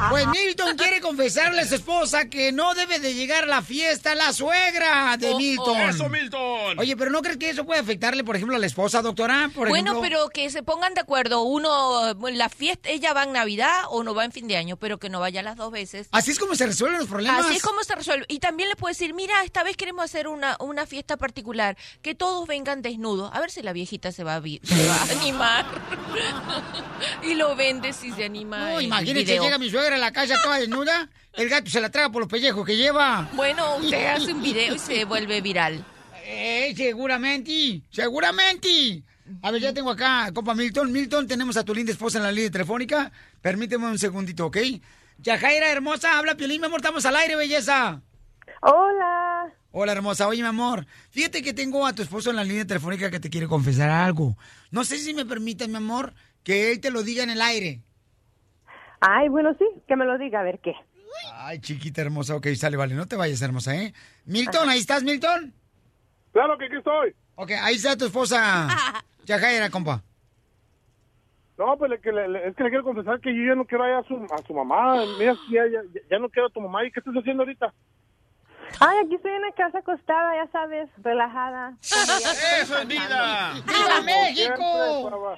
Pues 0.10 0.26
Milton 0.26 0.76
quiere 0.76 1.00
confesarle 1.00 1.60
a 1.62 1.66
su 1.66 1.76
esposa 1.76 2.28
que 2.28 2.50
no 2.52 2.74
debe 2.74 2.98
de 2.98 3.14
llegar 3.14 3.44
a 3.44 3.46
la 3.46 3.62
fiesta 3.62 4.14
la 4.14 4.32
suegra 4.32 5.16
de 5.16 5.30
Oh, 5.30 5.34
oh. 5.34 5.38
Milton. 5.38 5.80
¡Eso, 5.80 6.08
Milton! 6.08 6.78
Oye, 6.78 6.96
pero 6.96 7.10
¿no 7.10 7.22
crees 7.22 7.36
que 7.36 7.50
eso 7.50 7.64
puede 7.64 7.80
afectarle, 7.80 8.24
por 8.24 8.34
ejemplo, 8.36 8.56
a 8.56 8.58
la 8.58 8.66
esposa, 8.66 9.02
doctora? 9.02 9.50
Por 9.54 9.68
bueno, 9.68 9.92
ejemplo? 9.92 10.00
pero 10.02 10.28
que 10.30 10.50
se 10.50 10.62
pongan 10.62 10.94
de 10.94 11.00
acuerdo. 11.02 11.42
Uno, 11.42 12.14
la 12.32 12.48
fiesta, 12.48 12.88
ella 12.88 13.12
va 13.12 13.22
en 13.24 13.32
Navidad 13.32 13.70
o 13.90 14.02
no 14.02 14.14
va 14.14 14.24
en 14.24 14.32
fin 14.32 14.48
de 14.48 14.56
año, 14.56 14.76
pero 14.76 14.98
que 14.98 15.08
no 15.08 15.20
vaya 15.20 15.42
las 15.42 15.56
dos 15.56 15.70
veces. 15.70 16.08
Así 16.12 16.30
es 16.32 16.38
como 16.38 16.54
se 16.56 16.66
resuelven 16.66 16.98
los 16.98 17.08
problemas. 17.08 17.46
Así 17.46 17.56
es 17.56 17.62
como 17.62 17.82
se 17.84 17.94
resuelve. 17.94 18.24
Y 18.28 18.40
también 18.40 18.68
le 18.68 18.76
puedo 18.76 18.90
decir, 18.90 19.14
mira, 19.14 19.44
esta 19.44 19.62
vez 19.62 19.76
queremos 19.76 20.04
hacer 20.04 20.26
una, 20.28 20.56
una 20.60 20.86
fiesta 20.86 21.16
particular, 21.16 21.76
que 22.02 22.14
todos 22.14 22.46
vengan 22.48 22.82
desnudos. 22.82 23.30
A 23.32 23.40
ver 23.40 23.50
si 23.50 23.62
la 23.62 23.72
viejita 23.72 24.10
se 24.12 24.24
va 24.24 24.34
a, 24.36 24.40
vi- 24.40 24.60
se 24.64 24.86
va 24.88 24.96
a 24.96 25.02
animar. 25.20 25.66
Y 27.22 27.34
lo 27.34 27.56
vende 27.56 27.92
si 27.92 28.12
se 28.12 28.24
anima. 28.24 28.70
No, 28.70 28.78
video. 28.78 29.42
llega 29.42 29.58
mi 29.58 29.70
suegra 29.70 29.96
a 29.96 29.98
la 29.98 30.12
casa 30.12 30.36
toda 30.42 30.58
desnuda, 30.58 31.08
el 31.34 31.48
gato 31.48 31.70
se 31.70 31.80
la 31.80 31.90
traga 31.90 32.10
por 32.10 32.22
los 32.22 32.30
pellejos 32.30 32.64
que 32.66 32.76
lleva. 32.76 33.28
Bueno, 33.34 33.76
usted 33.76 34.06
hace 34.14 34.32
un 34.32 34.42
video 34.42 34.74
y 34.74 34.78
se 34.78 35.04
vuelve 35.04 35.40
viral. 35.40 35.84
Eh, 36.24 36.72
seguramente, 36.76 37.82
seguramente. 37.90 39.02
A 39.42 39.50
ver, 39.50 39.60
ya 39.60 39.72
tengo 39.72 39.90
acá, 39.90 40.30
compa 40.34 40.54
Milton. 40.54 40.90
Milton, 40.90 41.26
tenemos 41.26 41.56
a 41.56 41.64
tu 41.64 41.74
linda 41.74 41.92
esposa 41.92 42.18
en 42.18 42.24
la 42.24 42.32
línea 42.32 42.50
telefónica. 42.50 43.12
Permíteme 43.40 43.86
un 43.86 43.98
segundito, 43.98 44.46
¿ok? 44.46 44.58
Yajaira, 45.18 45.70
hermosa, 45.70 46.18
habla 46.18 46.34
Piolín, 46.34 46.60
mi 46.60 46.66
amor, 46.66 46.80
estamos 46.80 47.04
al 47.04 47.16
aire, 47.16 47.36
belleza. 47.36 48.00
Hola. 48.62 49.52
Hola, 49.72 49.92
hermosa. 49.92 50.26
Oye, 50.26 50.42
mi 50.42 50.48
amor, 50.48 50.86
fíjate 51.10 51.42
que 51.42 51.54
tengo 51.54 51.86
a 51.86 51.92
tu 51.92 52.02
esposo 52.02 52.30
en 52.30 52.36
la 52.36 52.44
línea 52.44 52.66
telefónica 52.66 53.10
que 53.10 53.20
te 53.20 53.30
quiere 53.30 53.46
confesar 53.46 53.90
algo. 53.90 54.36
No 54.70 54.84
sé 54.84 54.98
si 54.98 55.14
me 55.14 55.24
permites, 55.24 55.68
mi 55.68 55.76
amor, 55.76 56.12
que 56.44 56.72
él 56.72 56.80
te 56.80 56.90
lo 56.90 57.02
diga 57.02 57.22
en 57.22 57.30
el 57.30 57.40
aire. 57.42 57.80
Ay, 59.00 59.28
bueno, 59.28 59.54
sí, 59.58 59.64
que 59.88 59.96
me 59.96 60.04
lo 60.04 60.18
diga, 60.18 60.40
a 60.40 60.42
ver 60.42 60.58
qué. 60.60 60.74
Ay, 61.34 61.58
chiquita 61.60 62.02
hermosa. 62.02 62.36
Ok, 62.36 62.46
sale, 62.56 62.76
vale. 62.76 62.94
No 62.94 63.06
te 63.06 63.16
vayas, 63.16 63.40
hermosa, 63.42 63.74
¿eh? 63.74 63.92
Milton, 64.26 64.68
¿ahí 64.68 64.78
estás, 64.78 65.02
Milton? 65.02 65.52
Claro 66.32 66.56
que 66.58 66.66
aquí 66.66 66.76
estoy. 66.76 67.14
Ok, 67.36 67.50
ahí 67.62 67.74
está 67.76 67.96
tu 67.96 68.06
esposa. 68.06 68.68
Yajaira, 69.24 69.70
compa. 69.70 70.02
No, 71.58 71.76
pues 71.76 71.90
le- 71.90 72.00
que 72.00 72.10
le- 72.12 72.28
le- 72.28 72.48
es 72.48 72.56
que 72.56 72.62
le 72.64 72.70
quiero 72.70 72.84
confesar 72.84 73.20
que 73.20 73.34
yo 73.34 73.42
ya 73.48 73.54
no 73.54 73.66
quiero 73.66 73.86
ir 73.86 73.94
a 73.94 74.02
su, 74.04 74.14
a 74.32 74.38
su 74.46 74.54
mamá. 74.54 75.04
Mira, 75.18 75.34
ya, 75.50 75.62
ya, 75.66 75.80
ya 76.10 76.18
no 76.18 76.28
quiero 76.30 76.48
a 76.48 76.50
tu 76.52 76.60
mamá. 76.60 76.84
¿Y 76.86 76.90
qué 76.92 77.00
estás 77.00 77.14
haciendo 77.14 77.42
ahorita? 77.42 77.72
Ay, 78.78 78.98
aquí 79.04 79.16
estoy 79.16 79.32
en 79.32 79.42
la 79.42 79.52
casa 79.52 79.78
acostada, 79.78 80.34
ya 80.44 80.50
sabes, 80.52 80.88
relajada. 81.02 81.74
¡Eso 81.82 82.78
es 82.78 82.86
vida! 82.88 83.52
¡Viva 83.66 84.00
México! 84.04 85.30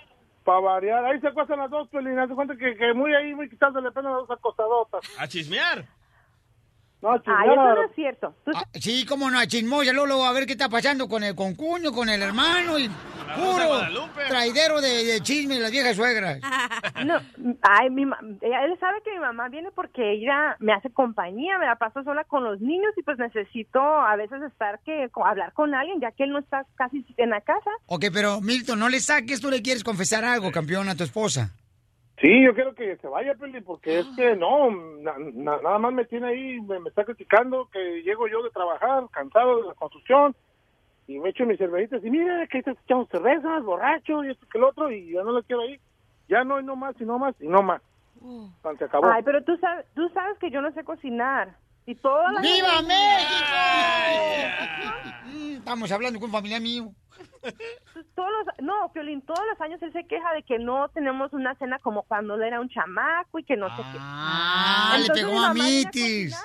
Para 0.44 0.60
variar. 0.60 1.04
Ahí 1.04 1.20
se 1.20 1.28
acuestan 1.28 1.58
las 1.58 1.70
dos, 1.70 1.88
Pelín. 1.88 2.18
Haz 2.18 2.28
de 2.28 2.34
cuenta 2.34 2.56
que, 2.56 2.76
que 2.76 2.92
muy 2.94 3.14
ahí, 3.14 3.34
muy 3.34 3.48
quitándole 3.48 3.90
pena 3.92 4.10
las 4.10 4.26
dos 4.26 4.30
acostadotas. 4.30 5.00
A 5.18 5.28
chismear. 5.28 5.84
No, 7.02 7.10
Ay, 7.12 7.18
chismear. 7.20 7.50
eso 7.52 7.74
no 7.74 7.82
es 7.84 7.94
cierto. 7.94 8.34
Ah, 8.54 8.64
sí, 8.74 9.04
cómo 9.06 9.30
no, 9.30 9.44
chismosa, 9.44 9.92
luego, 9.92 10.06
luego 10.06 10.24
a 10.24 10.32
ver 10.32 10.46
qué 10.46 10.52
está 10.52 10.68
pasando 10.68 11.08
con 11.08 11.24
el 11.24 11.34
concuño, 11.34 11.92
con 11.92 12.08
el 12.08 12.22
hermano 12.22 12.78
y 12.78 12.88
puro 13.34 13.80
traidero 14.28 14.80
de, 14.80 15.04
de 15.04 15.20
chisme 15.20 15.54
de 15.54 15.60
las 15.60 15.70
viejas 15.70 15.96
suegras. 15.96 16.40
No, 17.04 17.16
ay, 17.62 17.90
mi 17.90 18.06
ma- 18.06 18.18
ella- 18.40 18.64
él 18.64 18.78
sabe 18.78 19.00
que 19.04 19.10
mi 19.12 19.18
mamá 19.18 19.48
viene 19.48 19.70
porque 19.74 20.12
ella 20.12 20.54
me 20.60 20.72
hace 20.72 20.88
compañía, 20.90 21.58
me 21.58 21.66
la 21.66 21.74
paso 21.74 22.04
sola 22.04 22.22
con 22.22 22.44
los 22.44 22.60
niños 22.60 22.92
y 22.96 23.02
pues 23.02 23.18
necesito 23.18 23.80
a 23.80 24.14
veces 24.14 24.40
estar 24.42 24.78
que 24.84 25.10
hablar 25.24 25.52
con 25.52 25.74
alguien 25.74 25.98
ya 26.00 26.12
que 26.12 26.22
él 26.22 26.30
no 26.30 26.38
está 26.38 26.64
casi 26.76 27.04
en 27.16 27.30
la 27.30 27.40
casa. 27.40 27.70
Ok, 27.86 28.04
pero 28.12 28.40
Milton, 28.40 28.78
no 28.78 28.88
le 28.88 29.00
saques, 29.00 29.40
tú 29.40 29.50
le 29.50 29.62
quieres 29.62 29.82
confesar 29.82 30.24
algo, 30.24 30.52
campeón, 30.52 30.88
a 30.88 30.94
tu 30.94 31.02
esposa. 31.02 31.50
Sí, 32.18 32.44
yo 32.44 32.54
quiero 32.54 32.74
que 32.74 32.96
se 32.98 33.08
vaya, 33.08 33.34
Peli, 33.34 33.60
porque 33.62 34.00
es 34.00 34.06
que 34.14 34.36
no, 34.36 34.70
na- 34.70 35.16
na- 35.18 35.60
nada 35.60 35.78
más 35.78 35.92
me 35.92 36.04
tiene 36.04 36.28
ahí, 36.28 36.60
me, 36.60 36.78
me 36.78 36.88
está 36.88 37.04
criticando 37.04 37.66
que 37.72 38.02
llego 38.02 38.28
yo 38.28 38.42
de 38.42 38.50
trabajar, 38.50 39.04
cansado 39.10 39.62
de 39.62 39.68
la 39.68 39.74
construcción, 39.74 40.34
y 41.06 41.18
me 41.18 41.30
echo 41.30 41.44
mis 41.46 41.58
cervecitas, 41.58 42.04
y 42.04 42.10
mira 42.10 42.46
que 42.46 42.58
estás 42.58 42.76
echando 42.84 43.06
cervezas, 43.06 43.64
borracho, 43.64 44.22
y 44.24 44.30
esto 44.30 44.46
que 44.50 44.58
el 44.58 44.64
otro, 44.64 44.90
y 44.92 45.12
ya 45.12 45.22
no 45.22 45.32
le 45.32 45.42
quiero 45.44 45.62
ahí. 45.62 45.80
Ya 46.28 46.44
no, 46.44 46.60
y 46.60 46.64
no 46.64 46.76
más, 46.76 46.94
y 47.00 47.04
no 47.04 47.18
más, 47.18 47.34
y 47.40 47.48
no 47.48 47.62
más. 47.62 47.82
Tan, 48.62 48.78
Se 48.78 48.84
acabó. 48.84 49.08
Ay, 49.08 49.22
pero 49.24 49.42
tú 49.42 49.56
sabes, 49.56 49.86
tú 49.94 50.08
sabes 50.10 50.38
que 50.38 50.50
yo 50.50 50.62
no 50.62 50.70
sé 50.72 50.84
cocinar. 50.84 51.56
Y 51.86 51.94
toda 51.96 52.32
la 52.32 52.40
¡Viva 52.40 52.82
México! 52.82 53.56
Mm, 55.26 55.52
Estamos 55.56 55.90
hablando 55.92 56.18
con 56.20 56.28
un 56.28 56.32
familiar 56.32 56.60
mío. 56.60 56.90
Todos 58.14 58.30
los, 58.30 58.46
no, 58.64 58.92
Piolín, 58.92 59.20
todos 59.22 59.40
los 59.50 59.60
años 59.60 59.82
él 59.82 59.92
se 59.92 60.06
queja 60.06 60.32
de 60.32 60.42
que 60.44 60.58
no 60.58 60.88
tenemos 60.90 61.32
una 61.32 61.54
cena 61.56 61.78
como 61.80 62.02
cuando 62.04 62.34
él 62.34 62.42
era 62.42 62.60
un 62.60 62.68
chamaco 62.68 63.38
y 63.38 63.44
que 63.44 63.56
no 63.56 63.68
sé 63.76 63.82
qué. 63.92 63.98
Ah, 64.00 64.92
le 64.94 65.00
Entonces, 65.02 65.24
pegó 65.26 65.40
a 65.42 65.52
Mitis. 65.54 66.40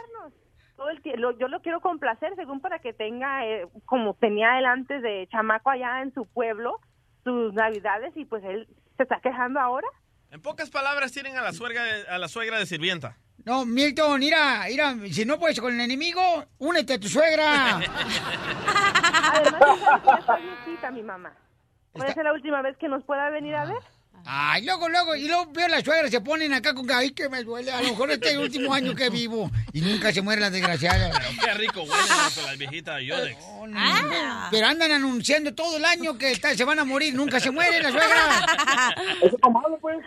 todo 0.75 0.89
el 0.89 1.01
tie- 1.03 1.17
lo- 1.17 1.37
yo 1.37 1.47
lo 1.47 1.61
quiero 1.61 1.81
complacer 1.81 2.35
según 2.35 2.59
para 2.61 2.79
que 2.79 2.93
tenga 2.93 3.45
eh, 3.45 3.67
como 3.85 4.13
tenía 4.15 4.57
él 4.59 4.65
antes 4.65 5.01
de 5.01 5.27
chamaco 5.31 5.69
allá 5.69 6.01
en 6.01 6.13
su 6.13 6.25
pueblo 6.25 6.79
sus 7.23 7.53
navidades 7.53 8.15
y 8.15 8.25
pues 8.25 8.43
él 8.43 8.67
se 8.95 9.03
está 9.03 9.19
quejando 9.19 9.59
ahora 9.59 9.87
En 10.31 10.41
pocas 10.41 10.69
palabras, 10.69 11.11
tienen 11.11 11.37
a 11.37 11.41
la 11.41 11.53
suegra 11.53 11.83
de, 11.83 12.07
a 12.07 12.17
la 12.17 12.27
suegra 12.27 12.59
de 12.59 12.65
sirvienta. 12.65 13.17
No, 13.45 13.65
Milton, 13.65 14.19
mira, 14.19 14.65
mira, 14.67 14.95
si 15.11 15.23
no 15.23 15.39
puedes 15.39 15.59
con 15.59 15.73
el 15.73 15.79
enemigo, 15.79 16.21
únete 16.57 16.93
a 16.93 16.99
tu 16.99 17.07
suegra. 17.07 17.77
además 19.33 19.61
está 20.19 20.37
viejita 20.37 20.91
mi 20.91 21.03
mamá 21.03 21.33
puede 21.97 22.13
ser 22.13 22.23
la 22.23 22.33
última 22.33 22.61
vez 22.61 22.77
que 22.77 22.87
nos 22.87 23.03
pueda 23.03 23.29
venir 23.29 23.55
a 23.55 23.65
ver 23.65 23.81
Ay, 24.25 24.65
luego, 24.65 24.89
luego, 24.89 25.15
y 25.15 25.25
luego 25.27 25.49
veo 25.53 25.67
las 25.69 25.83
suegras 25.83 26.11
se 26.11 26.19
ponen 26.19 26.51
acá 26.51 26.73
con 26.73 26.85
que, 26.85 26.93
ay, 26.93 27.11
que 27.11 27.29
me 27.29 27.43
duele. 27.43 27.71
A 27.71 27.81
lo 27.81 27.89
mejor 27.89 28.11
este 28.11 28.27
es 28.27 28.33
el 28.33 28.39
último 28.41 28.73
año 28.73 28.93
que 28.93 29.09
vivo. 29.09 29.49
Y 29.71 29.79
nunca 29.81 30.11
se 30.11 30.21
muere 30.21 30.41
la 30.41 30.49
desgraciada. 30.49 31.11
Qué 31.45 31.53
rico 31.53 31.81
huelen 31.83 32.07
las, 32.09 32.37
las 32.37 32.57
viejitas 32.57 33.01
Yodex. 33.01 33.37
Ah. 33.73 34.47
Pero 34.51 34.67
andan 34.67 34.91
anunciando 34.91 35.53
todo 35.53 35.77
el 35.77 35.85
año 35.85 36.17
que 36.17 36.31
está- 36.31 36.53
se 36.55 36.63
van 36.65 36.79
a 36.79 36.83
morir, 36.83 37.13
nunca 37.15 37.39
se 37.39 37.51
mueren 37.51 37.81
las 37.83 37.93
suegras. 37.93 38.43
Eso 39.21 39.37
es 39.37 39.51
malo, 39.53 39.77
pues. 39.79 39.97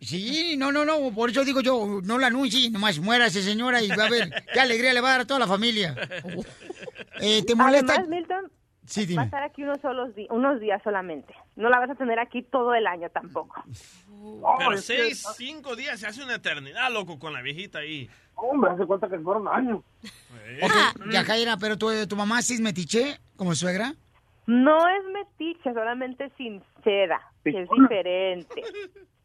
Sí, 0.00 0.56
no, 0.56 0.72
no, 0.72 0.84
no, 0.84 1.10
por 1.12 1.30
eso 1.30 1.44
digo 1.44 1.60
yo, 1.60 2.00
no 2.02 2.18
la 2.18 2.28
anuncie, 2.28 2.70
nomás 2.70 2.98
muérase 2.98 3.42
señora 3.42 3.82
y 3.82 3.88
va 3.88 4.04
a 4.04 4.10
ver 4.10 4.30
qué 4.52 4.60
alegría 4.60 4.92
le 4.94 5.00
va 5.00 5.08
a 5.08 5.12
dar 5.12 5.20
a 5.22 5.26
toda 5.26 5.40
la 5.40 5.46
familia. 5.46 5.94
Eh, 7.18 7.42
¿Te 7.46 7.54
molesta? 7.54 7.94
además 7.94 8.08
Milton 8.10 8.35
Sí, 8.86 9.14
va 9.14 9.22
a 9.22 9.24
estar 9.24 9.42
aquí 9.42 9.62
unos 9.64 9.80
solos 9.80 10.14
di- 10.14 10.26
unos 10.30 10.60
días 10.60 10.80
solamente 10.82 11.34
no 11.56 11.68
la 11.68 11.78
vas 11.80 11.90
a 11.90 11.94
tener 11.96 12.18
aquí 12.20 12.42
todo 12.42 12.72
el 12.74 12.86
año 12.86 13.08
tampoco 13.10 13.62
Pero 14.58 14.72
es 14.72 14.86
que- 14.86 14.96
seis, 15.14 15.26
cinco 15.36 15.74
días 15.76 15.98
se 16.00 16.06
hace 16.06 16.22
una 16.22 16.36
eternidad, 16.36 16.90
loco, 16.92 17.18
con 17.18 17.32
la 17.32 17.42
viejita 17.42 17.78
ahí. 17.80 18.08
Hombre, 18.34 18.70
hace 18.72 18.84
cuenta 18.86 19.08
que 19.08 19.18
fueron 19.18 19.48
años. 19.48 19.80
Ok, 20.62 20.70
Yajaira, 21.12 21.56
pero 21.58 21.76
tu, 21.78 21.88
tu 22.06 22.16
mamá 22.16 22.42
sí 22.42 22.54
es 22.54 22.60
metiche 22.60 23.18
como 23.36 23.54
suegra. 23.54 23.94
No 24.46 24.76
es 24.88 25.02
metiche, 25.12 25.72
solamente 25.72 26.30
sincera, 26.36 27.20
que 27.42 27.50
es 27.62 27.68
diferente. 27.68 28.62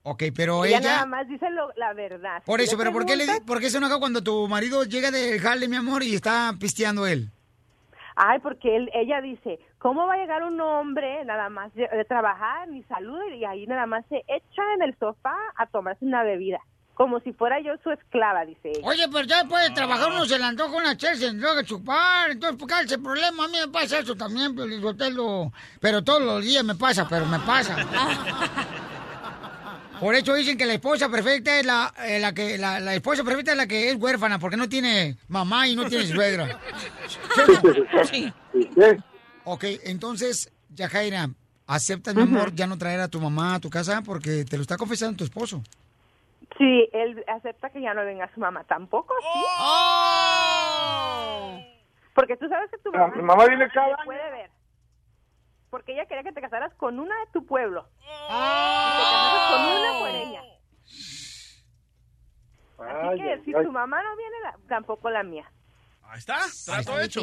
Ok, 0.03 0.23
pero 0.35 0.65
ella, 0.65 0.79
ella... 0.79 0.89
nada 0.93 1.05
más 1.05 1.27
dice 1.27 1.49
lo- 1.51 1.71
la 1.75 1.93
verdad. 1.93 2.41
Por 2.45 2.59
eso, 2.61 2.75
pero 2.77 2.91
¿por 2.91 3.05
qué, 3.05 3.15
le, 3.15 3.41
¿por 3.45 3.59
qué 3.59 3.69
se 3.69 3.77
enoja 3.77 3.99
cuando 3.99 4.23
tu 4.23 4.47
marido 4.47 4.83
llega 4.85 5.11
del 5.11 5.39
jale, 5.39 5.67
mi 5.67 5.75
amor, 5.75 6.01
y 6.03 6.15
está 6.15 6.53
pisteando 6.59 7.05
él? 7.05 7.29
Ay, 8.23 8.37
porque 8.37 8.75
él, 8.75 8.91
ella 8.93 9.19
dice, 9.19 9.59
¿cómo 9.79 10.05
va 10.05 10.13
a 10.13 10.17
llegar 10.17 10.43
un 10.43 10.61
hombre 10.61 11.25
nada 11.25 11.49
más 11.49 11.73
de, 11.73 11.87
de 11.87 12.05
trabajar, 12.05 12.67
ni 12.67 12.83
saluda, 12.83 13.25
y 13.33 13.45
ahí 13.45 13.65
nada 13.65 13.87
más 13.87 14.05
se 14.09 14.17
echa 14.27 14.61
en 14.75 14.83
el 14.83 14.95
sofá 14.99 15.35
a 15.55 15.65
tomarse 15.65 16.05
una 16.05 16.21
bebida? 16.21 16.59
Como 16.93 17.19
si 17.21 17.33
fuera 17.33 17.59
yo 17.61 17.73
su 17.83 17.89
esclava, 17.89 18.45
dice 18.45 18.73
ella. 18.75 18.87
Oye, 18.87 19.07
pero 19.11 19.25
ya 19.25 19.37
después 19.39 19.67
de 19.67 19.73
trabajar 19.73 20.11
uno 20.11 20.25
se 20.25 20.37
le 20.37 20.45
antoja 20.45 20.77
una 20.77 20.95
chela, 20.95 21.15
se 21.15 21.29
antoja 21.29 21.63
chupar. 21.63 22.29
Entonces, 22.29 22.59
¿por 22.59 22.67
qué 22.69 22.75
ese 22.83 22.99
problema? 22.99 23.45
A 23.45 23.47
mí 23.47 23.57
me 23.59 23.69
pasa 23.69 23.97
eso 23.97 24.15
también, 24.15 24.53
Piolizotelo. 24.53 25.51
Pero 25.79 26.03
todos 26.03 26.21
los 26.21 26.43
días 26.43 26.63
me 26.63 26.75
pasa, 26.75 27.07
pero 27.09 27.25
me 27.25 27.39
pasa. 27.39 27.75
Por 30.01 30.15
eso 30.15 30.33
dicen 30.33 30.57
que 30.57 30.65
la 30.65 30.73
esposa 30.73 31.09
perfecta 31.09 31.59
es 31.59 31.65
la, 31.65 31.93
eh, 32.05 32.19
la 32.19 32.33
que 32.33 32.57
la, 32.57 32.79
la 32.79 32.95
esposa 32.95 33.23
perfecta 33.23 33.51
es 33.51 33.57
la 33.57 33.67
que 33.67 33.89
es 33.91 33.95
huérfana, 33.95 34.39
porque 34.39 34.57
no 34.57 34.67
tiene 34.67 35.15
mamá 35.27 35.67
y 35.67 35.75
no 35.75 35.85
tiene 35.87 36.05
suegra. 36.07 36.59
Sí. 38.11 38.33
Ok, 39.43 39.63
entonces, 39.85 40.51
Yajaira, 40.69 41.29
¿aceptas, 41.67 42.15
mi 42.15 42.23
amor, 42.23 42.53
ya 42.53 42.67
no 42.67 42.77
traer 42.77 42.99
a 42.99 43.07
tu 43.07 43.19
mamá 43.21 43.55
a 43.55 43.59
tu 43.59 43.69
casa? 43.69 44.01
Porque 44.05 44.43
te 44.45 44.57
lo 44.57 44.61
está 44.63 44.77
confesando 44.77 45.17
tu 45.17 45.23
esposo. 45.23 45.61
Sí, 46.57 46.89
él 46.93 47.23
acepta 47.27 47.69
que 47.69 47.81
ya 47.81 47.93
no 47.93 48.03
venga 48.03 48.29
su 48.33 48.39
mamá 48.39 48.63
tampoco, 48.65 49.13
sí. 49.19 49.39
Porque 52.13 52.35
tú 52.37 52.47
sabes 52.49 52.69
que 52.71 52.77
tu 52.79 52.91
mamá, 52.91 53.15
mi 53.15 53.21
mamá 53.21 53.45
viene 53.47 53.67
cada 53.73 53.87
te 53.87 53.93
año. 53.93 54.05
puede 54.05 54.31
ver. 54.31 54.49
Porque 55.71 55.93
ella 55.93 56.05
quería 56.05 56.23
que 56.23 56.33
te 56.33 56.41
casaras 56.41 56.73
con 56.75 56.99
una 56.99 57.15
de 57.21 57.27
tu 57.33 57.45
pueblo. 57.45 57.87
Y 57.97 58.03
te 58.03 59.03
casaras 59.09 59.51
con 59.51 59.61
una 59.79 59.93
fuereña. 59.99 60.41
Ay, 62.77 63.07
Así 63.07 63.17
que 63.21 63.31
ay, 63.31 63.41
si 63.45 63.55
ay. 63.55 63.65
tu 63.65 63.71
mamá 63.71 64.03
no 64.03 64.15
viene, 64.17 64.35
la- 64.43 64.57
tampoco 64.67 65.09
la 65.09 65.23
mía. 65.23 65.49
Ahí 66.11 66.19
está, 66.19 66.41
trato 66.65 66.99
hecho. 66.99 67.21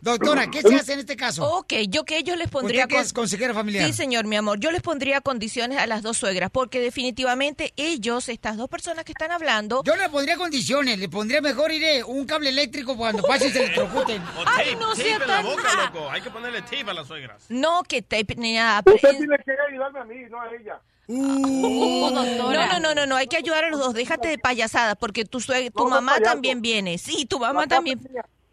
Doctora, 0.00 0.46
¿qué 0.48 0.62
se 0.62 0.72
hace 0.72 0.92
en 0.92 1.00
este 1.00 1.16
caso? 1.16 1.44
Ok, 1.58 1.72
yo 1.88 2.04
que 2.04 2.16
ellos 2.16 2.36
les 2.36 2.48
pondría... 2.48 2.84
Usted 2.84 2.94
que 2.96 3.02
es 3.02 3.12
consejera 3.12 3.52
familiar. 3.52 3.84
Sí, 3.84 3.92
señor, 3.92 4.24
mi 4.24 4.36
amor. 4.36 4.60
Yo 4.60 4.70
les 4.70 4.82
pondría 4.82 5.20
condiciones 5.20 5.78
a 5.78 5.86
las 5.88 6.02
dos 6.02 6.16
suegras, 6.18 6.48
porque 6.48 6.78
definitivamente 6.80 7.72
ellos, 7.76 8.28
estas 8.28 8.56
dos 8.56 8.68
personas 8.68 9.04
que 9.04 9.10
están 9.10 9.32
hablando... 9.32 9.82
Yo 9.82 9.96
le 9.96 10.08
pondría 10.08 10.36
condiciones, 10.36 11.00
le 11.00 11.08
pondría 11.08 11.40
mejor 11.40 11.72
iré 11.72 12.04
un 12.04 12.24
cable 12.24 12.50
eléctrico 12.50 12.96
cuando 12.96 13.24
pase 13.24 13.50
se 13.50 13.64
electrocuten. 13.64 14.22
O 14.38 14.44
Ay, 14.46 14.70
tape, 14.70 14.76
no 14.76 14.90
tape 14.94 15.10
en 15.10 15.26
la 15.26 15.40
boca, 15.42 15.62
ma- 15.74 15.84
loco. 15.86 16.08
Hay 16.10 16.20
que 16.20 16.30
ponerle 16.30 16.62
tape 16.62 16.88
a 16.88 16.94
las 16.94 17.08
suegras. 17.08 17.42
No, 17.48 17.82
que 17.82 18.00
te... 18.00 18.24
ni 18.36 18.54
nada. 18.54 18.80
Usted 18.86 19.10
tiene 19.10 19.36
que 19.44 19.52
ayudarme 19.68 19.98
a 19.98 20.04
mí, 20.04 20.14
no 20.30 20.40
a 20.40 20.46
ella. 20.54 20.80
No, 21.10 22.10
no, 22.10 22.80
no, 22.80 22.94
no, 22.94 23.06
no, 23.06 23.16
hay 23.16 23.26
que 23.26 23.36
ayudar 23.36 23.64
a 23.64 23.70
los 23.70 23.80
dos. 23.80 23.94
Déjate 23.94 24.28
de 24.28 24.38
payasadas, 24.38 24.96
porque 24.96 25.24
tu, 25.24 25.40
tu 25.40 25.52
No, 25.74 25.88
mamá 25.88 26.20
también 26.20 26.62
viene. 26.62 26.98
Sí, 26.98 27.26
tu 27.26 27.38
mamá 27.38 27.66
también. 27.66 28.00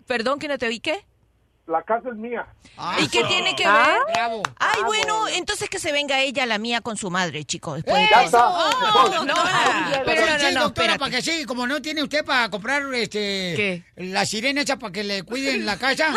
Perdón 0.07 0.39
que 0.39 0.47
no 0.47 0.57
te 0.57 0.67
oí, 0.67 0.79
¿qué? 0.79 1.05
La 1.67 1.83
casa 1.83 2.07
es 2.09 2.15
mía. 2.15 2.47
¿Y 2.97 3.09
qué 3.09 3.25
tiene 3.25 3.53
que 3.53 3.65
Ah, 3.65 3.97
ver? 4.05 4.13
bravo. 4.15 4.41
Ay, 4.57 4.83
bueno, 4.85 5.27
entonces 5.27 5.69
que 5.69 5.79
se 5.79 5.91
venga 5.91 6.21
ella, 6.21 6.45
la 6.45 6.57
mía, 6.59 6.79
con 6.79 6.95
su 6.95 7.11
madre, 7.11 7.43
chicos. 7.43 7.81
¡Oh! 7.85 7.93
No, 9.11 9.25
no, 9.25 9.33
Pero 10.05 10.25
no, 10.25 10.39
sí, 10.39 10.45
no, 10.45 10.51
no, 10.51 10.63
doctora, 10.63 10.93
espérate. 10.93 10.99
para 10.99 11.11
que 11.11 11.21
sí, 11.21 11.43
como 11.43 11.67
no 11.67 11.81
tiene 11.81 12.01
usted 12.03 12.23
para 12.23 12.49
comprar 12.49 12.83
este 12.93 13.83
la 13.97 14.25
sirena 14.25 14.61
esa 14.61 14.77
para 14.79 14.93
que 14.93 15.03
le 15.03 15.23
cuiden 15.23 15.65
la 15.65 15.77
casa. 15.77 16.13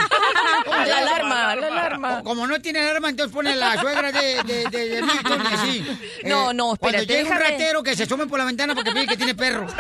¿Cómo 0.65 0.77
se 0.85 0.89
La 0.89 0.99
alarma, 0.99 1.57
la 1.57 1.67
alarma. 1.67 2.19
Co- 2.19 2.25
Como 2.25 2.47
no 2.47 2.61
tiene 2.61 2.79
alarma, 2.79 3.09
entonces 3.09 3.35
pone 3.35 3.57
la 3.57 3.77
suegra 3.81 4.13
de, 4.13 4.43
de, 4.45 4.65
de, 4.71 4.89
de 4.89 5.03
Milton 5.03 5.43
y 5.51 5.55
así. 5.55 5.99
No, 6.27 6.53
no, 6.53 6.77
Cuando 6.77 6.99
espérate, 6.99 7.07
llegue 7.25 7.29
un 7.29 7.39
ratero 7.39 7.83
que 7.83 7.97
se 7.97 8.05
asome 8.05 8.27
por 8.29 8.39
la 8.39 8.45
ventana 8.45 8.73
para 8.75 8.85
que 8.85 8.95
vea 8.95 9.07
que 9.07 9.17
tiene 9.17 9.35
perro. 9.35 9.67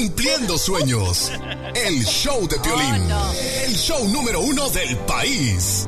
Cumpliendo 0.00 0.56
sueños. 0.56 1.30
El 1.74 2.02
show 2.06 2.48
de 2.48 2.58
Piolín. 2.60 3.06
El 3.66 3.74
show 3.74 4.08
número 4.08 4.40
uno 4.40 4.70
del 4.70 4.96
país. 5.00 5.86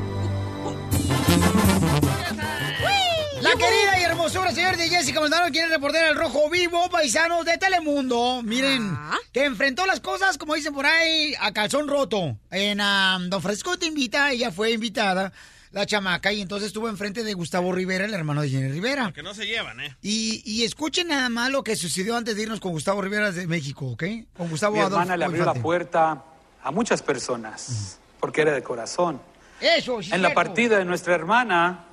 La 3.41 3.53
querida 3.53 3.99
y 3.99 4.03
hermosura 4.03 4.53
señor 4.53 4.77
de 4.77 4.91
Jessica 4.91 5.19
Maldonado 5.19 5.51
quiere 5.51 5.69
reportar 5.69 6.05
al 6.05 6.15
rojo 6.15 6.51
vivo, 6.51 6.91
paisanos 6.91 7.47
de 7.47 7.57
Telemundo. 7.57 8.43
Miren, 8.43 8.99
que 9.33 9.47
enfrentó 9.47 9.87
las 9.87 10.01
cosas, 10.01 10.37
como 10.37 10.57
dicen 10.57 10.75
por 10.75 10.85
ahí, 10.85 11.35
a 11.41 11.53
calzón 11.55 11.89
roto. 11.89 12.37
En 12.51 12.83
ah, 12.83 13.19
Don 13.19 13.41
Fresco 13.41 13.79
te 13.79 13.87
invita, 13.87 14.31
ella 14.31 14.53
fue 14.53 14.73
invitada, 14.73 15.33
la 15.73 15.87
chamaca, 15.87 16.33
y 16.33 16.41
entonces 16.41 16.69
estuvo 16.69 16.89
enfrente 16.89 17.25
de 17.25 17.35
Gustavo 17.35 17.73
Rivera, 17.73 18.05
el 18.05 18.15
hermano 18.15 18.43
de 18.43 18.51
Jenny 18.51 18.71
Rivera. 18.71 19.13
Que 19.13 19.23
no 19.23 19.35
se 19.35 19.47
llevan, 19.47 19.81
¿eh? 19.81 19.97
Y, 20.03 20.43
y 20.45 20.65
escuchen 20.65 21.09
nada 21.09 21.29
más 21.29 21.51
lo 21.51 21.65
que 21.65 21.77
sucedió 21.77 22.17
antes 22.17 22.37
de 22.37 22.43
irnos 22.43 22.61
con 22.61 22.73
Gustavo 22.73 23.03
Rivera 23.03 23.33
de 23.33 23.47
México, 23.47 23.87
¿ok? 23.87 24.05
Con 24.37 24.51
Gustavo 24.51 24.75
Mi 24.75 24.81
Adolfo 24.81 25.01
hermana 25.01 25.17
le 25.17 25.25
abrió 25.25 25.45
la 25.45 25.55
puerta 25.55 26.25
a 26.63 26.71
muchas 26.71 27.03
personas 27.03 27.99
porque 28.21 28.43
era 28.43 28.53
de 28.53 28.63
corazón. 28.63 29.21
Eso, 29.61 30.03
sí, 30.03 30.11
En 30.13 30.23
la 30.23 30.35
partida 30.35 30.79
de 30.79 30.85
nuestra 30.85 31.15
hermana 31.15 31.85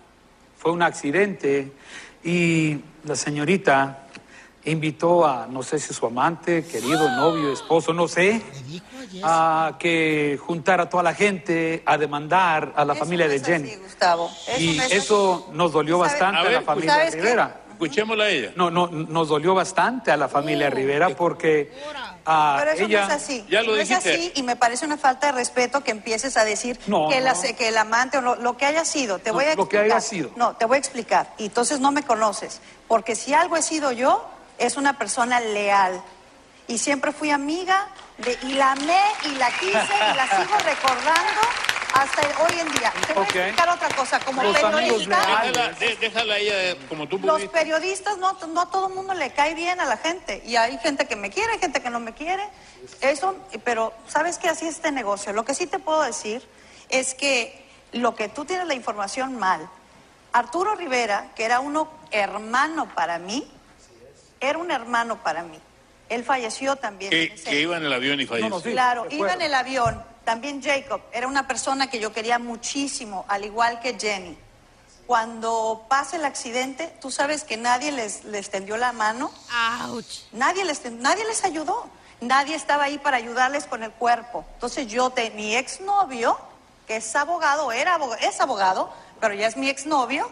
fue 0.57 0.71
un 0.71 0.81
accidente 0.81 1.71
y 2.23 2.77
la 3.05 3.15
señorita 3.15 4.08
invitó 4.69 5.25
a, 5.25 5.47
no 5.47 5.63
sé 5.63 5.79
si 5.79 5.93
su 5.93 6.05
amante, 6.05 6.65
querido, 6.65 7.09
novio, 7.11 7.51
esposo, 7.51 7.93
no 7.93 8.07
sé, 8.07 8.41
a 9.23 9.75
que 9.79 10.39
juntara 10.45 10.83
a 10.83 10.89
toda 10.89 11.03
la 11.03 11.13
gente 11.13 11.83
a 11.85 11.97
demandar 11.97 12.73
a 12.75 12.85
la 12.85 12.95
familia 12.95 13.27
de 13.27 13.39
Jenny. 13.39 13.75
Gustavo. 13.75 14.29
Eso 14.47 14.59
Y 14.61 14.77
no 14.77 14.83
es 14.83 14.91
eso 14.91 15.49
nos 15.53 15.71
dolió 15.71 15.97
bastante 15.97 16.37
A 16.37 16.41
a, 16.41 16.51
la 16.51 16.61
familia. 16.61 17.09
Rivera. 17.09 17.61
Escuchémosla 17.71 18.25
a 18.25 18.29
ella. 18.29 18.51
No, 18.57 18.69
no, 18.69 18.87
nos 18.87 19.29
dolió 19.29 19.55
bastante 19.55 20.11
a 20.11 20.17
la 20.17 20.27
familia 20.27 20.69
Rivera 20.69 21.15
porque 21.15 21.71
ah, 22.25 22.57
Pero 22.59 22.71
eso 22.71 22.83
ella... 22.83 23.07
no 23.07 23.07
es 23.07 23.13
así. 23.23 23.45
no 23.49 23.75
es 23.77 23.91
así 23.91 24.31
y 24.35 24.43
me 24.43 24.57
parece 24.57 24.85
una 24.85 24.97
falta 24.97 25.27
de 25.27 25.31
respeto 25.31 25.81
que 25.81 25.91
empieces 25.91 26.35
a 26.35 26.43
decir 26.43 26.77
No, 26.87 27.07
que, 27.07 27.21
la- 27.21 27.35
que 27.57 27.69
el 27.69 27.77
amante 27.77 28.17
o 28.17 28.21
lo, 28.21 28.35
lo 28.35 28.57
que 28.57 28.65
haya 28.65 28.83
sido. 28.83 29.19
Te 29.19 29.29
No, 29.29 29.35
voy 29.35 29.45
a 29.45 29.55
lo 29.55 29.69
que 29.69 29.77
explicar. 29.77 29.85
haya 29.85 30.01
sido. 30.01 30.29
No, 30.35 30.57
te 30.57 30.65
voy 30.65 30.75
a 30.75 30.79
explicar. 30.79 31.33
Y 31.37 31.45
entonces 31.45 31.79
no 31.79 31.91
me 31.93 32.03
conoces. 32.03 32.59
Porque 32.89 33.15
si 33.15 33.33
algo 33.33 33.55
he 33.55 33.61
sido 33.61 33.93
yo, 33.93 34.27
es 34.59 34.77
una 34.77 34.97
persona 34.97 35.39
leal. 35.39 36.01
Y 36.67 36.77
siempre 36.77 37.11
fui 37.11 37.31
amiga 37.31 37.87
de, 38.19 38.37
y 38.43 38.53
la 38.53 38.73
amé 38.73 38.99
y 39.25 39.29
la 39.35 39.49
quise 39.57 39.73
y 39.73 40.15
la 40.15 40.27
sigo 40.27 40.55
recordando 40.63 41.41
hasta 41.93 42.21
hoy 42.43 42.59
en 42.59 42.71
día. 42.73 42.93
Te 43.07 43.13
voy 43.13 43.23
a 43.23 43.27
explicar 43.27 43.69
otra 43.69 43.89
cosa. 43.95 44.19
Como 44.19 44.43
Los 44.43 44.55
periodista. 44.55 45.17
Déjala, 45.19 45.69
de- 45.73 45.95
déjala 45.95 46.37
ella 46.37 46.77
como 46.87 47.07
tú 47.07 47.17
los 47.17 47.37
pudiste. 47.37 47.49
periodistas, 47.49 48.17
no, 48.19 48.33
no 48.53 48.61
a 48.61 48.69
todo 48.69 48.87
el 48.89 48.93
mundo 48.93 49.15
le 49.15 49.31
cae 49.31 49.55
bien 49.55 49.79
a 49.79 49.85
la 49.85 49.97
gente. 49.97 50.43
Y 50.45 50.55
hay 50.57 50.77
gente 50.77 51.07
que 51.07 51.15
me 51.15 51.31
quiere, 51.31 51.53
hay 51.53 51.59
gente 51.59 51.81
que 51.81 51.89
no 51.89 51.99
me 51.99 52.13
quiere. 52.13 52.47
Eso, 53.01 53.35
pero 53.63 53.91
sabes 54.07 54.37
que 54.37 54.47
así 54.49 54.67
es 54.67 54.75
este 54.75 54.91
negocio. 54.91 55.33
Lo 55.33 55.43
que 55.43 55.55
sí 55.55 55.65
te 55.65 55.79
puedo 55.79 56.03
decir 56.03 56.47
es 56.89 57.15
que 57.15 57.67
lo 57.93 58.13
que 58.13 58.29
tú 58.29 58.45
tienes 58.45 58.67
la 58.67 58.75
información 58.75 59.39
mal. 59.39 59.67
Arturo 60.31 60.75
Rivera, 60.75 61.31
que 61.35 61.43
era 61.45 61.59
uno 61.59 61.89
hermano 62.11 62.87
para 62.93 63.17
mí, 63.17 63.51
era 64.39 64.57
un 64.57 64.71
hermano 64.71 65.21
para 65.23 65.43
mí. 65.43 65.59
Él 66.09 66.23
falleció 66.23 66.75
también. 66.75 67.11
Que, 67.11 67.33
que 67.35 67.61
iba 67.61 67.77
en 67.77 67.85
el 67.85 67.93
avión 67.93 68.19
y 68.19 68.25
falleció. 68.25 68.71
Claro, 68.71 69.05
iba 69.09 69.33
en 69.33 69.41
el 69.41 69.53
avión. 69.53 70.03
También 70.23 70.61
Jacob 70.61 71.01
era 71.11 71.27
una 71.27 71.47
persona 71.47 71.89
que 71.89 71.99
yo 71.99 72.11
quería 72.11 72.39
muchísimo, 72.39 73.25
al 73.27 73.45
igual 73.45 73.79
que 73.79 73.97
Jenny. 73.99 74.37
Cuando 75.07 75.85
pasa 75.89 76.17
el 76.17 76.25
accidente, 76.25 76.93
tú 77.01 77.09
sabes 77.09 77.43
que 77.43 77.57
nadie 77.57 77.91
les, 77.91 78.23
les 78.25 78.49
tendió 78.49 78.77
la 78.77 78.91
mano. 78.91 79.31
Nadie 80.31 80.65
les, 80.65 80.91
nadie 80.91 81.25
les 81.25 81.43
ayudó. 81.43 81.89
Nadie 82.21 82.55
estaba 82.55 82.83
ahí 82.83 82.97
para 82.97 83.17
ayudarles 83.17 83.65
con 83.65 83.81
el 83.81 83.91
cuerpo. 83.91 84.45
Entonces 84.55 84.87
yo, 84.87 85.09
te, 85.09 85.31
mi 85.31 85.55
exnovio, 85.55 86.37
que 86.85 86.97
es 86.97 87.15
abogado, 87.15 87.71
era 87.71 87.95
abogado, 87.95 88.21
es 88.21 88.39
abogado, 88.41 88.93
pero 89.19 89.33
ya 89.33 89.47
es 89.47 89.55
mi 89.55 89.69
exnovio, 89.69 90.29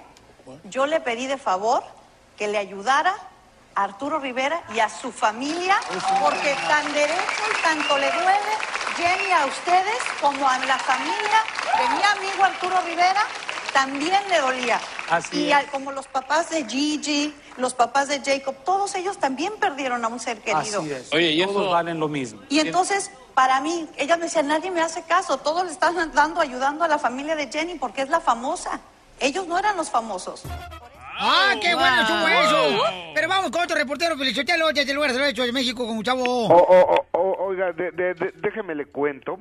yo 0.66 0.86
le 0.86 1.00
pedí 1.00 1.28
de 1.28 1.38
favor 1.38 1.84
que 2.38 2.48
le 2.48 2.58
ayudara 2.58 3.16
a 3.78 3.84
Arturo 3.84 4.20
Rivera 4.20 4.64
y 4.74 4.80
a 4.80 4.90
su 4.90 5.12
familia, 5.12 5.78
porque 6.20 6.56
tan 6.68 6.92
derecho 6.94 7.44
y 7.58 7.62
tanto 7.62 7.96
le 8.00 8.08
duele, 8.12 8.54
Jenny, 8.98 9.32
a 9.32 9.46
ustedes 9.46 10.00
como 10.20 10.50
a 10.50 10.58
la 10.66 10.80
familia 10.80 11.44
de 11.78 11.96
mi 11.96 12.02
amigo 12.28 12.44
Arturo 12.44 12.82
Rivera, 12.82 13.22
también 13.74 14.20
le 14.30 14.40
dolía. 14.40 14.80
Así 15.12 15.44
y 15.46 15.52
al- 15.52 15.68
como 15.68 15.92
los 15.92 16.08
papás 16.08 16.50
de 16.50 16.66
Gigi, 16.66 17.36
los 17.58 17.76
papás 17.76 18.08
de 18.08 18.20
Jacob, 18.26 18.56
todos 18.66 18.96
ellos 18.96 19.20
también 19.20 19.54
perdieron 19.60 20.04
a 20.04 20.08
un 20.08 20.20
ser 20.20 20.42
querido. 20.42 20.80
Así 20.82 20.92
es. 20.92 21.14
Oye, 21.14 21.30
y 21.34 21.44
Todos 21.46 21.62
eso- 21.62 21.70
valen 21.70 22.00
lo 22.00 22.08
mismo. 22.08 22.42
Y 22.50 22.60
entonces, 22.60 23.12
para 23.36 23.62
mí, 23.62 23.88
ella 23.98 24.18
me 24.18 24.24
decía, 24.26 24.42
nadie 24.42 24.72
me 24.72 24.82
hace 24.82 25.04
caso, 25.04 25.38
todos 25.38 25.64
le 25.66 25.72
están 25.72 26.12
dando, 26.14 26.42
ayudando 26.42 26.84
a 26.84 26.88
la 26.88 26.98
familia 26.98 27.36
de 27.36 27.48
Jenny 27.52 27.76
porque 27.76 28.02
es 28.02 28.10
la 28.10 28.22
famosa. 28.22 28.80
Ellos 29.20 29.46
no 29.46 29.60
eran 29.60 29.78
los 29.78 29.92
famosos. 29.92 30.42
¡Ah, 31.20 31.54
qué 31.62 31.74
bueno 31.76 32.02
estuvo 32.02 32.20
Wow. 32.20 32.30
eso! 32.30 32.84
Pero 33.16 33.28
vamos 33.28 33.52
con 33.52 33.62
otro 33.64 33.76
reportero, 33.76 34.16
Pelichotelo, 34.18 34.68
desde 34.68 34.92
el 34.92 34.96
lugar 34.96 35.12
de 35.14 35.30
hecho 35.30 35.44
de 35.44 35.52
México, 35.52 35.86
con 35.88 36.02
Chavo. 36.04 36.24
O- 36.24 36.48
o- 36.48 36.96
o- 36.96 37.20
o- 37.20 37.46
oiga, 37.48 37.72
de- 37.74 37.92
de- 37.92 38.14
de- 38.14 38.34
déjeme 38.36 38.76
le 38.76 38.86
cuento. 38.86 39.40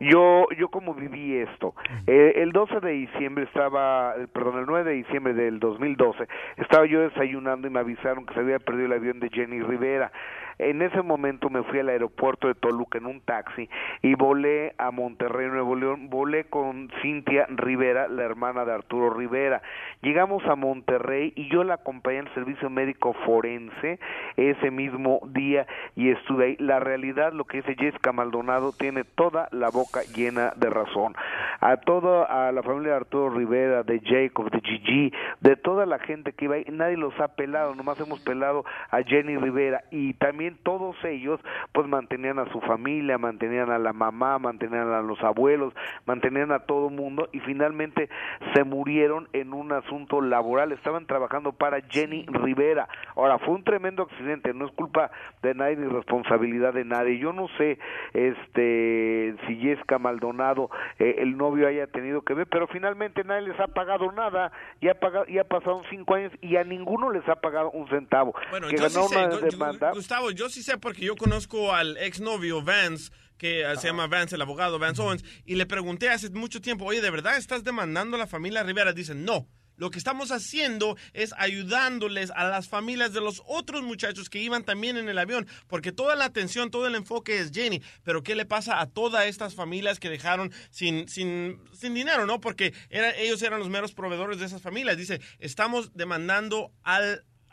Yo, 0.00 0.46
yo 0.58 0.68
como 0.68 0.92
viví 0.92 1.36
esto. 1.38 1.74
Eh, 2.06 2.32
el 2.42 2.50
12 2.52 2.80
de 2.80 2.90
diciembre 2.90 3.44
estaba, 3.44 4.14
perdón, 4.34 4.58
el 4.58 4.66
9 4.66 4.90
de 4.90 4.96
diciembre 4.96 5.32
del 5.34 5.60
2012, 5.60 6.26
estaba 6.56 6.84
yo 6.84 7.00
desayunando 7.00 7.68
y 7.68 7.70
me 7.70 7.78
avisaron 7.78 8.26
que 8.26 8.34
se 8.34 8.40
había 8.40 8.58
perdido 8.58 8.86
el 8.86 8.92
avión 8.92 9.20
de 9.20 9.30
Jenny 9.30 9.60
Rivera. 9.62 10.10
En 10.58 10.82
ese 10.82 11.02
momento 11.02 11.50
me 11.50 11.62
fui 11.64 11.80
al 11.80 11.88
aeropuerto 11.88 12.48
de 12.48 12.54
Toluca 12.54 12.98
en 12.98 13.06
un 13.06 13.20
taxi 13.20 13.68
y 14.02 14.14
volé 14.14 14.74
a 14.78 14.90
Monterrey, 14.90 15.48
Nuevo 15.48 15.74
León. 15.76 16.10
Volé 16.10 16.44
con 16.44 16.90
Cintia 17.02 17.46
Rivera, 17.48 18.08
la 18.08 18.22
hermana 18.22 18.64
de 18.64 18.72
Arturo 18.72 19.10
Rivera. 19.10 19.62
Llegamos 20.02 20.44
a 20.46 20.54
Monterrey 20.54 21.32
y 21.34 21.48
yo 21.50 21.64
la 21.64 21.74
acompañé 21.74 22.20
al 22.20 22.34
servicio 22.34 22.70
médico 22.70 23.14
forense 23.24 23.98
ese 24.36 24.70
mismo 24.70 25.20
día 25.28 25.66
y 25.96 26.10
estuve 26.10 26.44
ahí. 26.44 26.56
La 26.58 26.80
realidad, 26.80 27.32
lo 27.32 27.44
que 27.44 27.58
dice 27.58 27.74
Jessica 27.74 28.12
Maldonado, 28.12 28.72
tiene 28.72 29.04
toda 29.04 29.48
la 29.50 29.70
boca 29.70 30.02
llena 30.14 30.52
de 30.56 30.70
razón. 30.70 31.14
A 31.60 31.78
toda 31.78 32.24
a 32.24 32.52
la 32.52 32.62
familia 32.62 32.90
de 32.90 32.96
Arturo 32.96 33.30
Rivera, 33.30 33.82
de 33.82 34.00
Jacob, 34.00 34.50
de 34.50 34.60
Gigi, 34.60 35.12
de 35.40 35.56
toda 35.56 35.86
la 35.86 35.98
gente 35.98 36.32
que 36.32 36.44
iba 36.44 36.56
ahí, 36.56 36.64
nadie 36.70 36.96
los 36.96 37.18
ha 37.20 37.28
pelado, 37.28 37.74
nomás 37.74 37.98
hemos 38.00 38.20
pelado 38.20 38.64
a 38.90 39.02
Jenny 39.02 39.36
Rivera 39.36 39.84
y 39.90 40.14
también 40.14 40.43
todos 40.52 40.96
ellos 41.04 41.40
pues 41.72 41.86
mantenían 41.86 42.38
a 42.38 42.50
su 42.52 42.60
familia, 42.60 43.18
mantenían 43.18 43.70
a 43.70 43.78
la 43.78 43.92
mamá, 43.92 44.38
mantenían 44.38 44.92
a 44.92 45.02
los 45.02 45.22
abuelos, 45.22 45.72
mantenían 46.06 46.52
a 46.52 46.60
todo 46.60 46.90
mundo 46.90 47.28
y 47.32 47.40
finalmente 47.40 48.08
se 48.54 48.64
murieron 48.64 49.28
en 49.32 49.52
un 49.52 49.72
asunto 49.72 50.20
laboral, 50.20 50.72
estaban 50.72 51.06
trabajando 51.06 51.52
para 51.52 51.80
Jenny 51.88 52.26
Rivera. 52.26 52.88
Ahora, 53.16 53.38
fue 53.38 53.54
un 53.54 53.64
tremendo 53.64 54.02
accidente, 54.04 54.52
no 54.54 54.66
es 54.66 54.72
culpa 54.72 55.10
de 55.42 55.54
nadie 55.54 55.76
ni 55.76 55.88
responsabilidad 55.88 56.72
de 56.74 56.84
nadie. 56.84 57.18
Yo 57.18 57.32
no 57.32 57.48
sé 57.58 57.78
este 58.12 59.34
si 59.46 59.56
Jessica 59.56 59.98
Maldonado, 59.98 60.70
eh, 60.98 61.16
el 61.18 61.36
novio 61.36 61.68
haya 61.68 61.86
tenido 61.86 62.22
que 62.22 62.34
ver, 62.34 62.46
pero 62.46 62.66
finalmente 62.68 63.24
nadie 63.24 63.48
les 63.48 63.60
ha 63.60 63.68
pagado 63.68 64.10
nada, 64.12 64.52
ya 64.80 64.92
ha 64.92 64.94
pagado, 64.94 65.26
ya 65.26 65.44
pasaron 65.44 65.82
cinco 65.90 66.14
años 66.14 66.32
y 66.40 66.56
a 66.56 66.64
ninguno 66.64 67.10
les 67.10 67.26
ha 67.28 67.36
pagado 67.36 67.70
un 67.70 67.88
centavo. 67.88 68.34
Bueno, 68.50 68.68
que 68.68 68.78
sí 68.78 68.82
ganó 68.82 69.08
sé, 69.08 69.18
una 69.18 69.36
demanda. 69.38 69.90
Gustavo, 69.92 70.30
yo 70.34 70.48
sí 70.50 70.62
sé 70.62 70.78
porque 70.78 71.04
yo 71.04 71.16
conozco 71.16 71.74
al 71.74 71.96
exnovio 71.96 72.62
Vance, 72.62 73.10
que 73.38 73.64
se 73.80 73.88
llama 73.88 74.06
Vance, 74.06 74.36
el 74.36 74.42
abogado 74.42 74.78
Vance 74.78 75.02
Owens, 75.02 75.24
y 75.44 75.54
le 75.56 75.66
pregunté 75.66 76.10
hace 76.10 76.30
mucho 76.30 76.60
tiempo, 76.60 76.84
oye, 76.84 77.00
¿de 77.00 77.10
verdad 77.10 77.36
estás 77.36 77.64
demandando 77.64 78.16
a 78.16 78.20
la 78.20 78.26
familia 78.26 78.62
Rivera? 78.62 78.92
Dicen, 78.92 79.24
no. 79.24 79.48
Lo 79.76 79.90
que 79.90 79.98
estamos 79.98 80.30
haciendo 80.30 80.96
es 81.14 81.34
ayudándoles 81.36 82.30
a 82.30 82.44
las 82.44 82.68
familias 82.68 83.12
de 83.12 83.20
los 83.20 83.42
otros 83.44 83.82
muchachos 83.82 84.30
que 84.30 84.38
iban 84.38 84.64
también 84.64 84.96
en 84.96 85.08
el 85.08 85.18
avión, 85.18 85.48
porque 85.66 85.90
toda 85.90 86.14
la 86.14 86.26
atención, 86.26 86.70
todo 86.70 86.86
el 86.86 86.94
enfoque 86.94 87.40
es 87.40 87.50
Jenny. 87.52 87.82
Pero 88.04 88.22
¿qué 88.22 88.36
le 88.36 88.46
pasa 88.46 88.80
a 88.80 88.86
todas 88.86 89.26
estas 89.26 89.54
familias 89.54 89.98
que 89.98 90.10
dejaron 90.10 90.52
sin, 90.70 91.08
sin, 91.08 91.60
sin 91.72 91.92
dinero, 91.92 92.24
no? 92.24 92.40
Porque 92.40 92.72
era, 92.88 93.16
ellos 93.16 93.42
eran 93.42 93.58
los 93.58 93.68
meros 93.68 93.94
proveedores 93.94 94.38
de 94.38 94.46
esas 94.46 94.62
familias. 94.62 94.96
Dice, 94.96 95.20
estamos 95.40 95.92
demandando 95.94 96.70
a 96.84 97.00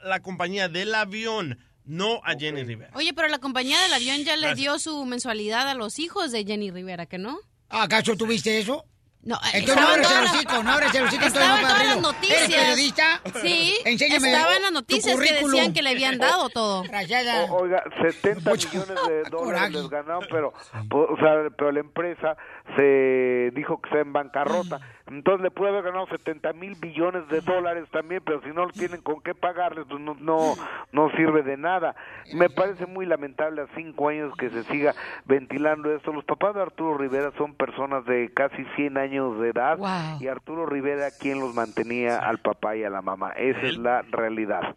la 0.04 0.22
compañía 0.22 0.70
del 0.70 0.94
avión, 0.94 1.58
no 1.92 2.22
a 2.24 2.36
Jenny 2.40 2.64
Rivera. 2.64 2.92
Oye, 2.96 3.14
pero 3.14 3.28
la 3.28 3.40
compañía 3.40 3.80
del 3.82 3.94
avión 3.94 4.18
ya 4.24 4.36
le 4.36 4.48
Gracias. 4.48 4.58
dio 4.58 4.80
su 4.80 5.06
mensualidad 5.06 5.68
a 5.70 5.74
los 5.74 6.00
hijos 6.00 6.32
de 6.32 6.46
Jenny 6.46 6.72
Rivera, 6.72 7.06
¿que 7.06 7.18
no? 7.18 7.38
¿Acaso 7.70 8.16
tuviste 8.16 8.60
eso? 8.60 8.86
No, 9.24 9.40
Entonces 9.54 9.84
no 9.84 9.88
abres 9.90 10.10
el 10.10 10.24
hocico, 10.26 10.64
no 10.64 10.72
abres 10.72 10.96
el 10.96 11.04
hocico. 11.04 11.26
Estaba 11.26 11.46
en 11.60 11.62
entonces 11.62 11.62
no 11.62 11.68
todas 11.70 11.86
las 11.86 12.02
noticias. 12.02 12.40
¿Eres 12.50 12.56
periodista? 12.58 13.22
Sí, 13.44 13.76
Enséñame 13.86 14.32
estaba 14.34 14.56
en 14.56 14.62
las 14.64 14.72
noticias 14.72 15.20
que 15.20 15.34
decían 15.34 15.74
que 15.74 15.82
le 15.84 15.90
habían 15.92 16.18
dado 16.18 16.50
todo. 16.50 16.82
O- 17.52 17.56
oiga, 17.58 17.84
70 18.02 18.52
millones 18.52 18.88
de 19.08 19.24
dólares 19.30 19.72
les 19.74 19.90
ganaron, 19.90 20.24
pero, 20.32 20.54
po- 20.90 21.06
o 21.14 21.18
sea, 21.18 21.34
pero 21.56 21.72
la 21.72 21.82
empresa 21.82 22.36
se 22.76 23.52
dijo 23.54 23.82
que 23.82 23.90
está 23.90 24.02
en 24.02 24.14
bancarrota. 24.14 24.80
Entonces 25.08 25.42
le 25.42 25.52
puede 25.52 25.72
haber 25.72 25.84
ganado 25.84 26.08
70 26.08 26.54
mil 26.54 26.76
billones 26.80 27.28
de 27.28 27.42
dólares 27.42 27.86
también, 27.92 28.22
pero 28.26 28.42
si 28.44 28.50
no 28.50 28.68
tienen 28.70 29.02
con 29.02 29.22
qué 29.22 29.36
pagarles, 29.36 29.86
pues 29.90 30.00
no, 30.00 30.16
no, 30.20 30.54
no 30.94 31.10
sirve 31.12 31.44
de 31.44 31.58
nada. 31.58 31.96
Me 32.34 32.50
parece 32.50 32.86
muy 32.86 33.06
lamentable 33.06 33.62
a 33.62 33.68
cinco 33.76 34.08
años 34.08 34.34
que 34.38 34.50
se 34.50 34.64
siga 34.66 34.94
ventilando 35.26 35.94
esto. 35.94 36.14
Los 36.14 36.24
papás 36.24 36.56
de 36.56 36.62
Arturo 36.62 36.98
Rivera 36.98 37.32
son 37.38 37.56
personas 37.56 38.06
de 38.06 38.32
casi 38.34 38.64
100 38.76 38.98
años 38.98 39.40
de 39.40 39.50
edad 39.50 39.78
y 40.22 40.28
Arturo 40.28 40.66
Rivera 40.66 41.10
quien 41.20 41.40
los 41.40 41.54
mantenía 41.54 42.18
al 42.18 42.38
papá 42.38 42.78
y 42.78 42.84
a 42.86 42.90
la 42.90 43.02
mamá. 43.02 43.32
Esa 43.32 43.62
es 43.62 43.78
la 43.78 44.04
realidad. 44.04 44.76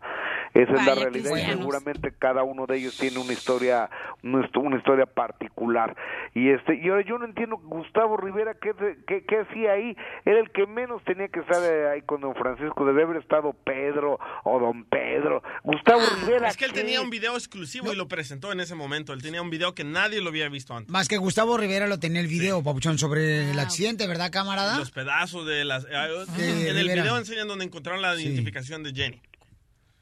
Esa 0.55 0.73
es 0.73 0.87
la 0.87 0.95
realidad 0.95 1.37
y 1.37 1.47
seguramente 1.47 2.13
cada 2.17 2.45
uno 2.45 2.67
de 2.67 2.77
ellos 2.79 2.97
tiene 2.97 3.19
una 3.19 3.33
historia 3.33 3.91
una, 4.23 4.49
una 4.55 4.77
historia 4.77 5.05
particular 5.05 5.97
y 6.33 6.51
este 6.51 6.77
y 6.77 6.89
ahora 6.89 7.03
yo 7.03 7.19
no 7.19 7.25
entiendo 7.25 7.59
Gustavo 7.85 8.17
Rivera 8.17 8.55
qué, 8.61 8.73
qué, 9.07 9.25
qué 9.27 9.41
hacía 9.41 9.73
ahí 9.73 9.97
era 10.25 10.41
el 10.41 10.51
que 10.51 10.67
menos 10.67 11.03
tenía 11.05 11.29
que 11.29 11.41
estar 11.41 11.63
eh, 11.63 11.89
ahí 11.91 12.03
con 12.03 12.21
don 12.21 12.35
Francisco 12.35 12.85
debe 12.85 13.03
haber 13.05 13.19
estado 13.19 13.53
Pedro 13.65 14.19
o 14.45 14.59
don 14.59 14.85
Pedro 14.85 15.43
Gustavo 15.63 16.01
Rivera 16.21 16.49
Es 16.49 16.57
que 16.57 16.65
él 16.65 16.73
¿qué? 16.73 16.81
tenía 16.81 17.01
un 17.01 17.11
video 17.11 17.35
exclusivo 17.35 17.93
y 17.93 17.97
lo 17.97 18.09
presentó 18.09 18.53
en 18.53 18.61
ese 18.61 18.75
momento. 18.75 19.13
Él 19.13 19.23
tenía 19.23 19.43
un 19.43 19.51
video 19.51 19.75
que 19.75 19.85
nadie 19.85 20.21
lo 20.21 20.31
había 20.31 20.49
visto 20.49 20.75
antes. 20.75 20.91
Más 20.91 21.09
que 21.09 21.17
Gustavo 21.19 21.57
Rivera 21.57 21.87
lo 21.87 21.99
tenía 22.01 22.21
el 22.21 22.27
video, 22.27 22.63
Papuchón, 22.63 22.99
sobre 22.99 23.51
el 23.51 23.59
accidente, 23.59 24.07
¿verdad, 24.07 24.31
camarada? 24.33 24.79
Los 24.79 24.91
pedazos 24.91 25.47
de 25.47 25.65
las... 25.65 25.85
eh, 25.85 25.89
De 26.37 26.71
en 26.71 26.77
el 26.77 26.83
Rivera. 26.83 27.03
video 27.03 27.19
enseñan 27.19 27.49
donde 27.49 27.65
encontraron 27.65 28.03
la 28.03 28.15
identificación 28.21 28.83
de 28.83 28.93
Jenny. 28.93 29.21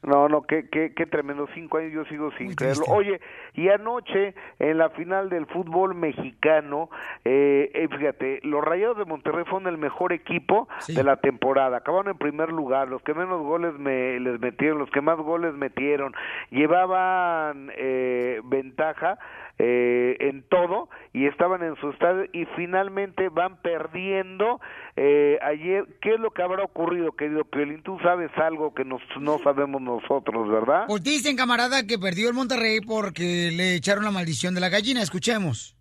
No, 0.03 0.27
no, 0.27 0.41
qué, 0.43 0.69
qué, 0.69 0.93
qué 0.93 1.05
tremendo, 1.05 1.47
cinco 1.53 1.77
años 1.77 1.93
yo 1.93 2.05
sigo 2.05 2.31
sin 2.37 2.53
creerlo. 2.55 2.83
Oye, 2.89 3.21
y 3.53 3.69
anoche 3.69 4.35
en 4.59 4.77
la 4.77 4.89
final 4.89 5.29
del 5.29 5.45
fútbol 5.47 5.95
mexicano, 5.95 6.89
eh, 7.23 7.71
eh, 7.73 7.87
fíjate, 7.87 8.39
los 8.43 8.63
Rayados 8.63 8.97
de 8.97 9.05
Monterrey 9.05 9.45
fueron 9.45 9.67
el 9.67 9.77
mejor 9.77 10.13
equipo 10.13 10.67
de 10.87 11.03
la 11.03 11.17
temporada, 11.17 11.77
acabaron 11.77 12.11
en 12.11 12.17
primer 12.17 12.51
lugar, 12.51 12.89
los 12.89 13.01
que 13.03 13.13
menos 13.13 13.41
goles 13.41 13.73
me, 13.79 14.19
les 14.19 14.39
metieron, 14.39 14.79
los 14.79 14.89
que 14.91 15.01
más 15.01 15.17
goles 15.17 15.53
metieron, 15.53 16.13
llevaban 16.51 17.71
eh, 17.75 18.41
ventaja 18.43 19.17
eh, 19.59 20.17
en 20.19 20.43
todo 20.49 20.89
y 21.13 21.27
estaban 21.27 21.61
en 21.61 21.75
su 21.75 21.91
estadio 21.91 22.25
y 22.33 22.45
finalmente 22.55 23.29
van 23.29 23.57
perdiendo 23.61 24.59
eh, 24.95 25.39
ayer. 25.41 25.85
¿Qué 26.01 26.13
es 26.15 26.19
lo 26.19 26.31
que 26.31 26.41
habrá 26.41 26.63
ocurrido, 26.63 27.11
querido 27.13 27.43
Piolín? 27.45 27.81
Tú 27.83 27.97
sabes 28.03 28.31
algo 28.37 28.73
que 28.73 28.85
nos, 28.85 29.01
no 29.19 29.39
sabemos 29.43 29.81
nosotros, 29.81 30.49
¿verdad? 30.49 30.85
Pues 30.87 31.03
dicen, 31.03 31.35
camarada, 31.35 31.85
que 31.85 31.97
perdió 31.97 32.27
el 32.27 32.33
Monterrey 32.33 32.81
porque 32.81 33.51
le 33.51 33.75
echaron 33.75 34.03
la 34.03 34.11
maldición 34.11 34.53
de 34.53 34.61
la 34.61 34.69
gallina. 34.69 35.01
Escuchemos. 35.01 35.75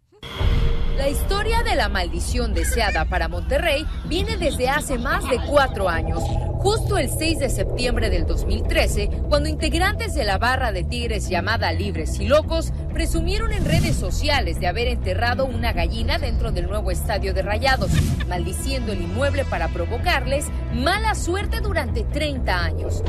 La 0.97 1.09
historia 1.09 1.63
de 1.63 1.75
la 1.75 1.89
maldición 1.89 2.53
deseada 2.53 3.07
para 3.07 3.29
Monterrey 3.29 3.87
viene 4.05 4.37
desde 4.37 4.69
hace 4.69 4.99
más 4.99 5.29
de 5.29 5.41
cuatro 5.49 5.89
años, 5.89 6.23
justo 6.59 6.99
el 6.99 7.09
6 7.09 7.39
de 7.39 7.49
septiembre 7.49 8.11
del 8.11 8.27
2013, 8.27 9.09
cuando 9.29 9.49
integrantes 9.49 10.15
de 10.15 10.25
la 10.25 10.37
barra 10.37 10.71
de 10.71 10.85
Tigres 10.85 11.29
llamada 11.29 11.73
Libres 11.73 12.21
y 12.21 12.27
Locos 12.27 12.73
presumieron 12.93 13.53
en 13.53 13.65
redes 13.65 13.97
sociales 13.97 14.61
de 14.61 14.67
haber 14.67 14.87
enterrado 14.89 15.47
una 15.47 15.73
gallina 15.73 16.19
dentro 16.19 16.53
del 16.53 16.69
nuevo 16.69 16.91
estadio 16.91 17.33
de 17.33 17.43
Rayados, 17.43 17.91
maldiciendo 18.29 18.93
el 18.93 19.01
inmueble 19.01 19.45
para 19.47 19.69
provocarles 19.69 20.47
mala 20.75 21.15
suerte 21.15 21.61
durante 21.61 22.05
30 22.05 22.65
años. 22.65 23.03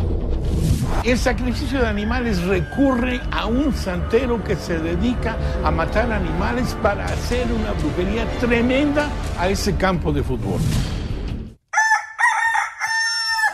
El 1.04 1.18
sacrificio 1.18 1.82
de 1.82 1.88
animales 1.88 2.42
recurre 2.44 3.20
a 3.32 3.46
un 3.46 3.74
santero 3.74 4.42
que 4.42 4.56
se 4.56 4.80
dedica 4.80 5.36
a 5.64 5.70
matar 5.70 6.12
animales 6.12 6.78
para 6.82 7.06
hacer 7.06 7.46
una 7.52 7.73
brujería 7.74 8.26
tremenda 8.40 9.10
a 9.40 9.48
ese 9.50 9.76
campo 9.78 10.12
de 10.12 10.24
fútbol. 10.24 10.60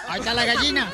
Ahí 0.07 0.19
está 0.19 0.33
la 0.33 0.45
gallina. 0.45 0.87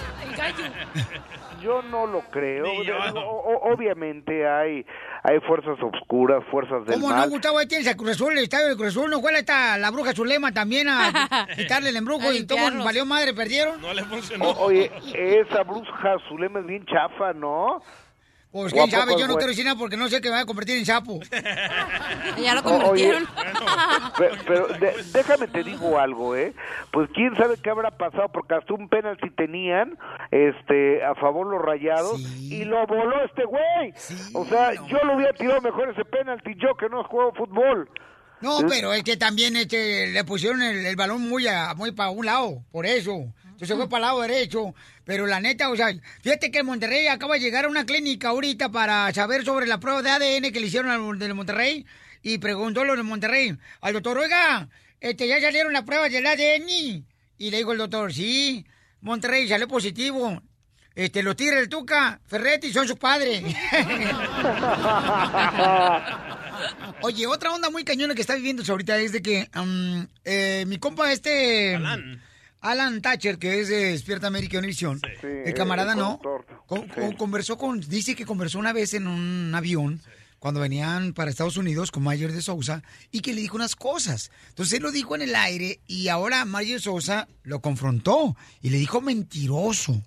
Yo 1.61 1.81
no 1.81 2.05
lo 2.05 2.21
creo. 2.29 2.65
O- 2.67 3.19
o- 3.19 3.73
obviamente 3.73 4.47
hay 4.47 4.85
hay 5.23 5.39
fuerzas 5.47 5.77
oscuras, 5.81 6.43
fuerzas 6.51 6.85
del 6.85 6.99
¿Cómo 7.01 7.11
no. 7.11 7.27
Gustavo? 7.29 7.57
Ahí 7.57 7.65
tienes 7.67 7.87
a 7.87 7.95
Cruz 7.95 8.11
Azul, 8.11 8.33
el 8.33 8.43
estadio 8.43 8.67
de 8.67 8.75
Cruz 8.75 8.89
Azul. 8.89 9.09
¿No 9.09 9.21
fue 9.21 9.35
esta, 9.39 9.75
la 9.79 9.89
bruja 9.89 10.13
Zulema 10.13 10.51
también 10.51 10.87
a 10.89 11.47
quitarle 11.55 11.89
el 11.89 11.95
embrujo 11.95 12.31
y 12.31 12.45
todo 12.45 12.59
valió 12.83 13.05
madre, 13.05 13.33
perdieron? 13.33 13.81
No 13.81 13.91
le 13.93 14.03
O- 14.41 14.65
oye, 14.65 14.91
esa 15.15 15.63
bruja 15.63 16.17
Zulema 16.29 16.59
es 16.59 16.67
bien 16.67 16.85
chafa, 16.85 17.33
¿no? 17.33 17.81
Pues 18.55 18.71
¿O 18.71 18.77
a 18.77 18.79
quién 18.83 18.91
sabe, 18.91 19.07
poco 19.11 19.19
yo 19.19 19.27
no 19.27 19.33
quiero 19.35 19.49
decir 19.49 19.65
nada 19.65 19.77
porque 19.77 19.97
no 19.97 20.07
sé 20.07 20.21
que 20.21 20.29
me 20.29 20.35
va 20.35 20.41
a 20.43 20.45
convertir 20.45 20.77
en 20.77 20.85
sapo. 20.85 21.19
Ya 22.41 22.53
lo 22.55 22.61
oye, 22.61 22.79
convirtieron. 22.79 23.27
Pero, 24.17 24.35
pero 24.47 24.67
de- 24.67 25.03
déjame 25.11 25.47
te 25.49 25.61
digo 25.61 25.99
algo, 25.99 26.37
¿eh? 26.37 26.53
Pues 26.91 27.09
quién 27.13 27.35
sabe 27.35 27.57
qué 27.61 27.69
habrá 27.69 27.91
pasado 27.91 28.29
porque 28.29 28.53
hasta 28.55 28.73
un 28.73 28.87
penalti 28.87 29.29
tenían 29.31 29.97
este 30.31 31.03
a 31.03 31.15
favor 31.15 31.47
los 31.47 31.61
rayados 31.61 32.21
y 32.21 32.63
lo 32.63 32.87
voló 32.87 33.25
este 33.25 33.43
güey. 33.43 33.93
o 34.33 34.45
sea, 34.45 34.73
yo 34.87 34.99
lo 35.03 35.15
hubiera 35.17 35.33
tirado 35.33 35.59
mejor 35.59 35.89
ese 35.89 36.05
penalti 36.05 36.55
yo 36.55 36.75
que 36.77 36.87
no 36.87 37.03
juego 37.03 37.33
fútbol. 37.33 37.89
No, 38.39 38.61
¿Eh? 38.61 38.65
pero 38.69 38.93
es 38.93 39.03
que 39.03 39.17
también 39.17 39.57
este, 39.57 40.07
le 40.07 40.23
pusieron 40.23 40.61
el, 40.61 40.85
el 40.85 40.95
balón 40.95 41.27
muy, 41.27 41.45
a, 41.47 41.73
muy 41.73 41.91
para 41.91 42.09
un 42.11 42.25
lado, 42.25 42.63
por 42.71 42.85
eso. 42.85 43.33
Entonces 43.43 43.75
fue 43.77 43.87
para 43.89 43.97
el 43.97 44.01
lado 44.03 44.21
derecho. 44.21 44.73
Pero 45.05 45.27
la 45.27 45.39
neta, 45.39 45.69
o 45.69 45.75
sea, 45.75 45.95
fíjate 46.21 46.51
que 46.51 46.59
el 46.59 46.63
Monterrey 46.65 47.07
acaba 47.07 47.35
de 47.35 47.39
llegar 47.39 47.65
a 47.65 47.69
una 47.69 47.85
clínica 47.85 48.29
ahorita 48.29 48.69
para 48.69 49.13
saber 49.13 49.45
sobre 49.45 49.67
la 49.67 49.79
prueba 49.79 50.01
de 50.01 50.09
ADN 50.09 50.51
que 50.51 50.59
le 50.59 50.67
hicieron 50.67 50.91
al 50.91 51.19
del 51.19 51.35
Monterrey. 51.35 51.85
Y 52.23 52.39
preguntó 52.39 52.83
lo 52.83 52.95
del 52.95 53.03
Monterrey 53.03 53.55
al 53.81 53.93
doctor, 53.93 54.17
oiga, 54.17 54.67
este, 54.99 55.27
ya 55.27 55.39
salieron 55.39 55.73
las 55.73 55.83
pruebas 55.83 56.11
del 56.11 56.25
ADN. 56.25 57.05
Y 57.37 57.51
le 57.51 57.57
dijo 57.57 57.71
el 57.71 57.77
doctor, 57.77 58.11
sí, 58.11 58.65
Monterrey 59.01 59.47
salió 59.47 59.67
positivo. 59.67 60.41
Este, 60.95 61.21
los 61.21 61.35
Tigres 61.35 61.59
del 61.59 61.69
Tuca, 61.69 62.19
Ferretti 62.25 62.71
son 62.71 62.87
sus 62.87 62.97
padres. 62.97 63.43
Oye, 67.01 67.27
otra 67.27 67.51
onda 67.51 67.69
muy 67.69 67.83
cañona 67.83 68.15
que 68.15 68.21
está 68.21 68.33
viviendo 68.35 68.63
ahorita 68.65 68.97
es 68.97 69.11
de 69.11 69.21
que 69.21 69.49
um, 69.55 70.07
eh, 70.23 70.63
mi 70.65 70.79
compa 70.79 71.11
este... 71.11 71.77
Alan. 72.69 73.01
Thatcher, 73.01 73.37
que 73.37 73.59
es 73.61 73.67
de 73.69 73.91
Despierta 73.91 74.27
América 74.27 74.57
Univisión, 74.57 74.99
el 75.23 75.53
camarada 75.53 75.93
el 75.93 75.99
no, 75.99 76.19
con- 76.65 76.87
con- 76.87 77.13
conversó 77.13 77.57
con, 77.57 77.79
dice 77.81 78.15
que 78.15 78.25
conversó 78.25 78.59
una 78.59 78.73
vez 78.73 78.93
en 78.93 79.07
un 79.07 79.53
avión 79.55 80.01
cuando 80.39 80.59
venían 80.59 81.13
para 81.13 81.31
Estados 81.31 81.57
Unidos 81.57 81.89
con 81.91 82.03
Mayer 82.03 82.31
de 82.31 82.41
Sousa 82.41 82.83
y 83.11 83.21
que 83.21 83.33
le 83.33 83.41
dijo 83.41 83.55
unas 83.55 83.75
cosas. 83.75 84.29
Entonces 84.49 84.75
él 84.77 84.83
lo 84.83 84.91
dijo 84.91 85.15
en 85.15 85.23
el 85.23 85.35
aire 85.35 85.79
y 85.87 86.07
ahora 86.09 86.45
Mayer 86.45 86.79
Sousa 86.81 87.27
lo 87.43 87.61
confrontó 87.61 88.35
y 88.61 88.69
le 88.69 88.77
dijo 88.77 89.01
mentiroso. 89.01 90.01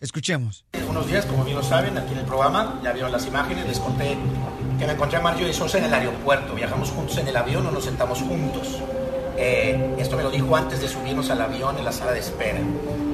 Escuchemos. 0.00 0.64
Unos 0.88 1.06
días, 1.08 1.24
como 1.26 1.44
bien 1.44 1.56
lo 1.56 1.62
saben, 1.62 1.96
aquí 1.96 2.12
en 2.12 2.18
el 2.18 2.26
programa, 2.26 2.80
ya 2.84 2.92
vieron 2.92 3.12
las 3.12 3.26
imágenes, 3.26 3.66
les 3.66 3.78
conté 3.80 4.16
que 4.78 4.86
me 4.86 4.92
encontré 4.92 5.18
a 5.18 5.20
Marjorie 5.22 5.52
Sosa 5.54 5.78
en 5.78 5.84
el 5.84 5.94
aeropuerto. 5.94 6.54
Viajamos 6.54 6.90
juntos 6.90 7.16
en 7.18 7.28
el 7.28 7.36
avión 7.36 7.66
o 7.66 7.70
nos 7.70 7.84
sentamos 7.84 8.18
juntos. 8.20 8.78
Eh, 9.40 9.94
esto 9.98 10.16
me 10.16 10.24
lo 10.24 10.30
dijo 10.30 10.56
antes 10.56 10.80
de 10.80 10.88
subirnos 10.88 11.30
al 11.30 11.40
avión 11.40 11.78
en 11.78 11.84
la 11.84 11.92
sala 11.92 12.10
de 12.10 12.18
espera. 12.18 12.58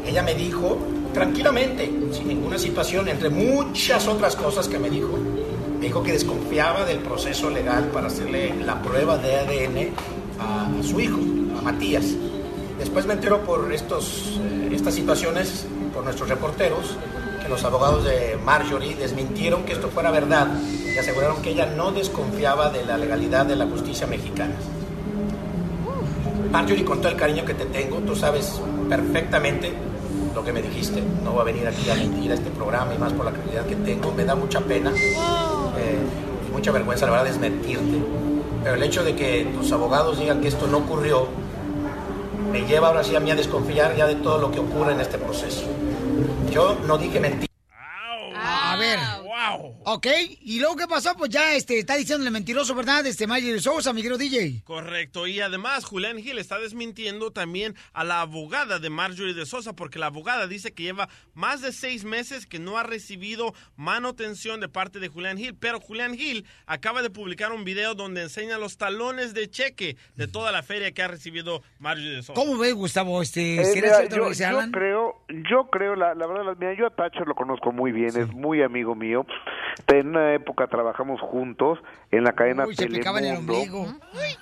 Ella 0.07 0.23
me 0.23 0.35
dijo, 0.35 0.79
tranquilamente, 1.13 1.91
sin 2.13 2.29
ninguna 2.29 2.59
situación, 2.59 3.09
entre 3.09 3.29
muchas 3.29 4.09
otras 4.09 4.35
cosas 4.35 4.67
que 4.67 4.79
me 4.79 4.89
dijo, 4.89 5.19
me 5.79 5.87
dijo 5.87 6.03
que 6.03 6.13
desconfiaba 6.13 6.87
del 6.87 7.01
proceso 7.01 7.51
legal 7.51 7.89
para 7.89 8.07
hacerle 8.07 8.55
la 8.65 8.81
prueba 8.81 9.19
de 9.19 9.37
ADN 9.37 9.91
a, 10.41 10.83
su 10.83 10.99
hijo, 10.99 11.19
a 11.59 11.61
Matías. 11.61 12.07
Después 12.79 13.05
me 13.05 13.13
entero 13.13 13.43
por 13.43 13.71
eh, 13.71 13.77
estas 14.73 14.95
situaciones, 14.95 15.67
por 15.93 16.05
nuestros 16.05 16.31
reporteros, 16.31 16.97
que 17.43 17.51
los 17.51 17.63
abogados 17.65 18.03
de 18.05 18.39
Marjorie 18.43 18.97
desmintieron 18.97 19.65
que 19.65 19.75
esto 19.75 19.91
fuera 19.91 20.11
verdad 20.11 20.49
y 20.95 20.97
aseguraron 20.97 21.43
que 21.43 21.51
ella 21.51 21.67
no 21.67 21.93
desconfiaba 21.93 22.71
de 22.71 22.83
la 22.87 22.97
legalidad 22.97 23.45
de 23.45 23.57
la 23.57 23.67
justicia 23.67 24.07
mexicana. 24.07 24.55
Marjorie, 26.55 26.85
con 26.85 27.01
todo 27.01 27.11
el 27.11 27.17
cariño 27.17 27.45
que 27.45 27.53
te 27.53 27.65
tengo, 27.65 27.99
tú 27.99 28.15
sabes 28.15 28.63
perfectamente 28.89 29.73
lo 30.33 30.45
que 30.45 30.53
me 30.53 30.63
dijiste. 30.63 31.03
No 31.25 31.35
va 31.35 31.43
a 31.43 31.45
venir 31.45 31.67
aquí 31.67 31.91
a 31.91 31.97
mentir 31.97 32.31
a 32.31 32.35
este 32.35 32.49
programa 32.51 32.95
y 32.95 32.99
más 32.99 33.13
por 33.13 33.25
la 33.25 33.33
credibilidad 33.33 33.67
que 33.67 33.75
tengo. 33.75 34.13
Me 34.13 34.25
da 34.25 34.37
mucha 34.37 34.61
pena 34.61 34.93
eh, 34.95 35.99
y 36.49 36.53
mucha 36.53 36.71
vergüenza, 36.71 37.07
la 37.07 37.11
verdad, 37.11 37.27
desmentirte. 37.27 37.99
Pero 38.63 38.77
el 38.77 38.83
hecho 38.85 39.03
de 39.03 39.17
que 39.17 39.51
tus 39.53 39.73
abogados 39.73 40.21
digan 40.21 40.41
que 40.41 40.47
esto 40.47 40.69
no 40.69 40.79
ocurrió 40.79 41.27
me 42.53 42.65
lleva 42.67 42.87
ahora 42.87 43.03
sí 43.03 43.17
a 43.17 43.21
mí 43.21 43.33
a 43.33 43.35
desconfiar 43.35 43.97
ya 43.97 44.07
de 44.07 44.15
todo 44.15 44.39
lo 44.39 44.53
que 44.53 44.61
ocurre 44.61 44.93
en 44.93 45.01
este 45.01 45.19
proceso. 45.19 45.67
Yo 46.53 46.77
no 46.87 46.99
dije 46.99 47.19
mentira. 47.19 47.53
A 48.37 48.77
ver. 48.77 49.24
Ok, 49.85 50.06
¿y 50.43 50.61
luego 50.61 50.77
qué 50.77 50.86
pasó? 50.86 51.15
Pues 51.16 51.31
ya 51.31 51.55
este, 51.55 51.78
está 51.78 51.97
diciéndole 51.97 52.31
mentiroso, 52.31 52.74
¿verdad? 52.74 53.05
Este 53.06 53.27
Mayer 53.27 53.61
Sousa, 53.61 53.93
mi 53.93 54.01
querido 54.02 54.16
DJ. 54.19 54.62
Correcto, 54.65 55.27
y 55.27 55.40
además 55.40 55.85
Julián 55.85 56.19
Gil 56.19 56.39
está 56.39 56.59
desmintiendo 56.59 57.31
también 57.32 57.74
a 57.93 58.05
la 58.05 58.20
abogada 58.20 58.78
de 58.78 58.90
Marjorie 58.90 59.35
de 59.35 59.44
Sosa, 59.44 59.74
porque 59.74 59.98
la 59.98 60.06
abogada 60.06 60.47
dice 60.47 60.73
que 60.73 60.85
lleva 60.85 61.09
más 61.35 61.61
de 61.62 61.73
seis 61.73 62.05
meses 62.05 62.47
que 62.47 62.59
no 62.59 62.78
ha 62.78 62.85
recibido 62.85 63.55
manutención 63.77 64.61
de 64.61 64.69
parte 64.69 65.01
de 65.01 65.09
Julián 65.09 65.36
Gil, 65.36 65.55
pero 65.59 65.81
Julián 65.81 66.16
Gil 66.16 66.47
acaba 66.66 67.02
de 67.02 67.11
publicar 67.11 67.52
un 67.52 67.65
video 67.65 67.94
donde 67.94 68.23
enseña 68.23 68.59
los 68.59 68.77
talones 68.77 69.35
de 69.35 69.51
cheque 69.51 69.97
de 70.16 70.27
toda 70.28 70.52
la 70.52 70.62
feria 70.62 70.93
que 70.93 71.02
ha 71.02 71.09
recibido 71.09 71.62
Marjorie 71.78 72.11
de 72.11 72.23
Sosa. 72.23 72.35
¿Cómo 72.35 72.56
ves, 72.59 72.74
Gustavo? 72.74 73.20
Este, 73.20 73.56
Eh, 73.61 73.65
¿será 73.65 73.86
mira, 73.86 73.97
cierto 73.98 74.16
lo 74.19 74.28
que 74.28 74.35
se 74.35 74.44
yo 74.51 74.61
creo, 74.73 75.24
yo 75.51 75.69
creo, 75.70 75.97
la, 75.97 76.15
la 76.15 76.27
verdad, 76.27 76.44
la- 76.44 76.55
mira, 76.55 76.74
yo 76.78 76.86
a 76.86 76.90
Thatcher 76.90 77.27
lo 77.27 77.35
conozco 77.35 77.73
muy 77.73 77.93
bien, 77.93 78.11
es 78.16 78.32
muy 78.32 78.62
amigo 78.62 78.94
mío. 78.94 79.24
En 79.89 80.09
una 80.09 80.35
época 80.35 80.67
trabajamos 80.69 81.21
juntos 81.21 81.79
en 82.11 82.25
la 82.25 82.33
cadena 82.33 82.65
Uy, 82.67 82.75
en 82.79 83.01
Telemundo. 83.03 83.55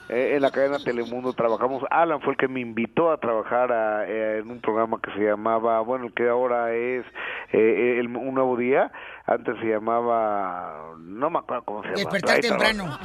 Eh, 0.08 0.32
en 0.36 0.42
la 0.42 0.50
cadena 0.50 0.78
Telemundo 0.78 1.32
trabajamos. 1.32 1.82
Alan 1.90 2.20
fue 2.20 2.32
el 2.34 2.36
que 2.38 2.48
me 2.48 2.60
invitó 2.60 3.10
a 3.10 3.16
trabajar 3.18 3.72
a- 3.72 4.04
eh, 4.06 4.38
en 4.38 4.50
un 4.50 4.60
programa 4.60 4.98
que 5.02 5.10
se 5.12 5.20
llamaba, 5.20 5.80
bueno, 5.80 6.06
el 6.06 6.14
que 6.14 6.28
ahora 6.28 6.72
es 6.72 7.04
eh, 7.52 7.96
el- 7.98 8.14
Un 8.16 8.34
Nuevo 8.34 8.56
Día. 8.56 8.92
Antes 9.26 9.56
se 9.60 9.66
llamaba, 9.66 10.94
no 10.98 11.30
me 11.30 11.38
acuerdo 11.38 11.64
cómo 11.64 11.82
se 11.82 11.88
llamaba. 11.90 12.10
Despertar 12.12 12.40
temprano. 12.40 12.98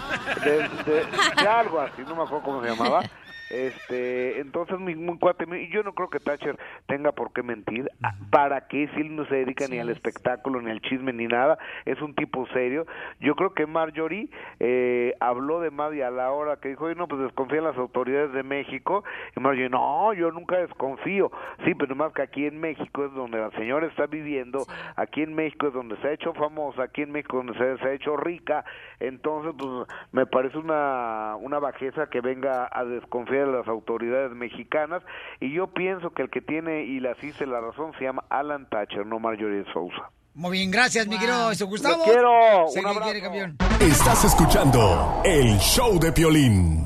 De, 0.44 0.52
de- 0.92 1.06
de 1.42 1.48
algo 1.48 1.80
así, 1.80 2.02
no 2.02 2.16
me 2.16 2.24
acuerdo 2.24 2.42
cómo 2.44 2.62
se 2.64 2.70
llamaba. 2.70 3.02
Este, 3.50 4.40
entonces 4.40 4.80
mi, 4.80 4.96
mi 4.96 5.18
cuate, 5.18 5.46
mi- 5.46 5.70
yo 5.70 5.84
no 5.84 5.94
creo 5.94 6.10
que 6.10 6.20
Thatcher 6.20 6.58
tenga 6.88 7.12
por 7.14 7.32
qué 7.34 7.44
mentir. 7.44 7.90
¿Para 8.30 8.68
qué? 8.68 8.90
Si 8.94 9.02
él 9.02 9.16
no 9.16 9.26
se 9.26 9.36
dedica 9.36 9.68
ni 9.68 9.80
al 9.80 9.90
espectáculo, 9.90 10.62
ni 10.62 10.70
al 10.72 10.82
chisme, 10.82 11.14
ni 11.14 11.28
nada, 11.28 11.58
es 11.86 12.02
un 12.02 12.14
tipo 12.14 12.46
serio. 12.48 12.86
Yo 13.20 13.36
creo 13.36 13.54
que 13.54 13.66
Marjorie 13.66 14.30
eh, 14.60 15.16
habló 15.20 15.60
de 15.62 15.72
Maddie 15.72 16.04
a 16.04 16.12
la 16.12 16.32
hora 16.32 16.58
que 16.58 16.70
dijo, 16.70 16.86
"Oye, 16.86 16.96
no, 16.96 17.08
pues 17.08 17.22
desconfían 17.22 17.64
las 17.64 17.78
autoridades 17.78 18.34
de 18.34 18.44
México. 18.44 19.04
Y 19.36 19.40
Marjorie, 19.40 19.70
no, 19.70 20.14
yo 20.14 20.32
nunca 20.32 20.58
desconfío. 20.58 21.32
Sí, 21.66 21.74
pero 21.76 21.96
más 21.96 22.12
que 22.14 22.22
aquí 22.24 22.46
en 22.46 22.60
México 22.60 23.06
es 23.06 23.14
donde 23.14 23.38
la 23.40 23.52
señora 23.52 23.88
está 23.88 24.08
viviendo, 24.08 24.66
aquí 24.96 25.22
en 25.24 25.34
México 25.34 25.68
es 25.68 25.74
donde 25.74 25.96
se 25.98 26.08
ha 26.08 26.12
hecho 26.12 26.34
famosa, 26.34 26.84
aquí 26.84 27.02
en 27.02 27.12
México 27.12 27.38
donde 27.38 27.54
se, 27.58 27.78
se 27.78 27.88
ha 27.88 27.94
hecho 27.94 28.18
rica. 28.18 28.66
Entonces, 29.00 29.54
pues 29.58 29.88
me 30.12 30.26
parece 30.26 30.58
una, 30.58 31.36
una 31.40 31.60
bajeza 31.60 32.10
que 32.10 32.22
venga 32.22 32.70
a 32.72 32.84
desconfiar 32.84 33.37
de 33.40 33.48
las 33.48 33.68
autoridades 33.68 34.32
mexicanas. 34.32 35.04
Y 35.40 35.54
yo 35.54 35.68
pienso 35.68 36.12
que 36.12 36.24
el 36.24 36.30
que 36.30 36.42
tiene 36.42 36.84
y 36.84 37.00
le 37.00 37.12
asiste 37.12 37.46
la 37.46 37.62
razón 37.62 37.94
se 37.98 38.06
llama 38.06 38.24
Alan 38.30 38.68
Thatcher, 38.70 39.06
no 39.06 39.20
Marjorie 39.20 39.66
Sousa. 39.74 40.12
Muy 40.38 40.60
bien, 40.60 40.70
gracias, 40.70 41.08
mi 41.08 41.18
querido 41.18 41.50
Gustavo. 41.66 41.98
Lo 41.98 42.04
quiero. 42.04 42.68
Un 42.68 42.86
abrazo. 42.86 43.02
quiere, 43.02 43.22
campeón. 43.22 43.58
Estás 43.80 44.24
escuchando 44.24 45.22
el 45.26 45.58
show 45.58 46.00
de 46.00 46.12
Piolín. 46.12 46.84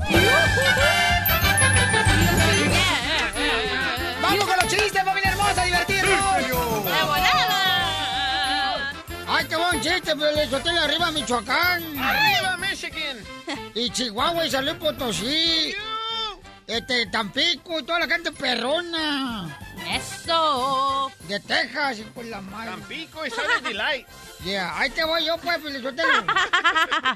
¡Vamos 4.22 4.44
con 4.46 4.56
los 4.56 4.68
chistes, 4.68 5.04
familia 5.04 5.32
hermosa, 5.32 5.64
a 5.64 5.66
volada! 7.04 7.42
¡Ay, 9.28 9.46
qué 9.46 9.56
buen 9.56 9.80
chiste, 9.82 10.16
Pelizotelo! 10.16 10.80
¡Arriba, 10.80 11.10
Michoacán! 11.10 11.98
¡Arriba, 11.98 12.56
Michigan! 12.56 13.18
Y 13.74 13.90
Chihuahua 13.90 14.46
y 14.46 14.50
San 14.50 14.64
Luis 14.64 14.78
Potosí. 14.78 15.74
Este, 16.72 17.04
Tampico 17.04 17.80
y 17.80 17.82
toda 17.82 17.98
la 17.98 18.06
gente 18.06 18.32
perrona. 18.32 19.58
¡Eso! 19.90 21.12
De 21.28 21.38
Texas 21.40 21.98
y 21.98 22.02
por 22.04 22.24
la 22.24 22.40
madre. 22.40 22.70
Tampico 22.70 23.26
y 23.26 23.30
Sunny 23.30 23.68
Delight. 23.68 24.06
Yeah, 24.42 24.76
ahí 24.76 24.90
te 24.90 25.04
voy 25.04 25.24
yo, 25.24 25.36
pues, 25.36 25.58
Pelizotelo. 25.58 26.24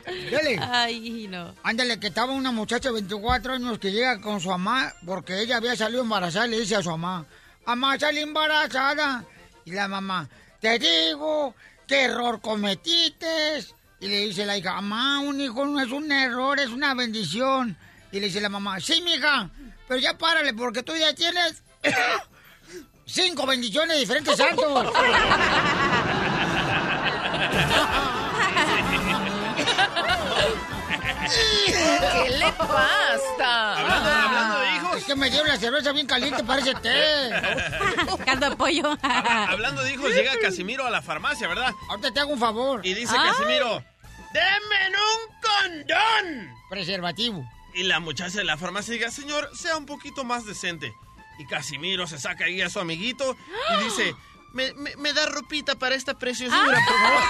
Dele. 0.31 0.61
Ay, 0.63 1.27
no. 1.29 1.55
Ándale, 1.65 1.99
que 1.99 2.07
estaba 2.09 2.33
una 2.33 2.53
muchacha 2.53 2.91
de 2.91 2.95
24 2.95 3.55
años 3.55 3.81
que 3.81 3.91
llega 3.91 4.21
con 4.21 4.41
su 4.41 4.49
mamá 4.49 4.93
porque 5.05 5.41
ella 5.41 5.57
había 5.57 5.75
salido 5.75 6.03
embarazada 6.03 6.47
y 6.47 6.51
le 6.51 6.61
dice 6.61 6.77
a 6.77 6.83
su 6.85 6.91
mamá, 6.91 7.27
mamá, 7.67 7.99
salí 7.99 8.21
embarazada. 8.21 9.25
Y 9.65 9.73
la 9.73 9.89
mamá, 9.89 10.29
te 10.61 10.79
digo, 10.79 11.55
qué 11.89 12.03
error 12.05 12.41
cometiste. 12.41 13.65
Y 13.99 14.07
le 14.07 14.27
dice 14.27 14.47
la 14.47 14.57
hija, 14.57 14.75
mamá, 14.75 15.19
un 15.21 15.41
hijo 15.41 15.65
no 15.65 15.81
es 15.81 15.91
un 15.91 16.13
error, 16.13 16.61
es 16.61 16.69
una 16.69 16.95
bendición. 16.95 17.77
Y 18.17 18.21
le 18.21 18.29
dice 18.29 18.41
la 18.41 18.49
mamá, 18.49 18.81
sí, 18.81 19.03
mija, 19.03 19.51
pero 19.87 20.01
ya 20.01 20.17
párale 20.17 20.55
porque 20.55 20.83
tú 20.83 20.97
ya 20.97 21.15
tienes 21.15 21.63
cinco 23.05 23.45
bendiciones 23.45 23.91
de 23.97 24.01
diferentes 24.01 24.35
santos. 24.39 24.91
¿Qué 31.27 32.31
le 32.39 32.53
pasa? 32.53 33.77
Hablando, 33.81 34.11
hablando 34.11 34.59
de 34.61 34.77
hijos. 34.77 34.97
Es 34.97 35.05
que 35.05 35.17
me 35.17 35.31
dieron 35.31 35.49
la 35.49 35.57
cerveza 35.57 35.93
bien 35.93 36.07
caliente, 36.07 36.43
parece 36.45 36.75
té. 36.75 37.31
Caldo 38.25 38.51
de 38.51 38.57
pollo. 38.57 38.97
Habla- 39.03 39.45
hablando 39.51 39.83
de 39.83 39.93
hijos, 39.93 40.11
llega 40.11 40.33
Casimiro 40.41 40.87
a 40.87 40.91
la 40.91 41.03
farmacia, 41.03 41.49
¿verdad? 41.49 41.73
Ahorita 41.91 42.13
te 42.13 42.21
hago 42.21 42.33
un 42.33 42.39
favor. 42.41 42.85
Y 42.87 42.95
dice 42.95 43.15
Ay. 43.19 43.31
Casimiro, 43.31 43.83
¡denme 44.33 44.97
un 44.97 45.35
condón! 45.43 46.55
Preservativo. 46.71 47.45
Y 47.77 47.83
la 47.85 48.01
muchacha 48.01 48.39
de 48.39 48.45
la 48.45 48.57
farmacia 48.57 48.95
diga, 48.95 49.11
señor, 49.11 49.51
sea 49.55 49.77
un 49.77 49.85
poquito 49.87 50.25
más 50.25 50.45
decente. 50.47 50.95
Y 51.39 51.47
Casimiro 51.47 52.07
se 52.07 52.19
saca 52.19 52.47
ahí 52.47 52.63
a 52.63 52.71
su 52.71 52.81
amiguito 52.81 53.37
y 53.79 53.85
dice, 53.85 54.15
me, 54.55 54.73
me- 54.73 54.97
me 54.97 55.13
da 55.13 55.27
ropita 55.27 55.75
para 55.75 55.95
esta 55.95 56.15
preciosura, 56.19 56.79
por 56.87 56.99
favor. 56.99 57.23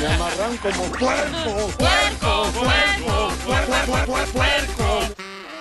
Me 0.00 0.06
amarran 0.14 0.56
como 0.56 0.84
puerco. 0.92 1.70
¡Puerco, 1.78 2.50
puerco, 2.52 3.32
puerco, 3.46 4.04
puerco, 4.06 4.32
puerco! 4.32 5.14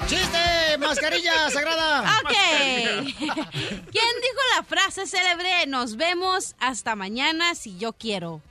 ¡Chiste, 0.07 0.77
mascarilla 0.79 1.49
sagrada! 1.51 2.01
Ok. 2.21 2.31
¿Quién 3.13 4.13
dijo 4.21 4.41
la 4.55 4.63
frase 4.67 5.05
célebre? 5.05 5.67
Nos 5.67 5.97
vemos 5.97 6.55
hasta 6.59 6.95
mañana 6.95 7.53
si 7.55 7.77
yo 7.77 7.93
quiero. 7.93 8.41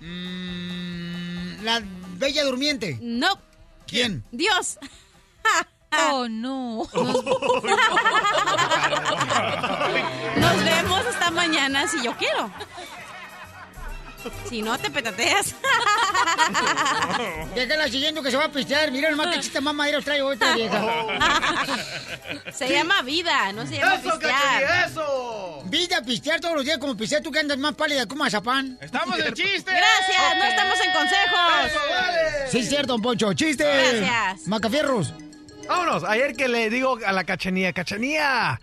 Mm, 0.00 1.15
la 1.66 1.82
bella 2.16 2.44
durmiente. 2.44 2.98
No. 3.02 3.38
¿Quién? 3.86 4.24
Dios. 4.30 4.78
Oh, 6.10 6.28
no. 6.28 6.86
Nos 6.92 6.92
vemos 10.64 11.06
hasta 11.06 11.30
mañana 11.30 11.86
si 11.86 12.02
yo 12.02 12.14
quiero. 12.16 12.50
Si 14.48 14.60
no, 14.60 14.76
te 14.76 14.90
petateas. 14.90 15.54
Déjala 17.54 17.88
siguiendo 17.88 18.22
que 18.22 18.30
se 18.30 18.36
va 18.36 18.46
a 18.46 18.52
pistear. 18.52 18.90
Mira 18.90 19.10
nomás 19.10 19.34
qué 19.34 19.40
chiste 19.40 19.60
más 19.60 19.74
madera 19.74 20.00
trae 20.02 20.20
esta 20.32 20.54
vieja. 20.54 20.84
Se 22.52 22.68
llama 22.68 23.02
vida, 23.02 23.52
no 23.52 23.66
se 23.66 23.78
llama 23.78 23.94
¡Eso, 23.94 24.10
pistear. 24.10 24.90
eso! 24.90 25.62
Vida, 25.76 26.00
pistear 26.00 26.40
todos 26.40 26.54
los 26.54 26.64
días 26.64 26.78
como 26.78 26.96
pistear. 26.96 27.22
Tú 27.22 27.30
que 27.30 27.38
andas 27.38 27.58
más 27.58 27.74
pálida 27.74 28.06
que 28.06 28.12
un 28.14 28.18
mazapán. 28.20 28.78
¡Estamos 28.80 29.18
en 29.18 29.34
chiste! 29.34 29.70
Gracias, 29.70 30.36
no 30.38 30.44
estamos 30.44 30.78
en 30.80 30.92
consejos. 30.92 32.50
Sí, 32.50 32.58
es 32.60 32.68
cierto, 32.70 32.94
don 32.94 33.02
Poncho. 33.02 33.32
¡Chiste! 33.34 33.64
Gracias. 33.64 34.46
Macafierros. 34.48 35.12
Vámonos, 35.68 36.02
ayer 36.04 36.34
que 36.34 36.48
le 36.48 36.70
digo 36.70 36.98
a 37.04 37.12
la 37.12 37.24
cachanía, 37.24 37.74
cachanía, 37.74 38.58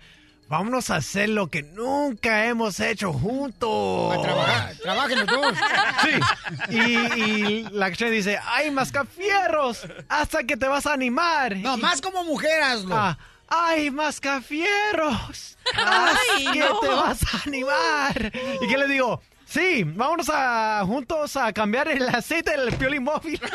vámonos 0.48 0.90
a 0.90 0.96
hacer 0.96 1.28
lo 1.28 1.48
que 1.48 1.62
nunca 1.62 2.46
hemos 2.46 2.80
hecho 2.80 3.12
juntos. 3.12 4.16
A 4.16 4.20
trabajar. 4.22 4.74
Trabajen 4.82 5.18
los 5.20 5.26
dos. 5.28 5.54
Sí. 6.02 6.76
Y, 6.76 7.20
y 7.20 7.62
la 7.70 7.90
cachanía 7.90 8.14
dice, 8.14 8.38
ay, 8.44 8.72
mascafierros, 8.72 9.86
hasta 10.08 10.42
que 10.42 10.56
te 10.56 10.66
vas 10.66 10.86
a 10.86 10.92
animar. 10.94 11.56
No, 11.58 11.76
más 11.76 12.00
como 12.00 12.24
mujer 12.24 12.60
hazlo. 12.62 12.96
Ah, 12.96 13.16
ay, 13.48 13.90
mascafierros, 13.90 15.56
Ay, 15.74 16.46
hasta 16.46 16.52
que 16.52 16.58
no. 16.60 16.78
te 16.80 16.88
vas 16.88 17.22
a 17.34 17.42
animar. 17.46 18.32
¿Y 18.60 18.66
qué 18.68 18.76
le 18.78 18.86
digo? 18.88 19.20
Sí, 19.46 19.84
vámonos 19.84 20.28
a 20.32 20.82
juntos 20.86 21.36
a 21.36 21.52
cambiar 21.52 21.86
el 21.88 22.08
aceite 22.08 22.56
del 22.56 22.74
piolín 22.76 23.04
móvil. 23.04 23.40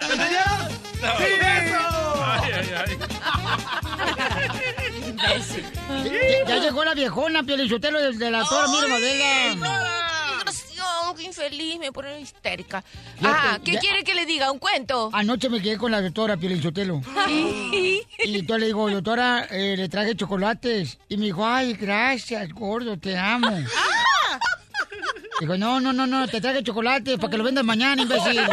¿Entendieron? 0.00 0.58
No. 1.00 1.18
¡Sí! 1.18 1.24
Ay, 2.40 2.52
ay, 2.52 2.70
ay. 2.76 2.98
Ya, 6.04 6.44
ya 6.46 6.56
llegó 6.58 6.84
la 6.84 6.94
viejona, 6.94 7.42
Pielichotelo, 7.42 8.00
de, 8.00 8.12
de 8.16 8.30
la 8.30 8.44
Tora 8.44 8.66
Mira 8.68 8.88
Madela. 8.88 10.07
Qué 11.16 11.24
infeliz, 11.24 11.78
me 11.78 11.90
pone 11.92 12.20
histérica. 12.20 12.84
Ah, 13.22 13.58
¿qué 13.64 13.72
ya- 13.72 13.80
quiere 13.80 14.04
que 14.04 14.14
le 14.14 14.26
diga? 14.26 14.50
¿Un 14.52 14.58
cuento? 14.58 15.10
Anoche 15.12 15.48
me 15.48 15.60
quedé 15.60 15.76
con 15.78 15.90
la 15.90 16.00
doctora 16.00 16.36
Pielichotelo. 16.36 17.00
Ay. 17.16 18.02
Y 18.24 18.36
entonces 18.38 18.60
le 18.60 18.66
digo, 18.66 18.90
doctora, 18.90 19.46
eh, 19.50 19.76
le 19.76 19.88
traje 19.88 20.14
chocolates. 20.14 20.98
Y 21.08 21.16
me 21.16 21.26
dijo, 21.26 21.46
ay, 21.46 21.72
gracias, 21.74 22.48
gordo, 22.52 22.98
te 22.98 23.16
amo. 23.16 23.50
Digo, 25.40 25.56
no, 25.56 25.78
no, 25.78 25.92
no, 25.92 26.04
no, 26.04 26.26
te 26.26 26.40
traje 26.40 26.64
chocolates 26.64 27.16
para 27.16 27.30
que 27.30 27.38
lo 27.38 27.44
vendas 27.44 27.64
mañana, 27.64 28.02
imbécil. 28.02 28.40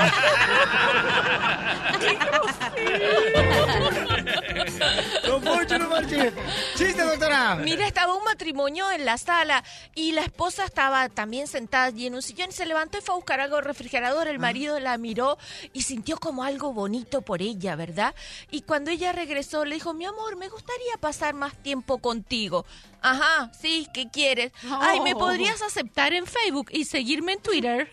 No, 5.77 5.89
Poncho, 5.89 6.15
no 6.15 6.23
marches. 6.23 6.33
Chiste, 6.75 7.03
doctora. 7.03 7.55
Mira, 7.55 7.87
estaba 7.87 8.15
un 8.15 8.23
matrimonio 8.23 8.89
en 8.91 9.05
la 9.05 9.17
sala 9.17 9.63
y 9.93 10.11
la 10.13 10.21
esposa 10.21 10.65
estaba 10.65 11.09
también 11.09 11.47
sentada 11.47 11.85
allí 11.85 12.07
en 12.07 12.15
un 12.15 12.21
sillón 12.21 12.49
y 12.49 12.53
se 12.53 12.65
levantó 12.65 12.97
y 12.97 13.01
fue 13.01 13.13
a 13.13 13.17
buscar 13.17 13.39
algo 13.39 13.57
al 13.57 13.65
refrigerador. 13.65 14.27
El 14.27 14.39
marido 14.39 14.79
la 14.79 14.97
miró 14.97 15.37
y 15.73 15.81
sintió 15.83 16.17
como 16.17 16.43
algo 16.43 16.73
bonito 16.73 17.21
por 17.21 17.41
ella, 17.41 17.75
¿verdad? 17.75 18.15
Y 18.51 18.61
cuando 18.61 18.91
ella 18.91 19.11
regresó 19.11 19.65
le 19.65 19.75
dijo, 19.75 19.93
mi 19.93 20.05
amor, 20.05 20.35
me 20.37 20.49
gustaría 20.49 20.97
pasar 20.99 21.33
más 21.33 21.55
tiempo 21.55 21.97
contigo. 21.97 22.65
Ajá, 23.05 23.51
sí, 23.53 23.87
¿qué 23.93 24.09
quieres? 24.09 24.51
Ay, 24.81 24.99
¿me 25.01 25.13
podrías 25.13 25.61
aceptar 25.61 26.11
en 26.13 26.25
Facebook 26.25 26.69
y 26.71 26.85
seguirme 26.85 27.33
en 27.33 27.39
Twitter? 27.39 27.87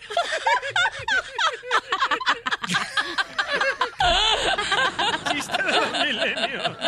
Chiste 5.30 5.62
de 5.62 5.72
los 5.72 5.92
milenios. 5.92 6.78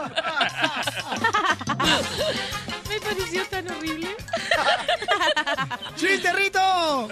Me 2.88 2.98
pareció 2.98 3.46
tan 3.48 3.70
horrible. 3.70 4.16
¡Chiste, 5.96 6.32
Rito! 6.32 7.08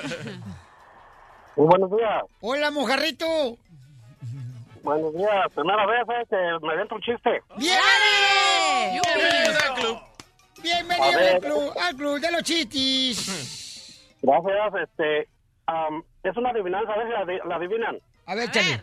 Muy 1.56 1.66
buenos 1.66 1.90
días. 1.90 2.22
Hola, 2.40 2.70
mojarrito. 2.70 3.59
Buenos 4.82 5.14
días. 5.14 5.47
Primera 5.55 5.84
vez 5.84 6.05
eh, 6.09 6.24
que 6.30 6.36
me 6.66 6.74
dentro 6.74 6.97
un 6.97 7.02
chiste. 7.02 7.43
¡Bienvenido! 7.59 9.12
Bienvenido 10.62 11.18
al 11.18 11.40
club, 11.40 11.72
al 11.80 11.97
club 11.97 12.20
de 12.20 12.30
los 12.32 12.43
chitis. 12.43 14.16
Gracias. 14.22 14.74
Este, 14.89 15.28
Am, 15.66 16.02
es 16.22 16.36
una 16.36 16.51
adivinanza, 16.51 16.93
a 16.93 16.97
ver 16.98 17.06
si 17.06 17.12
la, 17.12 17.20
adi- 17.24 17.48
la 17.48 17.56
adivinan. 17.56 17.98
A 18.26 18.34
ver, 18.34 18.48
échale. 18.48 18.82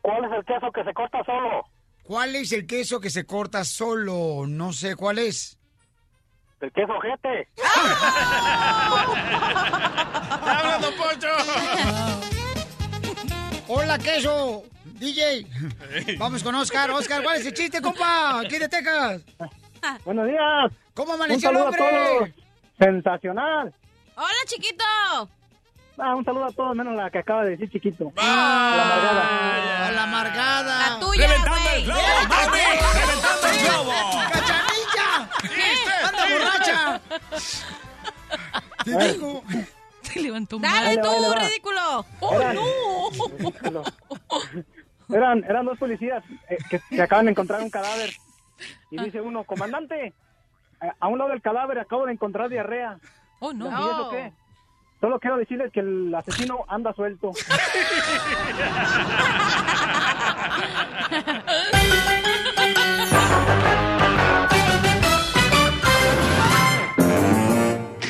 ¿Cuál 0.00 0.24
es 0.24 0.32
el 0.32 0.44
queso 0.44 0.72
que 0.72 0.84
se 0.84 0.92
corta 0.94 1.22
solo? 1.24 1.64
¿Cuál 2.04 2.34
es 2.36 2.52
el 2.52 2.66
queso 2.66 3.00
que 3.00 3.10
se 3.10 3.24
corta 3.24 3.64
solo? 3.64 4.44
No 4.48 4.72
sé 4.72 4.96
cuál 4.96 5.18
es. 5.18 5.58
El 6.60 6.72
queso 6.72 6.92
jete. 7.00 7.48
¡Habla, 10.30 10.78
don 10.82 10.94
Poncho! 10.96 11.28
Hola, 13.68 13.98
queso. 13.98 14.62
DJ. 14.84 15.46
Vamos 16.18 16.42
con 16.44 16.54
Oscar. 16.54 16.90
Oscar, 16.92 17.22
¿cuál 17.22 17.40
es 17.40 17.46
el 17.46 17.54
chiste, 17.54 17.80
compa? 17.80 18.40
Aquí 18.40 18.58
de 18.58 18.68
Texas. 18.68 19.22
Buenos 20.04 20.26
días. 20.28 20.72
¿Cómo 20.94 21.10
Un 21.10 21.14
amaneció 21.16 21.50
el 21.50 21.56
saludo 21.56 21.68
a 21.68 21.76
todos. 21.76 22.10
hombre? 22.18 22.34
Sensacional. 22.78 23.74
Hola, 24.16 24.28
chiquito. 24.46 24.84
Ah, 25.98 26.14
un 26.16 26.24
saludo 26.24 26.46
a 26.46 26.52
todos, 26.52 26.74
menos 26.74 26.94
la 26.96 27.10
que 27.10 27.18
acaba 27.18 27.44
de 27.44 27.50
decir 27.50 27.70
chiquito. 27.70 28.12
Ah, 28.16 28.74
La 28.76 28.82
amargada. 28.84 29.92
La 29.92 30.02
amargada. 30.04 30.88
La 30.90 31.00
tuya, 31.00 31.26
¡Reventando 31.28 31.70
el 31.74 31.84
globo, 31.84 32.00
mami! 32.28 32.58
¡Reventando 32.94 33.46
el 33.48 33.58
globo! 33.58 33.92
¡Cachanilla! 34.32 35.28
¡Anda 36.08 36.24
borracha! 36.32 37.00
Te 38.84 38.90
digo. 39.12 39.42
Levantó 40.14 40.58
Dale 40.58 40.88
Ahí 40.88 40.96
le 40.96 41.02
va, 41.02 41.08
ahí 41.12 41.20
le 41.20 41.26
tú, 41.26 41.34
ridículo. 41.34 42.06
¡Oh, 42.20 42.34
Era- 42.34 42.52
no! 42.52 42.62
Eran, 45.16 45.44
eran 45.44 45.66
dos 45.66 45.78
policías 45.78 46.22
eh, 46.48 46.56
que, 46.70 46.80
que 46.88 47.02
acaban 47.02 47.26
de 47.26 47.32
encontrar 47.32 47.60
un 47.62 47.70
cadáver. 47.70 48.10
Y 48.90 49.02
dice 49.02 49.20
uno, 49.20 49.44
comandante, 49.44 50.14
a, 51.00 51.08
un 51.08 51.18
lado 51.18 51.30
del 51.30 51.42
cadáver 51.42 51.78
acabo 51.78 52.06
de 52.06 52.12
encontrar 52.12 52.48
diarrea. 52.48 52.98
¡Oh, 53.40 53.52
no! 53.52 53.66
¿Y 53.66 53.90
eso 53.90 54.10
qué? 54.10 54.32
Solo 55.00 55.18
quiero 55.18 55.36
decirles 55.36 55.72
que 55.72 55.80
el 55.80 56.14
asesino 56.14 56.64
anda 56.68 56.92
suelto. 56.92 57.32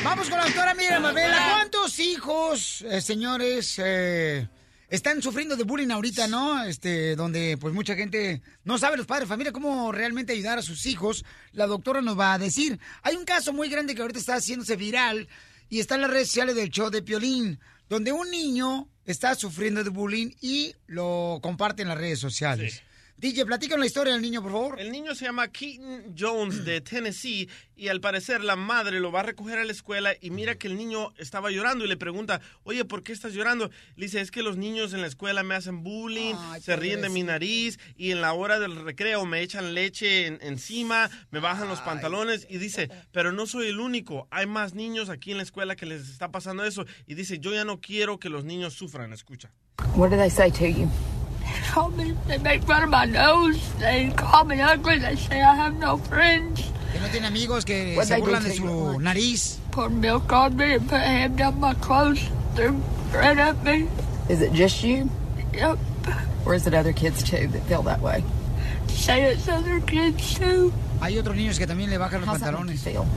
Vamos 0.03 0.29
con 0.29 0.37
la 0.37 0.45
doctora 0.45 0.75
Miriam 0.75 1.01
Mabela. 1.01 1.37
¿Cuántos 1.55 1.99
hijos, 1.99 2.83
eh, 2.83 3.01
señores, 3.01 3.79
eh, 3.83 4.47
están 4.93 5.23
sufriendo 5.23 5.55
de 5.55 5.63
bullying 5.63 5.89
ahorita, 5.89 6.27
no? 6.27 6.63
Este, 6.63 7.15
donde 7.15 7.57
pues 7.59 7.73
mucha 7.73 7.95
gente 7.95 8.43
no 8.63 8.77
sabe 8.77 8.95
los 8.95 9.07
padres 9.07 9.27
familia 9.27 9.51
cómo 9.51 9.91
realmente 9.91 10.33
ayudar 10.33 10.59
a 10.59 10.61
sus 10.61 10.85
hijos. 10.85 11.25
La 11.51 11.65
doctora 11.65 11.99
nos 12.03 12.17
va 12.17 12.33
a 12.33 12.37
decir. 12.37 12.79
Hay 13.01 13.15
un 13.15 13.25
caso 13.25 13.53
muy 13.53 13.69
grande 13.69 13.95
que 13.95 14.03
ahorita 14.03 14.19
está 14.19 14.35
haciéndose 14.35 14.75
viral 14.75 15.27
y 15.67 15.79
está 15.79 15.95
en 15.95 16.01
las 16.01 16.11
redes 16.11 16.27
sociales 16.27 16.55
del 16.55 16.69
show 16.69 16.91
de 16.91 17.01
Piolín, 17.01 17.59
donde 17.89 18.11
un 18.11 18.29
niño 18.29 18.87
está 19.03 19.33
sufriendo 19.33 19.83
de 19.83 19.89
bullying 19.89 20.29
y 20.41 20.75
lo 20.85 21.39
comparte 21.41 21.81
en 21.81 21.87
las 21.87 21.97
redes 21.97 22.19
sociales. 22.19 22.83
DJ, 23.23 23.45
platícanos 23.45 23.79
la 23.79 23.85
historia 23.85 24.11
del 24.11 24.21
niño, 24.21 24.41
por 24.43 24.51
favor. 24.51 24.81
El 24.81 24.91
niño 24.91 25.15
se 25.15 25.23
llama 25.23 25.47
Keaton 25.47 26.13
Jones 26.19 26.65
de 26.65 26.81
Tennessee 26.81 27.47
y 27.73 27.87
al 27.87 28.01
parecer 28.01 28.43
la 28.43 28.57
madre 28.57 28.99
lo 28.99 29.13
va 29.13 29.21
a 29.21 29.23
recoger 29.23 29.59
a 29.59 29.63
la 29.63 29.71
escuela 29.71 30.13
y 30.19 30.29
mira 30.29 30.55
que 30.55 30.67
el 30.67 30.75
niño 30.75 31.13
estaba 31.17 31.49
llorando 31.49 31.85
y 31.85 31.87
le 31.87 31.95
pregunta, 31.95 32.41
oye, 32.63 32.83
¿por 32.83 33.01
qué 33.01 33.13
estás 33.13 33.31
llorando? 33.31 33.71
Le 33.95 34.07
dice, 34.07 34.19
es 34.19 34.29
que 34.29 34.43
los 34.43 34.57
niños 34.57 34.93
en 34.93 34.99
la 34.99 35.07
escuela 35.07 35.41
me 35.41 35.55
hacen 35.55 35.83
bullying, 35.83 36.35
se 36.61 36.75
ríen 36.75 36.99
de 37.01 37.07
mi 37.07 37.23
nariz 37.23 37.79
y 37.95 38.11
en 38.11 38.19
la 38.19 38.33
hora 38.33 38.59
del 38.59 38.75
recreo 38.83 39.25
me 39.25 39.39
echan 39.41 39.73
leche 39.73 40.27
en- 40.27 40.39
encima, 40.41 41.09
me 41.31 41.39
bajan 41.39 41.69
los 41.69 41.79
pantalones 41.79 42.45
y 42.49 42.57
dice, 42.57 42.89
pero 43.13 43.31
no 43.31 43.47
soy 43.47 43.67
el 43.67 43.79
único, 43.79 44.27
hay 44.31 44.47
más 44.47 44.73
niños 44.73 45.07
aquí 45.09 45.31
en 45.31 45.37
la 45.37 45.43
escuela 45.43 45.77
que 45.77 45.85
les 45.85 46.09
está 46.09 46.29
pasando 46.29 46.65
eso 46.65 46.85
y 47.07 47.13
dice, 47.13 47.39
yo 47.39 47.53
ya 47.53 47.63
no 47.63 47.79
quiero 47.79 48.19
que 48.19 48.27
los 48.27 48.43
niños 48.43 48.73
sufran, 48.73 49.13
escucha. 49.13 49.49
What 49.95 50.09
do 50.09 50.17
they 50.17 50.29
say 50.29 50.51
to 50.51 50.65
you? 50.67 50.89
Call 51.71 51.89
me, 51.91 52.13
they 52.27 52.37
make 52.39 52.63
fun 52.63 52.83
of 52.83 52.89
my 52.89 53.05
nose. 53.05 53.59
They 53.79 54.11
call 54.15 54.43
me 54.45 54.61
ugly. 54.61 54.99
They 54.99 55.15
say 55.15 55.41
I 55.41 55.55
have 55.55 55.75
no 55.75 55.97
friends. 55.97 56.61
Que 56.91 56.99
no 57.01 57.07
tiene 57.07 57.25
amigos 57.27 57.65
que 57.65 57.95
What 57.95 58.07
se 58.07 58.15
they 58.15 58.21
do 58.21 58.27
burlan 58.27 58.43
to 58.43 58.49
de 58.49 58.55
you? 58.55 58.59
su 58.61 58.99
nariz. 58.99 59.57
Pour 59.71 59.89
milk 59.89 60.31
on 60.31 60.55
me 60.55 60.75
and 60.75 60.87
put 60.89 60.99
hand 61.01 61.37
down 61.37 61.59
my 61.59 61.73
clothes. 61.75 62.21
Threw 62.55 62.79
bread 63.11 63.39
at 63.39 63.63
me. 63.63 63.87
Is 64.29 64.41
it 64.41 64.53
just 64.53 64.83
you? 64.83 65.09
Yep. 65.53 65.77
Or 66.45 66.53
is 66.55 66.67
it 66.67 66.73
other 66.73 66.93
kids 66.93 67.23
too 67.23 67.47
that 67.47 67.63
feel 67.63 67.83
that 67.83 68.01
way? 68.01 68.23
Say 68.87 69.23
it's 69.23 69.47
other 69.47 69.79
kids 69.81 70.35
too. 70.35 70.71
Hay 71.01 71.17
otros 71.17 71.35
niños 71.35 71.57
que 71.57 71.65
también 71.67 71.89
le 71.89 71.97
bajan 71.97 72.21
los 72.21 72.29
How's 72.29 72.39
that 72.41 72.51
make 72.53 72.69
you 72.69 72.75
pantalones. 72.75 72.79
feel? 72.83 73.07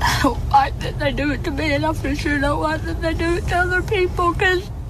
I 0.00 0.20
don't 0.22 0.48
like 0.50 0.78
that 0.80 0.98
they 0.98 1.12
do 1.12 1.30
it 1.32 1.44
to 1.44 1.50
me, 1.50 1.72
and 1.74 1.84
I 1.86 1.92
for 1.92 2.14
sure 2.14 2.38
don't 2.38 2.60
like 2.60 2.82
that 2.82 3.00
they 3.02 3.14
do 3.14 3.34
it 3.36 3.46
to 3.48 3.56
other 3.56 3.82
people 3.82 4.32
because 4.32 4.62
Dice 4.62 4.70
que 4.70 4.81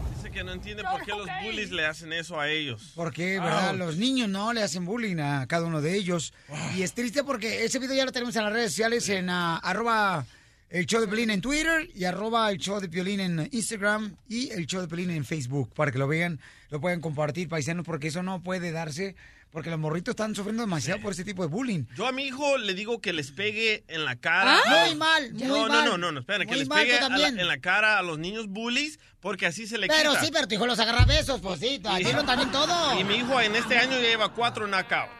no 0.53 0.57
entiende 0.57 0.85
por 0.85 1.03
qué 1.03 1.12
los 1.12 1.27
bullies 1.43 1.70
le 1.70 1.87
hacen 1.87 2.12
eso 2.12 2.39
a 2.39 2.49
ellos. 2.51 2.93
Porque, 2.95 3.41
¿verdad? 3.41 3.70
Ouch. 3.70 3.79
Los 3.79 3.97
niños 3.97 4.29
no 4.29 4.53
le 4.53 4.62
hacen 4.62 4.85
bullying 4.85 5.19
a 5.19 5.47
cada 5.47 5.66
uno 5.66 5.81
de 5.81 5.97
ellos. 5.97 6.35
Y 6.77 6.83
es 6.83 6.93
triste 6.93 7.24
porque 7.24 7.65
ese 7.65 7.79
video 7.79 7.97
ya 7.97 8.05
lo 8.05 8.12
tenemos 8.12 8.37
en 8.37 8.45
las 8.45 8.53
redes 8.53 8.73
sociales 8.73 9.09
en 9.09 9.31
ah, 9.31 9.57
arroba 9.57 10.27
el 10.69 10.85
show 10.87 11.01
de 11.01 11.09
Pelín 11.09 11.31
en 11.31 11.41
Twitter 11.41 11.89
y 11.95 12.05
arroba 12.05 12.51
el 12.51 12.59
show 12.59 12.81
de 12.81 12.89
Piolín 12.89 13.20
en 13.20 13.49
Instagram 13.51 14.15
y 14.29 14.51
el 14.51 14.66
show 14.66 14.83
de 14.83 14.89
Pelín 14.89 15.11
en 15.11 15.24
Facebook 15.24 15.70
para 15.74 15.91
que 15.91 15.99
lo 15.99 16.07
vean, 16.07 16.39
lo 16.70 16.81
puedan 16.81 17.01
compartir, 17.01 17.49
paisanos, 17.49 17.87
porque 17.87 18.09
eso 18.09 18.23
no 18.23 18.43
puede 18.43 18.73
darse 18.73 19.15
porque 19.53 19.70
los 19.70 19.79
morritos 19.79 20.12
están 20.12 20.35
sufriendo 20.35 20.62
demasiado 20.62 21.01
por 21.01 21.12
ese 21.12 21.24
tipo 21.24 21.43
de 21.43 21.49
bullying. 21.49 21.85
Yo 21.95 22.07
a 22.07 22.12
mi 22.12 22.24
hijo 22.24 22.57
le 22.59 22.73
digo 22.74 23.01
que 23.01 23.12
les 23.12 23.31
pegue 23.31 23.85
en 23.89 24.05
la 24.05 24.16
cara. 24.16 24.59
Ah, 24.65 24.85
muy 24.87 24.97
mal, 24.97 25.33
muy 25.35 25.43
no, 25.47 25.69
mal. 25.69 25.69
No, 25.69 25.85
no, 25.85 25.99
no, 25.99 26.12
no, 26.12 26.20
esperen, 26.20 26.49
que 26.49 26.57
les 26.57 26.69
pegue 26.69 26.99
a 26.99 27.09
la- 27.09 27.29
en 27.29 27.47
la 27.47 27.61
cara 27.61 27.99
a 27.99 28.03
los 28.03 28.19
niños 28.19 28.49
bullies 28.49 28.99
porque 29.20 29.47
así 29.47 29.66
se 29.66 29.77
le 29.79 29.87
Pero 29.89 30.11
quita. 30.12 30.24
sí, 30.24 30.31
pero 30.33 30.49
tu 30.49 30.55
hijo 30.55 30.66
los 30.66 30.79
agarra 30.79 31.05
besos, 31.05 31.41
pues 31.43 31.61
sí, 31.61 31.81
dilo 31.99 32.24
también 32.24 32.51
todo. 32.51 32.99
Y 32.99 33.05
mi 33.05 33.16
hijo 33.16 33.41
en 33.41 33.55
este 33.55 33.77
año 33.79 33.93
ya 33.93 34.01
lleva 34.09 34.31
cuatro 34.33 34.66
knockouts. 34.66 35.12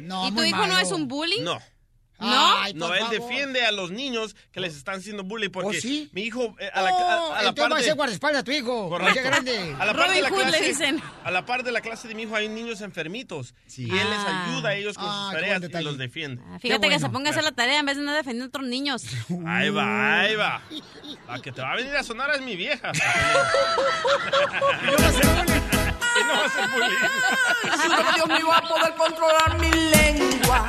No, 0.00 0.26
¿Y 0.28 0.32
tu 0.32 0.42
hijo 0.42 0.66
no 0.66 0.78
es 0.78 0.90
un 0.90 1.06
bully? 1.06 1.40
No. 1.40 1.60
¿No? 2.24 2.56
Ay, 2.58 2.74
No, 2.74 2.92
él 2.94 3.00
favor. 3.00 3.20
defiende 3.20 3.64
a 3.64 3.72
los 3.72 3.90
niños 3.90 4.36
que 4.52 4.60
les 4.60 4.76
están 4.76 4.98
haciendo 5.00 5.24
bullying 5.24 5.50
porque 5.50 5.78
¿Oh, 5.78 5.80
sí? 5.80 6.08
mi 6.12 6.22
hijo 6.22 6.54
eh, 6.58 6.70
a 6.72 6.82
la, 6.82 6.90
Oh, 6.92 7.32
a, 7.32 7.38
a 7.38 7.42
la 7.42 7.48
entonces 7.50 7.62
va 7.62 7.66
a 7.66 7.68
par 7.68 7.78
de- 7.78 7.84
ser 7.84 7.94
guardaespaldas 7.94 8.40
a 8.40 8.44
tu 8.44 8.50
hijo. 8.52 8.88
Correcto. 8.88 9.20
Grande. 9.22 9.76
A 9.78 9.84
la 9.86 9.94
par 9.94 10.10
de 10.10 10.22
la 10.22 10.28
Robin 10.28 10.44
Hood 10.44 10.50
le 10.52 10.58
clase, 10.58 10.64
dicen. 10.68 11.02
a 11.24 11.30
la 11.30 11.46
par 11.46 11.62
de 11.64 11.72
la 11.72 11.80
clase 11.80 12.08
de 12.08 12.14
mi 12.14 12.22
hijo 12.22 12.34
hay 12.36 12.48
niños 12.48 12.80
enfermitos 12.80 13.54
y 13.76 13.84
él 13.84 13.90
les 14.10 14.18
Ah. 14.18 14.46
ayuda 14.48 14.68
a 14.70 14.74
ellos 14.74 14.96
con 14.96 15.06
Ah, 15.08 15.28
sus 15.30 15.40
tareas 15.40 15.62
y 15.62 15.82
los 15.84 15.98
defiende. 15.98 16.42
Fíjate 16.60 16.88
que 16.88 16.98
se 16.98 17.08
ponga 17.10 17.28
a 17.28 17.32
hacer 17.32 17.44
la 17.44 17.52
tarea 17.52 17.80
en 17.80 17.86
vez 17.86 17.96
de 17.96 18.00
andar 18.00 18.16
defendiendo 18.16 18.44
a 18.46 18.48
otros 18.48 18.66
niños. 18.66 19.04
Ahí 19.46 19.70
va, 19.70 20.20
ahí 20.20 20.34
va. 20.36 20.62
La 21.28 21.40
que 21.40 21.52
te 21.52 21.62
va 21.62 21.72
a 21.72 21.76
venir 21.76 21.94
a 21.96 22.02
sonar 22.02 22.30
es 22.34 22.40
mi 22.42 22.56
vieja. 22.56 22.92
y 26.20 26.24
no 26.26 26.32
va 26.34 26.44
a 26.44 26.50
ser 26.50 26.68
bullying. 26.70 26.98
Y 28.24 28.42
no 28.42 28.48
va 28.48 28.58
a 28.58 28.62
poder 28.68 28.94
controlar 28.94 29.58
mi 29.58 29.70
lengua. 29.70 30.66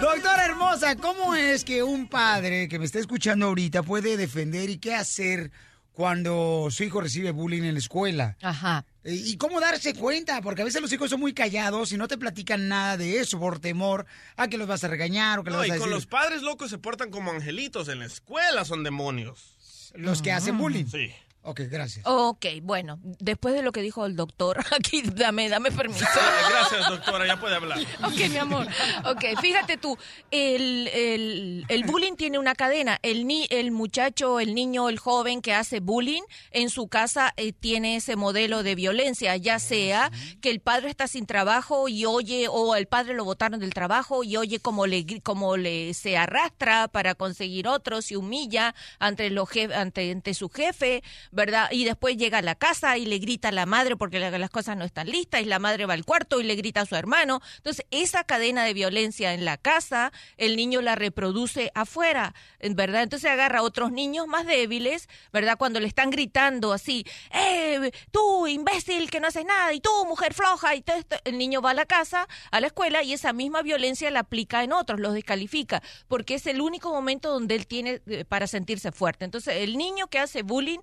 Doctora 0.00 0.44
hermosa, 0.44 0.96
¿cómo 0.96 1.34
es 1.34 1.64
que 1.64 1.82
un 1.82 2.08
padre 2.08 2.68
que 2.68 2.78
me 2.78 2.84
está 2.84 2.98
escuchando 2.98 3.46
ahorita 3.46 3.82
puede 3.82 4.16
defender 4.16 4.70
y 4.70 4.78
qué 4.78 4.94
hacer 4.94 5.50
cuando 5.92 6.68
su 6.70 6.84
hijo 6.84 7.00
recibe 7.00 7.30
bullying 7.32 7.62
en 7.64 7.74
la 7.74 7.78
escuela? 7.80 8.36
Ajá. 8.42 8.84
¿Y 9.04 9.36
cómo 9.38 9.58
darse 9.60 9.94
cuenta? 9.94 10.40
Porque 10.42 10.62
a 10.62 10.64
veces 10.64 10.82
los 10.82 10.92
hijos 10.92 11.10
son 11.10 11.20
muy 11.20 11.32
callados 11.32 11.92
y 11.92 11.96
no 11.96 12.08
te 12.08 12.18
platican 12.18 12.68
nada 12.68 12.96
de 12.96 13.18
eso 13.20 13.38
por 13.38 13.58
temor 13.58 14.06
a 14.36 14.48
que 14.48 14.58
los 14.58 14.68
vas 14.68 14.84
a 14.84 14.88
regañar 14.88 15.38
o 15.38 15.44
que 15.44 15.50
No, 15.50 15.58
los 15.58 15.66
y 15.66 15.70
vas 15.70 15.76
a 15.76 15.80
con 15.80 15.88
decir. 15.90 15.94
los 15.96 16.06
padres 16.06 16.42
locos 16.42 16.70
se 16.70 16.78
portan 16.78 17.10
como 17.10 17.30
angelitos. 17.30 17.88
En 17.88 18.00
la 18.00 18.06
escuela 18.06 18.64
son 18.64 18.84
demonios. 18.84 19.90
Los 19.94 20.20
que 20.22 20.30
hacen 20.32 20.58
bullying. 20.58 20.84
Sí. 20.86 21.12
Ok, 21.42 21.60
gracias. 21.70 22.04
Ok, 22.06 22.44
bueno, 22.62 22.98
después 23.02 23.54
de 23.54 23.62
lo 23.62 23.72
que 23.72 23.80
dijo 23.80 24.04
el 24.04 24.16
doctor, 24.16 24.58
aquí 24.76 25.00
dame, 25.02 25.48
dame 25.48 25.70
permiso. 25.70 26.04
Gracias, 26.50 26.88
doctora, 26.90 27.26
ya 27.26 27.40
puede 27.40 27.54
hablar. 27.56 27.78
Ok, 28.04 28.28
mi 28.28 28.36
amor. 28.36 28.66
Ok, 29.06 29.24
fíjate 29.40 29.78
tú, 29.78 29.96
el, 30.30 30.88
el, 30.88 31.64
el 31.68 31.84
bullying 31.84 32.16
tiene 32.16 32.38
una 32.38 32.54
cadena. 32.54 32.98
El, 33.02 33.26
ni, 33.26 33.46
el 33.50 33.70
muchacho, 33.70 34.40
el 34.40 34.54
niño, 34.54 34.90
el 34.90 34.98
joven 34.98 35.40
que 35.40 35.54
hace 35.54 35.80
bullying 35.80 36.22
en 36.50 36.68
su 36.68 36.88
casa 36.88 37.32
eh, 37.38 37.52
tiene 37.52 37.96
ese 37.96 38.16
modelo 38.16 38.62
de 38.62 38.74
violencia, 38.74 39.34
ya 39.36 39.58
sea 39.58 40.10
que 40.42 40.50
el 40.50 40.60
padre 40.60 40.90
está 40.90 41.06
sin 41.06 41.24
trabajo 41.24 41.88
y 41.88 42.04
oye, 42.04 42.48
o 42.50 42.74
el 42.76 42.88
padre 42.88 43.14
lo 43.14 43.24
botaron 43.24 43.58
del 43.60 43.72
trabajo 43.72 44.22
y 44.22 44.36
oye 44.36 44.58
cómo 44.60 44.86
le, 44.86 44.98
gri- 45.06 45.22
cómo 45.22 45.56
le 45.56 45.94
se 45.94 46.18
arrastra 46.18 46.88
para 46.88 47.14
conseguir 47.14 47.68
otro, 47.68 48.02
se 48.02 48.16
humilla 48.18 48.74
ante, 48.98 49.30
los 49.30 49.48
jef- 49.48 49.74
ante, 49.74 50.10
ante 50.10 50.34
su 50.34 50.50
jefe, 50.50 51.02
¿verdad? 51.38 51.68
Y 51.70 51.84
después 51.84 52.16
llega 52.16 52.38
a 52.38 52.42
la 52.42 52.56
casa 52.56 52.98
y 52.98 53.06
le 53.06 53.18
grita 53.18 53.50
a 53.50 53.52
la 53.52 53.64
madre 53.64 53.96
porque 53.96 54.18
la- 54.18 54.36
las 54.36 54.50
cosas 54.50 54.76
no 54.76 54.84
están 54.84 55.08
listas 55.08 55.40
y 55.40 55.44
la 55.44 55.60
madre 55.60 55.86
va 55.86 55.94
al 55.94 56.04
cuarto 56.04 56.40
y 56.40 56.42
le 56.42 56.56
grita 56.56 56.80
a 56.80 56.86
su 56.86 56.96
hermano. 56.96 57.40
Entonces, 57.58 57.86
esa 57.92 58.24
cadena 58.24 58.64
de 58.64 58.74
violencia 58.74 59.32
en 59.34 59.44
la 59.44 59.56
casa, 59.56 60.10
el 60.36 60.56
niño 60.56 60.80
la 60.82 60.96
reproduce 60.96 61.70
afuera, 61.76 62.34
¿verdad? 62.60 63.04
Entonces 63.04 63.30
agarra 63.30 63.60
a 63.60 63.62
otros 63.62 63.92
niños 63.92 64.26
más 64.26 64.46
débiles, 64.46 65.08
¿verdad? 65.32 65.56
Cuando 65.56 65.78
le 65.78 65.86
están 65.86 66.10
gritando 66.10 66.72
así, 66.72 67.04
¡eh, 67.30 67.92
tú, 68.10 68.48
imbécil, 68.48 69.08
que 69.08 69.20
no 69.20 69.28
haces 69.28 69.44
nada! 69.44 69.72
Y 69.72 69.80
tú, 69.80 69.90
mujer 70.06 70.34
floja, 70.34 70.74
y. 70.74 70.82
El 71.24 71.38
niño 71.38 71.62
va 71.62 71.70
a 71.70 71.74
la 71.74 71.86
casa, 71.86 72.26
a 72.50 72.60
la 72.60 72.66
escuela, 72.66 73.04
y 73.04 73.12
esa 73.12 73.32
misma 73.32 73.62
violencia 73.62 74.10
la 74.10 74.20
aplica 74.20 74.64
en 74.64 74.72
otros, 74.72 74.98
los 74.98 75.14
descalifica, 75.14 75.82
porque 76.08 76.34
es 76.34 76.46
el 76.46 76.60
único 76.60 76.90
momento 76.90 77.30
donde 77.30 77.54
él 77.54 77.66
tiene 77.68 78.00
eh, 78.06 78.24
para 78.24 78.48
sentirse 78.48 78.90
fuerte. 78.90 79.24
Entonces, 79.24 79.54
el 79.58 79.76
niño 79.76 80.08
que 80.08 80.18
hace 80.18 80.42
bullying 80.42 80.80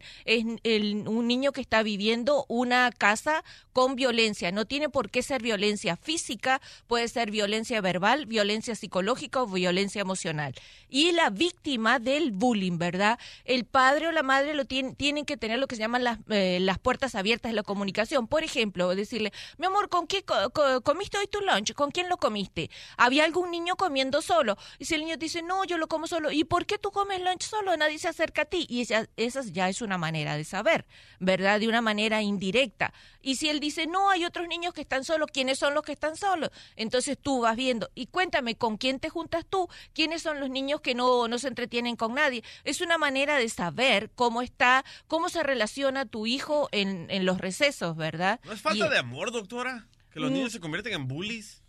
el- 0.63 1.07
un 1.07 1.27
niño 1.27 1.51
que 1.51 1.61
está 1.61 1.83
viviendo 1.83 2.45
una 2.47 2.91
casa 2.91 3.43
con 3.73 3.95
violencia. 3.95 4.51
No 4.51 4.65
tiene 4.65 4.89
por 4.89 5.09
qué 5.09 5.21
ser 5.21 5.41
violencia 5.41 5.95
física, 5.97 6.61
puede 6.87 7.07
ser 7.07 7.31
violencia 7.31 7.81
verbal, 7.81 8.25
violencia 8.25 8.75
psicológica 8.75 9.41
o 9.41 9.47
violencia 9.47 10.01
emocional. 10.01 10.53
Y 10.89 11.11
la 11.11 11.29
víctima 11.29 11.99
del 11.99 12.31
bullying, 12.31 12.77
¿verdad? 12.77 13.19
El 13.43 13.65
padre 13.65 14.07
o 14.07 14.11
la 14.11 14.23
madre 14.23 14.53
lo 14.53 14.65
tienen, 14.65 14.95
tienen 14.95 15.25
que 15.25 15.37
tener 15.37 15.59
lo 15.59 15.67
que 15.67 15.75
se 15.75 15.81
llaman 15.81 16.03
las, 16.03 16.19
eh, 16.29 16.59
las 16.61 16.79
puertas 16.79 17.15
abiertas 17.15 17.51
de 17.51 17.55
la 17.55 17.63
comunicación. 17.63 18.27
Por 18.27 18.43
ejemplo, 18.43 18.95
decirle, 18.95 19.31
mi 19.57 19.65
amor, 19.67 19.89
¿con 19.89 20.07
qué 20.07 20.23
co- 20.23 20.49
co- 20.51 20.81
comiste 20.81 21.17
hoy 21.17 21.27
tu 21.27 21.41
lunch? 21.41 21.73
¿Con 21.73 21.91
quién 21.91 22.09
lo 22.09 22.17
comiste? 22.17 22.69
¿Había 22.97 23.25
algún 23.25 23.51
niño 23.51 23.75
comiendo 23.75 24.21
solo? 24.21 24.57
Y 24.79 24.85
si 24.85 24.95
el 24.95 25.01
niño 25.01 25.17
dice, 25.17 25.41
no, 25.41 25.63
yo 25.65 25.77
lo 25.77 25.87
como 25.87 26.07
solo. 26.07 26.31
¿Y 26.31 26.43
por 26.45 26.65
qué 26.65 26.77
tú 26.77 26.91
comes 26.91 27.21
lunch 27.21 27.43
solo? 27.43 27.75
Nadie 27.75 27.99
se 27.99 28.07
acerca 28.07 28.43
a 28.43 28.45
ti. 28.45 28.65
Y 28.69 28.81
esa, 28.81 29.07
esa 29.17 29.41
ya 29.43 29.69
es 29.69 29.81
una 29.81 29.97
manera 29.97 30.24
de 30.33 30.43
saber, 30.43 30.85
¿verdad? 31.19 31.59
De 31.59 31.67
una 31.67 31.81
manera 31.81 32.21
indirecta. 32.23 32.93
Y 33.21 33.35
si 33.35 33.49
él 33.49 33.59
dice, 33.59 33.85
no, 33.87 34.09
hay 34.09 34.25
otros 34.25 34.47
niños 34.47 34.73
que 34.73 34.81
están 34.81 35.03
solos, 35.03 35.29
¿quiénes 35.31 35.59
son 35.59 35.73
los 35.75 35.83
que 35.83 35.91
están 35.91 36.15
solos? 36.15 36.49
Entonces 36.75 37.17
tú 37.21 37.41
vas 37.41 37.55
viendo, 37.55 37.89
y 37.95 38.07
cuéntame, 38.07 38.55
¿con 38.55 38.77
quién 38.77 38.99
te 38.99 39.09
juntas 39.09 39.45
tú? 39.49 39.67
¿Quiénes 39.93 40.21
son 40.23 40.39
los 40.39 40.49
niños 40.49 40.81
que 40.81 40.95
no, 40.95 41.27
no 41.27 41.37
se 41.37 41.47
entretienen 41.47 41.95
con 41.95 42.13
nadie? 42.15 42.43
Es 42.63 42.81
una 42.81 42.97
manera 42.97 43.37
de 43.37 43.49
saber 43.49 44.09
cómo 44.15 44.41
está, 44.41 44.83
cómo 45.07 45.29
se 45.29 45.43
relaciona 45.43 46.05
tu 46.05 46.25
hijo 46.25 46.69
en, 46.71 47.07
en 47.11 47.25
los 47.25 47.37
recesos, 47.39 47.95
¿verdad? 47.95 48.39
¿No 48.43 48.53
es 48.53 48.61
falta 48.61 48.87
Y- 48.87 48.89
de 48.89 48.97
amor, 48.97 49.31
doctora? 49.31 49.87
Que 50.11 50.19
los 50.19 50.31
Mm. 50.31 50.33
niños 50.33 50.51
se 50.53 50.59
convierten 50.61 50.93
en 50.93 51.07
bullies. 51.07 51.61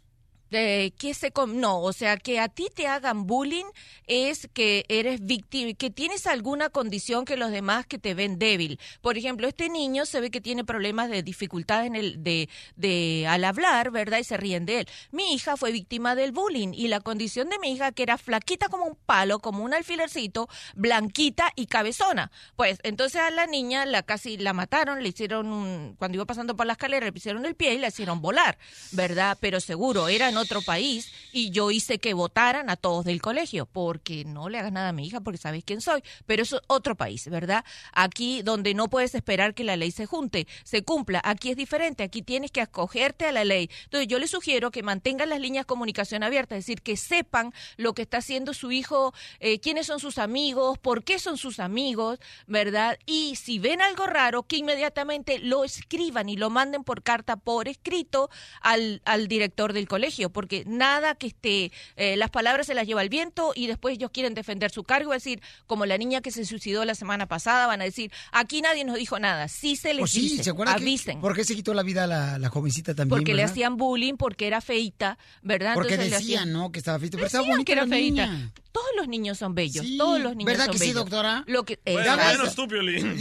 De 0.50 0.92
que 0.98 1.14
se 1.14 1.32
no, 1.48 1.80
o 1.80 1.92
sea, 1.92 2.16
que 2.16 2.40
a 2.40 2.48
ti 2.48 2.68
te 2.74 2.86
hagan 2.86 3.26
bullying 3.26 3.66
es 4.06 4.48
que 4.52 4.84
eres 4.88 5.24
víctima, 5.24 5.72
que 5.74 5.90
tienes 5.90 6.26
alguna 6.26 6.70
condición 6.70 7.24
que 7.24 7.36
los 7.36 7.50
demás 7.50 7.86
que 7.86 7.98
te 7.98 8.14
ven 8.14 8.38
débil. 8.38 8.78
Por 9.00 9.18
ejemplo, 9.18 9.48
este 9.48 9.68
niño 9.68 10.06
se 10.06 10.20
ve 10.20 10.30
que 10.30 10.40
tiene 10.40 10.64
problemas 10.64 11.10
de 11.10 11.22
dificultad 11.22 11.84
en 11.84 11.94
el 11.96 12.22
de 12.22 12.48
de 12.76 13.26
al 13.28 13.44
hablar, 13.44 13.90
¿verdad? 13.90 14.18
Y 14.18 14.24
se 14.24 14.36
ríen 14.36 14.66
de 14.66 14.80
él. 14.80 14.88
Mi 15.10 15.34
hija 15.34 15.56
fue 15.56 15.72
víctima 15.72 16.14
del 16.14 16.32
bullying 16.32 16.72
y 16.72 16.88
la 16.88 17.00
condición 17.00 17.48
de 17.48 17.58
mi 17.58 17.72
hija 17.72 17.92
que 17.92 18.02
era 18.02 18.18
flaquita 18.18 18.68
como 18.68 18.84
un 18.84 18.96
palo, 18.96 19.38
como 19.40 19.64
un 19.64 19.74
alfilercito, 19.74 20.48
blanquita 20.74 21.52
y 21.56 21.66
cabezona. 21.66 22.30
Pues 22.56 22.78
entonces 22.82 23.20
a 23.20 23.30
la 23.30 23.46
niña 23.46 23.86
la 23.86 24.02
casi 24.02 24.36
la 24.36 24.52
mataron, 24.52 25.02
le 25.02 25.08
hicieron 25.08 25.48
un 25.48 25.96
cuando 25.98 26.16
iba 26.16 26.24
pasando 26.24 26.56
por 26.56 26.66
la 26.66 26.72
escalera 26.72 27.06
le 27.06 27.12
pusieron 27.12 27.44
el 27.46 27.54
pie 27.54 27.74
y 27.74 27.78
la 27.78 27.88
hicieron 27.88 28.20
volar, 28.20 28.58
¿verdad? 28.92 29.36
Pero 29.40 29.60
seguro 29.60 30.08
era 30.08 30.30
en 30.36 30.42
otro 30.42 30.60
país 30.62 31.12
y 31.32 31.50
yo 31.50 31.70
hice 31.70 31.98
que 31.98 32.14
votaran 32.14 32.68
a 32.70 32.76
todos 32.76 33.04
del 33.04 33.22
colegio 33.22 33.66
porque 33.66 34.24
no 34.24 34.48
le 34.48 34.58
hagas 34.58 34.72
nada 34.72 34.90
a 34.90 34.92
mi 34.92 35.06
hija 35.06 35.20
porque 35.20 35.38
sabes 35.38 35.64
quién 35.64 35.80
soy, 35.80 36.02
pero 36.26 36.42
eso 36.42 36.56
es 36.56 36.62
otro 36.66 36.94
país, 36.94 37.28
¿verdad? 37.28 37.64
Aquí 37.92 38.42
donde 38.42 38.74
no 38.74 38.88
puedes 38.88 39.14
esperar 39.14 39.54
que 39.54 39.64
la 39.64 39.76
ley 39.76 39.90
se 39.90 40.06
junte, 40.06 40.46
se 40.64 40.82
cumpla, 40.82 41.20
aquí 41.24 41.50
es 41.50 41.56
diferente, 41.56 42.02
aquí 42.02 42.22
tienes 42.22 42.50
que 42.50 42.60
acogerte 42.60 43.26
a 43.26 43.32
la 43.32 43.44
ley. 43.44 43.70
Entonces 43.84 44.08
yo 44.08 44.18
les 44.18 44.30
sugiero 44.30 44.70
que 44.70 44.82
mantengan 44.82 45.30
las 45.30 45.40
líneas 45.40 45.64
de 45.64 45.66
comunicación 45.68 46.22
abiertas, 46.22 46.58
es 46.58 46.66
decir, 46.66 46.82
que 46.82 46.96
sepan 46.96 47.52
lo 47.76 47.94
que 47.94 48.02
está 48.02 48.18
haciendo 48.18 48.52
su 48.52 48.72
hijo, 48.72 49.14
eh, 49.40 49.58
quiénes 49.60 49.86
son 49.86 50.00
sus 50.00 50.18
amigos, 50.18 50.78
por 50.78 51.04
qué 51.04 51.18
son 51.18 51.38
sus 51.38 51.60
amigos, 51.60 52.18
¿verdad? 52.46 52.98
Y 53.06 53.36
si 53.36 53.58
ven 53.58 53.80
algo 53.80 54.06
raro, 54.06 54.42
que 54.42 54.56
inmediatamente 54.56 55.38
lo 55.38 55.64
escriban 55.64 56.28
y 56.28 56.36
lo 56.36 56.50
manden 56.50 56.84
por 56.84 57.02
carta, 57.02 57.36
por 57.36 57.68
escrito, 57.68 58.30
al, 58.60 59.00
al 59.04 59.28
director 59.28 59.72
del 59.72 59.88
colegio, 59.88 60.25
porque 60.30 60.64
nada 60.66 61.14
que 61.14 61.26
esté, 61.28 61.72
eh, 61.96 62.16
las 62.16 62.30
palabras 62.30 62.66
se 62.66 62.74
las 62.74 62.86
lleva 62.86 63.02
el 63.02 63.08
viento 63.08 63.52
y 63.54 63.66
después 63.66 63.94
ellos 63.96 64.10
quieren 64.12 64.34
defender 64.34 64.70
su 64.70 64.84
cargo, 64.84 65.12
es 65.14 65.22
decir, 65.24 65.42
como 65.66 65.86
la 65.86 65.98
niña 65.98 66.20
que 66.20 66.30
se 66.30 66.44
suicidó 66.44 66.84
la 66.84 66.94
semana 66.94 67.26
pasada, 67.26 67.66
van 67.66 67.80
a 67.80 67.84
decir, 67.84 68.10
aquí 68.32 68.60
nadie 68.62 68.84
nos 68.84 68.96
dijo 68.96 69.18
nada, 69.18 69.48
sí 69.48 69.76
se 69.76 69.94
les 69.94 70.00
Pues 70.00 70.10
sí, 70.12 70.20
dice, 70.22 70.44
¿se 70.44 70.54
que- 70.54 70.62
avisen. 70.66 71.20
¿Por 71.20 71.34
qué 71.34 71.44
se 71.44 71.54
quitó 71.54 71.74
la 71.74 71.82
vida 71.82 72.06
la, 72.06 72.38
la 72.38 72.48
jovencita 72.48 72.94
también? 72.94 73.18
Porque 73.18 73.34
le 73.34 73.42
hacían 73.44 73.76
bullying, 73.76 74.14
porque 74.14 74.46
era 74.46 74.60
feita, 74.60 75.18
¿verdad? 75.42 75.74
Porque 75.74 75.94
Entonces 75.94 76.12
le 76.12 76.18
decían, 76.18 76.42
hacían- 76.44 76.52
¿no? 76.52 76.72
Que 76.72 76.78
estaba 76.78 76.98
feita. 76.98 77.16
Pero 77.16 77.26
estaba 77.26 77.46
bonita 77.46 77.64
que 77.64 77.72
era 77.72 77.82
la 77.84 77.88
feita. 77.88 78.26
niña. 78.26 78.52
Todos 78.72 78.88
los 78.96 79.08
niños 79.08 79.38
son 79.38 79.54
bellos, 79.54 79.86
Sí, 79.86 79.96
todos 79.96 80.20
los 80.20 80.36
niños 80.36 80.46
¿verdad 80.52 80.64
son 80.66 80.72
que 80.72 80.78
sí, 80.78 80.84
bellos. 80.88 81.04
doctora? 81.04 81.44
Lo 81.46 81.64
que, 81.64 81.78
Bueno, 81.84 82.16
menos 82.16 82.54
tú, 82.54 82.68
Piolín. 82.68 83.16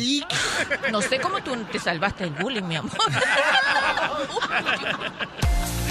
No 0.91 1.01
sé 1.01 1.19
cómo 1.21 1.41
tú 1.43 1.55
te 1.71 1.79
salvaste 1.79 2.25
del 2.25 2.33
bullying, 2.33 2.63
mi 2.63 2.75
amor. 2.75 2.91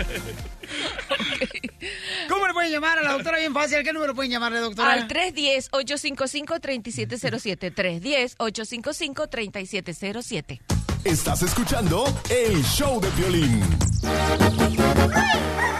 ¿Cómo 2.28 2.46
le 2.46 2.52
pueden 2.52 2.70
llamar 2.72 2.98
a 2.98 3.02
la 3.02 3.12
doctora? 3.12 3.38
Bien 3.38 3.52
fácil. 3.52 3.78
¿A 3.78 3.82
¿Qué 3.82 3.92
número 3.92 4.14
pueden 4.14 4.30
llamarle, 4.30 4.60
doctora? 4.60 4.92
Al 4.92 5.08
310-855-3707. 5.08 7.74
310-855-3707. 7.74 10.60
Estás 11.04 11.42
escuchando 11.42 12.04
el 12.28 12.62
show 12.62 13.00
de 13.00 13.08
violín. 13.10 13.62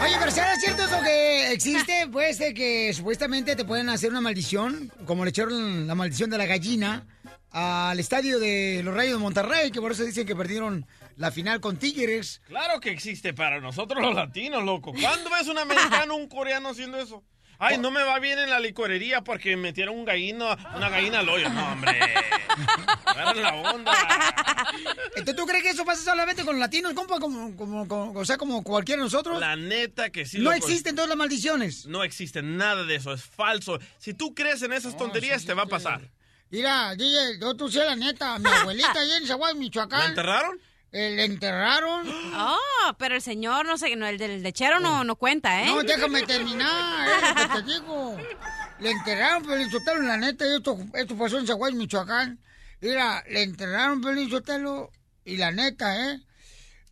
Oye, 0.03 0.15
pero 0.19 0.31
¿será 0.31 0.55
cierto 0.55 0.83
eso 0.83 0.99
que 1.03 1.53
existe? 1.53 2.07
Pues 2.11 2.39
de 2.39 2.55
que 2.55 2.91
supuestamente 2.93 3.55
te 3.55 3.63
pueden 3.63 3.89
hacer 3.89 4.09
una 4.09 4.21
maldición, 4.21 4.91
como 5.05 5.23
le 5.23 5.29
echaron 5.29 5.85
la 5.85 5.93
maldición 5.93 6.31
de 6.31 6.39
la 6.39 6.47
gallina 6.47 7.05
al 7.51 7.99
estadio 7.99 8.39
de 8.39 8.81
los 8.83 8.95
Rayos 8.95 9.13
de 9.13 9.19
Monterrey, 9.19 9.69
que 9.71 9.79
por 9.79 9.91
eso 9.91 10.03
dicen 10.03 10.25
que 10.25 10.35
perdieron 10.35 10.87
la 11.17 11.31
final 11.31 11.59
con 11.61 11.77
Tigres. 11.77 12.41
Claro 12.47 12.79
que 12.79 12.89
existe 12.91 13.33
para 13.33 13.59
nosotros 13.59 14.01
los 14.01 14.15
latinos, 14.15 14.63
loco. 14.63 14.93
¿Cuándo 14.93 15.29
ves 15.29 15.47
un 15.47 15.57
americano 15.57 16.15
un 16.15 16.27
coreano 16.27 16.69
haciendo 16.69 16.97
eso? 16.99 17.23
Ay, 17.63 17.77
no 17.77 17.91
me 17.91 18.01
va 18.01 18.17
bien 18.17 18.39
en 18.39 18.49
la 18.49 18.59
licorería 18.59 19.21
porque 19.21 19.55
metieron 19.55 19.95
un 19.95 20.03
gallino, 20.03 20.47
una 20.75 20.89
gallina 20.89 21.19
al 21.19 21.29
hoyo. 21.29 21.47
No, 21.47 21.73
hombre. 21.73 21.99
La 23.35 23.53
onda. 23.53 23.91
Entonces, 25.15 25.35
¿tú 25.35 25.45
crees 25.45 25.63
que 25.63 25.69
eso 25.69 25.85
pasa 25.85 26.03
solamente 26.03 26.43
con 26.43 26.55
los 26.55 26.59
latinos, 26.59 26.93
compa? 26.93 27.19
Como, 27.19 27.55
como, 27.55 27.87
como- 27.87 28.19
o 28.19 28.25
sea, 28.25 28.37
como 28.37 28.63
cualquiera 28.63 28.99
de 29.01 29.05
nosotros. 29.05 29.39
La 29.39 29.55
neta 29.55 30.09
que 30.09 30.25
sí. 30.25 30.37
no 30.39 30.45
loco. 30.45 30.55
existen 30.55 30.95
todas 30.95 31.07
las 31.09 31.17
maldiciones. 31.17 31.85
No 31.85 32.03
existe 32.03 32.41
nada 32.41 32.83
de 32.83 32.95
eso, 32.95 33.13
es 33.13 33.21
falso. 33.23 33.77
Si 33.99 34.15
tú 34.15 34.33
crees 34.33 34.61
en 34.63 34.73
esas 34.73 34.97
tonterías, 34.97 35.45
te 35.45 35.53
va 35.53 35.63
a 35.63 35.67
pasar. 35.67 36.01
Mira, 36.49 36.95
DJ, 36.95 37.39
yo 37.39 37.55
tú 37.55 37.69
sé 37.69 37.79
la 37.85 37.95
neta, 37.95 38.37
mi 38.39 38.49
abuelita 38.49 38.91
allá 38.91 39.17
en 39.17 39.27
Zaguay, 39.27 39.53
Michoacán. 39.55 39.99
¿La 39.99 40.05
enterraron? 40.07 40.59
Eh, 40.93 41.11
¿Le 41.15 41.23
enterraron? 41.23 42.05
Oh, 42.35 42.95
pero 42.97 43.15
el 43.15 43.21
señor, 43.21 43.65
no 43.65 43.77
sé, 43.77 43.95
no, 43.95 44.07
el 44.07 44.17
del 44.17 44.43
lechero 44.43 44.81
no, 44.81 45.05
no 45.05 45.15
cuenta, 45.15 45.63
¿eh? 45.63 45.67
No, 45.67 45.83
déjame 45.83 46.23
terminar, 46.23 47.07
es 47.07 47.29
lo 47.29 47.35
que 47.35 47.61
te 47.61 47.71
digo. 47.71 48.17
Le 48.79 48.91
enterraron, 48.91 49.43
Pelín 49.43 49.71
Sotelo, 49.71 50.01
la 50.01 50.17
neta, 50.17 50.45
y 50.45 50.55
esto, 50.55 50.77
esto 50.93 51.17
pasó 51.17 51.37
en 51.39 51.47
Zaguay, 51.47 51.73
Michoacán. 51.73 52.39
Mira, 52.81 53.23
le 53.29 53.43
enterraron, 53.43 54.01
Pelín 54.01 54.29
Sotelo, 54.29 54.91
y 55.23 55.37
la 55.37 55.51
neta, 55.51 56.11
¿eh? 56.11 56.19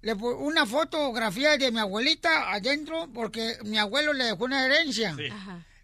Le 0.01 0.13
una 0.13 0.65
fotografía 0.65 1.57
de 1.57 1.71
mi 1.71 1.79
abuelita 1.79 2.51
adentro, 2.53 3.09
porque 3.13 3.57
mi 3.65 3.77
abuelo 3.77 4.13
le 4.13 4.25
dejó 4.25 4.45
una 4.45 4.65
herencia. 4.65 5.13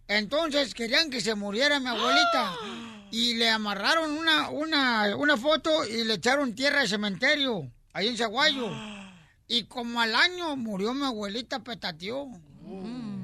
Entonces 0.08 0.74
querían 0.74 1.10
que 1.10 1.20
se 1.20 1.36
muriera 1.36 1.80
mi 1.80 1.88
abuelita. 1.88 2.54
Y 3.12 3.36
le 3.36 3.50
amarraron 3.50 4.12
una, 4.12 4.50
una, 4.50 5.16
una 5.16 5.38
foto 5.38 5.86
y 5.86 6.04
le 6.04 6.16
echaron 6.16 6.54
tierra 6.54 6.82
de 6.82 6.88
cementerio, 6.88 7.72
ahí 7.96 8.08
en 8.10 8.18
Zaguayo. 8.18 8.70
Y 9.48 9.66
como 9.66 10.02
al 10.02 10.16
año 10.16 10.56
murió 10.56 10.92
mi 10.96 11.06
abuelita, 11.06 11.60
petateó. 11.64 12.28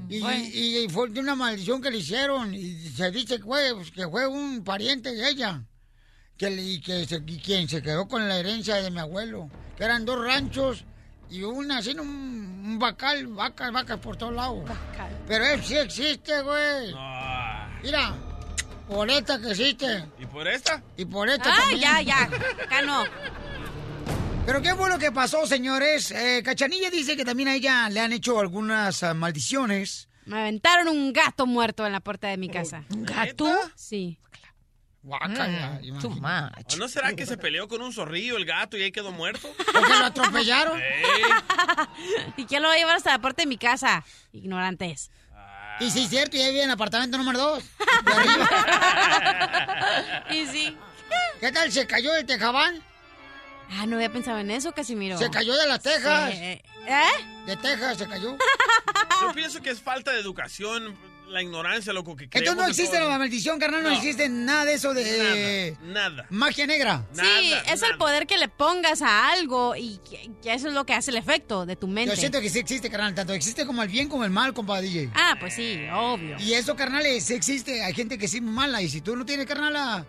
Y, 0.07 0.18
y- 0.18 0.77
y 0.85 0.88
fue 0.88 1.10
de 1.10 1.19
una 1.19 1.34
maldición 1.34 1.81
que 1.81 1.89
le 1.89 1.98
hicieron. 1.98 2.53
Y 2.53 2.76
se 2.89 3.10
dice 3.10 3.38
que 3.38 3.43
fue, 3.43 3.73
pues, 3.73 3.89
que 3.89 4.07
fue 4.07 4.27
un 4.27 4.64
pariente 4.64 5.15
de 5.15 5.27
ella. 5.27 5.64
Que, 6.38 6.52
y 6.52 6.80
que 6.80 7.06
se, 7.07 7.15
y 7.26 7.39
quien 7.39 7.68
se 7.68 7.81
quedó 7.81 8.07
con 8.07 8.30
la 8.30 8.38
herencia 8.38 8.76
de 8.76 8.91
mi 8.91 8.99
abuelo. 8.99 9.49
Que 9.76 9.84
eran 9.85 10.06
dos 10.06 10.23
ranchos 10.23 10.85
y 11.31 11.41
una, 11.41 11.80
así, 11.80 11.89
un, 11.98 12.02
un 12.07 12.77
bacal, 12.77 13.26
vacas, 13.26 13.72
vacas 13.72 13.98
por 13.99 14.15
todos 14.15 14.35
lados. 14.35 14.60
Pero 15.27 15.43
eso 15.45 15.64
sí 15.64 15.76
existe, 15.77 16.39
güey. 16.43 16.93
Mira, 17.81 18.15
por 18.88 19.10
esta 19.10 19.41
que 19.41 19.49
existe. 19.52 20.06
¿Y 20.19 20.27
por 20.27 20.48
esta? 20.48 20.84
Y 20.98 21.06
por 21.06 21.27
esta 21.30 21.52
Ah, 21.52 21.57
también. 21.61 21.80
ya, 21.81 22.02
ya. 22.03 22.23
Acá 22.64 22.81
no. 22.84 23.03
Pero 24.46 24.62
qué 24.62 24.76
fue 24.76 24.90
lo 24.90 25.00
que 25.00 25.12
pasó, 25.12 25.46
señores. 25.46 26.12
Eh, 26.12 26.42
Cachanilla 26.44 26.90
dice 26.90 27.16
que 27.16 27.24
también 27.24 27.50
a 27.50 27.56
ella 27.56 27.90
le 27.90 28.00
han 28.00 28.12
hecho 28.12 28.40
algunas 28.40 29.04
ah, 29.04 29.14
maldiciones. 29.14 30.10
Me 30.26 30.40
aventaron 30.40 30.88
un 30.88 31.14
gato 31.14 31.46
muerto 31.46 31.86
en 31.86 31.94
la 31.94 32.00
puerta 32.00 32.28
de 32.28 32.38
mi 32.38 32.50
casa. 32.50 32.84
¿Un 32.90 33.04
gato? 33.04 33.48
Sí. 33.76 34.18
Guácala, 35.04 35.80
Mm, 35.82 36.00
too 36.00 36.12
much. 36.12 36.74
¿O 36.74 36.78
no 36.78 36.88
será 36.88 37.16
que 37.16 37.26
se 37.26 37.36
peleó 37.36 37.68
con 37.68 37.82
un 37.82 37.92
zorrillo 37.92 38.38
el 38.38 38.46
gato 38.46 38.78
y 38.78 38.84
ahí 38.84 38.92
quedó 38.92 39.12
muerto? 39.12 39.52
Porque 39.74 39.98
lo 39.98 40.06
atropellaron. 40.06 40.80
¿Y 42.38 42.46
quién 42.46 42.62
lo 42.62 42.68
va 42.68 42.76
a 42.76 42.78
llevar 42.78 42.98
hasta 42.98 43.12
la 43.12 43.20
puerta 43.20 43.42
de 43.42 43.48
mi 43.48 43.58
casa? 43.58 44.04
Ignorantes. 44.32 45.10
Y 45.80 45.90
sí, 45.90 46.04
es 46.04 46.10
cierto, 46.10 46.38
y 46.38 46.42
ahí 46.42 46.52
vive 46.52 46.64
en 46.64 46.70
apartamento 46.70 47.18
número 47.18 47.40
dos. 47.40 47.64
y 50.30 50.46
sí. 50.46 50.78
¿Qué 51.40 51.52
tal? 51.52 51.72
¿Se 51.72 51.88
cayó 51.88 52.14
el 52.14 52.26
tejabán? 52.28 52.84
Ah, 53.72 53.85
no 53.85 53.95
había 53.95 54.11
pensado 54.11 54.39
en 54.39 54.52
eso, 54.52 54.73
Casimiro. 54.73 55.18
Se 55.18 55.30
cayó 55.30 55.56
de 55.56 55.68
las 55.68 55.81
tejas. 55.81 56.31
Sí. 56.34 56.38
¿Eh? 56.39 56.61
De 57.45 57.57
Texas 57.57 57.98
se 57.98 58.07
cayó. 58.07 58.38
Yo 59.22 59.34
pienso 59.34 59.61
que 59.61 59.69
es 59.69 59.80
falta 59.81 60.11
de 60.11 60.19
educación, 60.19 60.95
la 61.30 61.41
ignorancia, 61.41 61.93
loco, 61.93 62.15
que 62.18 62.26
Entonces 62.26 62.56
no 62.56 62.65
existe 62.68 62.98
todo- 62.98 63.07
la 63.07 63.18
maldición, 63.18 63.60
carnal, 63.60 63.84
no, 63.84 63.89
No. 63.91 63.95
existe 63.95 64.27
nada 64.27 64.65
de 64.65 64.73
eso 64.73 64.93
de 64.93 65.77
Nada, 65.84 66.10
nada. 66.10 66.26
magia 66.30 66.68
negra. 66.68 67.06
Sí, 67.14 67.53
es 67.68 67.81
el 67.84 67.98
poder 67.98 68.27
que 68.27 68.38
le 68.38 68.49
pongas 68.49 69.02
a 69.02 69.30
algo 69.31 69.76
y 69.77 69.99
que, 70.10 70.30
que 70.41 70.53
eso 70.53 70.68
es 70.68 70.73
lo 70.73 70.85
que 70.85 70.93
hace 70.93 71.11
el 71.11 71.18
efecto 71.18 71.65
de 71.65 71.76
tu 71.77 71.88
mente. 71.88 72.14
Yo 72.14 72.19
siento 72.19 72.41
que 72.41 72.49
sí 72.49 72.60
existe, 72.60 72.89
carnal, 72.89 73.15
tanto 73.15 73.31
existe 73.34 73.65
como 73.65 73.81
el 73.84 73.88
bien 73.89 74.10
como 74.10 74.26
el 74.26 74.31
mal, 74.31 74.53
compa 74.53 74.81
DJ. 74.81 75.11
Ah, 75.14 75.38
pues 75.39 75.53
sí, 75.53 75.80
obvio. 75.93 76.35
Y 76.39 76.53
eso, 76.53 76.76
carnal, 76.76 77.03
sí 77.22 77.34
existe. 77.35 77.84
Hay 77.84 77.93
gente 77.93 78.18
que 78.18 78.27
sí 78.27 78.38
es 78.38 78.43
mala. 78.43 78.81
Y 78.81 78.89
si 78.89 78.99
tú 78.99 79.15
no 79.15 79.26
tienes, 79.26 79.45
carnal, 79.45 79.76
a, 79.77 80.06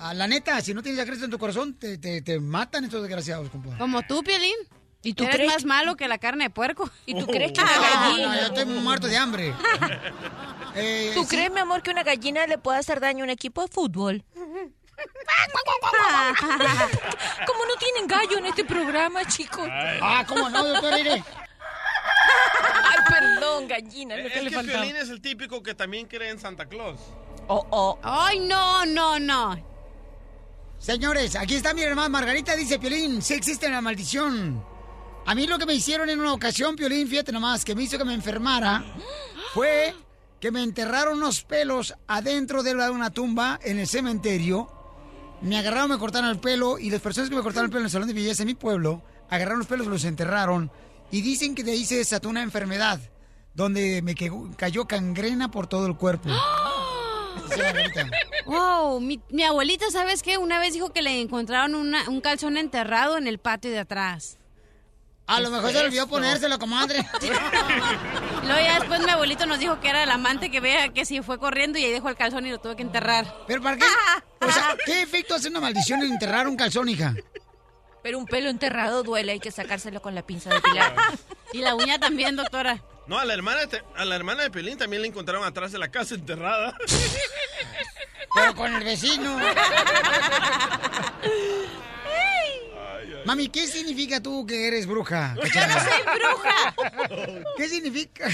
a 0.00 0.14
la 0.14 0.26
neta, 0.26 0.60
si 0.60 0.74
no 0.74 0.82
tienes 0.82 1.00
a 1.00 1.06
Cristo 1.06 1.24
en 1.24 1.30
tu 1.30 1.38
corazón, 1.38 1.74
te, 1.74 1.98
te, 1.98 2.22
te 2.22 2.38
matan 2.40 2.84
estos 2.84 3.02
desgraciados, 3.02 3.48
compa. 3.50 3.76
Como 3.78 4.02
tú, 4.02 4.22
Piolín. 4.22 4.56
¿Y 5.02 5.14
tú 5.14 5.22
Eres 5.24 5.36
crees 5.36 5.52
más 5.52 5.64
malo 5.64 5.94
que 5.96 6.08
la 6.08 6.18
carne 6.18 6.44
de 6.44 6.50
puerco. 6.50 6.90
¿Y 7.06 7.14
tú 7.16 7.26
crees 7.26 7.52
que 7.52 7.60
una 7.60 7.76
No, 7.76 7.80
gallina... 7.82 8.26
no, 8.28 8.34
yo 8.40 8.46
estoy 8.46 8.64
muerto 8.66 9.06
de 9.06 9.16
hambre. 9.16 9.54
Eh, 10.78 11.12
¿Tú 11.14 11.22
sí. 11.22 11.28
crees, 11.28 11.50
mi 11.50 11.60
amor, 11.60 11.82
que 11.82 11.90
una 11.90 12.02
gallina 12.02 12.46
le 12.46 12.58
puede 12.58 12.78
hacer 12.78 13.00
daño 13.00 13.22
a 13.22 13.24
un 13.24 13.30
equipo 13.30 13.62
de 13.62 13.68
fútbol? 13.68 14.22
Como 17.46 17.64
no 17.64 17.74
tienen 17.78 18.06
gallo 18.06 18.36
en 18.36 18.44
este 18.44 18.62
programa, 18.62 19.24
chicos. 19.24 19.66
Ah, 19.70 20.24
¿cómo 20.28 20.50
no, 20.50 20.62
doctor 20.62 20.98
Ire? 20.98 21.12
Ay, 22.84 22.98
perdón, 23.08 23.68
gallina, 23.68 24.16
es 24.16 24.24
lo 24.24 24.28
que 24.30 24.36
Es 24.38 24.44
le 24.44 24.50
que. 24.50 24.58
Piolín 24.64 24.96
es 24.96 25.08
el 25.08 25.22
típico 25.22 25.62
que 25.62 25.74
también 25.74 26.06
cree 26.06 26.28
en 26.28 26.38
Santa 26.38 26.66
Claus. 26.66 27.00
Oh, 27.48 27.66
oh. 27.70 27.98
Ay, 28.02 28.40
no, 28.40 28.84
no, 28.84 29.18
no. 29.18 29.56
Señores, 30.78 31.34
aquí 31.36 31.56
está 31.56 31.74
mi 31.74 31.82
hermana 31.82 32.08
Margarita, 32.08 32.54
dice 32.54 32.78
Piolín, 32.78 33.22
sí 33.22 33.34
existe 33.34 33.68
la 33.68 33.80
maldición. 33.80 34.62
A 35.24 35.34
mí 35.34 35.46
lo 35.46 35.58
que 35.58 35.66
me 35.66 35.74
hicieron 35.74 36.08
en 36.08 36.20
una 36.20 36.32
ocasión, 36.32 36.76
Piolín, 36.76 37.08
fíjate 37.08 37.32
nomás, 37.32 37.64
que 37.64 37.74
me 37.74 37.82
hizo 37.82 37.98
que 37.98 38.04
me 38.04 38.14
enfermara, 38.14 38.84
fue 39.54 39.94
que 40.40 40.52
me 40.52 40.62
enterraron 40.62 41.18
unos 41.18 41.42
pelos 41.42 41.94
adentro 42.06 42.62
de 42.62 42.74
una 42.74 43.10
tumba 43.10 43.58
en 43.62 43.78
el 43.78 43.88
cementerio. 43.88 44.70
Me 45.40 45.58
agarraron, 45.58 45.90
me 45.90 45.98
cortaron 45.98 46.30
el 46.30 46.38
pelo 46.38 46.78
y 46.78 46.90
las 46.90 47.00
personas 47.00 47.30
que 47.30 47.36
me 47.36 47.42
cortaron 47.42 47.66
el 47.66 47.70
pelo 47.70 47.80
en 47.80 47.86
el 47.86 47.90
salón 47.90 48.08
de 48.08 48.14
belleza 48.14 48.42
en 48.42 48.48
mi 48.48 48.54
pueblo, 48.54 49.02
agarraron 49.28 49.58
los 49.60 49.68
pelos, 49.68 49.86
los 49.86 50.04
enterraron 50.04 50.70
y 51.10 51.22
dicen 51.22 51.54
que 51.54 51.64
de 51.64 51.72
ahí 51.72 51.84
se 51.84 51.96
desató 51.96 52.28
una 52.28 52.42
enfermedad 52.42 53.00
donde 53.54 54.02
me 54.02 54.14
cayó 54.14 54.86
cangrena 54.86 55.50
por 55.50 55.66
todo 55.66 55.86
el 55.86 55.96
cuerpo. 55.96 56.28
Wow, 58.46 59.00
mi, 59.00 59.20
mi 59.30 59.42
abuelita, 59.42 59.90
¿sabes 59.90 60.22
qué? 60.22 60.38
Una 60.38 60.58
vez 60.58 60.72
dijo 60.72 60.92
que 60.92 61.02
le 61.02 61.20
encontraron 61.20 61.74
una- 61.74 62.08
un 62.08 62.20
calzón 62.20 62.56
enterrado 62.56 63.18
en 63.18 63.26
el 63.26 63.38
patio 63.38 63.70
de 63.70 63.78
atrás. 63.80 64.38
A 65.28 65.40
lo 65.40 65.50
mejor 65.50 65.72
se 65.72 65.78
olvidó 65.78 66.06
ponérselo, 66.06 66.56
comadre. 66.58 67.04
Luego 68.44 68.60
ya 68.60 68.78
después 68.78 69.00
mi 69.04 69.10
abuelito 69.10 69.44
nos 69.46 69.58
dijo 69.58 69.80
que 69.80 69.88
era 69.88 70.04
el 70.04 70.10
amante 70.10 70.50
que 70.52 70.60
vea 70.60 70.90
que 70.90 71.04
si 71.04 71.20
fue 71.20 71.38
corriendo 71.40 71.78
y 71.80 71.84
ahí 71.84 71.90
dejó 71.90 72.08
el 72.08 72.16
calzón 72.16 72.46
y 72.46 72.50
lo 72.50 72.58
tuve 72.58 72.76
que 72.76 72.82
enterrar. 72.82 73.34
¿Pero 73.48 73.60
para 73.60 73.76
qué? 73.76 73.84
O 74.40 74.52
sea, 74.52 74.76
¿qué 74.84 75.02
efecto 75.02 75.34
hace 75.34 75.48
una 75.48 75.58
maldición 75.60 76.00
en 76.02 76.12
enterrar 76.12 76.46
un 76.46 76.56
calzón, 76.56 76.88
hija? 76.88 77.12
Pero 78.04 78.18
un 78.18 78.26
pelo 78.26 78.50
enterrado 78.50 79.02
duele, 79.02 79.32
hay 79.32 79.40
que 79.40 79.50
sacárselo 79.50 80.00
con 80.00 80.14
la 80.14 80.22
pinza 80.24 80.50
de 80.50 80.60
pilar. 80.60 80.94
Y 81.52 81.58
la 81.60 81.74
uña 81.74 81.98
también, 81.98 82.36
doctora. 82.36 82.82
No, 83.06 83.18
a 83.18 83.24
la 83.24 83.34
hermana 83.34 83.66
de, 83.66 83.82
a 83.94 84.04
la 84.04 84.16
hermana 84.16 84.42
de 84.42 84.50
Piolín 84.50 84.76
también 84.78 85.02
la 85.02 85.08
encontraron 85.08 85.44
atrás 85.44 85.70
de 85.72 85.78
la 85.78 85.88
casa 85.88 86.14
enterrada. 86.14 86.76
Pero 88.34 88.54
con 88.54 88.74
el 88.74 88.84
vecino. 88.84 89.38
Mami, 93.24 93.48
¿qué 93.48 93.66
significa 93.66 94.20
tú 94.22 94.46
que 94.46 94.68
eres 94.68 94.86
bruja? 94.86 95.34
¡Yo 95.36 95.42
no 95.42 95.74
soy 95.80 96.02
bruja! 96.14 96.74
¿Qué 97.56 97.68
significa? 97.68 98.28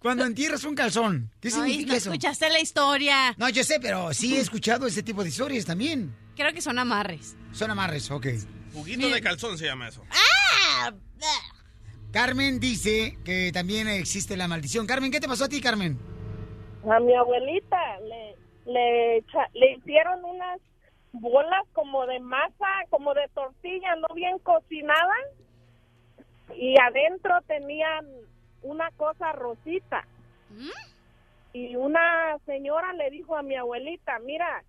Cuando 0.00 0.24
entierras 0.24 0.62
un 0.62 0.76
calzón, 0.76 1.30
¿qué 1.40 1.48
Ay, 1.48 1.52
significa 1.54 1.90
no 1.92 1.96
eso? 1.96 2.10
escuchaste 2.10 2.50
la 2.50 2.60
historia. 2.60 3.34
No, 3.36 3.48
yo 3.48 3.64
sé, 3.64 3.80
pero 3.80 4.14
sí 4.14 4.36
he 4.36 4.40
escuchado 4.40 4.86
ese 4.86 5.02
tipo 5.02 5.24
de 5.24 5.28
historias 5.30 5.64
también. 5.64 6.14
Creo 6.36 6.52
que 6.52 6.60
son 6.60 6.78
amarres. 6.78 7.34
Son 7.52 7.68
amarres, 7.70 8.08
ok. 8.12 8.26
Juguito 8.72 9.08
de 9.08 9.20
calzón 9.20 9.58
se 9.58 9.64
llama 9.64 9.88
eso. 9.88 10.04
¡Ah! 10.10 10.92
Carmen 12.12 12.58
dice 12.58 13.18
que 13.24 13.50
también 13.52 13.86
existe 13.86 14.36
la 14.36 14.48
maldición. 14.48 14.86
Carmen, 14.86 15.10
¿qué 15.10 15.20
te 15.20 15.28
pasó 15.28 15.44
a 15.44 15.48
ti, 15.48 15.60
Carmen? 15.60 15.98
A 16.90 17.00
mi 17.00 17.14
abuelita 17.14 17.78
le, 18.00 19.22
le, 19.52 19.74
hicieron 19.76 20.24
unas 20.24 20.58
bolas 21.12 21.64
como 21.74 22.06
de 22.06 22.18
masa, 22.20 22.66
como 22.88 23.12
de 23.12 23.28
tortilla, 23.34 23.94
no 23.96 24.14
bien 24.14 24.38
cocinada, 24.38 25.14
y 26.56 26.80
adentro 26.80 27.34
tenían 27.46 28.06
una 28.62 28.90
cosa 28.92 29.32
rosita. 29.32 30.06
Y 31.52 31.76
una 31.76 32.38
señora 32.46 32.94
le 32.94 33.10
dijo 33.10 33.36
a 33.36 33.42
mi 33.42 33.54
abuelita, 33.54 34.18
mira, 34.20 34.62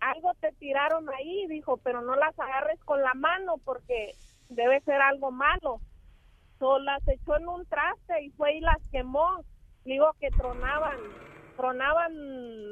algo 0.00 0.34
te 0.34 0.50
tiraron 0.52 1.08
ahí, 1.10 1.46
dijo, 1.46 1.76
pero 1.78 2.02
no 2.02 2.16
las 2.16 2.36
agarres 2.38 2.80
con 2.84 3.00
la 3.00 3.14
mano 3.14 3.58
porque 3.64 4.14
debe 4.48 4.80
ser 4.80 5.00
algo 5.00 5.30
malo. 5.30 5.80
So, 6.64 6.78
las 6.78 7.06
echó 7.06 7.36
en 7.36 7.46
un 7.46 7.66
traste 7.66 8.22
y 8.22 8.30
fue 8.30 8.54
y 8.54 8.60
las 8.60 8.78
quemó. 8.90 9.44
Digo 9.84 10.16
que 10.18 10.30
tronaban, 10.30 10.96
tronaban 11.58 12.14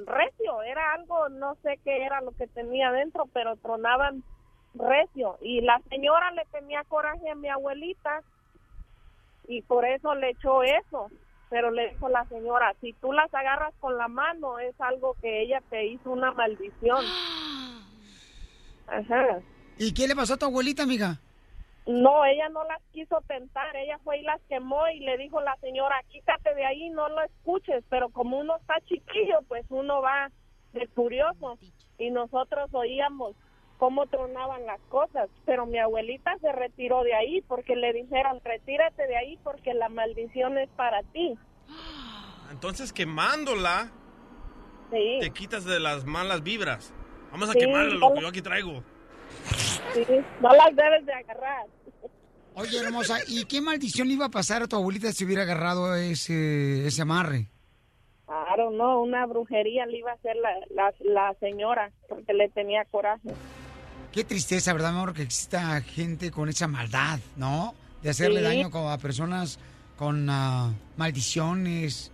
recio, 0.06 0.62
era 0.62 0.94
algo, 0.94 1.28
no 1.28 1.56
sé 1.62 1.78
qué 1.84 2.02
era 2.02 2.22
lo 2.22 2.30
que 2.32 2.46
tenía 2.46 2.88
adentro, 2.88 3.28
pero 3.34 3.54
tronaban 3.56 4.24
recio. 4.72 5.36
Y 5.42 5.60
la 5.60 5.78
señora 5.90 6.30
le 6.30 6.46
tenía 6.46 6.84
coraje 6.84 7.28
a 7.28 7.34
mi 7.34 7.50
abuelita 7.50 8.22
y 9.46 9.60
por 9.60 9.84
eso 9.84 10.14
le 10.14 10.30
echó 10.30 10.62
eso. 10.62 11.10
Pero 11.50 11.70
le 11.70 11.90
dijo 11.90 12.08
la 12.08 12.24
señora, 12.30 12.74
si 12.80 12.94
tú 12.94 13.12
las 13.12 13.32
agarras 13.34 13.74
con 13.78 13.98
la 13.98 14.08
mano 14.08 14.58
es 14.58 14.74
algo 14.80 15.16
que 15.20 15.42
ella 15.42 15.62
te 15.68 15.84
hizo 15.84 16.10
una 16.10 16.32
maldición. 16.32 17.04
Ajá. 18.86 19.40
¿Y 19.76 19.92
qué 19.92 20.08
le 20.08 20.16
pasó 20.16 20.32
a 20.32 20.38
tu 20.38 20.46
abuelita, 20.46 20.82
amiga? 20.82 21.20
No, 21.86 22.24
ella 22.24 22.48
no 22.48 22.62
las 22.64 22.80
quiso 22.92 23.20
tentar, 23.26 23.74
ella 23.74 23.98
fue 24.04 24.18
y 24.18 24.22
las 24.22 24.40
quemó 24.48 24.88
y 24.88 25.00
le 25.00 25.18
dijo 25.18 25.40
la 25.40 25.56
señora, 25.56 26.02
quítate 26.08 26.54
de 26.54 26.64
ahí, 26.64 26.90
no 26.90 27.08
lo 27.08 27.22
escuches, 27.22 27.82
pero 27.88 28.08
como 28.10 28.38
uno 28.38 28.56
está 28.56 28.74
chiquillo, 28.86 29.40
pues 29.48 29.66
uno 29.68 30.00
va 30.00 30.30
de 30.72 30.86
curioso 30.88 31.58
y 31.98 32.10
nosotros 32.10 32.70
oíamos 32.72 33.34
cómo 33.78 34.06
tronaban 34.06 34.64
las 34.64 34.80
cosas, 34.82 35.28
pero 35.44 35.66
mi 35.66 35.78
abuelita 35.78 36.38
se 36.40 36.52
retiró 36.52 37.02
de 37.02 37.14
ahí 37.14 37.42
porque 37.42 37.74
le 37.74 37.92
dijeron, 37.92 38.40
retírate 38.44 39.06
de 39.08 39.16
ahí 39.16 39.36
porque 39.42 39.74
la 39.74 39.88
maldición 39.88 40.56
es 40.58 40.68
para 40.70 41.02
ti. 41.02 41.36
Entonces 42.52 42.92
quemándola 42.92 43.90
Sí, 44.92 45.18
te 45.20 45.30
quitas 45.30 45.64
de 45.64 45.80
las 45.80 46.04
malas 46.04 46.42
vibras. 46.42 46.92
Vamos 47.32 47.48
a 47.48 47.54
Sí, 47.54 47.60
quemarla, 47.60 47.94
lo 47.94 48.12
que 48.12 48.20
yo 48.20 48.28
aquí 48.28 48.42
traigo. 48.42 48.84
Sí, 49.94 50.04
no 50.40 50.52
las 50.54 50.74
debes 50.76 51.06
de 51.06 51.12
agarrar. 51.12 51.66
Oye, 52.54 52.78
hermosa, 52.78 53.18
¿y 53.28 53.44
qué 53.46 53.60
maldición 53.62 54.08
le 54.08 54.14
iba 54.14 54.26
a 54.26 54.30
pasar 54.30 54.62
a 54.62 54.66
tu 54.68 54.76
abuelita 54.76 55.10
si 55.12 55.24
hubiera 55.24 55.42
agarrado 55.42 55.94
ese, 55.94 56.86
ese 56.86 57.02
amarre? 57.02 57.48
Claro, 58.26 58.70
no, 58.70 59.02
una 59.02 59.26
brujería 59.26 59.86
le 59.86 59.98
iba 59.98 60.10
a 60.10 60.14
hacer 60.14 60.36
la, 60.36 60.50
la, 60.74 60.92
la 61.00 61.34
señora 61.40 61.90
porque 62.08 62.32
le 62.34 62.48
tenía 62.50 62.84
coraje. 62.90 63.28
Qué 64.12 64.24
tristeza, 64.24 64.72
¿verdad, 64.74 64.90
amor? 64.90 65.14
Que 65.14 65.22
exista 65.22 65.80
gente 65.80 66.30
con 66.30 66.48
esa 66.50 66.66
maldad, 66.68 67.18
¿no? 67.36 67.74
De 68.02 68.10
hacerle 68.10 68.40
Sí. 68.40 68.44
daño 68.44 68.90
a 68.90 68.98
personas 68.98 69.58
con 69.96 70.28
ah, 70.28 70.72
maldiciones 70.96 72.10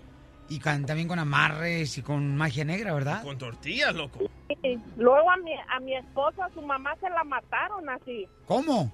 y 0.49 0.59
con- 0.61 0.87
también 0.87 1.09
con 1.09 1.19
amarres 1.19 1.97
y 1.99 2.03
con 2.03 2.37
magia 2.37 2.65
negra, 2.65 2.95
¿verdad? 2.95 3.23
Con 3.23 3.39
tortillas, 3.39 3.95
loco. 3.95 4.19
Sí, 4.62 4.79
Luego 4.97 5.31
a 5.31 5.37
mi, 5.39 5.53
a 5.55 5.81
mi 5.81 5.95
esposa, 5.97 6.47
a 6.47 6.51
su 6.51 6.62
mamá 6.62 6.95
se 7.01 7.11
la 7.11 7.23
mataron 7.25 7.89
así. 7.91 8.27
¿Cómo? 8.47 8.93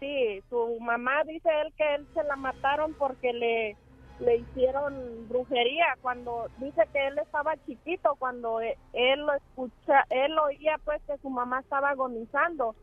Sí, 0.00 0.40
su 0.48 0.78
mamá 0.80 1.24
dice 1.24 1.48
él 1.62 1.72
que 1.76 1.94
él 1.96 2.06
se 2.14 2.22
la 2.22 2.36
mataron 2.36 2.94
porque 2.94 3.32
le, 3.32 3.76
le 4.20 4.36
hicieron 4.36 5.28
brujería 5.28 5.86
cuando 6.00 6.46
dice 6.58 6.82
que 6.92 7.08
él 7.08 7.18
estaba 7.18 7.56
chiquito 7.66 8.14
cuando 8.16 8.60
e- 8.60 8.78
él 8.92 9.20
lo 9.26 9.34
escucha, 9.34 10.04
él 10.10 10.38
oía 10.38 10.76
pues 10.84 11.02
que 11.08 11.18
su 11.18 11.28
mamá 11.30 11.58
estaba 11.60 11.90
agonizando 11.90 12.76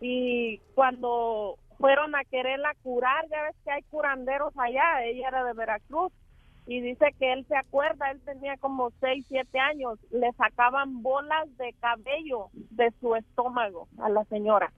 y 0.00 0.60
cuando 0.74 1.56
fueron 1.78 2.14
a 2.14 2.22
quererla 2.30 2.72
curar, 2.84 3.24
ya 3.28 3.42
ves 3.42 3.56
que 3.64 3.72
hay 3.72 3.82
curanderos 3.90 4.52
allá, 4.56 5.04
ella 5.04 5.28
era 5.28 5.42
de 5.44 5.52
Veracruz 5.54 6.12
y 6.66 6.80
dice 6.80 7.06
que 7.18 7.32
él 7.32 7.44
se 7.48 7.56
acuerda, 7.56 8.10
él 8.10 8.20
tenía 8.24 8.56
como 8.58 8.90
6, 9.00 9.24
7 9.28 9.58
años, 9.58 9.98
le 10.10 10.32
sacaban 10.32 11.02
bolas 11.02 11.48
de 11.58 11.74
cabello 11.80 12.48
de 12.52 12.92
su 13.00 13.14
estómago 13.16 13.88
a 13.98 14.08
la 14.08 14.24
señora. 14.24 14.72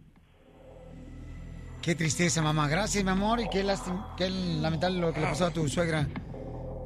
Qué 1.82 1.94
tristeza, 1.94 2.40
mamá. 2.40 2.66
Gracias, 2.66 3.04
mi 3.04 3.10
amor, 3.10 3.40
y 3.40 3.48
qué, 3.50 3.62
qué 4.16 4.30
lamentable 4.30 5.00
lo 5.00 5.12
que 5.12 5.20
le 5.20 5.26
pasó 5.26 5.46
a 5.46 5.50
tu 5.50 5.68
suegra. 5.68 6.06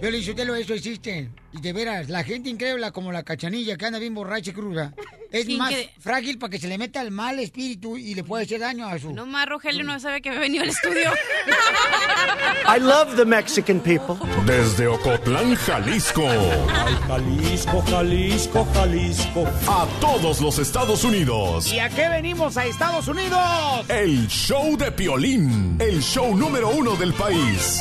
Yo 0.01 0.11
le 0.11 0.45
lo 0.45 0.55
eso 0.55 0.75
existe. 0.75 1.29
Y 1.53 1.61
de 1.61 1.73
veras, 1.73 2.09
la 2.09 2.23
gente 2.23 2.49
increíble 2.51 2.93
como 2.93 3.11
la 3.11 3.23
cachanilla 3.25 3.77
que 3.77 3.87
anda 3.87 3.99
bien 3.99 4.15
borracha 4.15 4.51
y 4.51 4.55
cruda, 4.55 4.95
es 5.33 5.49
más 5.57 5.71
que- 5.71 5.91
frágil 5.99 6.39
para 6.39 6.51
que 6.51 6.59
se 6.59 6.69
le 6.69 6.79
meta 6.79 7.01
el 7.03 7.11
mal 7.11 7.39
espíritu 7.41 7.97
y 7.97 8.15
le 8.15 8.23
puede 8.23 8.45
hacer 8.45 8.61
daño 8.61 8.87
a 8.87 8.99
su... 8.99 9.13
No 9.13 9.27
más, 9.27 9.47
Rogelio 9.49 9.83
no 9.83 9.99
sabe 9.99 10.21
que 10.21 10.31
me 10.31 10.39
venido 10.39 10.63
al 10.63 10.69
estudio. 10.71 11.11
I 12.77 12.79
love 12.81 13.17
the 13.17 13.25
Mexican 13.25 13.81
people. 13.81 14.15
Desde 14.45 14.87
Ocotlán, 14.87 15.55
Jalisco. 15.57 16.23
Jalisco, 17.09 17.83
Jalisco, 17.89 18.69
Jalisco. 18.75 19.47
A 19.67 19.87
todos 20.01 20.41
los 20.41 20.59
Estados 20.59 21.03
Unidos. 21.03 21.73
¿Y 21.73 21.79
a 21.81 21.89
qué 21.89 22.09
venimos 22.09 22.57
a 22.57 22.67
Estados 22.67 23.09
Unidos? 23.09 23.41
El 23.89 24.29
show 24.29 24.77
de 24.77 24.93
Piolín. 24.93 25.77
El 25.81 26.01
show 26.03 26.37
número 26.37 26.69
uno 26.69 26.95
del 26.97 27.13
país. 27.15 27.81